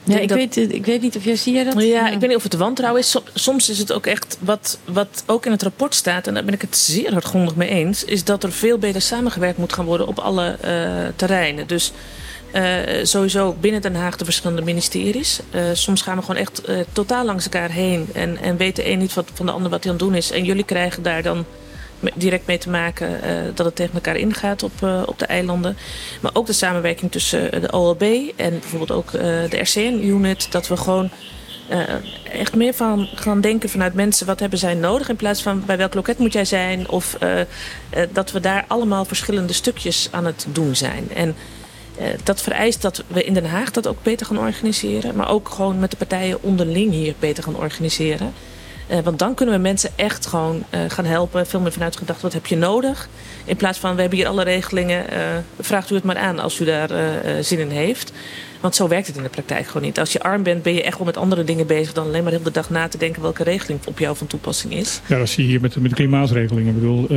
Ja, 0.04 0.18
ik, 0.20 0.28
dat- 0.28 0.38
weet, 0.38 0.58
ik 0.58 0.86
weet 0.86 1.02
niet 1.02 1.16
of 1.16 1.24
jij 1.24 1.36
zie 1.36 1.64
dat? 1.64 1.82
Ja, 1.84 2.10
ik 2.10 2.20
weet 2.20 2.28
niet 2.30 2.38
of 2.38 2.44
het 2.44 2.54
wantrouwen 2.54 3.02
is. 3.02 3.10
Som- 3.12 3.24
Soms 3.34 3.70
is 3.70 3.78
het 3.78 3.92
ook 3.94 4.06
echt 4.06 4.38
wat, 4.40 4.78
wat 4.86 5.24
ook 5.26 5.46
in 5.46 5.52
het 5.52 5.64
rapport 5.64 5.96
staat, 5.96 6.28
en 6.28 6.34
daar 6.34 6.44
ben 6.44 6.54
ik 6.54 6.62
het 6.62 6.78
zeer 6.78 7.12
hardgrondig 7.12 7.56
mee 7.56 7.70
eens, 7.70 8.04
is 8.06 8.24
dat 8.24 8.44
er 8.44 8.52
veel 8.52 8.78
beter 8.78 9.02
samengewerkt 9.02 9.58
moet 9.58 9.74
gaan 9.74 9.86
worden 9.86 10.08
op 10.08 10.20
alle 10.20 10.58
eh, 10.62 10.72
terreinen. 11.16 11.68
Dus 11.68 11.92
eh, 12.52 12.64
sowieso 13.04 13.56
binnen 13.60 13.82
Den 13.82 13.96
Haag 13.96 14.18
de 14.18 14.26
verschillende 14.26 14.62
ministeries. 14.62 15.40
Eh, 15.50 15.62
soms 15.74 16.02
gaan 16.02 16.16
we 16.18 16.22
gewoon 16.24 16.42
echt 16.42 16.62
totaal 16.92 17.26
langs 17.26 17.44
elkaar 17.44 17.70
heen 17.72 18.08
en, 18.14 18.38
en 18.38 18.58
weet 18.58 18.76
de 18.76 18.90
een 18.90 19.00
niet 19.00 19.14
wat, 19.14 19.30
van 19.34 19.46
de 19.46 19.52
ander 19.52 19.70
wat 19.72 19.84
hij 19.84 19.92
aan 19.94 19.98
het 19.98 20.08
doen 20.08 20.16
is. 20.18 20.32
En 20.32 20.44
jullie 20.44 20.64
krijgen 20.66 21.04
daar 21.04 21.24
dan 21.24 21.46
direct 22.16 22.48
mee 22.48 22.58
te 22.58 22.70
maken 22.70 23.24
eh, 23.24 23.34
dat 23.54 23.66
het 23.66 23.76
tegen 23.76 23.94
elkaar 23.94 24.16
ingaat 24.16 24.64
op, 24.64 24.72
eh, 24.82 25.04
op 25.06 25.20
de 25.20 25.26
eilanden. 25.26 25.78
Maar 26.22 26.32
ook 26.34 26.46
de 26.46 26.54
samenwerking 26.54 27.12
tussen 27.12 27.52
eh, 27.52 27.62
de 27.62 27.72
OLB 27.72 28.02
en 28.36 28.60
bijvoorbeeld 28.60 28.92
ook 28.92 29.12
de 29.12 29.60
RCN-unit. 29.62 30.52
Dat 30.52 30.68
we 30.68 30.78
gewoon 30.78 31.10
echt 32.32 32.56
meer 32.56 32.74
van 32.74 33.08
gaan 33.16 33.42
denken 33.42 33.70
vanuit 33.70 33.94
mensen. 33.94 34.26
Wat 34.26 34.40
hebben 34.40 34.60
zij 34.60 34.74
nodig 34.74 35.10
in 35.10 35.16
plaats 35.16 35.42
van 35.42 35.64
bij 35.66 35.78
welk 35.78 35.94
loket 35.94 36.18
moet 36.18 36.34
jij 36.34 36.46
zijn? 36.46 36.90
Of 36.90 37.18
dat 38.12 38.32
we 38.32 38.40
daar 38.40 38.66
allemaal 38.68 39.06
verschillende 39.06 39.54
stukjes 39.54 40.08
aan 40.12 40.26
het 40.26 40.46
doen 40.50 40.76
zijn. 40.76 41.10
En 41.14 41.36
dat 42.24 42.42
vereist 42.42 42.82
dat 42.82 43.04
we 43.08 43.24
in 43.24 43.34
Den 43.34 43.46
Haag 43.46 43.72
dat 43.72 43.88
ook 43.88 44.04
beter 44.04 44.26
gaan 44.26 44.40
organiseren. 44.40 45.16
Maar 45.16 45.30
ook 45.30 45.50
gewoon 45.50 45.80
met 45.80 45.92
de 45.92 45.98
partijen 45.98 46.44
onderling 46.44 46.92
hier 46.92 47.14
beter 47.20 47.44
gaan 47.44 47.58
organiseren. 47.58 48.34
Eh, 48.92 49.00
want 49.00 49.20
dan 49.20 49.34
kunnen 49.34 49.56
we 49.56 49.62
mensen 49.62 49.90
echt 49.96 50.26
gewoon 50.26 50.64
eh, 50.70 50.80
gaan 50.88 51.06
helpen. 51.06 51.48
Veel 51.48 51.60
meer 51.60 51.72
vanuit 51.72 51.98
gedacht, 51.98 52.22
wat 52.22 52.34
heb 52.34 52.46
je 52.46 52.58
nodig? 52.58 53.10
In 53.46 53.56
plaats 53.56 53.80
van, 53.80 53.96
we 53.96 54.02
hebben 54.02 54.20
hier 54.20 54.28
alle 54.28 54.44
regelingen. 54.44 55.10
eh, 55.10 55.20
vraagt 55.60 55.90
u 55.90 55.96
het 55.96 56.04
maar 56.04 56.18
aan 56.18 56.40
als 56.40 56.60
u 56.60 56.66
daar 56.66 56.90
zin 57.44 57.60
in 57.60 57.70
heeft. 57.70 58.12
Want 58.62 58.76
zo 58.76 58.88
werkt 58.88 59.08
het 59.08 59.16
in 59.16 59.24
de 59.24 59.30
praktijk 59.30 59.68
gewoon 59.68 59.82
niet. 59.82 60.00
Als 60.00 60.14
je 60.14 60.22
arm 60.22 60.44
bent, 60.44 60.64
ben 60.64 60.74
je 60.74 60.84
echt 60.84 60.98
wel 60.98 61.06
met 61.06 61.18
andere 61.18 61.44
dingen 61.44 61.68
bezig... 61.68 61.94
dan 61.94 62.06
alleen 62.06 62.24
maar 62.24 62.32
de 62.32 62.38
hele 62.38 62.52
dag 62.52 62.70
na 62.70 62.88
te 62.88 62.98
denken 62.98 63.22
welke 63.22 63.44
regeling 63.44 63.80
op 63.86 64.00
jou 64.00 64.16
van 64.16 64.28
toepassing 64.28 64.74
is. 64.74 65.02
Ja, 65.08 65.18
dat 65.18 65.30
zie 65.30 65.44
je 65.44 65.50
hier 65.50 65.62
met, 65.62 65.76
met 65.76 65.90
de 65.90 65.96
klimaatregelingen. 65.96 66.76
Ik 66.76 66.80
bedoel, 66.80 67.04
eh, 67.04 67.08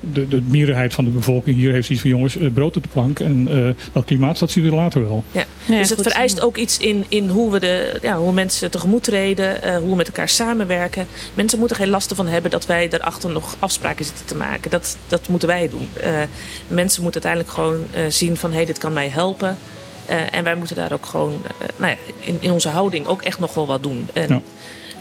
de, 0.00 0.28
de 0.28 0.42
meerderheid 0.48 0.94
van 0.94 1.04
de 1.04 1.10
bevolking 1.10 1.56
hier 1.56 1.72
heeft 1.72 1.90
iets 1.90 2.00
van 2.00 2.10
jongens, 2.10 2.36
eh, 2.36 2.52
brood 2.52 2.76
op 2.76 2.82
de 2.82 2.88
plank. 2.88 3.20
En 3.20 3.48
eh, 3.50 3.84
dat 3.92 4.04
klimaat, 4.04 4.38
dat 4.38 4.50
zien 4.50 4.64
we 4.64 4.70
later 4.74 5.02
wel. 5.02 5.24
Ja. 5.32 5.44
Ja, 5.66 5.78
dus 5.78 5.88
het 5.88 5.98
goed. 5.98 6.12
vereist 6.12 6.40
ook 6.40 6.56
iets 6.56 6.78
in, 6.78 7.04
in 7.08 7.28
hoe, 7.28 7.50
we 7.50 7.60
de, 7.60 7.98
ja, 8.02 8.16
hoe 8.16 8.32
mensen 8.32 8.70
tegemoet 8.70 9.02
treden, 9.02 9.62
eh, 9.62 9.76
hoe 9.76 9.88
we 9.90 9.96
met 9.96 10.06
elkaar 10.06 10.28
samenwerken. 10.28 11.06
Mensen 11.34 11.58
moeten 11.58 11.76
geen 11.76 11.88
last 11.88 12.10
ervan 12.10 12.26
hebben 12.26 12.50
dat 12.50 12.66
wij 12.66 12.88
daarachter 12.88 13.30
nog 13.30 13.56
afspraken 13.58 14.04
zitten 14.04 14.26
te 14.26 14.36
maken. 14.36 14.70
Dat, 14.70 14.96
dat 15.08 15.28
moeten 15.28 15.48
wij 15.48 15.68
doen. 15.68 15.88
Eh, 16.00 16.12
mensen 16.68 17.02
moeten 17.02 17.22
uiteindelijk 17.22 17.52
gewoon 17.52 17.86
eh, 17.90 18.02
zien 18.08 18.36
van 18.36 18.50
hé, 18.50 18.56
hey, 18.56 18.64
dit 18.64 18.78
kan 18.78 18.92
mij 18.92 19.08
helpen. 19.08 19.58
Eh, 20.06 20.16
en 20.34 20.44
wij 20.44 20.54
moeten 20.54 20.76
daar 20.76 20.92
ook 20.92 21.06
gewoon 21.06 21.40
eh, 21.58 21.66
nou 21.76 21.90
ja, 21.90 21.96
in, 22.20 22.36
in 22.40 22.50
onze 22.50 22.68
houding 22.68 23.06
ook 23.06 23.22
echt 23.22 23.38
nog 23.38 23.54
wel 23.54 23.66
wat 23.66 23.82
doen. 23.82 24.08
En, 24.12 24.28
Ja. 24.28 24.40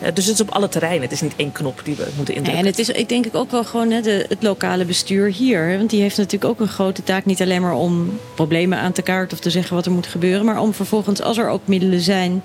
eh, 0.02 0.14
dus 0.14 0.26
het 0.26 0.34
is 0.34 0.42
op 0.42 0.50
alle 0.50 0.70
terreinen. 0.70 1.02
Het 1.02 1.12
is 1.12 1.22
niet 1.22 1.34
één 1.36 1.52
knop 1.52 1.82
die 1.84 1.96
we 1.96 2.08
moeten 2.16 2.34
indrukken. 2.36 2.64
en 2.64 2.70
het 2.70 2.80
is, 2.80 2.90
ik 2.90 3.10
denk 3.10 3.26
ook 3.32 3.52
wel 3.52 3.64
gewoon 3.64 3.92
hè, 3.92 4.02
de, 4.02 4.26
het 4.30 4.44
lokale 4.44 4.86
bestuur 4.86 5.32
hier. 5.32 5.68
hè, 5.68 5.78
Want 5.78 5.90
die 5.90 6.02
heeft 6.02 6.18
natuurlijk 6.18 6.52
ook 6.52 6.60
een 6.60 6.68
grote 6.74 7.04
taak. 7.04 7.26
Niet 7.26 7.42
alleen 7.42 7.62
maar 7.62 7.74
om 7.76 8.20
problemen 8.36 8.78
aan 8.78 8.92
te 8.92 9.02
kaarten 9.02 9.38
of 9.38 9.44
te 9.44 9.50
zeggen 9.50 9.76
wat 9.76 9.86
er 9.86 9.92
moet 9.92 10.08
gebeuren. 10.08 10.46
Maar 10.46 10.60
om 10.62 10.74
vervolgens, 10.74 11.22
als 11.22 11.38
er 11.38 11.50
ook 11.50 11.68
middelen 11.68 12.00
zijn, 12.02 12.44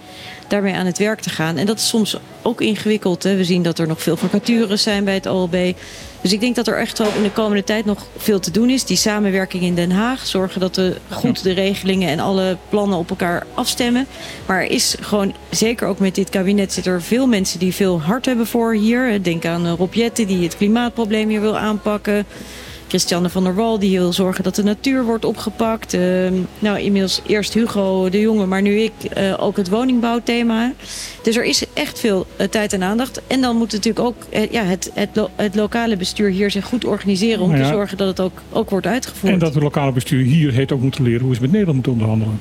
daarmee 0.49 0.75
aan 0.75 0.87
het 0.87 0.99
werk 0.99 1.21
te 1.21 1.31
gaan. 1.31 1.57
En 1.57 1.67
dat 1.67 1.79
is 1.79 1.89
soms 1.89 2.17
ook 2.43 2.61
ingewikkeld. 2.61 3.23
Hè. 3.23 3.37
We 3.37 3.45
zien 3.45 3.63
dat 3.63 3.79
er 3.79 3.87
nog 3.87 4.03
veel 4.03 4.17
vacatures 4.17 4.83
zijn 4.83 5.05
bij 5.05 5.15
het 5.15 5.27
OLB. 5.27 5.57
Dus 6.29 6.37
ik 6.37 6.43
denk 6.43 6.57
dat 6.57 6.67
er 6.67 6.79
echt 6.79 6.99
wel 6.99 7.13
in 7.17 7.23
de 7.23 7.31
komende 7.31 7.65
tijd 7.65 7.85
nog 7.85 8.07
veel 8.17 8.41
te 8.41 8.51
doen 8.51 8.71
is. 8.71 8.85
Die 8.85 8.97
samenwerking 8.97 9.63
in 9.63 9.75
Den 9.75 9.91
Haag. 9.91 10.27
Zorgen 10.27 10.61
dat 10.61 10.77
we 10.77 10.97
goed 11.11 11.43
de 11.43 11.53
regelingen 11.53 12.09
en 12.09 12.21
alle 12.21 12.57
plannen 12.69 12.99
op 12.99 13.11
elkaar 13.11 13.47
afstemmen. 13.55 14.07
Maar 14.47 14.61
er 14.63 14.71
is 14.71 14.97
gewoon, 15.01 15.35
zeker 15.51 15.87
ook 15.87 15.99
met 15.99 16.15
dit 16.15 16.31
kabinet, 16.31 16.73
zitten 16.73 16.93
er 16.93 17.03
veel 17.03 17.27
mensen 17.27 17.59
die 17.59 17.75
veel 17.75 18.01
hart 18.01 18.27
hebben 18.27 18.47
voor 18.47 18.75
hier. 18.75 19.23
Denk 19.23 19.45
aan 19.45 19.67
eh, 19.67 19.73
Rob 19.73 19.95
Jetten 19.95 20.27
die 20.27 20.43
het 20.43 20.57
klimaatprobleem 20.57 21.29
hier 21.29 21.41
wil 21.41 21.59
aanpakken. 21.59 22.27
Christiane 22.89 23.28
van 23.28 23.44
der 23.44 23.55
Wal 23.55 23.78
die 23.78 23.98
wil 23.98 24.12
zorgen 24.12 24.44
dat 24.44 24.55
de 24.55 24.62
natuur 24.62 25.05
wordt 25.05 25.24
opgepakt. 25.24 25.94
Ehm, 25.94 26.35
nou, 26.59 26.78
inmiddels 26.81 27.20
eerst 27.27 27.55
Hugo 27.55 28.09
de 28.09 28.20
Jonge, 28.20 28.47
maar 28.47 28.62
nu 28.62 28.81
ik 28.81 28.93
eh, 29.05 29.35
ook 29.39 29.56
het 29.56 29.69
woningbouwthema. 29.69 30.73
Dus 31.23 31.36
er 31.36 31.44
is 31.44 31.65
echt 31.73 32.01
veel 32.01 32.27
eh, 32.36 32.48
tijd 32.48 32.73
en 32.73 32.82
aandacht. 32.82 33.20
En 33.27 33.40
dan 33.40 33.56
moet 33.56 33.73
natuurlijk 33.73 34.06
ook 34.06 34.16
eh, 34.31 34.51
ja, 34.51 34.62
het, 34.62 34.90
het, 34.94 35.09
lo- 35.12 35.31
het 35.36 35.55
lokale 35.55 35.97
bestuur 35.97 36.31
hier 36.31 36.51
zich 36.51 36.65
goed 36.65 36.85
organiseren... 36.85 37.43
om 37.43 37.56
ja. 37.56 37.62
te 37.62 37.69
zorgen 37.69 37.97
dat 37.97 38.09
het 38.09 38.20
ook, 38.20 38.43
ook 38.52 38.70
wordt 38.70 38.86
uitgevoerd. 38.86 39.32
En 39.32 39.39
dat 39.39 39.55
het 39.55 39.62
lokale 39.62 39.93
bestuur 39.93 40.23
hier 40.24 40.52
heeft 40.52 40.73
ook 40.73 40.81
moeten 40.81 41.02
leren 41.02 41.24
hoe 41.24 41.35
ze 41.35 41.40
met 41.40 41.51
Nederland 41.51 41.74
moeten 41.74 41.93
onderhandelen. 41.93 42.40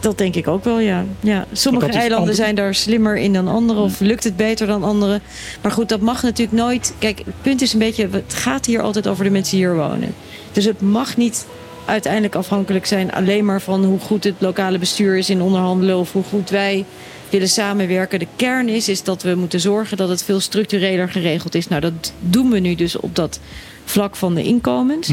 Dat 0.00 0.18
denk 0.18 0.34
ik 0.34 0.48
ook 0.48 0.64
wel, 0.64 0.80
ja. 0.80 1.04
ja 1.20 1.46
sommige 1.52 1.86
eilanden 1.86 2.34
zijn 2.34 2.54
daar 2.54 2.74
slimmer 2.74 3.16
in 3.16 3.32
dan 3.32 3.48
anderen. 3.48 3.82
Of 3.82 4.00
lukt 4.00 4.24
het 4.24 4.36
beter 4.36 4.66
dan 4.66 4.84
anderen. 4.84 5.22
Maar 5.62 5.72
goed, 5.72 5.88
dat 5.88 6.00
mag 6.00 6.22
natuurlijk 6.22 6.58
nooit... 6.58 6.94
Kijk, 6.98 7.18
het 7.18 7.42
punt 7.42 7.62
is 7.62 7.72
een 7.72 7.78
beetje... 7.78 8.08
Het 8.10 8.34
gaat 8.34 8.66
hier 8.66 8.80
altijd 8.80 9.06
over 9.06 9.24
de 9.24 9.30
mensen 9.30 9.56
die 9.56 9.66
hier 9.66 9.76
wonen. 9.76 10.14
Dus 10.52 10.64
het 10.64 10.80
mag 10.80 11.16
niet 11.16 11.46
uiteindelijk 11.84 12.34
afhankelijk 12.34 12.86
zijn... 12.86 13.12
alleen 13.12 13.44
maar 13.44 13.60
van 13.60 13.84
hoe 13.84 13.98
goed 13.98 14.24
het 14.24 14.34
lokale 14.38 14.78
bestuur 14.78 15.16
is 15.16 15.30
in 15.30 15.42
onderhandelen... 15.42 15.98
of 15.98 16.12
hoe 16.12 16.24
goed 16.24 16.50
wij 16.50 16.84
willen 17.30 17.48
samenwerken. 17.48 18.18
De 18.18 18.26
kern 18.36 18.68
is, 18.68 18.88
is 18.88 19.02
dat 19.02 19.22
we 19.22 19.34
moeten 19.34 19.60
zorgen 19.60 19.96
dat 19.96 20.08
het 20.08 20.24
veel 20.24 20.40
structureler 20.40 21.08
geregeld 21.08 21.54
is. 21.54 21.68
Nou, 21.68 21.80
dat 21.80 22.12
doen 22.20 22.50
we 22.50 22.58
nu 22.58 22.74
dus 22.74 22.96
op 22.96 23.16
dat 23.16 23.40
vlak 23.84 24.16
van 24.16 24.34
de 24.34 24.42
inkomens. 24.42 25.12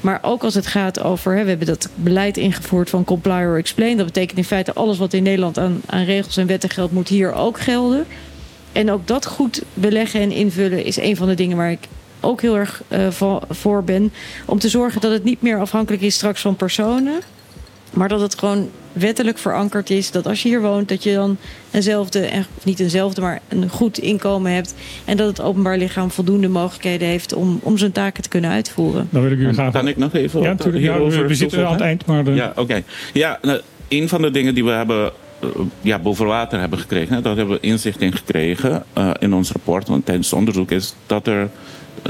Maar 0.00 0.18
ook 0.22 0.42
als 0.44 0.54
het 0.54 0.66
gaat 0.66 1.02
over, 1.02 1.42
we 1.42 1.48
hebben 1.48 1.66
dat 1.66 1.88
beleid 1.94 2.36
ingevoerd 2.36 2.90
van 2.90 3.04
comply 3.04 3.44
or 3.44 3.56
explain. 3.58 3.96
Dat 3.96 4.06
betekent 4.06 4.38
in 4.38 4.44
feite 4.44 4.72
alles 4.74 4.98
wat 4.98 5.12
in 5.12 5.22
Nederland 5.22 5.58
aan, 5.58 5.80
aan 5.86 6.04
regels 6.04 6.36
en 6.36 6.46
wetten 6.46 6.70
geldt, 6.70 6.92
moet 6.92 7.08
hier 7.08 7.32
ook 7.32 7.60
gelden. 7.60 8.06
En 8.72 8.90
ook 8.90 9.06
dat 9.06 9.26
goed 9.26 9.62
beleggen 9.74 10.20
en 10.20 10.32
invullen 10.32 10.84
is 10.84 10.96
een 10.96 11.16
van 11.16 11.28
de 11.28 11.34
dingen 11.34 11.56
waar 11.56 11.70
ik 11.70 11.88
ook 12.20 12.40
heel 12.40 12.56
erg 12.56 12.82
va- 13.10 13.42
voor 13.50 13.84
ben. 13.84 14.12
Om 14.44 14.58
te 14.58 14.68
zorgen 14.68 15.00
dat 15.00 15.12
het 15.12 15.24
niet 15.24 15.42
meer 15.42 15.60
afhankelijk 15.60 16.02
is 16.02 16.14
straks 16.14 16.40
van 16.40 16.56
personen. 16.56 17.20
Maar 17.92 18.08
dat 18.08 18.20
het 18.20 18.38
gewoon 18.38 18.70
wettelijk 18.98 19.38
verankerd 19.38 19.90
is. 19.90 20.10
Dat 20.10 20.26
als 20.26 20.42
je 20.42 20.48
hier 20.48 20.60
woont, 20.60 20.88
dat 20.88 21.02
je 21.02 21.14
dan 21.14 21.36
eenzelfde, 21.70 22.28
of 22.58 22.64
niet 22.64 22.80
eenzelfde, 22.80 23.20
maar 23.20 23.40
een 23.48 23.68
goed 23.68 23.98
inkomen 23.98 24.52
hebt. 24.52 24.74
En 25.04 25.16
dat 25.16 25.26
het 25.26 25.40
openbaar 25.40 25.78
lichaam 25.78 26.10
voldoende 26.10 26.48
mogelijkheden 26.48 27.08
heeft 27.08 27.34
om, 27.34 27.60
om 27.62 27.78
zijn 27.78 27.92
taken 27.92 28.22
te 28.22 28.28
kunnen 28.28 28.50
uitvoeren. 28.50 29.08
Dan 29.10 29.22
wil 29.22 29.30
ik 29.30 29.38
u 29.38 29.52
graag... 29.52 29.72
Kan 29.72 29.88
ik 29.88 29.96
nog 29.96 30.14
even 30.14 30.40
Ja, 30.40 30.48
natuurlijk. 30.48 30.84
Ja, 30.84 30.98
we, 31.26 31.34
zitten 31.34 31.66
aan 31.66 31.72
het 31.72 31.80
eind, 31.80 32.06
maar... 32.06 32.24
De... 32.24 32.30
Ja, 32.30 32.52
oké. 32.56 32.82
Ja, 33.12 33.38
nou, 33.42 33.60
een 33.88 34.08
van 34.08 34.22
de 34.22 34.30
dingen 34.30 34.54
die 34.54 34.64
we 34.64 34.70
hebben 34.70 35.12
eh, 35.40 35.48
ja, 35.80 35.98
boven 35.98 36.26
water 36.26 36.60
hebben 36.60 36.78
gekregen, 36.78 37.22
dat 37.22 37.36
hebben 37.36 37.54
we 37.54 37.66
inzicht 37.66 38.00
in 38.00 38.12
gekregen 38.12 38.84
eh, 38.92 39.10
in 39.18 39.34
ons 39.34 39.52
rapport, 39.52 39.88
want 39.88 40.04
tijdens 40.04 40.30
het 40.30 40.38
onderzoek 40.38 40.70
is 40.70 40.94
dat 41.06 41.26
er. 41.26 41.48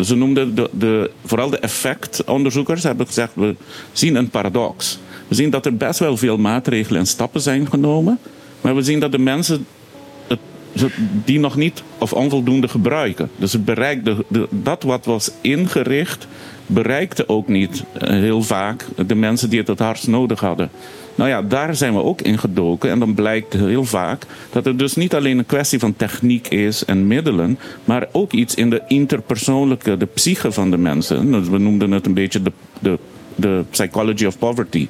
Ze 0.02 0.16
noemden 0.16 0.54
de, 0.54 0.70
de, 0.72 1.10
vooral 1.24 1.50
de 1.50 1.58
effectonderzoekers 1.58 2.82
hebben 2.82 3.06
gezegd: 3.06 3.30
we 3.34 3.54
zien 3.92 4.14
een 4.14 4.30
paradox. 4.30 4.98
We 5.28 5.34
zien 5.34 5.50
dat 5.50 5.66
er 5.66 5.76
best 5.76 5.98
wel 5.98 6.16
veel 6.16 6.38
maatregelen 6.38 7.00
en 7.00 7.06
stappen 7.06 7.40
zijn 7.40 7.68
genomen, 7.68 8.18
maar 8.60 8.74
we 8.74 8.82
zien 8.82 9.00
dat 9.00 9.12
de 9.12 9.18
mensen 9.18 9.66
het, 10.26 10.92
die 11.24 11.38
nog 11.38 11.56
niet 11.56 11.82
of 11.98 12.12
onvoldoende 12.12 12.68
gebruiken. 12.68 13.30
Dus 13.36 13.52
het 13.52 13.64
bereikte, 13.64 14.24
dat 14.50 14.82
wat 14.82 15.04
was 15.04 15.30
ingericht, 15.40 16.26
bereikte 16.66 17.28
ook 17.28 17.48
niet 17.48 17.84
eh, 17.92 18.08
heel 18.08 18.42
vaak 18.42 18.84
de 19.06 19.14
mensen 19.14 19.50
die 19.50 19.58
het 19.58 19.68
het 19.68 19.78
hardst 19.78 20.08
nodig 20.08 20.40
hadden. 20.40 20.70
Nou 21.14 21.30
ja, 21.30 21.42
daar 21.42 21.74
zijn 21.74 21.94
we 21.94 22.02
ook 22.02 22.20
in 22.20 22.38
gedoken. 22.38 22.90
En 22.90 22.98
dan 22.98 23.14
blijkt 23.14 23.52
heel 23.52 23.84
vaak 23.84 24.26
dat 24.52 24.64
het 24.64 24.78
dus 24.78 24.94
niet 24.94 25.14
alleen 25.14 25.38
een 25.38 25.46
kwestie 25.46 25.78
van 25.78 25.96
techniek 25.96 26.48
is 26.48 26.84
en 26.84 27.06
middelen, 27.06 27.58
maar 27.84 28.08
ook 28.12 28.32
iets 28.32 28.54
in 28.54 28.70
de 28.70 28.82
interpersoonlijke, 28.88 29.96
de 29.96 30.06
psyche 30.06 30.52
van 30.52 30.70
de 30.70 30.76
mensen. 30.76 31.32
Dus 31.32 31.48
we 31.48 31.58
noemden 31.58 31.90
het 31.90 32.06
een 32.06 32.14
beetje 32.14 32.42
de, 32.42 32.52
de, 32.78 32.98
de 33.34 33.64
psychology 33.70 34.26
of 34.26 34.38
poverty. 34.38 34.88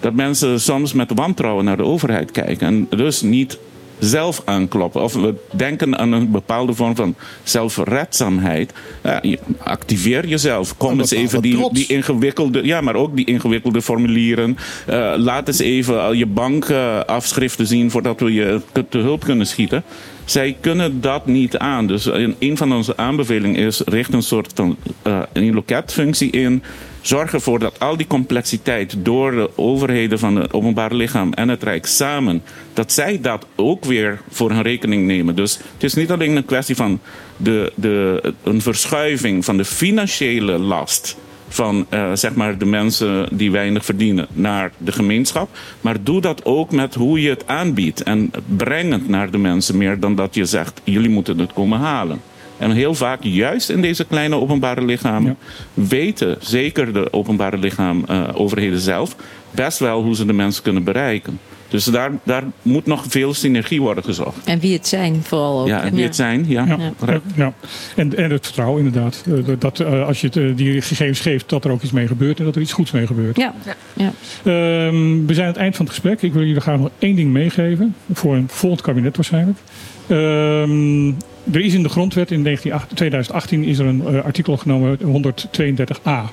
Dat 0.00 0.14
mensen 0.14 0.60
soms 0.60 0.92
met 0.92 1.12
wantrouwen 1.14 1.64
naar 1.64 1.76
de 1.76 1.84
overheid 1.84 2.30
kijken 2.30 2.66
en 2.66 2.86
dus 2.90 3.22
niet 3.22 3.58
zelf 3.98 4.42
aankloppen. 4.44 5.02
Of 5.02 5.12
we 5.12 5.34
denken 5.52 5.98
aan 5.98 6.12
een 6.12 6.30
bepaalde 6.30 6.74
vorm 6.74 6.96
van 6.96 7.14
zelfredzaamheid. 7.42 8.72
Ja, 9.02 9.22
activeer 9.58 10.26
jezelf. 10.26 10.76
Kom 10.76 10.90
Een 10.90 10.98
eens 10.98 11.10
even 11.10 11.42
die, 11.42 11.72
die 11.72 11.86
ingewikkelde, 11.86 12.64
ja, 12.64 12.80
maar 12.80 12.94
ook 12.94 13.16
die 13.16 13.26
ingewikkelde 13.26 13.82
formulieren. 13.82 14.56
Eh, 14.86 15.12
laat 15.16 15.48
eens 15.48 15.58
even 15.58 16.02
al 16.02 16.12
je 16.12 16.26
bankafschriften 16.26 17.66
zien 17.66 17.90
voordat 17.90 18.20
we 18.20 18.32
je 18.32 18.60
te 18.88 18.98
hulp 18.98 19.24
kunnen 19.24 19.46
schieten. 19.46 19.82
Zij 20.30 20.56
kunnen 20.60 21.00
dat 21.00 21.26
niet 21.26 21.58
aan. 21.58 21.86
Dus 21.86 22.04
een, 22.38 22.56
van 22.56 22.72
onze 22.72 22.96
aanbevelingen 22.96 23.66
is: 23.66 23.82
richt 23.84 24.12
een 24.12 24.22
soort 24.22 24.52
van 24.54 24.76
eh, 25.02 25.22
een 25.32 25.54
loketfunctie 25.54 26.30
in. 26.30 26.62
Zorg 27.00 27.32
ervoor 27.32 27.58
dat 27.58 27.80
al 27.80 27.96
die 27.96 28.06
complexiteit 28.06 28.94
door 28.98 29.30
de 29.30 29.50
overheden 29.56 30.18
van 30.18 30.36
het 30.36 30.52
openbaar 30.52 30.94
lichaam 30.94 31.32
en 31.32 31.48
het 31.48 31.62
Rijk 31.62 31.86
samen, 31.86 32.42
dat 32.72 32.92
zij 32.92 33.20
dat 33.20 33.46
ook 33.56 33.84
weer 33.84 34.20
voor 34.30 34.50
hun 34.50 34.62
rekening 34.62 35.06
nemen. 35.06 35.34
Dus 35.34 35.56
het 35.56 35.82
is 35.82 35.94
niet 35.94 36.10
alleen 36.10 36.36
een 36.36 36.44
kwestie 36.44 36.76
van 36.76 37.00
de, 37.36 37.72
de, 37.74 38.22
een 38.42 38.60
verschuiving 38.60 39.44
van 39.44 39.56
de 39.56 39.64
financiële 39.64 40.58
last 40.58 41.16
van 41.48 41.86
eh, 41.88 42.12
zeg 42.14 42.34
maar 42.34 42.58
de 42.58 42.64
mensen 42.64 43.28
die 43.32 43.50
weinig 43.50 43.84
verdienen 43.84 44.26
naar 44.32 44.72
de 44.78 44.92
gemeenschap. 44.92 45.48
Maar 45.80 45.96
doe 46.02 46.20
dat 46.20 46.44
ook 46.44 46.70
met 46.70 46.94
hoe 46.94 47.22
je 47.22 47.28
het 47.28 47.46
aanbiedt. 47.46 48.02
En 48.02 48.30
breng 48.56 48.92
het 48.92 49.08
naar 49.08 49.30
de 49.30 49.38
mensen 49.38 49.76
meer 49.76 50.00
dan 50.00 50.14
dat 50.14 50.34
je 50.34 50.44
zegt: 50.44 50.80
jullie 50.84 51.10
moeten 51.10 51.38
het 51.38 51.52
komen 51.52 51.78
halen. 51.78 52.20
En 52.58 52.70
heel 52.70 52.94
vaak, 52.94 53.22
juist 53.22 53.70
in 53.70 53.80
deze 53.80 54.04
kleine 54.04 54.36
openbare 54.36 54.84
lichamen, 54.84 55.36
weten 55.74 56.36
zeker 56.40 56.92
de 56.92 57.12
openbare 57.12 57.58
lichaam, 57.58 58.04
eh, 58.06 58.28
overheden 58.34 58.80
zelf, 58.80 59.16
best 59.50 59.78
wel 59.78 60.02
hoe 60.02 60.14
ze 60.14 60.26
de 60.26 60.32
mensen 60.32 60.62
kunnen 60.62 60.84
bereiken. 60.84 61.40
Dus 61.68 61.84
daar, 61.84 62.10
daar 62.22 62.42
moet 62.62 62.86
nog 62.86 63.04
veel 63.08 63.34
synergie 63.34 63.80
worden 63.80 64.04
gezocht. 64.04 64.36
En 64.44 64.58
wie 64.58 64.72
het 64.72 64.86
zijn 64.86 65.22
vooral 65.22 65.60
ook. 65.60 65.66
Ja, 65.66 65.82
en 65.82 65.94
wie 65.94 66.04
het 66.04 66.16
zijn, 66.16 66.44
ja. 66.48 66.64
Ja, 66.66 67.20
ja. 67.34 67.52
En, 67.96 68.16
en 68.16 68.30
het 68.30 68.44
vertrouwen 68.44 68.84
inderdaad. 68.84 69.24
Eh, 69.26 69.54
Dat 69.58 69.80
eh, 69.80 70.06
als 70.06 70.20
je 70.20 70.26
het, 70.26 70.36
eh, 70.36 70.56
die 70.56 70.82
gegevens 70.82 71.20
geeft, 71.20 71.48
dat 71.48 71.64
er 71.64 71.70
ook 71.70 71.82
iets 71.82 71.92
mee 71.92 72.06
gebeurt 72.06 72.38
en 72.38 72.44
dat 72.44 72.54
er 72.54 72.60
iets 72.60 72.72
goeds 72.72 72.90
mee 72.90 73.06
gebeurt. 73.06 73.36
Ja. 73.36 73.54
ja. 73.96 74.12
Ehm, 74.44 75.26
we 75.26 75.34
zijn 75.34 75.46
aan 75.46 75.52
het 75.52 75.56
eind 75.56 75.76
van 75.76 75.84
het 75.84 75.94
gesprek. 75.94 76.22
Ik 76.22 76.32
wil 76.32 76.42
jullie 76.44 76.60
graag 76.60 76.78
nog 76.78 76.90
één 76.98 77.16
ding 77.16 77.32
meegeven. 77.32 77.94
Voor 78.12 78.34
een 78.34 78.48
volgend 78.50 78.82
kabinet 78.82 79.16
waarschijnlijk. 79.16 79.58
Ehm, 80.06 81.08
er 81.52 81.60
is 81.60 81.74
in 81.74 81.82
de 81.82 81.88
grondwet 81.88 82.30
in 82.30 82.42
1908 82.42 82.96
2018 82.96 83.64
is 83.64 83.78
er 83.78 83.86
een 83.86 84.22
artikel 84.22 84.56
genomen 84.56 84.98
132a. 85.02 86.30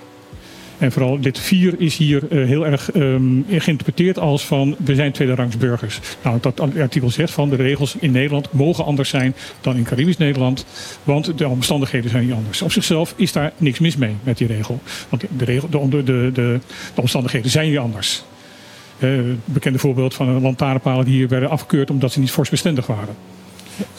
En 0.78 0.92
vooral 0.92 1.20
dit 1.20 1.40
4 1.40 1.74
is 1.78 1.98
hier 1.98 2.28
eh, 2.30 2.46
heel 2.46 2.66
erg 2.66 2.92
ehm, 2.92 3.42
geïnterpreteerd 3.50 4.20
als 4.20 4.46
van 4.46 4.76
we 4.86 4.96
zijn 4.96 5.12
tweederangs 5.12 5.58
burgers. 5.58 6.00
Nou, 6.24 6.38
dat 6.42 6.60
artikel 6.60 7.10
zegt 7.10 7.34
van 7.34 7.50
de 7.50 7.56
regels 7.56 7.96
in 8.00 8.12
Nederland 8.12 8.52
mogen 8.52 8.86
anders 8.86 9.10
zijn 9.10 9.36
dan 9.62 9.76
in 9.76 9.84
Caribisch 9.84 10.18
Nederland. 10.18 10.66
Want 11.04 11.38
de 11.38 11.48
omstandigheden 11.48 12.10
zijn 12.10 12.26
niet 12.26 12.36
anders. 12.36 12.62
Op 12.62 12.72
zichzelf 12.72 13.14
is 13.16 13.32
daar 13.32 13.54
niks 13.58 13.80
mis 13.80 13.98
mee 13.98 14.16
met 14.24 14.38
die 14.38 14.48
regel. 14.48 14.80
Want 15.10 15.24
de, 15.38 15.46
regel, 15.46 15.70
de, 15.70 15.88
de, 15.90 16.04
de, 16.04 16.30
de, 16.34 16.60
de 16.94 17.02
omstandigheden 17.02 17.52
zijn 17.52 17.70
niet 17.70 17.78
anders. 17.78 18.24
Het 18.98 19.46
bekende 19.46 19.80
voorbeeld 19.80 20.14
van 20.14 20.34
de 20.36 20.42
lantaarnpalen 20.42 21.06
die 21.06 21.14
hier 21.14 21.28
werden 21.28 21.50
afgekeurd 21.50 21.90
omdat 21.90 22.12
ze 22.12 22.20
niet 22.20 22.32
vorstbestendig 22.32 22.88
waren. 22.88 23.16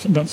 Dan, 0.07 0.27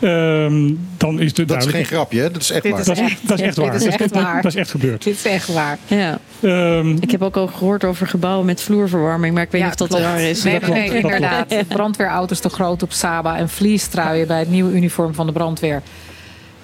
Ehm, 0.00 0.72
dan 0.96 1.20
is 1.20 1.32
de 1.34 1.44
Dat 1.44 1.64
is 1.66 1.70
geen 1.72 1.84
grapje, 1.84 2.20
hè? 2.20 2.30
Dat 2.30 2.42
is 2.42 2.50
echt 2.50 2.62
Dit 2.62 2.72
waar. 2.72 2.80
is 2.80 2.86
Dat 2.86 2.96
is 2.96 3.02
echt- 3.02 3.12
echt, 3.12 3.28
dat 3.28 3.38
is 3.38 3.44
echt 3.44 3.56
waar. 3.56 3.72
dit 3.72 3.80
is 3.80 3.86
echt 3.86 3.98
Dat- 3.98 4.08
dat- 4.12 4.22
waar. 4.22 4.42
Dat 4.42 4.52
is 4.52 4.58
echt 4.58 4.70
gebeurd. 4.70 5.04
Dit 5.04 5.14
is 5.14 5.24
echt 5.24 5.48
waar. 5.52 5.78
Ja. 5.86 6.18
Ehm, 6.40 6.96
Ik 7.00 7.10
heb 7.10 7.22
ook 7.22 7.36
al 7.36 7.46
gehoord 7.46 7.84
over 7.84 8.06
gebouwen 8.06 8.46
met 8.46 8.62
vloerverwarming, 8.62 9.34
maar 9.34 9.42
ik 9.42 9.50
weet 9.50 9.62
niet 9.62 9.80
of 9.80 9.88
dat 9.88 10.00
waar 10.00 10.20
is. 10.20 10.42
Nee, 10.42 10.60
Dat 10.60 10.68
nee, 10.68 10.80
klopt. 10.88 10.92
nee, 10.92 11.02
inderdaad. 11.02 11.68
Brandweerauto's 11.68 12.40
te 12.40 12.48
groot 12.48 12.82
op 12.82 12.92
Saba 12.92 13.36
en 13.36 13.48
vliestruien 13.48 14.26
bij 14.26 14.38
het 14.38 14.50
nieuwe 14.50 14.72
uniform 14.72 15.14
van 15.14 15.26
de 15.26 15.32
brandweer. 15.32 15.82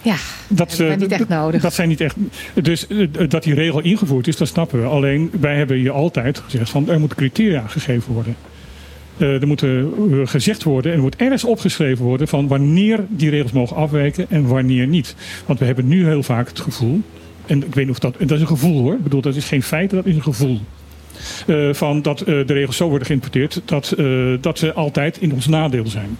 Ja, 0.02 0.16
dat, 0.48 0.68
hebben 0.68 0.86
wij 0.86 0.94
eh, 0.94 1.00
niet 1.00 1.12
echt 1.12 1.28
nodig. 1.28 1.62
Dat 1.62 1.74
zijn 1.74 1.88
niet 1.88 2.00
echt. 2.00 2.14
Dus 2.54 2.86
eh, 2.86 3.08
dat 3.28 3.42
die 3.42 3.54
regel 3.54 3.80
ingevoerd 3.80 4.26
is, 4.28 4.36
dat 4.36 4.48
snappen 4.48 4.80
we. 4.80 4.86
Alleen 4.86 5.30
wij 5.40 5.56
hebben 5.56 5.76
hier 5.76 5.90
altijd 5.92 6.42
gezegd 6.44 6.70
van 6.70 6.88
er 6.88 6.98
moeten 7.00 7.16
criteria 7.18 7.64
gegeven 7.66 8.12
worden. 8.12 8.36
Eh, 9.16 9.40
er 9.40 9.46
moet 9.46 9.62
eh, 9.62 9.70
gezegd 10.24 10.62
worden 10.62 10.90
en 10.90 10.96
er 10.96 11.02
moet 11.02 11.16
ergens 11.16 11.44
opgeschreven 11.44 12.04
worden 12.04 12.28
van 12.28 12.48
wanneer 12.48 13.04
die 13.08 13.30
regels 13.30 13.52
mogen 13.52 13.76
afwijken 13.76 14.26
en 14.28 14.46
wanneer 14.46 14.86
niet. 14.86 15.14
Want 15.46 15.58
we 15.58 15.64
hebben 15.64 15.88
nu 15.88 16.06
heel 16.06 16.22
vaak 16.22 16.48
het 16.48 16.60
gevoel, 16.60 17.00
en 17.46 17.56
ik 17.56 17.74
weet 17.74 17.84
niet 17.84 17.94
of 17.94 17.98
dat, 17.98 18.16
en 18.16 18.26
dat 18.26 18.36
is 18.36 18.42
een 18.42 18.56
gevoel 18.56 18.82
hoor, 18.82 18.94
ik 18.94 19.02
bedoel 19.02 19.20
dat 19.20 19.36
is 19.36 19.44
geen 19.44 19.62
feit, 19.62 19.90
dat 19.90 20.06
is 20.06 20.14
een 20.14 20.22
gevoel. 20.22 20.60
eh, 21.46 21.68
van 21.72 22.02
dat 22.02 22.20
eh, 22.20 22.26
de 22.26 22.52
regels 22.52 22.76
zo 22.76 22.88
worden 22.88 23.06
geïnterpreteerd 23.06 23.62
dat, 23.64 23.92
eh, 23.92 24.06
dat 24.40 24.58
ze 24.58 24.72
altijd 24.72 25.20
in 25.20 25.32
ons 25.32 25.46
nadeel 25.46 25.86
zijn. 25.86 26.18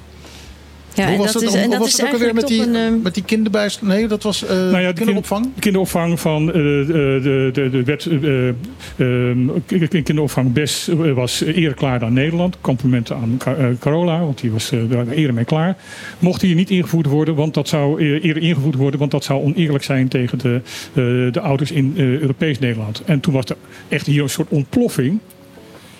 Ja, 0.95 1.09
Hoe 1.09 1.17
was 1.19 1.33
dat 1.33 1.43
het, 1.43 1.43
is, 1.43 1.49
hoe 1.57 1.65
en 1.65 1.71
dat 1.71 1.79
was 1.79 1.89
is 1.89 1.97
het 1.97 2.07
ook 2.07 2.13
alweer 2.13 2.35
met 2.35 2.43
eigenlijk 2.45 2.73
die, 2.73 2.83
een... 2.83 2.95
eh, 2.97 3.03
met 3.03 3.15
die 3.15 3.23
kinderbijstand? 3.25 3.93
Nee, 3.93 4.07
dat 4.07 4.23
was 4.23 4.45
eh, 4.45 4.51
Nou 4.57 4.79
ja, 4.81 4.89
de 4.89 4.95
kinderopvang. 4.95 5.43
kind- 5.43 5.59
kinderopvang 5.59 6.21
van 6.21 6.47
eh, 6.49 6.53
de, 6.55 7.21
de, 7.23 7.51
de, 7.53 7.71
de 7.71 7.83
wet. 7.85 8.07
eh, 8.07 8.49
ehm, 9.29 9.47
k- 9.67 10.05
kinderopvang 10.05 10.53
BES 10.53 10.89
eh, 10.89 11.13
was 11.13 11.41
eerder 11.41 11.75
klaar 11.75 11.99
dan 11.99 12.13
Nederland. 12.13 12.57
Complimenten 12.61 13.17
aan 13.17 13.35
Ca- 13.39 13.55
eh, 13.55 13.67
Carola, 13.81 14.19
want 14.21 14.41
die 14.41 14.51
was 14.51 14.71
eh, 14.73 14.79
daar 14.89 15.09
eerder 15.09 15.35
mee 15.35 15.45
klaar. 15.45 15.77
Mocht 16.19 16.43
hier 16.43 16.55
niet 16.55 16.71
ingevoerd 16.71 17.07
worden, 17.07 17.35
want 17.35 17.55
dat 17.55 17.69
zou 17.69 18.01
eh, 18.01 18.25
eerder 18.25 18.43
ingevoerd 18.43 18.75
worden, 18.77 18.99
want 19.01 19.11
dat 19.11 19.25
zou 19.25 19.43
oneerlijk 19.43 19.85
zijn 19.85 20.09
tegen 20.09 20.39
de, 20.39 20.61
eh, 20.93 21.33
de 21.33 21.41
ouders 21.41 21.71
in 21.71 21.95
eh, 21.97 22.05
Europees 22.21 22.59
Nederland. 22.59 23.03
En 23.05 23.21
toen 23.21 23.33
was 23.35 23.45
er 23.45 23.57
echt 23.89 24.07
hier 24.07 24.23
een 24.23 24.29
soort 24.29 24.49
ontploffing 24.49 25.19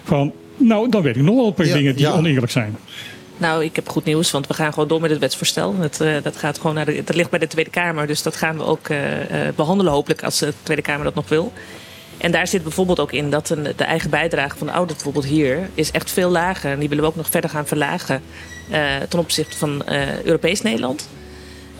van. 0.05 0.33
Nou, 0.57 0.89
dan 0.91 1.03
weet 1.03 1.17
ik 1.17 1.23
nog 1.23 1.35
wel 1.37 1.47
een 1.47 1.55
paar 1.55 1.67
Ja, 1.67 1.75
dingen 1.75 1.97
die 1.97 2.05
ja. 2.07 2.13
oneerlijk 2.13 2.53
zijn. 2.53 2.77
Nou, 3.37 3.65
ik 3.65 3.77
heb 3.77 3.89
goed 3.89 4.05
nieuws, 4.05 4.31
want 4.31 4.47
we 4.47 4.55
gaan 4.55 4.73
gewoon 4.73 4.89
door 4.89 5.01
met 5.01 5.11
het 5.11 5.21
wetsvoorstel. 5.21 5.75
Het, 5.79 6.01
eh, 6.01 6.23
dat, 6.23 6.37
gaat 6.37 6.57
gewoon 6.59 6.75
naar 6.75 6.85
de, 6.85 7.05
dat 7.05 7.17
ligt 7.17 7.31
bij 7.31 7.39
de 7.39 7.47
Tweede 7.47 7.71
Kamer, 7.71 8.07
dus 8.07 8.23
dat 8.23 8.37
gaan 8.37 8.57
we 8.57 8.65
ook 8.65 8.89
eh, 8.89 9.47
eh, 9.47 9.55
behandelen 9.55 9.93
hopelijk 9.93 10.23
als 10.23 10.39
de 10.39 10.53
Tweede 10.63 10.83
Kamer 10.83 11.05
dat 11.05 11.15
nog 11.15 11.29
wil. 11.29 11.53
En 12.19 12.33
daar 12.33 12.47
zit 12.47 12.63
bijvoorbeeld 12.63 13.01
ook 13.01 13.13
in 13.13 13.31
dat 13.31 13.51
een, 13.51 13.63
de 13.77 13.85
eigen 13.85 14.11
bijdrage 14.11 14.59
van 14.59 14.67
de 14.67 14.73
ouders 14.73 14.95
bijvoorbeeld 14.95 15.33
hier 15.33 15.69
is 15.75 15.91
echt 15.91 16.11
veel 16.11 16.31
lager. 16.31 16.71
En 16.71 16.79
die 16.79 16.89
willen 16.89 17.05
we 17.05 17.11
ook 17.11 17.17
nog 17.17 17.29
verder 17.31 17.51
gaan 17.51 17.67
verlagen 17.67 18.23
ten 19.09 19.19
opzichte 19.19 19.57
van 19.57 19.85
Europees 20.25 20.63
Nederland. 20.63 21.09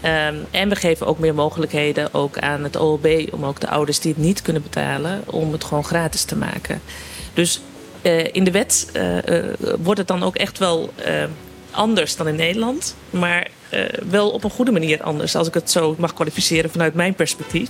Ehm, 0.01 0.35
en 0.51 0.69
we 0.69 0.77
geven 0.77 1.07
ook 1.07 1.19
meer 1.19 1.35
mogelijkheden 1.35 2.15
ook 2.15 2.39
aan 2.39 2.63
het 2.63 2.77
OLB 2.77 3.07
om 3.33 3.45
ook 3.45 3.61
de 3.61 3.69
ouders 3.69 4.01
die 4.01 4.13
het 4.13 4.23
niet 4.23 4.43
kunnen 4.43 4.63
betalen, 4.63 5.23
om 5.27 5.53
het 5.53 5.65
gewoon 5.65 5.85
gratis 5.85 6.25
te 6.25 6.37
maken. 6.37 6.81
Dus 7.35 7.61
in 8.33 8.45
de 8.45 8.51
wet 8.51 8.91
eh, 8.93 9.39
eh, 9.39 9.57
wordt 9.83 9.99
het 9.99 10.09
dan 10.09 10.23
ook 10.23 10.37
echt 10.37 10.59
wel 10.59 10.93
eh, 11.05 11.25
anders 11.71 12.17
dan 12.17 12.29
in 12.29 12.35
Nederland. 12.35 12.97
Maar 13.11 13.49
eh, 13.69 13.81
wel 14.09 14.31
op 14.31 14.45
een 14.45 14.51
goede 14.51 14.73
manier 14.73 15.03
anders, 15.03 15.37
als 15.37 15.49
ik 15.49 15.55
het 15.55 15.71
zo 15.71 15.95
mag 15.99 16.15
kwalificeren 16.15 16.71
vanuit 16.71 16.95
mijn 16.95 17.15
perspectief 17.15 17.69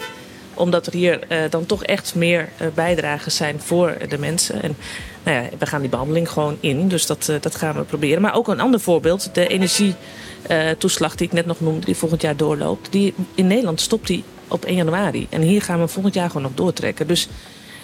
omdat 0.54 0.86
er 0.86 0.92
hier 0.92 1.28
eh, 1.28 1.38
dan 1.50 1.66
toch 1.66 1.84
echt 1.84 2.14
meer 2.14 2.48
eh, 2.56 2.66
bijdragen 2.74 3.32
zijn 3.32 3.60
voor 3.60 3.96
de 4.08 4.18
mensen. 4.18 4.62
En 4.62 4.76
nou 5.22 5.42
ja, 5.42 5.48
we 5.58 5.66
gaan 5.66 5.80
die 5.80 5.90
behandeling 5.90 6.30
gewoon 6.30 6.56
in, 6.60 6.88
dus 6.88 7.06
dat, 7.06 7.28
eh, 7.28 7.36
dat 7.40 7.54
gaan 7.54 7.74
we 7.74 7.82
proberen. 7.82 8.22
Maar 8.22 8.34
ook 8.34 8.48
een 8.48 8.60
ander 8.60 8.80
voorbeeld, 8.80 9.30
de 9.32 9.46
energietoeslag 9.46 11.14
die 11.14 11.26
ik 11.26 11.32
net 11.32 11.46
nog 11.46 11.60
noemde, 11.60 11.86
die 11.86 11.96
volgend 11.96 12.22
jaar 12.22 12.36
doorloopt. 12.36 12.92
Die, 12.92 13.14
in 13.34 13.46
Nederland 13.46 13.80
stopt 13.80 14.06
die 14.06 14.24
op 14.48 14.64
1 14.64 14.76
januari. 14.76 15.26
En 15.30 15.42
hier 15.42 15.62
gaan 15.62 15.80
we 15.80 15.88
volgend 15.88 16.14
jaar 16.14 16.26
gewoon 16.26 16.42
nog 16.42 16.54
doortrekken. 16.54 17.06
Dus 17.06 17.28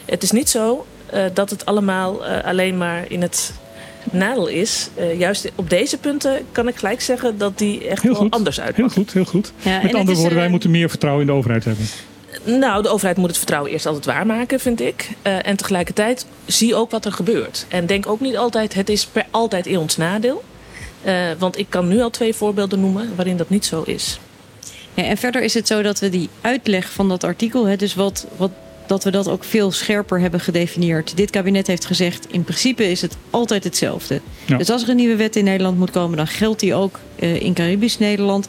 het 0.05 0.23
is 0.23 0.31
niet 0.31 0.51
zo 0.51 0.87
eh, 0.90 0.90
dat 1.35 1.51
het 1.51 1.67
allemaal 1.67 2.27
eh, 2.27 2.45
alleen 2.45 2.79
maar 2.79 3.05
in 3.09 3.23
het 3.23 3.53
nadeel 4.11 4.47
is. 4.47 4.89
Eh, 4.95 5.19
juist 5.19 5.51
op 5.55 5.71
deze 5.71 5.99
punten 5.99 6.39
kan 6.53 6.69
ik 6.69 6.77
gelijk 6.77 7.01
zeggen 7.01 7.39
dat 7.39 7.59
die 7.59 7.89
echt 7.89 8.03
Heel 8.03 8.13
wel 8.13 8.21
goed. 8.21 8.31
anders 8.31 8.57
Heel 8.57 8.65
uitpakken. 8.65 8.95
goed, 8.95 9.13
heel 9.13 9.25
goed. 9.25 9.53
Ja, 9.63 9.81
Met 9.83 9.95
andere 9.95 10.17
woorden, 10.17 10.37
wij 10.37 10.45
eh, 10.45 10.51
moeten 10.51 10.71
meer 10.71 10.89
vertrouwen 10.89 11.23
in 11.23 11.31
de 11.31 11.37
overheid 11.39 11.65
hebben. 11.65 11.87
Nou, 12.45 12.83
de 12.83 12.89
overheid 12.89 13.17
moet 13.17 13.29
het 13.29 13.37
vertrouwen 13.37 13.71
eerst 13.73 13.87
altijd 13.87 14.05
waarmaken, 14.05 14.61
vind 14.61 14.81
ik. 14.81 15.11
Eh, 15.23 15.47
en 15.47 15.57
tegelijkertijd 15.57 16.27
zie 16.47 16.75
ook 16.75 16.91
wat 16.91 17.05
er 17.05 17.13
gebeurt. 17.13 17.67
En 17.69 17.87
denk 17.87 18.07
ook 18.07 18.21
niet 18.21 18.37
altijd, 18.37 18.75
het 18.75 18.89
is 18.89 19.07
per 19.07 19.27
altijd 19.31 19.67
in 19.67 19.79
ons 19.79 19.97
nadeel. 19.97 20.43
Eh, 21.03 21.15
want 21.39 21.59
ik 21.59 21.67
kan 21.69 21.89
nu 21.89 22.01
al 22.01 22.11
twee 22.11 22.35
voorbeelden 22.35 22.81
noemen 22.81 23.13
waarin 23.17 23.37
dat 23.37 23.49
niet 23.49 23.65
zo 23.65 23.83
is. 23.87 24.21
Ja, 24.95 25.03
en 25.05 25.17
verder 25.17 25.43
is 25.43 25.55
het 25.55 25.67
zo 25.67 25.83
dat 25.83 25.99
we 25.99 26.09
die 26.09 26.29
uitleg 26.41 26.91
van 26.91 27.09
dat 27.09 27.25
artikel, 27.25 27.65
hè, 27.67 27.77
dus 27.77 27.95
wat, 27.95 28.27
wat, 28.37 28.51
dat 28.91 29.05
we 29.05 29.11
dat 29.11 29.29
ook 29.29 29.45
veel 29.45 29.71
scherper 29.73 30.21
hebben 30.21 30.41
gedefinieerd. 30.41 31.17
Dit 31.17 31.31
kabinet 31.31 31.67
heeft 31.67 31.85
gezegd, 31.85 32.27
in 32.31 32.45
principe 32.45 32.91
is 32.91 33.03
het 33.03 33.17
altijd 33.31 33.65
hetzelfde. 33.65 34.21
Ja. 34.47 34.57
Dus 34.57 34.71
als 34.71 34.83
er 34.83 34.89
een 34.89 34.97
nieuwe 34.97 35.17
wet 35.17 35.37
in 35.37 35.45
Nederland 35.45 35.79
moet 35.79 35.91
komen, 35.91 36.17
dan 36.17 36.27
geldt 36.27 36.61
die 36.61 36.75
ook 36.75 36.99
eh, 37.17 37.41
in 37.41 37.55
Caribisch 37.55 37.99
Nederland. 37.99 38.49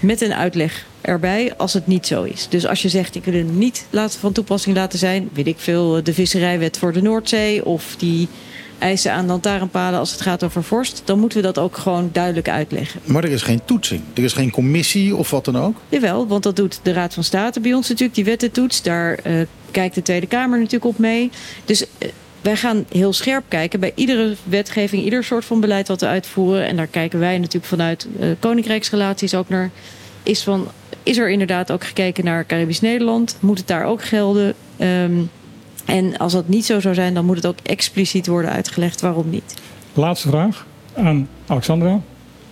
Met 0.00 0.20
een 0.20 0.34
uitleg 0.34 0.86
erbij 1.00 1.54
als 1.56 1.72
het 1.72 1.86
niet 1.86 2.06
zo 2.06 2.22
is. 2.22 2.46
Dus 2.48 2.66
als 2.66 2.82
je 2.82 2.88
zegt, 2.88 3.14
ik 3.14 3.24
wil 3.24 3.34
het 3.34 3.54
niet 3.54 3.86
laten 3.90 4.20
van 4.20 4.32
toepassing 4.32 4.76
laten 4.76 4.98
zijn, 4.98 5.28
weet 5.32 5.46
ik 5.46 5.58
veel, 5.58 6.02
de 6.02 6.14
visserijwet 6.14 6.78
voor 6.78 6.92
de 6.92 7.02
Noordzee 7.02 7.64
of 7.64 7.94
die 7.98 8.28
eisen 8.80 9.12
aan 9.12 9.26
lantaarnpalen 9.26 9.98
als 9.98 10.10
het 10.10 10.20
gaat 10.20 10.44
over 10.44 10.62
vorst, 10.62 11.02
dan 11.04 11.18
moeten 11.18 11.38
we 11.38 11.44
dat 11.44 11.58
ook 11.58 11.76
gewoon 11.76 12.10
duidelijk 12.12 12.48
uitleggen. 12.48 13.00
Maar 13.04 13.24
er 13.24 13.30
is 13.30 13.42
geen 13.42 13.60
toetsing. 13.64 14.02
Er 14.14 14.24
is 14.24 14.32
geen 14.32 14.50
commissie 14.50 15.16
of 15.16 15.30
wat 15.30 15.44
dan 15.44 15.58
ook. 15.58 15.76
Jawel, 15.88 16.26
want 16.26 16.42
dat 16.42 16.56
doet 16.56 16.80
de 16.82 16.92
Raad 16.92 17.14
van 17.14 17.24
State 17.24 17.60
bij 17.60 17.74
ons 17.74 17.88
natuurlijk, 17.88 18.14
die 18.14 18.24
wetten 18.24 18.50
toetst. 18.50 18.84
Daar 18.84 19.14
eh, 19.14 19.34
kijkt 19.70 19.94
de 19.94 20.02
Tweede 20.02 20.26
Kamer 20.26 20.58
natuurlijk 20.58 20.84
op 20.84 20.98
mee. 20.98 21.30
Dus 21.64 21.84
eh, 21.98 22.08
wij 22.40 22.56
gaan 22.56 22.84
heel 22.92 23.12
scherp 23.12 23.44
kijken 23.48 23.80
bij 23.80 23.92
iedere 23.94 24.36
wetgeving, 24.44 25.04
ieder 25.04 25.24
soort 25.24 25.44
van 25.44 25.60
beleid 25.60 25.88
wat 25.88 26.00
we 26.00 26.06
uitvoeren. 26.06 26.66
En 26.66 26.76
daar 26.76 26.86
kijken 26.86 27.18
wij 27.18 27.38
natuurlijk 27.38 27.64
vanuit 27.64 28.08
eh, 28.20 28.28
koninkrijksrelaties 28.38 29.34
ook 29.34 29.48
naar. 29.48 29.70
Is, 30.22 30.42
van, 30.42 30.68
is 31.02 31.18
er 31.18 31.30
inderdaad 31.30 31.72
ook 31.72 31.84
gekeken 31.84 32.24
naar 32.24 32.46
Caribisch 32.46 32.80
Nederland? 32.80 33.36
Moet 33.40 33.58
het 33.58 33.66
daar 33.66 33.84
ook 33.84 34.04
gelden? 34.04 34.54
Ehm, 34.76 35.20
en 35.90 36.16
als 36.18 36.32
dat 36.32 36.48
niet 36.48 36.64
zo 36.64 36.80
zou 36.80 36.94
zijn, 36.94 37.14
dan 37.14 37.24
moet 37.24 37.36
het 37.36 37.46
ook 37.46 37.58
expliciet 37.62 38.26
worden 38.26 38.50
uitgelegd 38.50 39.00
waarom 39.00 39.30
niet. 39.30 39.54
Laatste 39.92 40.28
vraag 40.28 40.66
aan 40.96 41.28
Alexandra. 41.46 42.00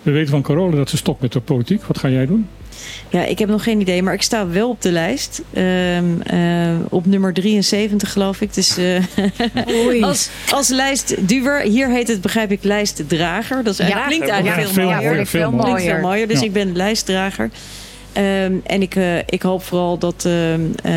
We 0.02 0.10
weten 0.10 0.30
van 0.30 0.42
Carola 0.42 0.76
dat 0.76 0.90
ze 0.90 0.96
stopt 0.96 1.20
met 1.20 1.32
de 1.32 1.40
politiek. 1.40 1.82
Wat 1.82 1.98
ga 1.98 2.08
jij 2.08 2.26
doen? 2.26 2.48
Ja, 3.08 3.24
ik 3.24 3.38
heb 3.38 3.48
nog 3.48 3.62
geen 3.62 3.80
idee, 3.80 4.02
maar 4.02 4.14
ik 4.14 4.22
sta 4.22 4.48
wel 4.48 4.68
op 4.68 4.82
de 4.82 4.92
lijst. 4.92 5.42
Ehm, 5.52 6.20
eh, 6.20 6.74
op 6.88 7.06
nummer 7.06 7.32
73 7.32 8.12
geloof 8.12 8.40
ik. 8.40 8.54
Dus 8.54 8.76
eh, 8.76 10.02
als, 10.08 10.28
als 10.52 10.68
lijstduwer. 10.68 11.60
Hier 11.60 11.88
heet 11.88 12.08
het, 12.08 12.20
begrijp 12.20 12.50
ik, 12.50 12.62
lijstdrager. 12.62 13.64
Dat 13.64 13.78
is 13.78 13.86
Ja, 13.88 14.06
klinkt 14.06 14.28
eigenlijk 14.28 14.60
ja, 14.60 14.62
veel 14.66 14.72
veel 14.72 14.84
mooier. 14.84 15.02
mooier, 15.08 15.26
veel 15.26 15.48
Klinkt 15.48 15.66
mooier. 15.66 15.94
veel 15.94 16.00
mooier. 16.00 16.28
Dus 16.28 16.40
Ja. 16.40 16.46
ik 16.46 16.52
ben 16.52 16.76
lijstdrager. 16.76 17.50
Ehm, 18.18 18.54
en 18.62 18.82
ik, 18.82 18.94
eh, 18.94 19.18
ik 19.18 19.42
hoop 19.42 19.62
vooral 19.62 19.98
dat 19.98 20.24
ehm, 20.24 20.60
eh, 20.82 20.92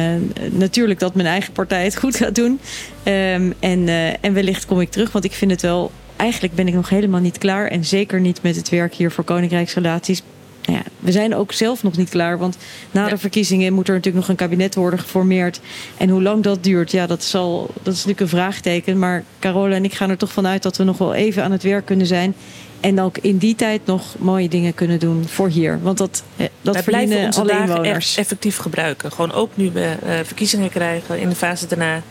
natuurlijk 0.51 0.99
dat 0.99 1.15
mijn 1.15 1.27
eigen 1.27 1.53
partij 1.53 1.83
het 1.83 1.97
goed 1.97 2.15
gaat 2.15 2.35
doen. 2.35 2.59
Ehm, 3.03 3.51
en, 3.59 3.87
eh, 3.87 4.07
en 4.25 4.33
wellicht 4.33 4.65
kom 4.65 4.81
ik 4.81 4.91
terug, 4.91 5.11
want 5.11 5.25
ik 5.25 5.31
vind 5.31 5.51
het 5.51 5.61
wel. 5.61 5.91
Eigenlijk 6.15 6.53
ben 6.53 6.67
ik 6.67 6.73
nog 6.73 6.89
helemaal 6.89 7.19
niet 7.19 7.37
klaar. 7.37 7.67
En 7.67 7.85
zeker 7.85 8.19
niet 8.19 8.41
met 8.43 8.55
het 8.55 8.69
werk 8.69 8.93
hier 8.93 9.11
voor 9.11 9.23
Koninkrijksrelaties. 9.23 10.21
Nou 10.65 10.77
ja, 10.77 10.83
we 10.99 11.11
zijn 11.11 11.35
ook 11.35 11.51
zelf 11.51 11.83
nog 11.83 11.97
niet 11.97 12.09
klaar. 12.09 12.37
Want 12.37 12.57
na 12.91 13.07
de 13.07 13.17
verkiezingen 13.17 13.73
moet 13.73 13.87
er 13.87 13.93
natuurlijk 13.93 14.25
nog 14.27 14.29
een 14.29 14.47
kabinet 14.47 14.75
worden 14.75 14.99
geformeerd. 14.99 15.59
En 15.97 16.09
hoe 16.09 16.21
lang 16.21 16.43
dat 16.43 16.63
duurt, 16.63 16.91
ja, 16.91 17.07
dat, 17.07 17.23
zal, 17.23 17.69
dat 17.73 17.93
is 17.93 18.05
natuurlijk 18.05 18.19
een 18.19 18.37
vraagteken. 18.37 18.99
Maar 18.99 19.23
Carola 19.39 19.75
en 19.75 19.83
ik 19.83 19.93
gaan 19.93 20.09
er 20.09 20.17
toch 20.17 20.31
vanuit 20.31 20.63
dat 20.63 20.77
we 20.77 20.83
nog 20.83 20.97
wel 20.97 21.13
even 21.13 21.43
aan 21.43 21.51
het 21.51 21.63
werk 21.63 21.85
kunnen 21.85 22.07
zijn. 22.07 22.35
En 22.81 23.01
ook 23.01 23.17
in 23.17 23.37
die 23.37 23.55
tijd 23.55 23.85
nog 23.85 24.15
mooie 24.19 24.49
dingen 24.49 24.73
kunnen 24.73 24.99
doen 24.99 25.27
voor 25.27 25.47
hier. 25.49 25.79
Want 25.81 25.97
dat, 25.97 26.23
eh, 26.35 26.45
dat 26.61 26.73
Wij 26.73 26.83
blijven 26.83 27.25
onze 27.25 27.45
dagen 27.45 27.83
echt 27.83 28.17
effectief 28.17 28.57
gebruiken. 28.57 29.11
Gewoon 29.11 29.31
ook 29.31 29.49
nu 29.53 29.71
we 29.71 29.95
eh, 30.03 30.13
verkiezingen 30.23 30.69
krijgen 30.69 31.19
in 31.19 31.29
de 31.29 31.35
fase 31.35 31.67
daarna. 31.67 32.01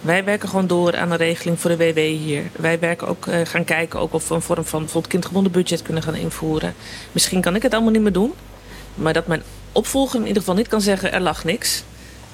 Wij 0.00 0.24
werken 0.24 0.48
gewoon 0.48 0.66
door 0.66 0.96
aan 0.96 1.10
een 1.10 1.16
regeling 1.16 1.60
voor 1.60 1.70
de 1.70 1.76
WW 1.76 1.98
hier. 1.98 2.42
Wij 2.56 2.78
werken 2.78 3.08
ook 3.08 3.26
eh, 3.26 3.40
gaan 3.44 3.64
kijken 3.64 4.00
ook 4.00 4.12
of 4.12 4.28
we 4.28 4.34
een 4.34 4.42
vorm 4.42 4.64
van 4.64 4.80
bijvoorbeeld 4.80 5.12
kindgebonden 5.12 5.52
budget 5.52 5.82
kunnen 5.82 6.02
gaan 6.02 6.14
invoeren. 6.14 6.74
Misschien 7.12 7.40
kan 7.40 7.54
ik 7.54 7.62
het 7.62 7.72
allemaal 7.72 7.92
niet 7.92 8.02
meer 8.02 8.12
doen. 8.12 8.32
Maar 8.94 9.12
dat 9.12 9.26
mijn 9.26 9.42
opvolger 9.72 10.20
in 10.20 10.26
ieder 10.26 10.42
geval 10.42 10.56
niet 10.56 10.68
kan 10.68 10.80
zeggen 10.80 11.12
er 11.12 11.20
lag 11.20 11.44
niks. 11.44 11.82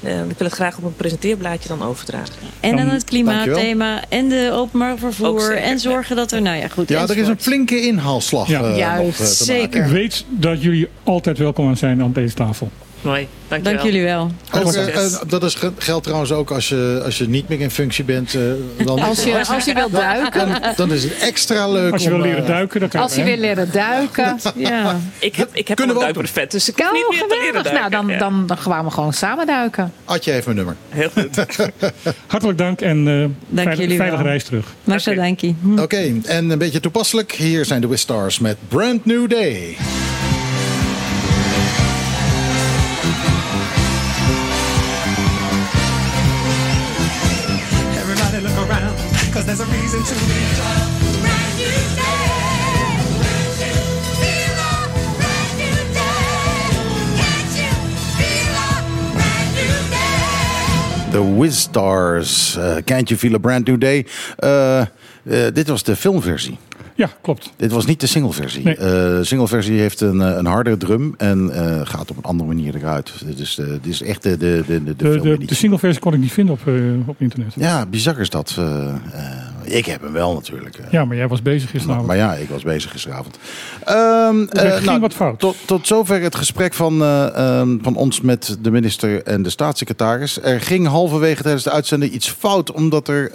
Eh, 0.04 0.18
ik 0.20 0.38
wil 0.38 0.46
het 0.46 0.52
graag 0.56 0.76
op 0.78 0.84
een 0.84 0.96
presenteerblaadje 0.96 1.68
dan 1.68 1.82
overdragen. 1.82 2.32
En 2.60 2.76
dan 2.76 2.88
het 2.88 3.04
klimaatthema 3.04 4.02
en 4.08 4.28
de 4.28 4.50
openbaar 4.52 4.98
vervoer. 4.98 5.56
En 5.56 5.78
zorgen 5.78 6.16
dat 6.16 6.32
er, 6.32 6.42
nou 6.42 6.56
ja, 6.56 6.68
goed. 6.68 6.88
Ja, 6.88 7.02
er 7.08 7.16
is 7.18 7.28
een 7.28 7.40
flinke 7.40 7.80
inhaalslag 7.80 8.48
Ja. 8.48 8.62
eh, 8.62 8.76
Juist, 8.76 9.20
eh, 9.20 9.26
te 9.26 9.44
zeker. 9.44 9.84
Ik 9.84 9.90
weet 9.90 10.24
dat 10.28 10.62
jullie 10.62 10.88
altijd 11.02 11.38
welkom 11.38 11.76
zijn 11.76 12.02
aan 12.02 12.12
deze 12.12 12.34
tafel. 12.34 12.70
Mooi, 13.04 13.28
dankjewel. 13.48 13.74
Dank 13.76 13.86
jullie 13.92 14.02
wel. 14.06 14.30
Ook, 14.52 14.72
eh, 14.72 15.04
eh, 15.04 15.12
dat 15.26 15.42
is, 15.44 15.54
ge- 15.54 15.72
geldt 15.78 16.04
trouwens 16.04 16.32
ook 16.32 16.50
als 16.50 16.68
je, 16.68 17.02
als 17.04 17.18
je 17.18 17.28
niet 17.28 17.48
meer 17.48 17.60
in 17.60 17.70
functie 17.70 18.04
bent. 18.04 18.34
eh, 18.34 18.40
dan, 18.86 19.00
Als 19.00 19.24
je, 19.24 19.46
als 19.46 19.64
je 19.64 19.74
wilt 19.74 19.92
duiken. 19.92 20.48
dan, 20.48 20.60
dan 20.76 20.92
is 20.92 21.02
het 21.02 21.18
extra 21.18 21.68
leuk 21.68 21.92
Als 21.92 22.02
je 22.02 22.08
om... 22.10 22.16
wil 22.16 22.24
leren 22.24 22.42
eh, 22.42 22.48
duiken, 22.48 22.80
dan 22.80 22.88
kan 22.88 23.00
Als 23.00 23.14
je 23.14 23.22
wil 23.24 23.36
leren 23.36 23.72
duiken. 23.72 24.38
Ja. 24.54 24.96
Ik 25.18 25.36
heb, 25.36 25.48
ik 25.52 25.68
heb 25.68 25.76
Kunnen 25.76 25.96
een 25.96 26.02
duikbrevet, 26.02 26.50
dus 26.50 26.68
ik 26.68 26.74
Kan 26.76 26.92
niet 26.92 27.06
meer 27.10 27.18
te 27.28 27.38
leren. 27.52 27.62
Nou, 27.74 27.74
duiken. 27.74 27.90
dan, 27.90 28.06
Ja. 28.06 28.18
dan, 28.18 28.46
dan 28.46 28.58
gaan 28.58 28.84
we 28.84 28.90
gewoon 28.90 29.12
samen 29.12 29.46
duiken. 29.46 29.92
Adje 30.04 30.30
heeft 30.30 30.44
mijn 30.44 30.56
nummer. 30.56 30.76
Heel 30.88 31.10
goed. 31.10 31.46
Hartelijk 32.26 32.58
dank 32.58 32.80
en 32.80 33.08
eh 33.08 33.54
veilig, 33.54 33.78
jullie 33.78 33.96
veilige 33.96 34.22
wel. 34.22 34.30
reis 34.30 34.44
terug. 34.44 34.66
Oké. 34.88 35.14
dank 35.14 35.40
je. 35.40 35.54
Oké, 35.80 36.12
en 36.24 36.50
een 36.50 36.58
beetje 36.58 36.80
toepasselijk. 36.80 37.32
Hier 37.32 37.64
zijn 37.64 37.80
de 37.80 37.86
Wistars 37.86 38.38
met 38.38 38.56
Brand 38.68 39.04
New 39.04 39.30
Day. 39.30 39.76
Wizstars. 61.40 62.56
eh 62.56 62.74
Can't 62.84 63.08
You 63.08 63.20
Feel 63.20 63.34
a 63.34 63.38
Brand 63.38 63.66
New 63.66 63.80
Day. 63.80 64.06
Eh, 64.36 64.80
eh, 64.80 64.86
dit 65.52 65.68
was 65.68 65.82
de 65.82 65.96
filmversie. 65.96 66.58
Ja, 66.96 67.10
klopt. 67.22 67.52
Dit 67.56 67.72
was 67.72 67.86
niet 67.86 68.00
de 68.00 68.06
singleversie. 68.06 68.64
Nee. 68.64 68.74
De 68.76 69.18
singleversie 69.22 69.78
heeft 69.80 70.00
een, 70.00 70.18
een 70.20 70.46
hardere 70.46 70.76
drum 70.76 71.14
en 71.18 71.50
gaat 71.84 72.10
op 72.10 72.16
een 72.16 72.22
andere 72.22 72.48
manier 72.48 72.74
eruit. 72.76 73.12
Dit 73.26 73.38
is, 73.38 73.54
de, 73.54 73.78
dit 73.82 73.92
is 73.92 74.02
echt 74.02 74.22
de, 74.22 74.36
de, 74.36 74.62
de, 74.66 74.84
de, 74.84 74.84
de 74.84 74.96
De, 74.96 75.04
de, 75.04 75.12
filmeditie. 75.12 75.46
de 75.46 75.54
single 75.54 75.78
versie 75.78 76.00
kon 76.02 76.12
ik 76.14 76.18
niet 76.20 76.32
vinden 76.32 76.54
op, 76.54 76.60
op 77.06 77.16
internet. 77.20 77.52
Ja, 77.56 77.86
bizar 77.86 78.20
is 78.20 78.30
dat. 78.30 78.58
Eh, 79.64 79.70
eh, 79.72 79.76
ik 79.78 79.86
heb 79.86 80.02
hem 80.02 80.12
wel 80.12 80.34
natuurlijk. 80.34 80.76
eh. 80.76 80.84
Ja, 80.90 81.04
maar 81.04 81.16
jij 81.16 81.28
was 81.28 81.42
bezig 81.42 81.70
gisteravond. 81.70 82.06
maar 82.06 82.16
ja, 82.16 82.34
ik 82.34 82.48
was 82.48 82.62
bezig 82.62 82.90
gisteravond. 82.90 83.38
Ehm, 83.84 84.40
Er 84.50 84.64
eh, 84.66 84.72
ging 84.72 84.84
nou, 84.84 85.00
wat 85.00 85.12
fout. 85.14 85.38
Tot, 85.38 85.56
tot 85.64 85.86
zover 85.86 86.20
het 86.22 86.34
gesprek 86.34 86.74
van, 86.74 87.02
eh, 87.02 87.36
ehm, 87.60 87.76
van 87.82 87.96
ons 87.96 88.20
met 88.20 88.56
de 88.60 88.70
minister 88.70 89.22
en 89.22 89.42
de 89.42 89.50
staatssecretaris. 89.50 90.42
Er 90.42 90.60
ging 90.60 90.86
halverwege 90.86 91.42
tijdens 91.42 91.64
de 91.64 91.70
uitzending 91.70 92.12
iets 92.12 92.30
fout, 92.30 92.72
omdat 92.72 93.08
er 93.08 93.30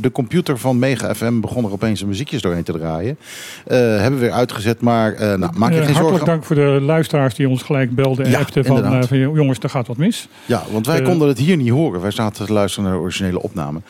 de 0.00 0.12
computer 0.12 0.58
van 0.58 0.78
Mega 0.78 1.14
FM 1.14 1.40
begon 1.40 1.64
er 1.64 1.72
opeens 1.72 2.00
een 2.00 2.08
muziekjes 2.08 2.42
doorheen 2.42 2.62
te 2.64 2.72
draaien. 2.72 3.18
Eh, 3.66 3.76
hebben 3.78 4.12
we 4.12 4.18
weer 4.26 4.32
uitgezet, 4.34 4.80
maar 4.80 5.12
eh, 5.12 5.34
nou, 5.34 5.52
maak 5.56 5.72
je 5.72 5.78
Eh, 5.78 5.84
geen 5.84 5.94
hartelijk 5.94 5.98
zorgen. 6.08 6.26
dank 6.26 6.44
voor 6.44 6.56
de 6.56 6.80
luisteraars 6.82 7.34
die 7.34 7.48
ons 7.48 7.62
gelijk 7.62 7.94
belden 7.94 8.24
en 8.24 8.30
Ja, 8.30 8.38
appten 8.38 8.64
van, 8.64 8.84
eh, 8.84 9.02
van 9.02 9.18
jongens, 9.18 9.58
er 9.58 9.70
gaat 9.70 9.86
wat 9.86 9.96
mis. 9.96 10.28
Ja, 10.46 10.62
want 10.70 10.86
wij 10.86 10.98
Eh, 10.98 11.04
konden 11.04 11.28
het 11.28 11.38
hier 11.38 11.56
niet 11.56 11.70
horen. 11.70 12.00
Wij 12.00 12.10
zaten 12.10 12.46
te 12.46 12.52
luisteren 12.52 12.84
naar 12.88 12.98
de 12.98 13.02
originele 13.04 13.42
opname. 13.42 13.80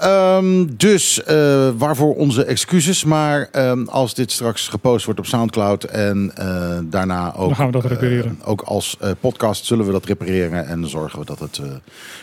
Ehm, 0.00 0.66
dus 0.76 1.22
eh, 1.22 1.68
waarvoor 1.76 2.14
onze 2.14 2.44
excuses. 2.44 3.04
Maar 3.04 3.48
ehm, 3.52 3.84
als 3.84 4.14
dit 4.14 4.32
straks 4.32 4.68
gepost 4.68 5.04
wordt 5.04 5.20
op 5.20 5.26
Soundcloud 5.26 5.84
en 5.84 6.32
eh, 6.34 6.78
daarna 6.82 7.34
ook, 7.34 7.46
Dan 7.46 7.54
gaan 7.56 7.66
we 7.66 7.72
dat 7.72 7.84
repareren. 7.84 8.38
eh, 8.42 8.48
ook 8.48 8.62
als 8.62 8.96
podcast 9.20 9.64
zullen 9.64 9.86
we 9.86 9.92
dat 9.92 10.04
repareren. 10.04 10.66
En 10.66 10.88
zorgen 10.88 11.18
we 11.18 11.24
dat 11.24 11.38
het 11.38 11.60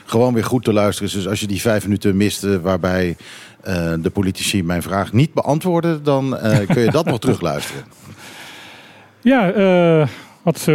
gewoon 0.06 0.34
weer 0.34 0.44
goed 0.44 0.64
te 0.64 0.74
luisteren 0.74 1.10
is. 1.10 1.16
Dus 1.16 1.28
als 1.28 1.40
je 1.40 1.48
die 1.48 1.62
vijf 1.62 1.84
minuten 1.84 2.18
miste 2.18 2.62
waarbij 2.62 3.18
de 4.00 4.10
politici 4.14 4.64
mijn 4.64 4.82
vraag 4.82 5.14
niet 5.14 5.34
beantwoorden, 5.34 6.04
dan 6.04 6.38
kun 6.68 6.82
je 6.82 6.92
dat 6.92 7.06
nog 7.12 7.20
terugluisteren. 7.20 7.84
Ja, 9.22 9.54
wat, 10.42 10.68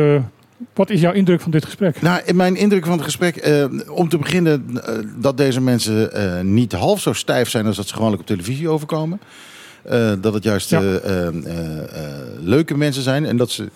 wat 0.74 0.90
is 0.90 1.00
jouw 1.00 1.12
indruk 1.12 1.40
van 1.40 1.50
dit 1.50 1.64
gesprek? 1.64 2.02
Nou, 2.02 2.34
mijn 2.34 2.56
indruk 2.56 2.84
van 2.84 2.94
het 2.94 3.02
gesprek, 3.02 3.36
eh, 3.36 3.64
om 3.88 4.08
te 4.08 4.18
beginnen, 4.18 4.64
eh, 4.84 4.94
dat 5.16 5.36
deze 5.36 5.60
mensen 5.60 6.12
eh, 6.12 6.40
niet 6.40 6.72
half 6.72 7.00
zo 7.00 7.12
stijf 7.12 7.48
zijn 7.48 7.66
als 7.66 7.76
dat 7.76 7.88
ze 7.88 7.94
gewoonlijk 7.94 8.20
op 8.20 8.26
televisie 8.26 8.68
overkomen. 8.68 9.20
Dat 10.20 10.34
het 10.34 10.44
juist 10.44 10.70
Ja. 10.70 11.00
leuke 12.40 12.76
mensen 12.76 13.02
zijn 13.02 13.24
en 13.24 13.36
dat 13.36 13.50
ze 13.50 13.68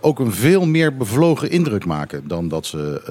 ook 0.00 0.18
een 0.18 0.32
veel 0.32 0.66
meer 0.66 0.96
bevlogen 0.96 1.50
indruk 1.50 1.84
maken 1.86 2.28
dan 2.28 2.48
dat 2.48 2.66
ze 2.66 3.02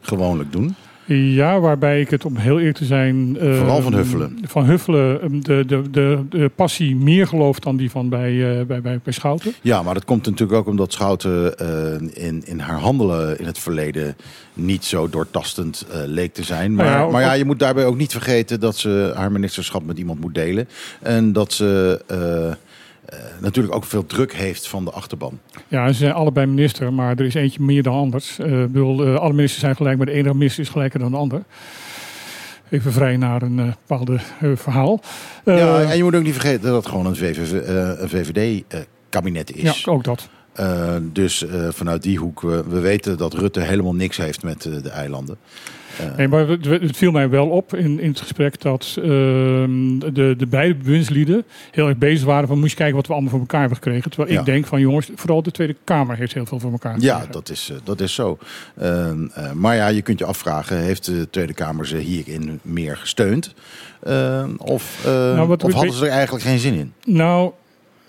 gewoonlijk 0.00 0.52
doen. 0.52 0.74
Ja, 1.16 1.60
waarbij 1.60 2.00
ik 2.00 2.10
het 2.10 2.24
om 2.24 2.36
heel 2.36 2.58
eerlijk 2.58 2.76
te 2.76 2.84
zijn. 2.84 3.36
eh, 3.40 3.56
Vooral 3.56 3.82
van 3.82 3.94
Huffelen. 3.94 4.38
Van 4.42 4.64
Huffelen, 4.64 5.20
eh, 5.22 5.28
de, 5.40 5.64
de, 5.66 5.82
de, 5.90 6.18
de 6.30 6.50
passie 6.54 6.96
meer 6.96 7.26
gelooft 7.26 7.62
dan 7.62 7.76
die 7.76 7.90
van 7.90 8.08
bij, 8.08 8.58
eh, 8.60 8.66
bij, 8.66 8.80
bij, 8.80 9.00
bij 9.04 9.12
Schouten. 9.12 9.52
Ja, 9.62 9.82
maar 9.82 9.94
dat 9.94 10.04
komt 10.04 10.26
natuurlijk 10.26 10.58
ook 10.58 10.66
omdat 10.66 10.92
Schouten 10.92 11.58
eh, 11.58 12.24
in, 12.26 12.42
in 12.44 12.58
haar 12.58 12.78
handelen 12.78 13.38
in 13.38 13.46
het 13.46 13.58
verleden 13.58 14.16
niet 14.54 14.84
zo 14.84 15.08
doortastend 15.08 15.86
eh, 15.92 16.00
leek 16.06 16.34
te 16.34 16.42
zijn. 16.42 16.74
Maar, 16.74 16.84
Nou 16.84 16.96
ja, 16.98 17.04
ook- 17.04 17.12
maar 17.12 17.22
ja, 17.22 17.32
je 17.32 17.44
moet 17.44 17.58
daarbij 17.58 17.84
ook 17.84 17.96
niet 17.96 18.12
vergeten 18.12 18.60
dat 18.60 18.76
ze 18.76 19.12
haar 19.16 19.32
ministerschap 19.32 19.84
met 19.86 19.98
iemand 19.98 20.20
moet 20.20 20.34
delen. 20.34 20.68
En 21.00 21.32
dat 21.32 21.52
ze 21.52 22.00
natuurlijk 23.40 23.74
ook 23.74 23.84
veel 23.84 24.06
druk 24.06 24.34
heeft 24.34 24.68
van 24.68 24.84
de 24.84 24.90
achterban. 24.90 25.38
Ja, 25.68 25.86
ze 25.86 25.94
zijn 25.94 26.12
allebei 26.12 26.46
minister, 26.46 26.92
maar 26.92 27.10
er 27.18 27.24
is 27.24 27.34
eentje 27.34 27.62
meer 27.62 27.82
dan 27.82 27.94
anders. 27.94 28.38
Eh, 28.38 28.62
ik 28.62 28.72
bedoel, 28.72 29.04
eh, 29.06 29.14
alle 29.14 29.32
ministers 29.32 29.60
zijn 29.60 29.76
gelijk, 29.76 29.96
maar 29.96 30.06
de 30.06 30.12
ene 30.12 30.34
minister 30.34 30.62
is 30.62 30.68
gelijker 30.68 30.98
dan 30.98 31.10
de 31.10 31.16
ander. 31.16 31.42
Even 32.70 32.92
vrij 32.92 33.16
naar 33.16 33.42
een 33.42 33.58
eh, 33.58 33.64
bepaalde 33.86 34.18
eh, 34.40 34.50
verhaal. 34.54 35.00
Eh, 35.44 35.58
ja, 35.58 35.80
en 35.82 35.96
je 35.96 36.02
moet 36.02 36.14
ook 36.14 36.22
niet 36.22 36.32
vergeten 36.32 36.62
dat 36.62 36.74
het 36.74 36.86
gewoon 36.86 37.06
een, 37.06 37.16
eh, 37.16 37.90
VVD-kabinet 38.08 39.56
is. 39.56 39.82
ja, 39.84 39.92
ook 39.92 40.04
dat. 40.04 40.28
Eh, 40.52 40.96
dus 41.02 41.46
eh, 41.46 41.68
vanuit 41.70 42.02
die 42.02 42.18
hoek, 42.18 42.40
we, 42.40 42.64
we 42.68 42.80
weten 42.80 43.16
dat 43.18 43.34
Rutte 43.34 43.60
helemaal 43.60 43.94
niks 43.94 44.16
heeft 44.16 44.42
met 44.42 44.64
eh, 44.64 44.82
de 44.82 44.90
eilanden. 44.90 45.36
Nee, 46.16 46.28
maar 46.28 46.48
het, 46.48 46.64
het 46.66 46.96
viel 46.96 47.10
mij 47.10 47.28
wel 47.28 47.48
op 47.48 47.74
in, 47.74 48.00
in 48.00 48.08
het 48.08 48.20
gesprek 48.20 48.60
dat 48.60 48.94
ehm, 48.96 49.98
de, 49.98 50.34
de 50.38 50.46
beide 50.48 50.74
bewindslieden 50.74 51.44
heel 51.70 51.88
erg 51.88 51.96
bezig 51.98 52.24
waren 52.26 52.48
van 52.48 52.58
moest 52.58 52.70
je 52.70 52.76
kijken 52.76 52.96
wat 52.96 53.06
we 53.06 53.12
allemaal 53.12 53.30
voor 53.30 53.40
elkaar 53.40 53.60
hebben 53.60 53.78
gekregen. 53.78 54.10
Terwijl 54.10 54.32
Ja. 54.32 54.38
ik 54.40 54.44
denk 54.46 54.66
van 54.66 54.80
jongens, 54.80 55.10
vooral 55.14 55.42
de 55.42 55.50
Tweede 55.50 55.76
Kamer 55.84 56.16
heeft 56.16 56.34
heel 56.34 56.46
veel 56.46 56.58
voor 56.60 56.70
elkaar 56.72 56.92
gekregen. 56.94 57.18
Ja, 57.18 57.26
dat 57.30 57.50
is, 57.50 57.70
eh, 57.70 57.76
dat 57.84 58.00
is 58.00 58.14
zo. 58.14 58.38
Ehm, 58.78 59.26
eh, 59.34 59.52
maar 59.52 59.76
ja, 59.76 59.88
je 59.88 60.02
kunt 60.02 60.18
je 60.18 60.24
afvragen, 60.24 60.76
heeft 60.78 61.04
de 61.04 61.28
Tweede 61.30 61.54
Kamer 61.54 61.86
ze 61.86 61.96
hierin 61.96 62.58
meer 62.62 62.96
gesteund? 62.96 63.54
Ehm, 64.02 64.50
of 64.56 65.02
eh, 65.06 65.12
Nou, 65.12 65.48
wat- 65.48 65.64
of 65.64 65.72
hadden 65.72 65.92
ze 65.94 66.04
er 66.06 66.10
eigenlijk 66.10 66.44
geen 66.44 66.58
zin 66.58 66.74
in? 66.74 66.92
Nou, 67.04 67.52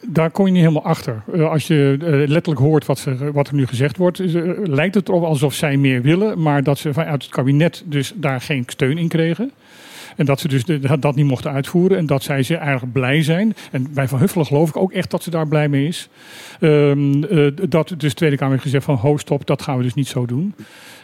daar 0.08 0.32
kom 0.32 0.46
je 0.46 0.52
niet 0.52 0.62
helemaal 0.62 0.84
achter. 0.84 1.24
Eh, 1.34 1.50
als 1.50 1.68
je 1.68 1.98
eh, 2.00 2.08
letterlijk 2.10 2.60
hoort 2.60 2.86
wat, 2.86 3.08
wat 3.34 3.48
er 3.48 3.56
nu 3.56 3.68
gezegd 3.68 3.98
wordt, 3.98 4.20
eh, 4.20 4.44
lijkt 4.64 4.96
het 4.96 5.10
erop 5.10 5.24
alsof 5.24 5.54
zij 5.54 5.78
meer 5.78 6.02
willen, 6.02 6.42
maar 6.42 6.64
dat 6.64 6.78
ze 6.78 6.94
vanuit 6.94 7.24
het 7.24 7.32
kabinet 7.32 7.84
dus 7.86 8.14
daar 8.16 8.42
geen 8.42 8.64
steun 8.68 8.98
in 8.98 9.08
kregen. 9.08 9.52
En 10.16 10.26
dat 10.26 10.40
ze 10.40 10.48
dus 10.48 10.64
dat 11.00 11.16
niet 11.16 11.26
mochten 11.26 11.52
uitvoeren. 11.52 11.98
En 11.98 12.06
dat 12.06 12.24
zij 12.24 12.44
ze 12.44 12.56
eigenlijk 12.56 12.94
blij 12.94 13.24
zijn. 13.24 13.56
En 13.72 13.94
bij 13.94 14.08
Van 14.08 14.20
Huffelen 14.20 14.46
geloof 14.46 14.70
ik 14.70 14.78
ook 14.78 14.92
echt 14.92 15.12
dat 15.12 15.24
ze 15.24 15.30
daar 15.30 15.48
blij 15.48 15.70
mee 15.70 15.88
is. 15.88 16.10
Ehm, 16.60 17.24
eh, 17.24 17.48
dat 17.70 17.88
dus 17.88 18.10
de 18.10 18.14
Tweede 18.14 18.36
Kamer 18.36 18.52
heeft 18.52 18.64
gezegd 18.64 18.86
van 18.86 18.96
ho 18.96 19.18
stop, 19.18 19.46
dat 19.46 19.62
gaan 19.62 19.78
we 19.78 19.84
dus 19.84 19.94
niet 19.94 20.08
zo 20.08 20.26
doen. 20.26 20.56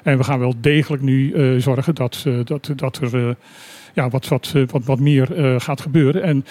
En 0.04 0.18
we 0.18 0.24
gaan 0.24 0.40
wel 0.40 0.54
degelijk 0.62 1.04
nu 1.04 1.34
zorgen 1.62 1.96
dat, 1.96 2.26
dat, 2.44 2.72
dat 2.76 2.98
er 2.98 3.36
ja, 3.94 4.10
wat, 4.10 4.28
wat, 4.28 4.54
wat, 4.72 4.86
wat 4.86 5.00
meer 5.00 5.58
gaat 5.62 5.82
gebeuren. 5.82 6.24
En 6.24 6.46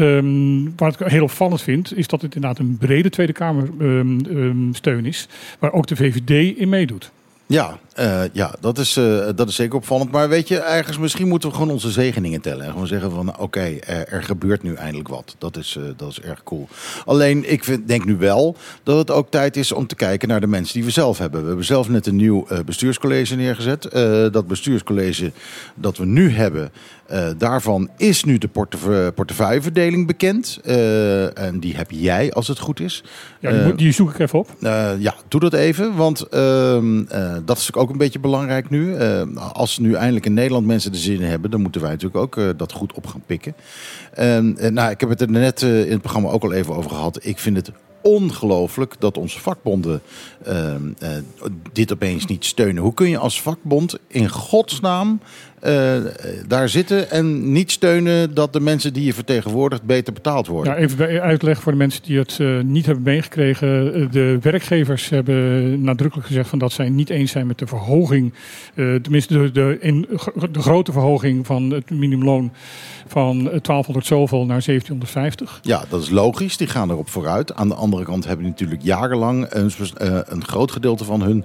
ehm, 0.00 0.76
wat 0.76 1.00
ik 1.00 1.06
heel 1.06 1.22
opvallend 1.22 1.62
vind, 1.62 1.96
is 1.96 2.06
dat 2.06 2.22
het 2.22 2.34
inderdaad 2.34 2.58
een 2.58 2.76
brede 2.78 3.10
Tweede 3.10 3.32
Kamer 3.32 3.68
ehm, 3.80 4.18
ehm, 4.20 4.72
steun 4.72 5.06
is. 5.06 5.28
Waar 5.58 5.72
ook 5.72 5.86
de 5.86 5.96
VVD 5.96 6.58
in 6.58 6.68
meedoet. 6.68 7.12
Ja, 7.50 7.78
eh, 7.94 8.22
ja 8.32 8.54
dat, 8.60 8.78
is, 8.78 8.96
eh, 8.96 9.28
dat 9.34 9.48
is 9.48 9.54
zeker 9.54 9.76
opvallend. 9.76 10.10
Maar 10.10 10.28
weet 10.28 10.48
je, 10.48 10.58
ergens 10.58 10.98
misschien 10.98 11.28
moeten 11.28 11.48
we 11.48 11.54
gewoon 11.54 11.70
onze 11.70 11.90
zegeningen 11.90 12.40
tellen. 12.40 12.64
En 12.64 12.72
gewoon 12.72 12.86
zeggen 12.86 13.10
van, 13.10 13.38
oké, 13.38 13.76
er, 14.08 14.22
gebeurt 14.22 14.62
nu 14.62 14.74
eindelijk 14.74 15.08
wat. 15.08 15.34
Dat 15.38 15.56
is, 15.56 15.76
eh, 15.76 15.82
dat 15.96 16.10
is 16.10 16.20
erg 16.20 16.42
cool. 16.42 16.68
Alleen, 17.04 17.52
ik 17.52 17.64
vind, 17.64 17.88
denk 17.88 18.04
nu 18.04 18.16
wel 18.16 18.56
dat 18.82 18.98
het 18.98 19.10
ook 19.10 19.30
tijd 19.30 19.56
is 19.56 19.72
om 19.72 19.86
te 19.86 19.94
kijken 19.94 20.28
naar 20.28 20.40
de 20.40 20.46
mensen 20.46 20.74
die 20.74 20.84
we 20.84 20.90
zelf 20.90 21.18
hebben. 21.18 21.40
We 21.40 21.46
hebben 21.46 21.64
zelf 21.64 21.88
net 21.88 22.06
een 22.06 22.16
nieuw 22.16 22.46
bestuurscollege 22.64 23.36
neergezet. 23.36 23.82
Dat 24.32 24.46
bestuurscollege 24.46 25.32
dat 25.74 25.96
we 25.96 26.06
nu 26.06 26.30
hebben, 26.30 26.72
eh, 27.10 27.28
daarvan 27.38 27.88
is 27.96 28.24
nu 28.24 28.38
de 28.38 28.48
portefeu- 28.48 29.10
portefeuilleverdeling 29.10 30.06
bekend. 30.06 30.58
Eh, 30.64 31.38
en 31.38 31.60
die 31.60 31.76
heb 31.76 31.90
jij, 31.90 32.32
als 32.32 32.48
het 32.48 32.58
goed 32.58 32.80
is. 32.80 33.02
Ja, 33.40 33.50
die, 33.50 33.58
Eh, 33.58 33.66
moet- 33.66 33.78
die 33.78 33.92
zoek 33.92 34.10
ik 34.10 34.18
even 34.18 34.38
op. 34.38 34.48
eh, 34.60 34.90
ja, 34.98 35.14
doe 35.28 35.40
dat 35.40 35.52
even. 35.54 35.96
Want 35.96 36.22
ehm, 36.28 37.02
eh, 37.08 37.36
dat 37.44 37.58
is 37.58 37.74
ook 37.74 37.90
een 37.90 37.98
beetje 37.98 38.18
belangrijk 38.18 38.70
nu. 38.70 38.94
Eh, 38.94 39.22
als 39.52 39.78
nu 39.78 39.94
eindelijk 39.94 40.26
in 40.26 40.34
Nederland 40.34 40.66
mensen 40.66 40.92
de 40.92 40.98
zin 40.98 41.20
in 41.20 41.28
hebben, 41.28 41.50
dan 41.50 41.60
moeten 41.62 41.80
wij 41.80 41.90
natuurlijk 41.90 42.20
ook 42.22 42.36
eh, 42.36 42.48
dat 42.56 42.72
goed 42.72 42.92
op 42.92 43.06
gaan 43.06 43.22
pikken. 43.26 43.54
En, 44.14 44.56
eh, 44.58 44.70
nou, 44.70 44.90
ik 44.90 45.00
heb 45.00 45.08
het 45.08 45.20
er 45.20 45.30
net 45.30 45.62
eh, 45.62 45.84
in 45.84 45.90
het 45.90 46.00
programma 46.00 46.28
ook 46.28 46.42
al 46.42 46.52
even 46.52 46.74
over 46.74 46.90
gehad. 46.90 47.18
Ik 47.22 47.38
vind 47.38 47.56
het 47.56 47.70
ongelooflijk 48.02 48.94
dat 48.98 49.18
onze 49.18 49.40
vakbonden 49.40 50.00
ehm, 50.44 50.82
eh, 50.98 51.08
dit 51.72 51.92
opeens 51.92 52.26
niet 52.26 52.44
steunen. 52.44 52.82
Hoe 52.82 52.94
kun 52.94 53.08
je 53.08 53.18
als 53.18 53.42
vakbond 53.42 53.98
in 54.06 54.28
godsnaam 54.28 55.20
eh, 55.60 55.96
daar 56.46 56.68
zitten 56.68 57.10
en 57.10 57.52
niet 57.52 57.70
steunen 57.70 58.34
dat 58.34 58.52
de 58.52 58.60
mensen 58.60 58.92
die 58.92 59.04
je 59.04 59.14
vertegenwoordigt 59.14 59.82
beter 59.82 60.12
betaald 60.12 60.46
worden? 60.46 60.72
Ja, 60.72 60.78
even 60.78 61.20
uitleg 61.20 61.62
voor 61.62 61.72
de 61.72 61.78
mensen 61.78 62.02
die 62.02 62.18
het 62.18 62.36
eh, 62.40 62.60
niet 62.60 62.86
hebben 62.86 63.04
meegekregen. 63.04 63.94
Eh, 63.94 64.10
De 64.10 64.38
werkgevers 64.40 65.08
hebben 65.08 65.82
nadrukkelijk 65.82 66.28
gezegd 66.28 66.48
van 66.48 66.58
dat 66.58 66.72
zij 66.72 66.88
niet 66.88 67.10
eens 67.10 67.30
zijn 67.30 67.46
met 67.46 67.58
de 67.58 67.66
verhoging. 67.66 68.34
tenminste, 68.74 69.34
de, 69.34 69.50
de, 69.52 69.76
in, 69.80 70.06
de 70.52 70.60
grote 70.60 70.92
verhoging 70.92 71.46
van 71.46 71.70
het 71.70 71.90
minimumloon 71.90 72.52
van 73.06 73.36
eh, 73.36 73.44
1200 73.44 74.06
zoveel 74.06 74.46
naar 74.46 74.62
1750. 74.64 75.58
Ja, 75.62 75.84
dat 75.88 76.02
is 76.02 76.10
logisch. 76.10 76.56
Die 76.56 76.66
gaan 76.66 76.90
erop 76.90 77.08
vooruit. 77.08 77.54
Aan 77.54 77.68
de 77.68 77.74
andere 77.74 78.04
kant 78.04 78.24
hebben 78.24 78.44
die 78.44 78.52
natuurlijk 78.52 78.82
jarenlang 78.82 79.46
een, 79.48 79.70
een 80.26 80.44
groot 80.44 80.72
gedeelte 80.72 81.04
van 81.04 81.22
hun 81.22 81.44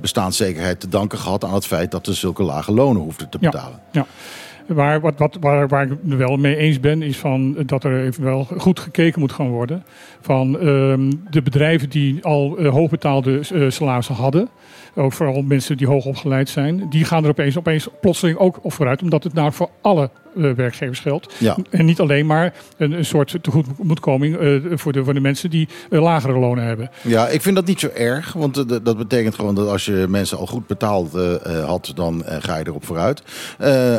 bestaanszekerheid 0.00 0.80
te 0.80 0.88
danken 0.88 1.18
gehad 1.18 1.44
aan 1.44 1.54
het 1.54 1.66
feit 1.66 1.90
dat 1.90 2.06
ze 2.06 2.12
zulke 2.12 2.42
lage 2.42 2.72
lonen 2.72 3.02
hoefden 3.02 3.30
te 3.32 3.38
betalen. 3.38 3.80
Ja. 3.92 4.06
Waar, 4.66 5.00
wat, 5.00 5.18
wat, 5.18 5.36
waar, 5.40 5.68
waar 5.68 5.82
ik 5.84 5.90
het 6.08 6.16
wel 6.16 6.36
mee 6.36 6.56
eens 6.56 6.80
ben, 6.80 7.02
is 7.02 7.18
van 7.18 7.56
dat 7.66 7.84
er 7.84 8.04
even 8.04 8.24
wel 8.24 8.44
goed 8.44 8.80
gekeken 8.80 9.20
moet 9.20 9.32
gaan 9.32 9.48
worden. 9.48 9.84
Van 10.20 10.58
ehm, 10.58 11.12
de 11.30 11.42
bedrijven 11.42 11.88
die 11.88 12.24
al 12.24 12.58
eh, 12.58 12.68
hoogbetaalde 12.68 13.38
eh, 13.38 13.70
salarissen 13.70 14.14
hadden. 14.14 14.48
Ook 14.94 15.12
vooral 15.12 15.42
mensen 15.42 15.76
die 15.76 15.86
hoog 15.86 16.04
opgeleid 16.04 16.48
zijn. 16.48 16.86
Die 16.90 17.04
gaan 17.04 17.24
er 17.24 17.30
opeens, 17.30 17.58
opeens 17.58 17.88
plotseling 18.00 18.38
ook 18.38 18.58
op 18.62 18.72
vooruit. 18.72 19.02
Omdat 19.02 19.24
het 19.24 19.32
nou 19.34 19.52
voor 19.52 19.68
alle 19.80 20.10
eh, 20.36 20.50
werkgevers 20.50 21.00
geldt. 21.00 21.34
Ja. 21.38 21.56
En 21.70 21.84
niet 21.84 22.00
alleen 22.00 22.26
maar 22.26 22.54
een, 22.76 22.92
een 22.92 23.04
soort 23.04 23.36
tegemoetkoming 23.42 24.36
eh, 24.36 24.56
voor, 24.74 24.92
de, 24.92 25.04
voor 25.04 25.14
de 25.14 25.20
mensen 25.20 25.50
die 25.50 25.68
eh, 25.90 26.02
lagere 26.02 26.38
lonen 26.38 26.64
hebben. 26.64 26.90
Ja, 27.02 27.28
ik 27.28 27.42
vind 27.42 27.56
dat 27.56 27.66
niet 27.66 27.80
zo 27.80 27.88
erg. 27.94 28.32
Want 28.32 28.84
dat 28.84 28.96
betekent 28.96 29.34
gewoon 29.34 29.54
dat 29.54 29.68
als 29.68 29.84
je 29.84 30.06
mensen 30.08 30.38
al 30.38 30.46
goed 30.46 30.66
betaald 30.66 31.12
had, 31.66 31.92
dan 31.94 32.22
ga 32.26 32.56
je 32.56 32.66
erop 32.66 32.84
vooruit. 32.84 33.22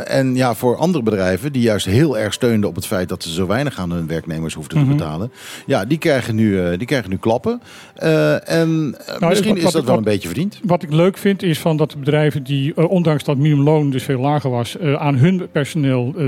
En 0.08 0.36
ja, 0.36 0.54
voor 0.54 0.78
andere 0.78 1.04
bedrijven 1.04 1.52
die 1.52 1.62
juist 1.62 1.86
heel 1.86 2.18
erg 2.18 2.34
steunden 2.34 2.70
op 2.70 2.76
het 2.76 2.86
feit 2.86 3.10
dat 3.10 3.24
ze 3.24 3.34
zo 3.34 3.48
weinig 3.48 3.80
aan 3.80 3.92
hun 3.92 4.08
werknemers 4.08 4.54
hoefden 4.54 4.78
Mhm. 4.80 4.90
te 4.90 4.96
betalen. 4.96 5.32
Ja, 5.66 5.86
die 5.86 5.98
krijgen 5.98 6.36
nu, 6.36 6.78
die 6.78 6.88
krijgen 6.88 7.10
nu 7.10 7.18
klappen. 7.18 7.62
En 8.46 8.90
Nou, 8.90 9.28
misschien 9.30 9.48
wat- 9.56 9.58
is 9.58 9.64
dat 9.64 9.74
wel 9.74 9.84
wat- 9.86 9.98
een 9.98 10.04
beetje 10.04 10.28
verdiend. 10.28 10.60
Wat 10.64 10.83
ik 10.84 10.92
leuk 10.92 11.18
vind 11.18 11.44
is 11.44 11.60
van 11.60 11.78
dat 11.78 11.92
de 11.92 11.98
bedrijven 11.98 12.44
die, 12.44 12.74
eh, 12.74 12.90
ondanks 12.90 13.24
dat 13.24 13.38
minimumloon 13.38 13.90
dus 13.90 14.04
veel 14.04 14.20
lager 14.20 14.50
was, 14.50 14.78
eh, 14.78 14.94
aan 14.94 15.16
hun 15.16 15.48
personeel, 15.52 16.14
eh, 16.18 16.24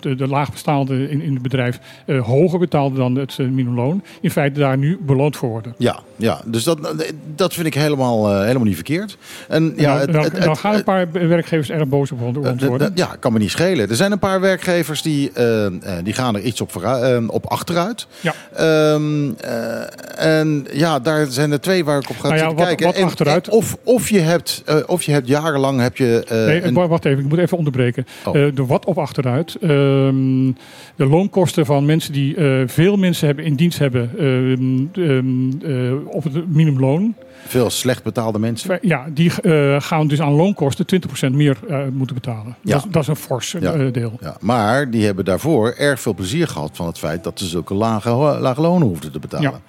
de, 0.00 0.14
de 0.14 0.26
laagbestaande 0.26 1.10
in, 1.10 1.20
in 1.20 1.32
het 1.32 1.42
bedrijf, 1.42 1.80
hoger 2.06 2.58
betaalden 2.58 2.98
dan 2.98 3.16
het 3.16 3.38
minimumloon, 3.38 4.02
in 4.20 4.30
feite 4.30 4.60
daar 4.60 4.78
nu 4.78 4.98
beloond 5.00 5.36
voor 5.36 5.48
worden. 5.48 5.74
Ja, 5.78 6.00
ja, 6.16 6.40
dus 6.44 6.64
dat, 6.64 6.78
dat 7.34 7.54
vind 7.54 7.66
ik 7.66 7.74
helemaal, 7.74 8.28
eh, 8.30 8.40
helemaal 8.40 8.62
niet 8.66 8.74
verkeerd. 8.74 9.16
En, 9.48 9.72
ja, 9.76 9.98
het- 9.98 10.12
dan, 10.12 10.22
het- 10.22 10.42
dan 10.42 10.56
gaan 10.56 10.74
een 10.74 10.84
paar 10.84 11.08
werkgevers 11.12 11.70
erg 11.70 11.88
boos 11.88 12.12
op 12.12 12.18
Eh, 12.18 12.24
worden. 12.24 12.78
dat- 12.78 12.90
ja, 12.94 13.16
kan 13.20 13.32
me 13.32 13.38
niet 13.38 13.50
schelen. 13.50 13.88
Er 13.88 13.96
zijn 13.96 14.12
een 14.12 14.18
paar 14.18 14.40
werkgevers 14.40 15.02
die, 15.02 15.30
eh, 15.34 15.66
eh, 15.66 15.72
die 16.02 16.12
gaan 16.12 16.34
er 16.34 16.40
iets 16.42 16.60
op, 16.60 16.72
vooruit- 16.72 17.02
eh, 17.22 17.28
op 17.28 17.46
achteruit. 17.46 18.06
Ja. 18.20 18.34
Ehm, 18.54 19.30
eh, 19.40 20.38
en 20.40 20.66
ja, 20.72 20.98
daar 21.00 21.26
zijn 21.26 21.52
er 21.52 21.60
twee 21.60 21.84
waar 21.84 21.98
ik 22.00 22.10
op 22.10 22.16
ga 22.16 22.22
Nou 22.28 22.34
ja, 22.34 22.38
zitten 22.38 22.56
wat- 22.58 22.66
kijken. 22.66 22.86
wat 22.86 22.94
En- 22.96 23.02
achteruit- 23.04 23.46
en 23.48 23.52
of, 23.52 23.76
of, 23.82 24.08
je 24.08 24.18
hebt, 24.20 24.62
eh, 24.66 24.76
of 24.86 25.02
je 25.02 25.12
hebt 25.12 25.28
jarenlang 25.28 25.80
heb 25.80 25.96
je... 25.96 26.24
eh, 26.28 26.44
Nee, 26.46 26.62
een- 26.62 26.74
wacht 26.74 27.04
even, 27.04 27.18
ik 27.22 27.28
moet 27.28 27.38
even 27.38 27.56
onderbreken. 27.58 28.06
Oh. 28.24 28.36
Eh, 28.36 28.54
de 28.54 28.66
wat 28.66 28.84
op 28.84 28.98
achteruit. 28.98 29.54
Ehm, 29.60 30.46
de 30.96 31.06
loonkosten 31.06 31.66
van 31.66 31.84
mensen 31.86 32.12
die 32.12 32.36
eh, 32.36 32.62
veel 32.66 32.96
mensen 32.96 33.26
hebben 33.26 33.44
in 33.44 33.54
dienst 33.54 33.78
hebben 33.78 34.10
ehm, 34.18 34.86
eh, 35.62 36.05
op 36.08 36.24
het 36.24 36.48
minimumloon. 36.54 37.14
veel 37.46 37.70
slecht 37.70 38.02
betaalde 38.02 38.38
mensen. 38.38 38.78
Ja, 38.82 39.06
die 39.14 39.32
eh, 39.42 39.80
gaan 39.80 40.06
dus 40.08 40.20
aan 40.20 40.32
loonkosten 40.32 40.86
20% 41.30 41.32
meer 41.34 41.56
eh, 41.68 41.78
moeten 41.92 42.14
betalen. 42.16 42.56
Ja. 42.62 42.74
Dat, 42.74 42.84
is- 42.84 42.90
dat 42.92 43.02
is 43.02 43.08
een 43.08 43.16
fors 43.16 43.54
eh, 43.54 43.62
Ja. 43.62 43.90
deel. 43.90 44.12
Ja, 44.20 44.36
maar 44.40 44.90
die 44.90 45.04
hebben 45.04 45.24
daarvoor 45.24 45.70
erg 45.72 46.00
veel 46.00 46.14
plezier 46.14 46.48
gehad 46.48 46.70
van 46.72 46.86
het 46.86 46.98
feit 46.98 47.24
dat 47.24 47.38
ze 47.38 47.46
zulke 47.46 47.74
lage, 47.74 48.10
lage 48.40 48.60
lonen 48.60 48.88
hoefden 48.88 49.12
te 49.12 49.18
betalen. 49.18 49.60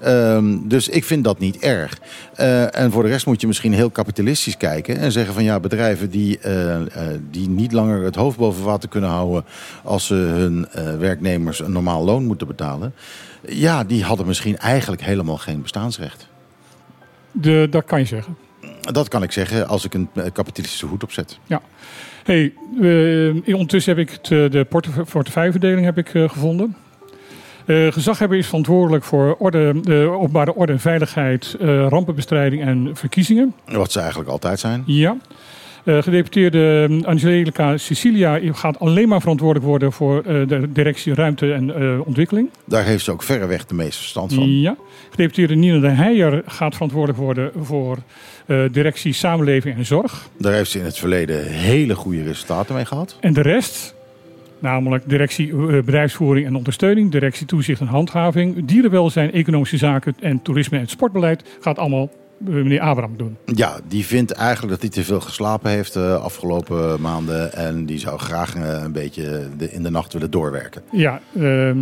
Ehm, 0.00 0.58
dus 0.68 0.88
ik 0.88 1.04
vind 1.04 1.24
dat 1.24 1.38
niet 1.38 1.58
erg. 1.58 1.98
Eh, 2.34 2.76
en 2.78 2.90
voor 2.92 3.02
de 3.02 3.08
rest 3.08 3.26
moet 3.26 3.40
je 3.40 3.46
misschien 3.46 3.72
heel 3.72 3.90
kapitalistisch 3.90 4.56
kijken 4.56 4.96
en 4.98 5.12
zeggen 5.12 5.34
van 5.34 5.44
ja, 5.44 5.60
bedrijven 5.60 6.10
die, 6.10 6.38
eh, 6.38 6.74
eh, 6.74 6.86
die 7.30 7.48
niet 7.48 7.72
langer 7.72 8.02
het 8.04 8.14
hoofd 8.14 8.36
boven 8.38 8.64
water 8.64 8.88
kunnen 8.88 9.10
houden 9.10 9.44
als 9.84 10.06
ze 10.06 10.14
hun 10.14 10.66
eh, 10.72 10.96
werknemers 10.98 11.60
een 11.60 11.72
normaal 11.72 12.04
loon 12.04 12.24
moeten 12.24 12.46
betalen. 12.46 12.94
Ja, 13.48 13.84
die 13.84 14.04
hadden 14.04 14.26
misschien 14.26 14.58
eigenlijk 14.58 15.02
helemaal 15.02 15.36
geen 15.36 15.62
bestaansrecht. 15.62 16.28
De, 17.32 17.66
dat 17.70 17.84
kan 17.84 17.98
je 17.98 18.04
zeggen. 18.04 18.36
Dat 18.80 19.08
kan 19.08 19.22
ik 19.22 19.32
zeggen 19.32 19.68
als 19.68 19.84
ik 19.84 19.94
een 19.94 20.08
eh, 20.14 20.24
kapitalistische 20.32 20.86
hoed 20.86 21.02
opzet. 21.02 21.38
Ja. 21.46 21.60
Hey, 22.24 22.52
eh, 22.80 23.54
ondertussen 23.54 23.96
heb 23.96 24.08
ik 24.08 24.12
eh, 24.12 24.28
de 24.28 24.66
portef- 24.68 25.10
portefeuilleverdeling 25.12 25.84
heb 25.84 25.98
ik, 25.98 26.08
gevonden. 26.08 26.76
Eh 27.66 27.92
gezaghebber 27.92 28.38
is 28.38 28.46
verantwoordelijk 28.46 29.04
voor 29.04 29.36
orde, 29.38 29.80
de 29.80 30.10
openbare 30.20 30.54
orde 30.54 30.72
en 30.72 30.80
veiligheid, 30.80 31.56
rampenbestrijding 31.60 32.62
en 32.62 32.90
verkiezingen. 32.92 33.54
Wat 33.66 33.92
ze 33.92 33.98
eigenlijk 34.00 34.30
altijd 34.30 34.60
zijn. 34.60 34.82
Ja. 34.86 35.16
Eh, 35.84 36.02
gedeputeerde 36.02 36.86
eh, 36.90 37.06
Angelica 37.06 37.76
Cecilia 37.76 38.38
gaat 38.52 38.78
alleen 38.78 39.08
maar 39.08 39.20
verantwoordelijk 39.20 39.66
worden 39.66 39.92
voor 39.92 40.18
eh, 40.18 40.24
de 40.24 40.72
directie 40.72 41.14
ruimte 41.14 41.52
en 41.52 41.74
eh, 41.74 42.06
ontwikkeling. 42.06 42.50
Daar 42.64 42.84
heeft 42.84 43.04
ze 43.04 43.12
ook 43.12 43.22
verreweg 43.22 43.66
de 43.66 43.74
meeste 43.74 43.98
verstand 43.98 44.34
van. 44.34 44.48
Ja. 44.48 44.76
Gedeputeerde 45.10 45.54
Nina 45.54 45.78
de 45.78 45.88
Heijer 45.88 46.42
gaat 46.46 46.72
verantwoordelijk 46.72 47.18
worden 47.18 47.50
voor 47.62 47.98
directie 48.70 49.12
samenleving 49.12 49.76
en 49.76 49.86
zorg. 49.86 50.28
Daar 50.38 50.52
heeft 50.52 50.70
ze 50.70 50.78
in 50.78 50.84
het 50.84 50.98
verleden 50.98 51.46
hele 51.46 51.94
goede 51.94 52.22
resultaten 52.22 52.74
mee 52.74 52.84
gehad. 52.84 53.16
En 53.20 53.32
de 53.32 53.40
rest, 53.40 53.94
namelijk 54.58 55.08
directie 55.08 55.54
bedrijfsvoering 55.82 56.46
en 56.46 56.54
ondersteuning, 56.54 57.10
directie 57.10 57.46
toezicht 57.46 57.80
en 57.80 57.86
handhaving, 57.86 58.64
dierenwelzijn, 58.64 59.32
economische 59.32 59.76
zaken 59.76 60.14
en 60.20 60.42
toerisme 60.42 60.78
en 60.78 60.86
sportbeleid, 60.86 61.44
gaat 61.60 61.78
allemaal 61.78 62.10
meneer 62.40 62.80
Abraham 62.80 63.16
doen. 63.16 63.36
Ja, 63.44 63.76
die 63.88 64.04
vindt 64.06 64.30
eigenlijk 64.32 64.70
dat 64.72 64.80
hij 64.80 64.90
te 64.90 65.04
veel 65.04 65.20
geslapen 65.20 65.70
heeft 65.70 65.92
de 65.92 66.18
afgelopen 66.22 67.00
maanden. 67.00 67.52
En 67.52 67.86
die 67.86 67.98
zou 67.98 68.18
graag 68.18 68.54
eh, 68.54 68.80
een 68.82 68.92
beetje 68.92 69.48
de, 69.58 69.72
in 69.72 69.82
de 69.82 69.90
nacht 69.90 70.12
willen 70.12 70.30
doorwerken. 70.30 70.82
Ja, 70.92 71.20
eh, 71.34 71.68
eh, 71.70 71.76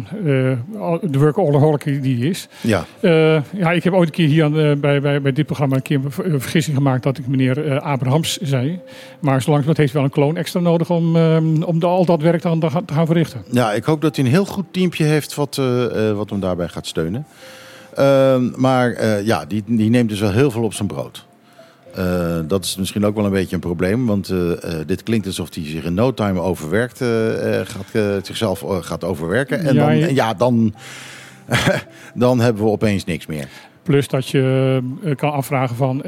de 1.03 1.19
workaholic 1.19 2.03
die 2.03 2.29
is. 2.29 2.49
Ja. 2.61 2.85
Eh, 3.01 3.43
ja, 3.53 3.73
ik 3.73 3.85
heb 3.85 3.93
ooit 3.93 4.09
een 4.09 4.15
keer 4.15 4.29
hier 4.29 4.45
aan, 4.45 4.59
eh, 4.59 4.73
bij, 4.77 5.01
bij, 5.01 5.21
bij 5.23 5.33
dit 5.33 5.47
programma 5.47 5.77
een 5.77 5.83
keer 5.83 6.01
een 6.05 6.11
ver- 6.13 6.33
een 6.33 6.41
vergissing 6.41 6.77
gemaakt 6.77 7.03
dat 7.03 7.19
ik 7.19 7.27
meneer 7.27 7.67
eh, 7.67 7.81
Abrahams 7.83 8.37
zei. 8.37 8.81
Maar 9.21 9.43
zo 9.43 9.51
langzamerhand 9.51 9.77
heeft 9.77 9.93
wel 9.93 10.05
een 10.05 10.11
kloon 10.11 10.37
extra 10.37 10.61
nodig 10.61 10.91
om, 10.91 11.17
eh, 11.17 11.37
om 11.65 11.79
de, 11.79 11.87
al 11.87 12.05
dat 12.05 12.23
werk 12.23 12.41
te 12.41 12.59
te 12.59 12.95
gaan 12.95 13.07
verrichten. 13.07 13.43
Ja, 13.51 13.73
ik 13.73 13.85
hoop 13.85 14.01
dat 14.01 14.17
hij 14.17 14.25
een 14.25 14.31
heel 14.31 14.45
goed 14.45 14.65
teampje 14.71 15.05
heeft 15.05 15.35
wat, 15.35 15.59
eh, 15.59 16.09
eh, 16.11 16.17
wat 16.17 16.31
hem 16.31 16.41
daarbij 16.41 16.69
gaat 16.69 16.87
steunen. 16.87 17.27
Ehm, 17.99 18.49
maar 18.61 18.93
eh, 18.93 19.27
ja, 19.27 19.45
die, 19.45 19.63
die 19.67 19.91
neemt 19.91 20.09
dus 20.09 20.21
wel 20.21 20.33
heel 20.33 20.51
veel 20.51 20.63
op 20.63 20.75
zijn 20.75 20.89
brood. 20.89 21.27
Eh, 21.95 22.39
dat 22.47 22.65
is 22.65 22.77
misschien 22.77 23.05
ook 23.07 23.15
wel 23.15 23.25
een 23.25 23.31
beetje 23.31 23.55
een 23.55 23.61
probleem, 23.61 24.07
want 24.07 24.29
eh, 24.29 24.39
dit 24.87 25.03
klinkt 25.03 25.27
alsof 25.27 25.55
hij 25.55 25.65
zich 25.67 25.85
in 25.85 25.95
no 25.95 26.15
time 26.15 26.41
overwerkt, 26.41 26.99
gaat, 27.65 28.27
zichzelf 28.27 28.65
gaat 28.81 29.05
overwerken. 29.05 29.61
En 29.61 29.75
Ja, 29.75 29.85
dan, 29.87 29.97
je- 29.97 30.15
ja, 30.15 30.35
dan, 30.35 30.75
dan 32.15 32.41
hebben 32.41 32.63
we 32.65 32.69
opeens 32.71 33.05
niks 33.05 33.27
meer. 33.27 33.49
Plus 33.83 34.09
dat 34.09 34.29
je 34.29 34.81
kan 35.17 35.33
afvragen 35.33 35.77
van, 35.77 36.03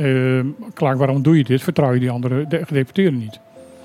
Clark, 0.75 0.99
waarom 0.99 1.23
doe 1.23 1.37
je 1.37 1.45
dit? 1.45 1.63
Vertrouw 1.63 1.93
je 1.93 2.01
die 2.01 2.11
andere 2.11 2.47
de- 2.49 2.67
gedeputeerden 2.67 3.19
niet? 3.19 3.41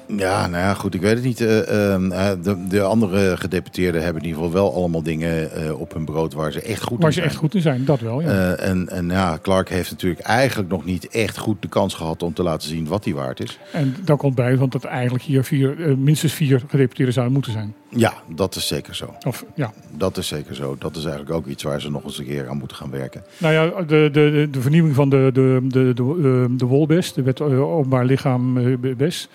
Ja, 0.08 0.48
nou 0.48 0.64
ja, 0.64 0.74
goed, 0.74 0.94
ik 0.94 1.02
weet 1.02 1.16
het 1.16 1.24
niet. 1.24 1.42
Eh, 1.42 1.94
ehm, 1.94 2.12
eh, 2.12 2.32
de, 2.44 2.68
de 2.68 2.82
andere 2.82 3.38
gedeputeerden 3.38 4.04
hebben 4.04 4.22
in 4.22 4.28
ieder 4.28 4.44
geval 4.44 4.62
wel 4.62 4.74
allemaal 4.76 5.04
dingen 5.04 5.52
eh, 5.52 5.80
op 5.80 5.94
hun 5.94 6.06
brood 6.06 6.34
waar 6.34 6.52
ze 6.52 6.62
echt 6.62 6.84
goed 6.84 6.98
Waar 6.98 7.08
in 7.08 7.14
ze 7.14 7.20
zijn. 7.20 7.32
echt 7.32 7.40
goed 7.40 7.56
in 7.56 7.62
zijn, 7.62 7.86
dat 7.86 8.00
wel. 8.00 8.22
Ja. 8.22 8.54
En, 8.54 8.90
en 8.90 9.10
ja, 9.10 9.38
Clark 9.42 9.70
heeft 9.70 9.92
natuurlijk 9.92 10.22
eigenlijk 10.22 10.70
nog 10.70 10.86
niet 10.86 11.08
echt 11.08 11.38
goed 11.38 11.62
de 11.62 11.68
kans 11.68 11.94
gehad 11.94 12.24
om 12.24 12.34
te 12.34 12.44
laten 12.44 12.70
zien 12.70 12.88
wat 12.88 13.06
hij 13.06 13.14
waard 13.14 13.40
is. 13.40 13.60
En 13.72 13.96
daar 14.04 14.18
komt 14.18 14.36
bij, 14.36 14.58
want 14.58 14.72
dat 14.72 14.84
eigenlijk 14.84 15.24
hier 15.24 15.44
vier, 15.44 15.98
minstens 15.98 16.34
vier 16.34 16.64
gedeputeerden 16.68 17.14
zouden 17.14 17.34
moeten 17.34 17.52
zijn. 17.52 17.74
Ja, 17.90 18.14
dat 18.28 18.56
is 18.56 18.68
zeker 18.68 18.96
zo. 18.96 19.14
Of, 19.28 19.46
ja. 19.56 19.74
Dat 19.98 20.18
is 20.18 20.28
zeker 20.28 20.56
zo. 20.56 20.76
Dat 20.80 20.96
is 20.96 21.04
eigenlijk 21.04 21.36
ook 21.36 21.46
iets 21.46 21.64
waar 21.64 21.82
ze 21.82 21.92
nog 21.92 22.04
eens 22.04 22.18
een 22.18 22.26
keer 22.26 22.50
aan 22.50 22.58
moeten 22.58 22.78
gaan 22.78 22.90
werken. 22.90 23.24
Nou 23.38 23.54
ja, 23.54 23.82
de, 23.82 24.10
de, 24.12 24.48
de, 24.52 24.62
vernieuwing 24.62 24.96
van 24.96 25.10
de, 25.10 25.30
de, 25.34 25.60
de, 25.64 25.94
de, 25.94 26.48
de 26.58 26.66
WOLBES, 26.66 27.14
de 27.14 27.22
Wet 27.22 27.42
Openbaar 27.42 28.06
Lichaam 28.06 28.58
eh, 28.58 28.96
BES, 28.98 29.30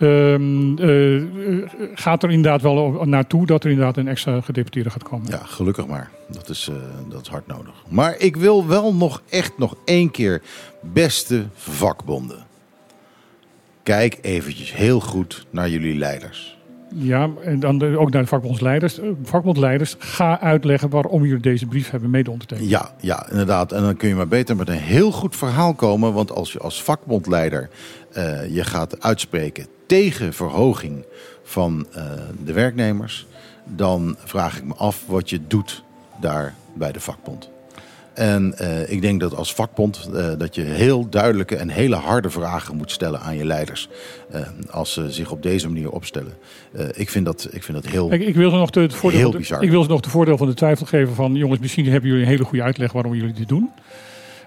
ehm, 0.00 0.78
eh, 0.78 1.22
gaat 1.94 2.22
er 2.22 2.30
inderdaad 2.30 2.62
wel 2.62 3.04
naartoe 3.04 3.46
dat 3.46 3.64
er 3.64 3.70
inderdaad 3.70 3.96
een 3.96 4.08
extra 4.08 4.40
gedeputeerde 4.40 4.90
gaat 4.90 5.02
komen. 5.02 5.30
Ja, 5.30 5.40
gelukkig 5.44 5.86
maar. 5.86 6.10
Dat 6.30 6.48
is, 6.48 6.68
eh, 6.68 6.76
dat 7.08 7.20
is 7.20 7.28
hard 7.28 7.46
nodig. 7.46 7.74
Maar 7.88 8.14
ik 8.18 8.36
wil 8.36 8.66
wel 8.66 8.94
nog 8.94 9.22
echt 9.28 9.58
nog 9.58 9.76
één 9.84 10.10
keer, 10.10 10.42
beste 10.80 11.44
vakbonden. 11.54 12.46
Kijk 13.82 14.18
eventjes 14.22 14.74
heel 14.74 15.00
goed 15.00 15.46
naar 15.50 15.68
jullie 15.68 15.98
leiders. 15.98 16.58
Ja, 16.94 17.30
en 17.44 17.60
dan 17.60 17.96
ook 17.96 18.10
naar 18.10 18.22
de 18.22 18.28
vakbondsleiders. 18.28 18.98
Eh, 18.98 19.08
Vakbondsleiders, 19.22 19.96
ga 19.98 20.40
uitleggen 20.40 20.90
waarom 20.90 21.24
jullie 21.24 21.42
deze 21.42 21.66
brief 21.66 21.90
hebben 21.90 22.10
mede 22.10 22.30
ondertekend. 22.30 22.68
Ja, 22.68 22.94
ja, 23.00 23.30
inderdaad. 23.30 23.72
En 23.72 23.82
dan 23.82 23.96
kun 23.96 24.08
je 24.08 24.14
maar 24.14 24.28
beter 24.28 24.56
met 24.56 24.68
een 24.68 24.74
heel 24.74 25.12
goed 25.12 25.36
verhaal 25.36 25.74
komen. 25.74 26.12
Want 26.12 26.32
als 26.32 26.52
je 26.52 26.58
als 26.58 26.82
vakbondleider 26.82 27.68
je 28.50 28.64
gaat 28.64 29.02
uitspreken 29.02 29.66
tegen 29.90 30.32
verhoging 30.32 31.04
van 31.42 31.86
eh, 31.92 32.04
de 32.44 32.52
werknemers, 32.52 33.26
dan 33.64 34.16
vraag 34.24 34.56
ik 34.56 34.64
me 34.64 34.74
af 34.74 35.04
wat 35.06 35.30
je 35.30 35.40
doet 35.46 35.82
daar 36.20 36.54
bij 36.74 36.92
de 36.92 37.00
vakbond. 37.00 37.50
En 38.14 38.58
eh, 38.58 38.90
ik 38.90 39.00
denk 39.00 39.20
dat 39.20 39.34
als 39.34 39.54
vakbond 39.54 40.10
eh, 40.14 40.28
dat 40.38 40.54
je 40.54 40.60
heel 40.60 41.08
duidelijke 41.08 41.56
en 41.56 41.68
hele 41.68 41.96
harde 41.96 42.30
vragen 42.30 42.76
moet 42.76 42.90
stellen 42.90 43.20
aan 43.20 43.36
je 43.36 43.44
leiders. 43.44 43.88
als 44.70 44.92
ze 44.92 45.12
zich 45.12 45.30
op 45.30 45.42
deze 45.42 45.68
manier 45.68 45.90
opstellen. 45.90 46.32
Ik, 46.94 47.10
vind 47.10 47.24
dat, 47.24 47.48
ik 47.50 47.62
vind 47.62 47.82
dat 47.82 47.92
heel, 47.92 48.12
Ik, 48.12 48.22
ik 48.22 48.34
wil 48.34 48.50
ze 48.50 48.56
nog 48.56 48.70
de, 48.70 48.80
het 48.80 48.94
voordeel 48.94 49.20
heel 49.20 49.30
bizar. 49.30 49.62
ik 49.62 49.70
wil 49.70 49.82
ze 49.82 49.88
nog 49.88 50.00
de 50.00 50.10
voordeel 50.10 50.36
van 50.36 50.46
de 50.46 50.54
twijfel 50.54 50.86
geven 50.86 51.14
van 51.14 51.34
jongens, 51.34 51.60
misschien 51.60 51.86
hebben 51.86 52.10
jullie 52.10 52.24
een 52.24 52.30
hele 52.30 52.44
goede 52.44 52.64
uitleg 52.64 52.92
waarom 52.92 53.14
jullie 53.14 53.34
dit 53.34 53.48
doen. 53.48 53.70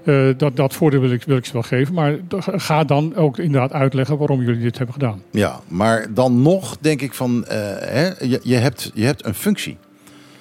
Eh, 0.03 0.27
dat, 0.37 0.55
dat 0.55 0.73
voordeel 0.73 0.99
wil 0.99 1.11
ik, 1.11 1.23
wil 1.23 1.37
ik 1.37 1.45
ze 1.45 1.53
wel 1.53 1.61
geven. 1.61 1.93
Maar 1.93 2.17
ga 2.39 2.83
dan 2.83 3.15
ook 3.15 3.37
inderdaad 3.37 3.73
uitleggen 3.73 4.17
waarom 4.17 4.41
jullie 4.41 4.61
dit 4.61 4.77
hebben 4.77 4.93
gedaan. 4.93 5.21
Ja, 5.31 5.59
maar 5.67 6.13
dan 6.13 6.41
nog 6.41 6.77
denk 6.79 7.01
ik 7.01 7.13
van, 7.13 7.45
eh, 7.45 7.57
hè, 7.79 8.05
je, 8.05 8.39
je, 8.43 8.55
hebt, 8.55 8.91
je 8.93 9.05
hebt 9.05 9.25
een 9.25 9.33
functie. 9.33 9.77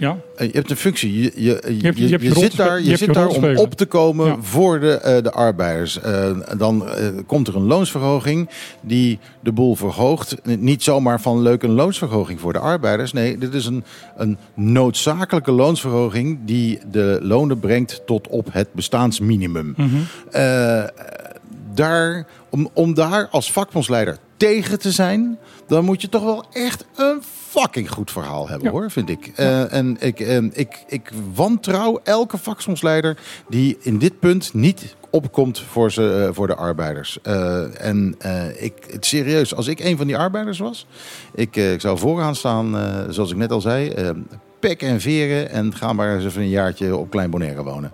Ja. 0.03 0.17
Eh, 0.37 0.47
Je 0.47 0.53
hebt 0.53 0.71
een 0.71 0.77
functie. 0.77 1.13
Je, 1.23 1.23
je, 1.35 1.43
je, 1.43 1.51
hebt- 1.53 1.67
je 1.79 1.87
hebt 1.87 1.99
je 1.99 2.29
je 2.29 2.33
rol 2.35 2.43
zit 2.43 2.57
daar, 2.57 2.83
je 2.83 2.97
zit 2.97 3.15
daar 3.15 3.27
om 3.29 3.57
op 3.57 3.75
te 3.75 3.87
komen 3.87 4.27
Ja. 4.27 4.37
voor 4.41 4.81
de, 4.81 4.93
eh, 4.93 5.23
de 5.23 5.31
arbeiders. 5.33 6.01
Eh, 6.01 6.31
dan 6.59 6.89
komt 7.27 7.49
er 7.49 7.57
een 7.57 7.67
loonsverhoging 7.67 8.49
die 8.81 9.19
de 9.41 9.53
boel 9.53 9.75
verhoogt. 9.75 10.37
Niet 10.59 10.83
zomaar 10.83 11.21
van 11.21 11.43
leuk 11.43 11.63
een 11.63 11.71
loonsverhoging 11.73 12.41
voor 12.41 12.53
de 12.53 12.59
arbeiders. 12.59 13.13
Nee, 13.13 13.39
dit 13.39 13.55
is 13.55 13.67
een, 13.67 13.85
een 14.17 14.39
noodzakelijke 14.55 15.53
loonsverhoging 15.53 16.39
die 16.45 16.79
de 16.91 17.19
lonen 17.23 17.59
brengt 17.61 18.03
tot 18.07 18.29
op 18.29 18.49
het 18.53 18.69
bestaansminimum. 18.73 19.75
Mhm. 19.77 19.97
Daar, 21.75 22.27
om, 22.51 22.69
om 22.73 22.95
daar 22.95 23.29
als 23.31 23.53
vakbondsleider 23.53 24.17
tegen 24.37 24.79
te 24.79 24.91
zijn, 24.91 25.39
dan 25.73 25.85
moet 25.85 26.01
je 26.01 26.09
toch 26.09 26.23
wel 26.23 26.45
echt 26.53 26.85
een 26.97 27.23
fucking 27.49 27.91
goed 27.91 28.11
verhaal 28.11 28.49
hebben, 28.49 28.71
hoor, 28.71 28.91
vind 28.91 29.09
ik. 29.09 29.33
Eh, 29.35 29.73
en 29.73 29.97
ik, 30.01 30.21
eh, 30.21 30.37
ik, 30.37 30.85
ik 30.87 31.11
wantrouw 31.35 32.01
elke 32.03 32.39
vakbondsleider 32.39 33.19
die 33.49 33.79
in 33.81 33.99
dit 33.99 34.21
punt 34.21 34.55
niet 34.55 34.97
opkomt 35.11 35.61
voor, 35.61 35.93
ze, 35.93 36.25
eh, 36.27 36.35
voor 36.35 36.47
de 36.47 36.55
arbeiders. 36.55 37.19
En 37.79 38.17
ik, 38.59 38.75
het, 38.91 39.07
serieus, 39.07 39.55
als 39.55 39.67
ik 39.67 39.81
een 39.81 39.97
van 39.97 40.07
die 40.07 40.17
arbeiders 40.17 40.59
was, 40.59 40.87
ik, 41.35 41.57
ik 41.57 41.81
zou 41.81 41.99
vooraan 41.99 42.35
staan, 42.35 42.77
zoals 43.09 43.31
ik 43.31 43.37
net 43.37 43.53
al 43.53 43.61
zei, 43.61 43.93
pek 44.61 44.83
en 44.83 45.01
veren 45.01 45.51
en 45.51 45.75
ga 45.75 45.93
maar 45.93 46.15
eens 46.15 46.25
even 46.25 46.43
een 46.43 46.49
jaartje 46.49 46.97
op 46.97 47.11
Klein 47.11 47.31
Bonaire 47.31 47.63
wonen. 47.63 47.93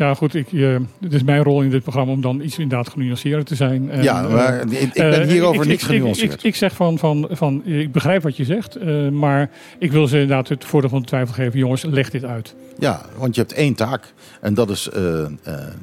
Ja, 0.00 0.14
goed. 0.14 0.34
Ik, 0.34 0.52
eh, 0.52 0.76
het 1.00 1.12
is 1.12 1.22
mijn 1.22 1.42
rol 1.42 1.62
in 1.62 1.70
dit 1.70 1.82
programma 1.82 2.12
om 2.12 2.20
dan 2.20 2.40
iets 2.40 2.58
inderdaad 2.58 2.88
genuanceerder 2.88 3.44
te 3.44 3.54
zijn. 3.54 3.90
En, 3.90 4.02
Ja, 4.02 4.22
maar 4.28 4.60
eh, 4.60 4.70
ik- 4.82 4.88
ik 4.88 4.92
ben 4.92 5.20
eh, 5.22 5.28
hierover 5.28 5.62
ik- 5.62 5.68
niks 5.68 5.82
ik- 5.82 5.88
genuanceerd. 5.88 6.32
Ik, 6.32 6.38
ik, 6.38 6.44
ik 6.44 6.54
zeg 6.56 6.74
van, 6.74 6.98
van, 6.98 7.28
van, 7.30 7.64
ik 7.66 7.92
begrijp 7.92 8.22
wat 8.22 8.36
je 8.36 8.44
zegt, 8.44 8.78
maar 9.10 9.50
ik 9.78 9.92
wil 9.92 10.06
ze 10.06 10.20
inderdaad 10.20 10.48
het 10.48 10.64
voordeel 10.64 10.90
van 10.90 11.00
de 11.00 11.06
twijfel 11.06 11.34
geven. 11.34 11.58
Jongens, 11.58 11.82
leg 11.84 12.10
dit 12.10 12.24
uit. 12.24 12.54
Ja, 12.78 13.02
want 13.16 13.34
je 13.34 13.40
hebt 13.40 13.52
één 13.52 13.74
taak. 13.74 14.12
En 14.40 14.54
dat 14.54 14.70
is, 14.70 14.88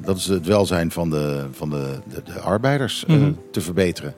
dat 0.04 0.16
is 0.16 0.26
het 0.26 0.46
welzijn 0.46 0.90
van 0.90 1.10
de, 1.10 1.44
van 1.52 1.70
de, 1.70 1.98
de, 2.14 2.22
de 2.32 2.40
arbeiders 2.40 3.04
Mhm. 3.06 3.32
te 3.52 3.60
verbeteren. 3.60 4.14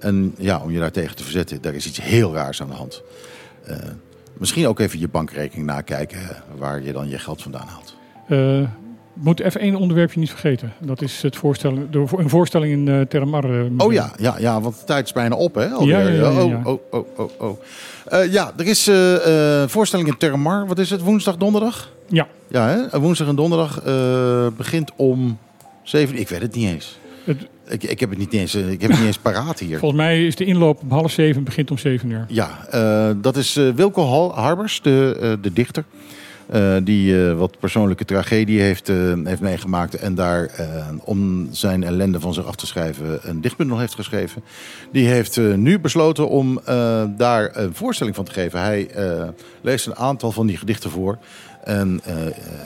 En 0.00 0.34
ja, 0.38 0.60
om 0.62 0.70
je 0.72 0.78
daartegen 0.78 1.16
te 1.16 1.22
verzetten, 1.22 1.62
daar 1.62 1.74
is 1.74 1.86
iets 1.86 2.02
heel 2.02 2.34
raars 2.34 2.62
aan 2.62 2.68
de 2.68 2.74
hand. 2.74 3.02
Misschien 4.38 4.66
ook 4.66 4.80
even 4.80 4.98
je 4.98 5.08
bankrekening 5.08 5.66
nakijken 5.66 6.18
waar 6.58 6.82
je 6.82 6.92
dan 6.92 7.08
je 7.08 7.18
geld 7.18 7.42
vandaan 7.42 7.66
haalt. 7.68 7.94
Moeten 9.20 9.44
even 9.44 9.60
één 9.60 9.74
onderwerpje 9.76 10.20
niet 10.20 10.30
vergeten. 10.30 10.72
Dat 10.80 11.02
is 11.02 11.22
het 11.22 11.36
voorstellen, 11.36 11.90
de, 11.90 12.04
een 12.16 12.28
voorstelling 12.28 12.72
in 12.72 12.88
eh 12.88 13.00
Terramar. 13.00 13.44
eh, 13.44 13.66
Oh 13.78 13.92
ja, 13.92 14.12
ja, 14.18 14.34
ja, 14.38 14.60
want 14.60 14.78
de 14.78 14.84
tijd 14.84 15.06
is 15.06 15.12
bijna 15.12 15.34
op, 15.36 15.54
hè? 15.54 15.68
alweer. 15.68 16.12
Ja, 16.12 16.28
ja, 16.30 16.40
ja. 16.40 16.60
Oh, 16.64 16.64
oh, 16.64 16.78
oh, 16.90 17.06
oh, 17.18 17.30
oh. 17.40 17.60
Eh, 18.06 18.32
ja, 18.32 18.52
er 18.56 18.66
is 18.66 18.86
eh, 18.88 19.62
voorstelling 19.66 20.08
in 20.08 20.16
Termar. 20.16 20.66
Wat 20.66 20.78
is 20.78 20.90
het? 20.90 21.00
Woensdag, 21.00 21.36
donderdag? 21.36 21.92
Ja. 22.08 22.26
Ja, 22.48 22.68
hè? 22.90 23.00
woensdag 23.00 23.28
en 23.28 23.36
donderdag 23.36 23.82
begint 24.56 24.90
om 24.96 25.38
zeven. 25.82 26.18
Ik 26.18 26.28
weet 26.28 26.42
het 26.42 26.54
niet 26.54 26.68
eens. 26.68 26.98
Het- 27.24 27.46
Ik, 27.68 27.82
ik 27.82 28.00
heb 28.00 28.10
het 28.10 28.18
niet 28.18 28.32
eens, 28.32 28.54
ik 28.54 28.80
heb 28.80 28.90
het 28.90 28.98
niet 28.98 29.06
eens 29.08 29.18
paraat 29.28 29.58
hier. 29.58 29.78
Volgens 29.78 30.00
mij 30.00 30.26
is 30.26 30.36
de 30.36 30.44
inloop 30.44 30.80
om 30.82 30.90
half 30.90 31.10
zeven, 31.12 31.44
begint 31.44 31.70
om 31.70 31.78
zeven 31.78 32.10
uur. 32.10 32.24
Ja, 32.28 32.58
dat 33.16 33.36
is 33.36 33.54
Wilco 33.54 34.30
Harbers, 34.34 34.80
de, 34.82 35.38
de 35.42 35.52
dichter. 35.52 35.84
Eh, 36.46 36.76
die 36.82 37.28
eh, 37.28 37.38
wat 37.38 37.58
persoonlijke 37.58 38.04
tragedie 38.04 38.60
heeft, 38.60 38.88
eh, 38.88 38.96
heeft 39.24 39.40
meegemaakt. 39.40 39.94
En 39.94 40.14
daar 40.14 40.50
om 41.04 41.48
zijn 41.50 41.84
ellende 41.84 42.20
van 42.20 42.34
zich 42.34 42.46
af 42.46 42.56
te 42.56 42.66
schrijven 42.66 43.18
een 43.22 43.40
dichtbundel 43.40 43.78
heeft 43.78 43.94
geschreven. 43.94 44.42
Die 44.92 45.06
heeft 45.08 45.36
nu 45.36 45.78
besloten 45.78 46.28
om 46.28 46.60
daar 47.16 47.56
een 47.56 47.74
voorstelling 47.74 48.16
van 48.16 48.24
te 48.24 48.32
geven. 48.32 48.60
Hij 48.60 48.90
leest 49.60 49.86
een 49.86 49.96
aantal 49.96 50.32
van 50.32 50.46
die 50.46 50.56
gedichten 50.56 50.90
voor. 50.90 51.18
En 51.64 52.00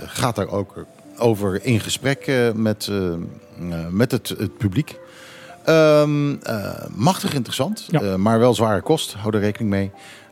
gaat 0.06 0.36
daar 0.36 0.48
ook 0.48 0.86
over 1.16 1.64
in 1.64 1.80
gesprek 1.80 2.50
met, 2.54 2.90
met 3.90 4.10
het, 4.10 4.28
het 4.28 4.58
publiek. 4.58 4.98
Ehm, 5.64 6.34
eh, 6.42 6.86
machtig 6.94 7.34
interessant, 7.34 7.88
maar 8.16 8.38
wel 8.38 8.54
zware 8.54 8.80
kost. 8.80 9.12
Hou 9.12 9.34
er 9.34 9.40
rekening 9.40 9.70
mee. 9.70 9.90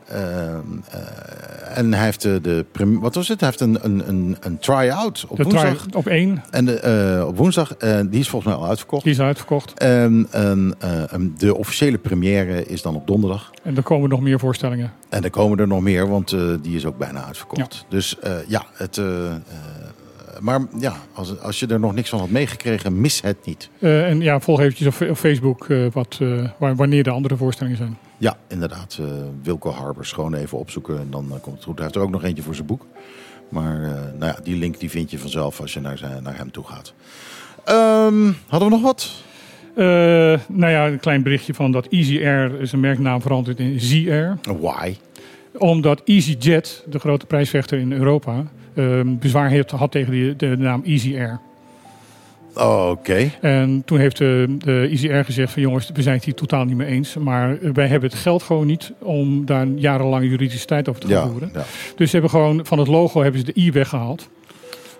Ehm, 0.09 0.59
eh, 0.91 1.77
en 1.77 1.93
hij 1.93 2.03
heeft 2.05 2.21
de, 2.21 2.41
de 2.41 2.65
prem- 2.71 2.99
wat 2.99 3.15
was 3.15 3.27
het? 3.27 3.39
Hij 3.39 3.49
heeft 3.49 3.61
een, 3.61 3.77
een, 3.85 4.09
een, 4.09 4.37
een 4.39 4.59
try-out 4.59 5.25
op 5.27 5.37
De 5.37 5.43
woensdag. 5.43 5.77
try- 5.87 5.97
op 5.97 6.07
één. 6.07 6.43
En 6.51 6.65
de, 6.65 6.79
eh, 6.79 7.27
op 7.27 7.37
woensdag, 7.37 7.73
eh, 7.75 7.99
die 8.09 8.19
is 8.19 8.29
volgens 8.29 8.51
mij 8.53 8.61
al 8.61 8.67
uitverkocht. 8.69 9.03
Die 9.03 9.11
is 9.13 9.19
uitverkocht. 9.21 9.73
En, 9.79 10.27
eh, 10.31 10.51
de 11.37 11.55
officiële 11.55 11.97
première 11.97 12.65
is 12.65 12.81
dan 12.81 12.95
op 12.95 13.07
donderdag. 13.07 13.51
En 13.63 13.75
er 13.77 13.83
komen 13.83 14.09
nog 14.09 14.21
meer 14.21 14.39
voorstellingen. 14.39 14.91
En 15.09 15.23
er 15.23 15.29
komen 15.29 15.57
er 15.59 15.67
nog 15.67 15.81
meer, 15.81 16.07
want 16.09 16.31
eh, 16.31 16.41
die 16.61 16.75
is 16.75 16.85
ook 16.85 16.97
bijna 16.97 17.23
uitverkocht. 17.25 17.85
Dus 17.89 18.19
eh, 18.19 18.31
ja, 18.47 18.65
het, 18.73 18.97
eh, 18.97 19.25
eh, 19.31 19.35
maar 20.39 20.59
ja, 20.79 20.93
als, 21.13 21.39
als 21.39 21.59
je 21.59 21.67
er 21.67 21.79
nog 21.79 21.93
niks 21.93 22.09
van 22.09 22.19
had 22.19 22.29
meegekregen, 22.29 23.01
mis 23.01 23.21
het 23.21 23.45
niet. 23.45 23.69
Eh, 23.79 24.07
en 24.09 24.21
ja, 24.21 24.39
volg 24.39 24.59
eventjes 24.59 24.87
op, 25.01 25.09
op 25.09 25.17
Facebook 25.17 25.69
eh, 25.69 25.85
wat, 25.91 26.17
eh, 26.21 26.49
wanneer 26.75 27.03
de 27.03 27.09
andere 27.09 27.37
voorstellingen 27.37 27.77
zijn. 27.77 27.97
Ja, 28.19 28.37
inderdaad. 28.47 28.97
eh 29.01 29.05
Wilco 29.43 29.69
Harbers 29.71 30.11
gewoon 30.11 30.33
even 30.33 30.57
opzoeken 30.57 30.99
en 30.99 31.07
dan 31.09 31.25
eh, 31.33 31.41
komt 31.41 31.55
het 31.55 31.63
goed. 31.63 31.75
Hij 31.75 31.83
heeft 31.83 31.95
er 31.95 32.01
ook 32.01 32.09
nog 32.09 32.23
eentje 32.23 32.43
voor 32.43 32.55
zijn 32.55 32.67
boek. 32.67 32.85
Maar 33.49 33.83
eh, 33.83 33.91
nou 33.91 34.25
ja, 34.25 34.37
die 34.43 34.55
link 34.57 34.79
die 34.79 34.89
vind 34.89 35.11
je 35.11 35.19
vanzelf 35.19 35.61
als 35.61 35.73
je 35.73 35.79
naar, 35.79 35.97
zijn, 35.97 36.23
naar 36.23 36.37
hem 36.37 36.51
toe 36.51 36.63
gaat. 36.63 36.93
Ehm, 37.65 38.31
hadden 38.47 38.69
we 38.69 38.75
nog 38.75 38.81
wat? 38.83 39.11
Nou 40.47 40.71
ja, 40.71 40.87
een 40.87 40.99
klein 40.99 41.23
berichtje 41.23 41.53
van 41.53 41.71
dat 41.71 41.87
Easy 41.87 42.17
Air 42.17 42.61
is 42.61 42.71
een 42.71 42.79
merknaam 42.79 43.21
veranderd 43.21 43.59
in 43.59 43.79
Z 43.79 44.07
Air. 44.07 44.37
Why? 44.59 44.95
Omdat 45.57 46.01
EasyJet, 46.05 46.83
de 46.89 46.99
grote 46.99 47.25
prijsvechter 47.25 47.79
in 47.79 47.91
Europa, 47.91 48.45
eh, 48.73 49.01
bezwaar 49.05 49.49
heeft, 49.49 49.71
had 49.71 49.91
tegen 49.91 50.11
die, 50.11 50.35
de 50.35 50.57
naam 50.57 50.81
Easy 50.83 51.15
Air. 51.15 51.39
Oh, 52.55 52.89
Oké. 52.89 53.29
En 53.41 53.81
toen 53.85 53.99
heeft 53.99 54.17
de, 54.17 54.55
de 54.57 54.87
Easy 54.89 55.09
Air 55.09 55.25
gezegd 55.25 55.53
van 55.53 55.61
jongens, 55.61 55.89
we 55.93 56.01
zijn 56.01 56.15
het 56.15 56.25
hier 56.25 56.33
totaal 56.33 56.65
niet 56.65 56.75
mee 56.77 56.87
eens. 56.87 57.15
Maar 57.17 57.57
wij 57.73 57.87
hebben 57.87 58.09
het 58.09 58.19
geld 58.19 58.43
gewoon 58.43 58.67
niet 58.67 58.91
om 58.99 59.45
daar 59.45 59.67
jarenlang 59.67 60.23
juridische 60.23 60.65
tijd 60.65 60.89
over 60.89 61.01
te 61.01 61.07
gaan 61.07 61.15
Ja, 61.25 61.29
voeren. 61.31 61.49
ja. 61.53 61.63
Dus 61.95 62.05
ze 62.09 62.11
hebben 62.11 62.29
gewoon 62.29 62.65
van 62.65 62.79
het 62.79 62.87
logo 62.87 63.21
hebben 63.21 63.39
ze 63.39 63.45
de 63.53 63.59
I 63.61 63.71
weggehaald. 63.71 64.29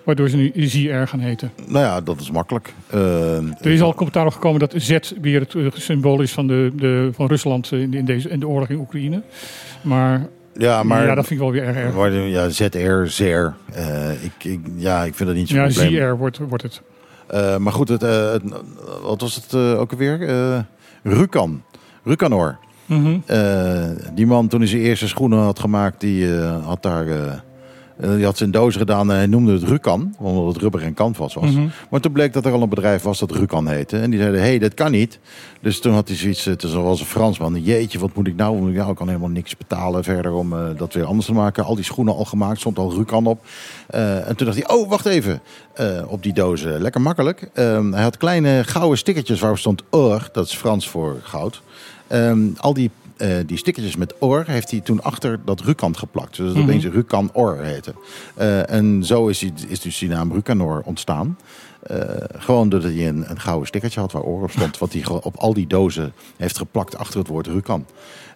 Waardoor 0.04 0.30
ze 0.30 0.38
nu 0.38 0.52
Air 0.92 1.08
gaan 1.08 1.20
heten. 1.20 1.52
Nou 1.68 1.86
ja, 1.86 2.02
dat 2.02 2.20
is 2.20 2.32
makkelijk. 2.32 2.74
Eh, 2.88 3.36
Er 3.38 3.72
is 3.72 3.82
al 3.82 3.94
commentaar 3.94 4.26
op 4.26 4.34
gekomen 4.34 4.60
dat 4.60 4.74
Z 4.78 4.98
weer 5.22 5.40
het 5.40 5.56
eh, 5.56 5.66
symbool 5.74 6.22
is 6.22 6.32
van, 6.32 6.48
de, 6.48 6.72
de, 6.76 7.10
van 7.14 7.28
Rusland 7.28 7.72
in, 7.72 7.94
in, 7.94 8.06
deze, 8.06 8.30
in 8.30 8.40
de 8.40 8.48
oorlog 8.48 8.70
in 8.70 8.78
Oekraïne. 8.78 9.22
Maar 9.82 10.28
Ja, 10.54 10.84
maar... 10.84 11.06
ja, 11.06 11.16
dat 11.16 11.28
vind 11.28 11.40
ik 11.40 11.46
wel 11.46 11.52
weer 11.56 11.64
erg 11.64 11.76
erg. 11.76 12.30
Ja, 12.32 12.50
ZR, 12.50 13.06
ZR. 13.06 13.24
eh 13.74 14.12
ik, 14.24 14.44
ik, 14.44 14.60
ja, 14.76 15.04
ik 15.04 15.16
vind 15.16 15.30
dat 15.30 15.38
niet 15.38 15.48
zo'n 15.48 15.58
Ja, 15.58 15.64
probleem. 15.68 15.92
ZR 15.92 16.16
wordt, 16.18 16.38
wordt 16.38 16.64
het. 16.64 16.82
Eh, 17.30 17.58
maar 17.58 17.74
goed, 17.74 17.90
het, 17.90 18.04
eh, 18.04 18.32
het- 18.32 18.44
wat 19.04 19.22
was 19.22 19.36
het 19.36 19.54
eh, 19.54 19.80
ook 19.80 19.92
alweer? 19.92 20.66
Rukan. 21.04 21.64
Rukanor. 22.04 22.58
Mhm. 22.86 23.18
Die 24.14 24.26
man, 24.28 24.48
toen 24.48 24.60
hij 24.60 24.70
zijn 24.70 24.82
eerste 24.82 25.08
schoenen 25.08 25.40
had 25.40 25.60
gemaakt, 25.60 26.02
die 26.02 26.34
had 26.44 26.82
daar... 26.84 27.06
eh, 28.00 28.10
eh, 28.10 28.16
die 28.16 28.26
had 28.26 28.38
zijn 28.38 28.52
doos 28.52 28.76
gedaan 28.76 29.12
en 29.12 29.16
hij 29.16 29.26
noemde 29.26 29.54
het 29.54 29.64
Rukan, 29.64 30.16
omdat 30.18 30.54
het 30.54 30.62
rubber 30.62 30.82
en 30.82 30.94
canvas 30.94 31.34
was. 31.34 31.52
Mhm. 31.52 31.68
Maar 31.90 32.00
toen 32.00 32.12
bleek 32.12 32.34
dat 32.34 32.46
er 32.46 32.52
al 32.52 32.62
een 32.62 32.70
bedrijf 32.70 33.04
was 33.04 33.20
dat 33.20 33.32
Rukan 33.32 33.68
heette. 33.68 33.98
En 33.98 34.10
die 34.10 34.20
zeiden, 34.20 34.40
hé, 34.40 34.48
hey, 34.48 34.60
dat 34.60 34.74
kan 34.74 34.92
niet. 34.92 35.20
Dus 35.62 35.80
toen 35.80 35.94
had 35.94 36.08
hij 36.08 36.18
zoiets, 36.18 36.46
eh, 36.46 36.54
toen 36.54 36.84
was 36.84 37.00
een 37.00 37.06
Fransman. 37.06 37.62
Jeetje, 37.62 38.00
wat 38.00 38.16
moet 38.16 38.28
ik 38.28 38.36
nou? 38.36 38.74
Ja, 38.74 38.88
ik 38.88 38.96
kan 38.96 39.08
helemaal 39.08 39.30
niks 39.30 39.58
betalen 39.58 40.04
verder 40.04 40.32
om 40.32 40.54
eh, 40.54 40.60
dat 40.78 40.94
weer 40.94 41.06
anders 41.06 41.26
te 41.26 41.34
maken. 41.34 41.64
Al 41.64 41.76
die 41.76 41.84
schoenen 41.84 42.16
al 42.16 42.26
gemaakt, 42.26 42.60
stond 42.60 42.78
al 42.78 42.94
Rukan 42.94 43.26
op. 43.26 43.46
Eh, 43.88 44.28
en 44.28 44.36
toen 44.36 44.46
dacht 44.48 44.60
hij, 44.60 44.76
oh, 44.78 44.90
wacht 44.90 45.06
even. 45.06 45.42
Eh, 45.74 46.02
op 46.08 46.24
die 46.24 46.34
dozen, 46.34 46.82
lekker 46.82 47.02
makkelijk. 47.02 47.50
Ehm, 47.54 47.92
hij 47.92 48.04
had 48.04 48.18
kleine 48.18 48.64
gouden 48.66 48.98
stickertjes 48.98 49.40
waarop 49.40 49.60
stond 49.60 49.84
or, 49.90 50.30
dat 50.32 50.46
is 50.46 50.56
Frans 50.56 50.90
voor 50.90 51.18
goud. 51.24 51.62
Ehm, 52.08 52.40
al 52.58 52.74
die, 52.74 52.92
eh, 53.20 53.38
die 53.46 53.58
stickertjes 53.58 53.96
met 53.96 54.14
or 54.20 54.44
heeft 54.48 54.72
hij 54.72 54.80
toen 54.80 55.04
achter 55.04 55.40
dat 55.46 55.62
Rukan 55.62 55.98
geplakt. 55.98 56.36
Dus 56.38 56.46
dat 56.46 56.56
Mhm. 56.56 56.64
opeens 56.64 56.86
Rukan 56.86 57.30
or 57.34 57.58
heette. 57.64 57.94
Eh, 58.36 58.70
en 58.70 59.04
zo 59.04 59.28
is, 59.28 59.46
is 59.68 59.80
dus 59.80 59.98
die 59.98 60.10
naam 60.10 60.32
Rukanor 60.34 60.82
ontstaan. 60.86 61.38
Eh, 61.80 62.00
gewoon 62.38 62.70
doordat 62.70 62.92
hij 62.92 63.08
een, 63.08 63.30
een 63.30 63.40
gouden 63.40 63.68
stickertje 63.68 64.00
had 64.00 64.12
waar 64.12 64.22
oor 64.22 64.44
op 64.44 64.52
stond. 64.52 64.78
wat 64.78 64.94
hij 64.94 65.06
op 65.08 65.36
al 65.38 65.54
die 65.54 65.68
dozen 65.68 66.14
heeft 66.38 66.58
geplakt 66.58 66.98
achter 66.98 67.20
het 67.20 67.28
woord 67.28 67.48
Rukan. 67.48 67.86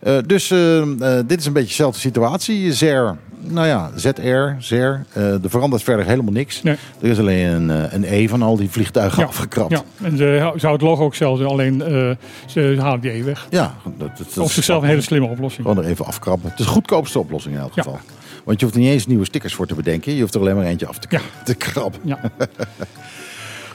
Eh, 0.04 0.18
dus 0.26 0.52
eh, 0.52 0.82
eh, 0.82 1.24
dit 1.28 1.40
is 1.40 1.46
een 1.46 1.54
beetje 1.54 1.68
dezelfde 1.68 2.00
situatie. 2.00 2.74
Zer, 2.74 3.16
nou 3.40 3.68
ja, 3.68 3.92
ZR, 3.96 4.48
Zer. 4.60 5.06
eh 5.14 5.44
er 5.44 5.50
verandert 5.50 5.84
verder 5.84 6.06
helemaal 6.06 6.32
niks. 6.34 6.64
Er 6.64 6.78
is 7.00 7.20
alleen 7.20 7.70
een, 7.70 7.96
een 7.96 8.04
E 8.04 8.28
van 8.28 8.42
al 8.42 8.56
die 8.58 8.70
vliegtuigen 8.70 9.28
afgekrapt. 9.28 9.72
Ja, 9.72 9.82
en 10.02 10.18
ze 10.18 10.52
zou 10.56 10.74
het 10.74 10.82
logo 10.82 11.04
ook 11.04 11.16
zelf 11.16 11.42
alleen 11.42 11.80
ze 12.48 12.76
halen 12.80 13.00
die 13.00 13.12
E 13.12 13.24
weg. 13.24 13.48
Ja, 13.50 13.74
dat, 13.98 14.18
dat, 14.18 14.34
dat 14.34 14.50
zichzelf 14.50 14.82
een 14.84 14.88
hele 14.90 15.02
slimme 15.02 15.28
oplossing. 15.28 15.68
Gewoon 15.68 15.84
er 15.84 15.90
even 15.90 16.06
afkrabben. 16.06 16.50
Het 16.50 16.60
is 16.60 16.66
de 16.66 16.72
goedkoopste 16.72 17.20
oplossing 17.20 17.56
in 17.56 17.62
elk 17.62 17.76
Ja. 17.76 17.82
geval. 17.84 18.00
Want 18.44 18.60
je 18.60 18.66
hoeft 18.66 18.78
er 18.78 18.84
niet 18.84 18.94
eens 18.94 19.08
nieuwe 19.08 19.26
stickers 19.26 19.54
voor 19.54 19.68
te 19.68 19.76
bedenken. 19.76 20.14
Je 20.14 20.22
hoeft 20.22 20.34
er 20.36 20.42
alleen 20.42 20.56
maar 20.56 20.66
eentje 20.66 20.88
af 20.88 20.98
te, 21.00 21.20
te 21.44 21.56
krabben. 21.56 22.00
Ja. 22.04 22.20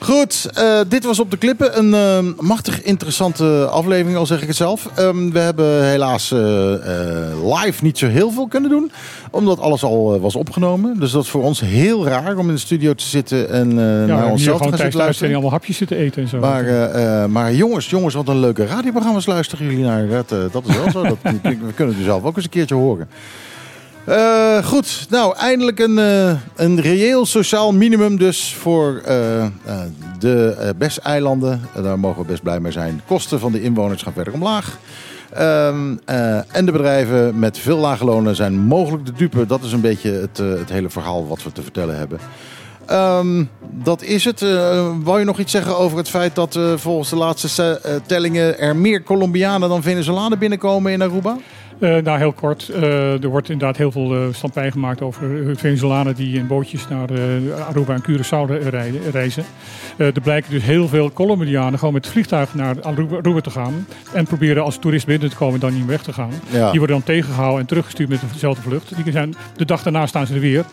Goed, 0.08 0.50
eh, 0.54 0.80
dit 0.88 1.04
was 1.04 1.18
op 1.18 1.30
de 1.30 1.36
klippen. 1.36 1.78
Een 1.78 1.94
eh, 1.94 2.42
machtig 2.42 2.82
interessante 2.82 3.68
aflevering, 3.70 4.16
al 4.16 4.26
zeg 4.26 4.40
ik 4.40 4.46
het 4.46 4.56
zelf. 4.56 4.88
Ehm, 4.94 5.30
we 5.30 5.38
hebben 5.38 5.84
helaas 5.84 6.32
eh, 6.32 6.74
eh, 6.74 7.54
live 7.62 7.84
niet 7.84 7.98
zo 7.98 8.06
heel 8.06 8.30
veel 8.30 8.46
kunnen 8.46 8.70
doen. 8.70 8.92
Omdat 9.30 9.58
alles 9.60 9.82
al 9.82 10.20
was 10.20 10.36
opgenomen. 10.36 10.98
Dus 11.00 11.10
dat 11.10 11.22
is 11.22 11.28
voor 11.28 11.42
ons 11.42 11.60
heel 11.60 12.06
raar 12.06 12.36
om 12.36 12.48
in 12.48 12.54
de 12.54 12.60
studio 12.60 12.94
te 12.94 13.04
zitten 13.04 13.50
en 13.50 13.70
Ja, 13.70 14.06
naar 14.06 14.30
onszelf 14.30 14.60
te 14.60 14.68
gaan 14.68 14.78
zitten 14.78 15.00
luisteren. 15.00 15.32
allemaal 15.32 15.50
hapjes 15.50 15.76
zitten 15.76 15.96
eten 15.96 16.22
en 16.22 16.28
zo. 16.28 16.38
Maar, 16.38 16.64
maar 17.30 17.54
jongens, 17.54 17.90
jongens, 17.90 18.14
wat 18.14 18.28
een 18.28 18.40
leuke 18.40 18.66
radioprogramma's 18.66 19.26
luisteren 19.26 19.66
jullie 19.66 19.84
naar. 19.84 20.08
Dat, 20.08 20.28
dat 20.28 20.62
is 20.66 20.76
wel 20.76 20.90
zo. 20.90 21.02
Dat, 21.02 21.18
we 21.42 21.72
kunnen 21.74 21.94
het 21.94 22.04
zelf 22.04 22.24
ook 22.24 22.36
eens 22.36 22.44
een 22.44 22.50
keertje 22.50 22.74
horen. 22.74 23.08
Eh, 24.08 24.64
goed, 24.64 25.06
nou 25.10 25.36
eindelijk 25.36 25.78
een, 25.78 25.98
eh, 25.98 26.30
een 26.56 26.80
reëel 26.80 27.26
sociaal 27.26 27.72
minimum 27.72 28.18
dus 28.18 28.54
voor 28.54 29.00
eh, 29.04 29.46
de 30.18 30.74
BES-eilanden. 30.78 31.60
Eh, 31.74 31.82
daar 31.82 31.98
mogen 31.98 32.22
we 32.22 32.28
best 32.28 32.42
blij 32.42 32.60
mee 32.60 32.72
zijn. 32.72 33.00
Kosten 33.06 33.40
van 33.40 33.52
de 33.52 33.62
inwoners 33.62 34.02
gaan 34.02 34.12
verder 34.12 34.32
omlaag. 34.32 34.78
Ehm, 35.32 35.96
eh, 36.04 36.56
en 36.56 36.66
de 36.66 36.72
bedrijven 36.72 37.38
met 37.38 37.58
veel 37.58 37.78
lage 37.78 38.04
lonen 38.04 38.36
zijn 38.36 38.58
mogelijk 38.58 39.06
de 39.06 39.12
dupe. 39.12 39.46
Dat 39.46 39.62
is 39.62 39.72
een 39.72 39.80
beetje 39.80 40.10
het, 40.10 40.38
het 40.38 40.70
hele 40.70 40.90
verhaal 40.90 41.28
wat 41.28 41.42
we 41.42 41.52
te 41.52 41.62
vertellen 41.62 41.96
hebben. 41.98 42.18
Ehm, 42.88 43.44
dat 43.60 44.02
is 44.02 44.24
het. 44.24 44.40
Wou 45.02 45.18
je 45.18 45.24
nog 45.24 45.38
iets 45.38 45.52
zeggen 45.52 45.78
over 45.78 45.98
het 45.98 46.08
feit 46.08 46.34
dat 46.34 46.56
eh, 46.56 46.72
volgens 46.76 47.10
de 47.10 47.16
laatste 47.16 47.80
eh, 47.82 47.94
tellingen 48.06 48.58
er 48.58 48.76
meer 48.76 49.02
Colombianen 49.02 49.68
dan 49.68 49.82
Venezolanen 49.82 50.38
binnenkomen 50.38 50.92
in 50.92 51.02
Aruba? 51.02 51.36
Eh, 51.78 51.96
nou, 51.96 52.18
heel 52.18 52.32
kort. 52.32 52.68
Eh, 52.68 53.22
er 53.22 53.28
wordt 53.28 53.48
inderdaad 53.48 53.76
heel 53.76 53.92
veel 53.92 54.16
uh, 54.16 54.22
stampij 54.32 54.70
gemaakt 54.70 55.02
over 55.02 55.48
eh, 55.48 55.56
Venezolanen 55.56 56.14
die 56.14 56.38
in 56.38 56.46
bootjes 56.46 56.88
naar 56.88 57.10
eh, 57.10 57.66
Aruba 57.68 57.94
en 57.94 58.02
Curaçao 58.02 58.68
reizen. 59.10 59.44
Eh, 59.96 60.06
er 60.06 60.20
blijken 60.20 60.50
dus 60.50 60.62
heel 60.62 60.88
veel 60.88 61.12
Colombianen 61.12 61.78
gewoon 61.78 61.94
met 61.94 62.04
het 62.04 62.12
vliegtuig 62.12 62.54
naar 62.54 62.82
Aruba, 62.82 63.40
te 63.40 63.50
gaan. 63.50 63.86
En 64.12 64.24
proberen 64.24 64.62
als 64.62 64.78
toerist 64.78 65.06
binnen 65.06 65.30
te 65.30 65.36
komen 65.36 65.54
en 65.54 65.60
dan 65.60 65.70
niet 65.70 65.80
meer 65.80 65.90
weg 65.90 66.02
te 66.02 66.12
gaan. 66.12 66.32
Ja. 66.50 66.70
Die 66.70 66.78
worden 66.78 66.96
dan 66.96 67.06
tegengehouden 67.06 67.60
en 67.60 67.66
teruggestuurd 67.66 68.08
met 68.08 68.20
dezelfde 68.32 68.62
vlucht. 68.62 69.04
Die 69.04 69.12
zijn, 69.12 69.34
de 69.56 69.64
dag 69.64 69.82
daarna 69.82 70.06
staan 70.06 70.26
ze 70.26 70.34
er 70.34 70.40
weer. 70.40 70.64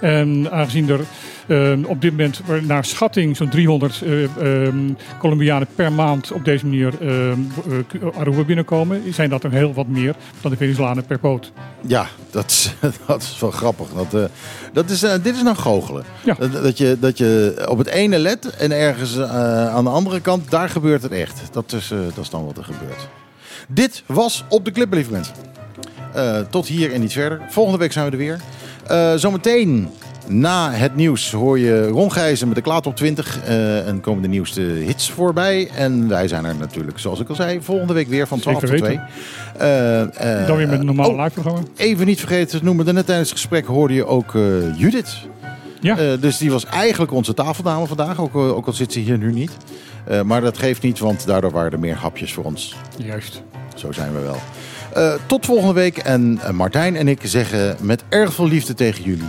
En 0.00 0.50
aangezien 0.50 0.88
er 0.88 1.00
eh, 1.46 1.72
op 1.86 2.00
dit 2.00 2.10
moment 2.10 2.40
naar 2.66 2.84
schatting 2.84 3.36
zo'n 3.36 3.48
300 3.48 4.02
eh, 4.02 4.24
ehm, 4.24 4.76
Colombianen 5.18 5.68
per 5.74 5.92
maand 5.92 6.32
op 6.32 6.44
deze 6.44 6.66
manier 6.66 6.92
eh, 7.00 8.18
Aruba 8.18 8.44
binnenkomen, 8.44 9.02
zijn 9.12 9.30
dat 9.30 9.44
er 9.44 9.52
heel 9.52 9.72
wat 9.74 9.86
meer 9.86 10.14
dan 10.40 10.50
de 10.52 10.58
Venezolanen 10.58 11.06
per 11.06 11.20
boot. 11.20 11.52
Ja, 11.86 12.06
dat 12.30 12.50
is, 12.50 12.74
dat 13.06 13.22
is 13.22 13.38
wel 13.40 13.50
grappig. 13.50 13.86
Dat, 13.88 14.14
eh, 14.14 14.24
dat 14.72 14.90
is, 14.90 15.02
eh, 15.02 15.12
dit 15.22 15.34
is 15.34 15.42
nou 15.42 15.56
goochelen. 15.56 16.04
Ja. 16.24 16.34
Dat, 16.38 16.52
dat, 16.52 16.78
je, 16.78 16.96
dat 17.00 17.18
je 17.18 17.64
op 17.68 17.78
het 17.78 17.86
ene 17.86 18.18
let 18.18 18.56
en 18.56 18.72
ergens 18.72 19.16
eh, 19.16 19.74
aan 19.74 19.84
de 19.84 19.90
andere 19.90 20.20
kant, 20.20 20.50
daar 20.50 20.68
gebeurt 20.68 21.02
het 21.02 21.12
echt. 21.12 21.40
Dat 21.52 21.72
is, 21.72 21.88
dat 21.88 22.24
is 22.24 22.30
dan 22.30 22.44
wat 22.44 22.56
er 22.56 22.64
gebeurt. 22.64 23.08
Dit 23.68 24.02
was 24.06 24.44
Op 24.48 24.64
de 24.64 24.70
Clip, 24.70 24.92
lieve 24.92 25.10
mensen. 25.10 25.34
Tot 26.50 26.66
hier 26.66 26.92
en 26.92 27.00
niet 27.00 27.12
verder. 27.12 27.40
Volgende 27.48 27.78
week 27.78 27.92
zijn 27.92 28.04
we 28.04 28.10
er 28.10 28.18
weer. 28.18 28.40
Zometeen 29.18 29.90
na 30.28 30.70
het 30.70 30.96
nieuws 30.96 31.32
hoor 31.32 31.58
je 31.58 31.88
Ron 31.88 32.12
Gijzen 32.12 32.46
met 32.46 32.56
de 32.56 32.62
Klaat 32.62 32.86
op 32.86 32.96
20. 32.96 33.40
eh, 33.44 33.88
en 33.88 34.00
komen 34.00 34.22
de 34.22 34.28
nieuwste 34.28 34.60
hits 34.60 35.10
voorbij. 35.10 35.70
En 35.76 36.08
wij 36.08 36.28
zijn 36.28 36.44
er 36.44 36.54
natuurlijk, 36.56 36.98
zoals 36.98 37.20
ik 37.20 37.28
al 37.28 37.34
zei, 37.34 37.62
volgende 37.62 37.92
week 37.92 38.08
weer 38.08 38.26
van 38.26 38.38
12 38.38 38.60
Zeker 38.60 38.76
tot 38.76 38.86
2. 38.86 38.98
weten. 38.98 39.12
Eh, 39.58 40.40
eh, 40.40 40.46
Dan 40.46 40.56
weer 40.56 40.68
met 40.68 40.78
een 40.78 40.86
normaal 40.86 41.10
oh, 41.10 41.22
live-programma. 41.22 41.60
Even 41.76 42.06
niet 42.06 42.18
vergeten 42.18 42.58
te 42.58 42.64
noemen, 42.64 42.94
net 42.94 43.06
tijdens 43.06 43.28
het 43.28 43.38
gesprek 43.38 43.66
hoorde 43.66 43.94
je 43.94 44.06
ook 44.06 44.32
Judith. 44.76 45.16
Ja. 45.80 46.16
Dus 46.16 46.38
die 46.38 46.50
was 46.50 46.64
eigenlijk 46.64 47.12
onze 47.12 47.34
tafeldame 47.34 47.86
vandaag, 47.86 48.20
ook, 48.20 48.34
ook 48.36 48.66
al 48.66 48.72
zit 48.72 48.92
ze 48.92 48.98
hier 48.98 49.18
nu 49.18 49.32
niet. 49.32 49.50
Maar 50.24 50.40
dat 50.40 50.58
geeft 50.58 50.82
niet, 50.82 50.98
want 50.98 51.26
daardoor 51.26 51.50
waren 51.50 51.72
er 51.72 51.78
meer 51.78 51.96
hapjes 51.96 52.32
voor 52.32 52.44
ons. 52.44 52.76
Juist. 52.96 53.42
Zo 53.74 53.92
zijn 53.92 54.12
we 54.12 54.20
wel. 54.20 54.36
Tot 55.26 55.46
volgende 55.46 55.74
week. 55.74 55.96
En 55.98 56.40
Martijn 56.52 56.96
en 56.96 57.08
ik 57.08 57.20
zeggen 57.22 57.76
met 57.80 58.04
erg 58.08 58.32
veel 58.32 58.48
liefde 58.48 58.74
tegen 58.74 59.04
jullie. 59.04 59.28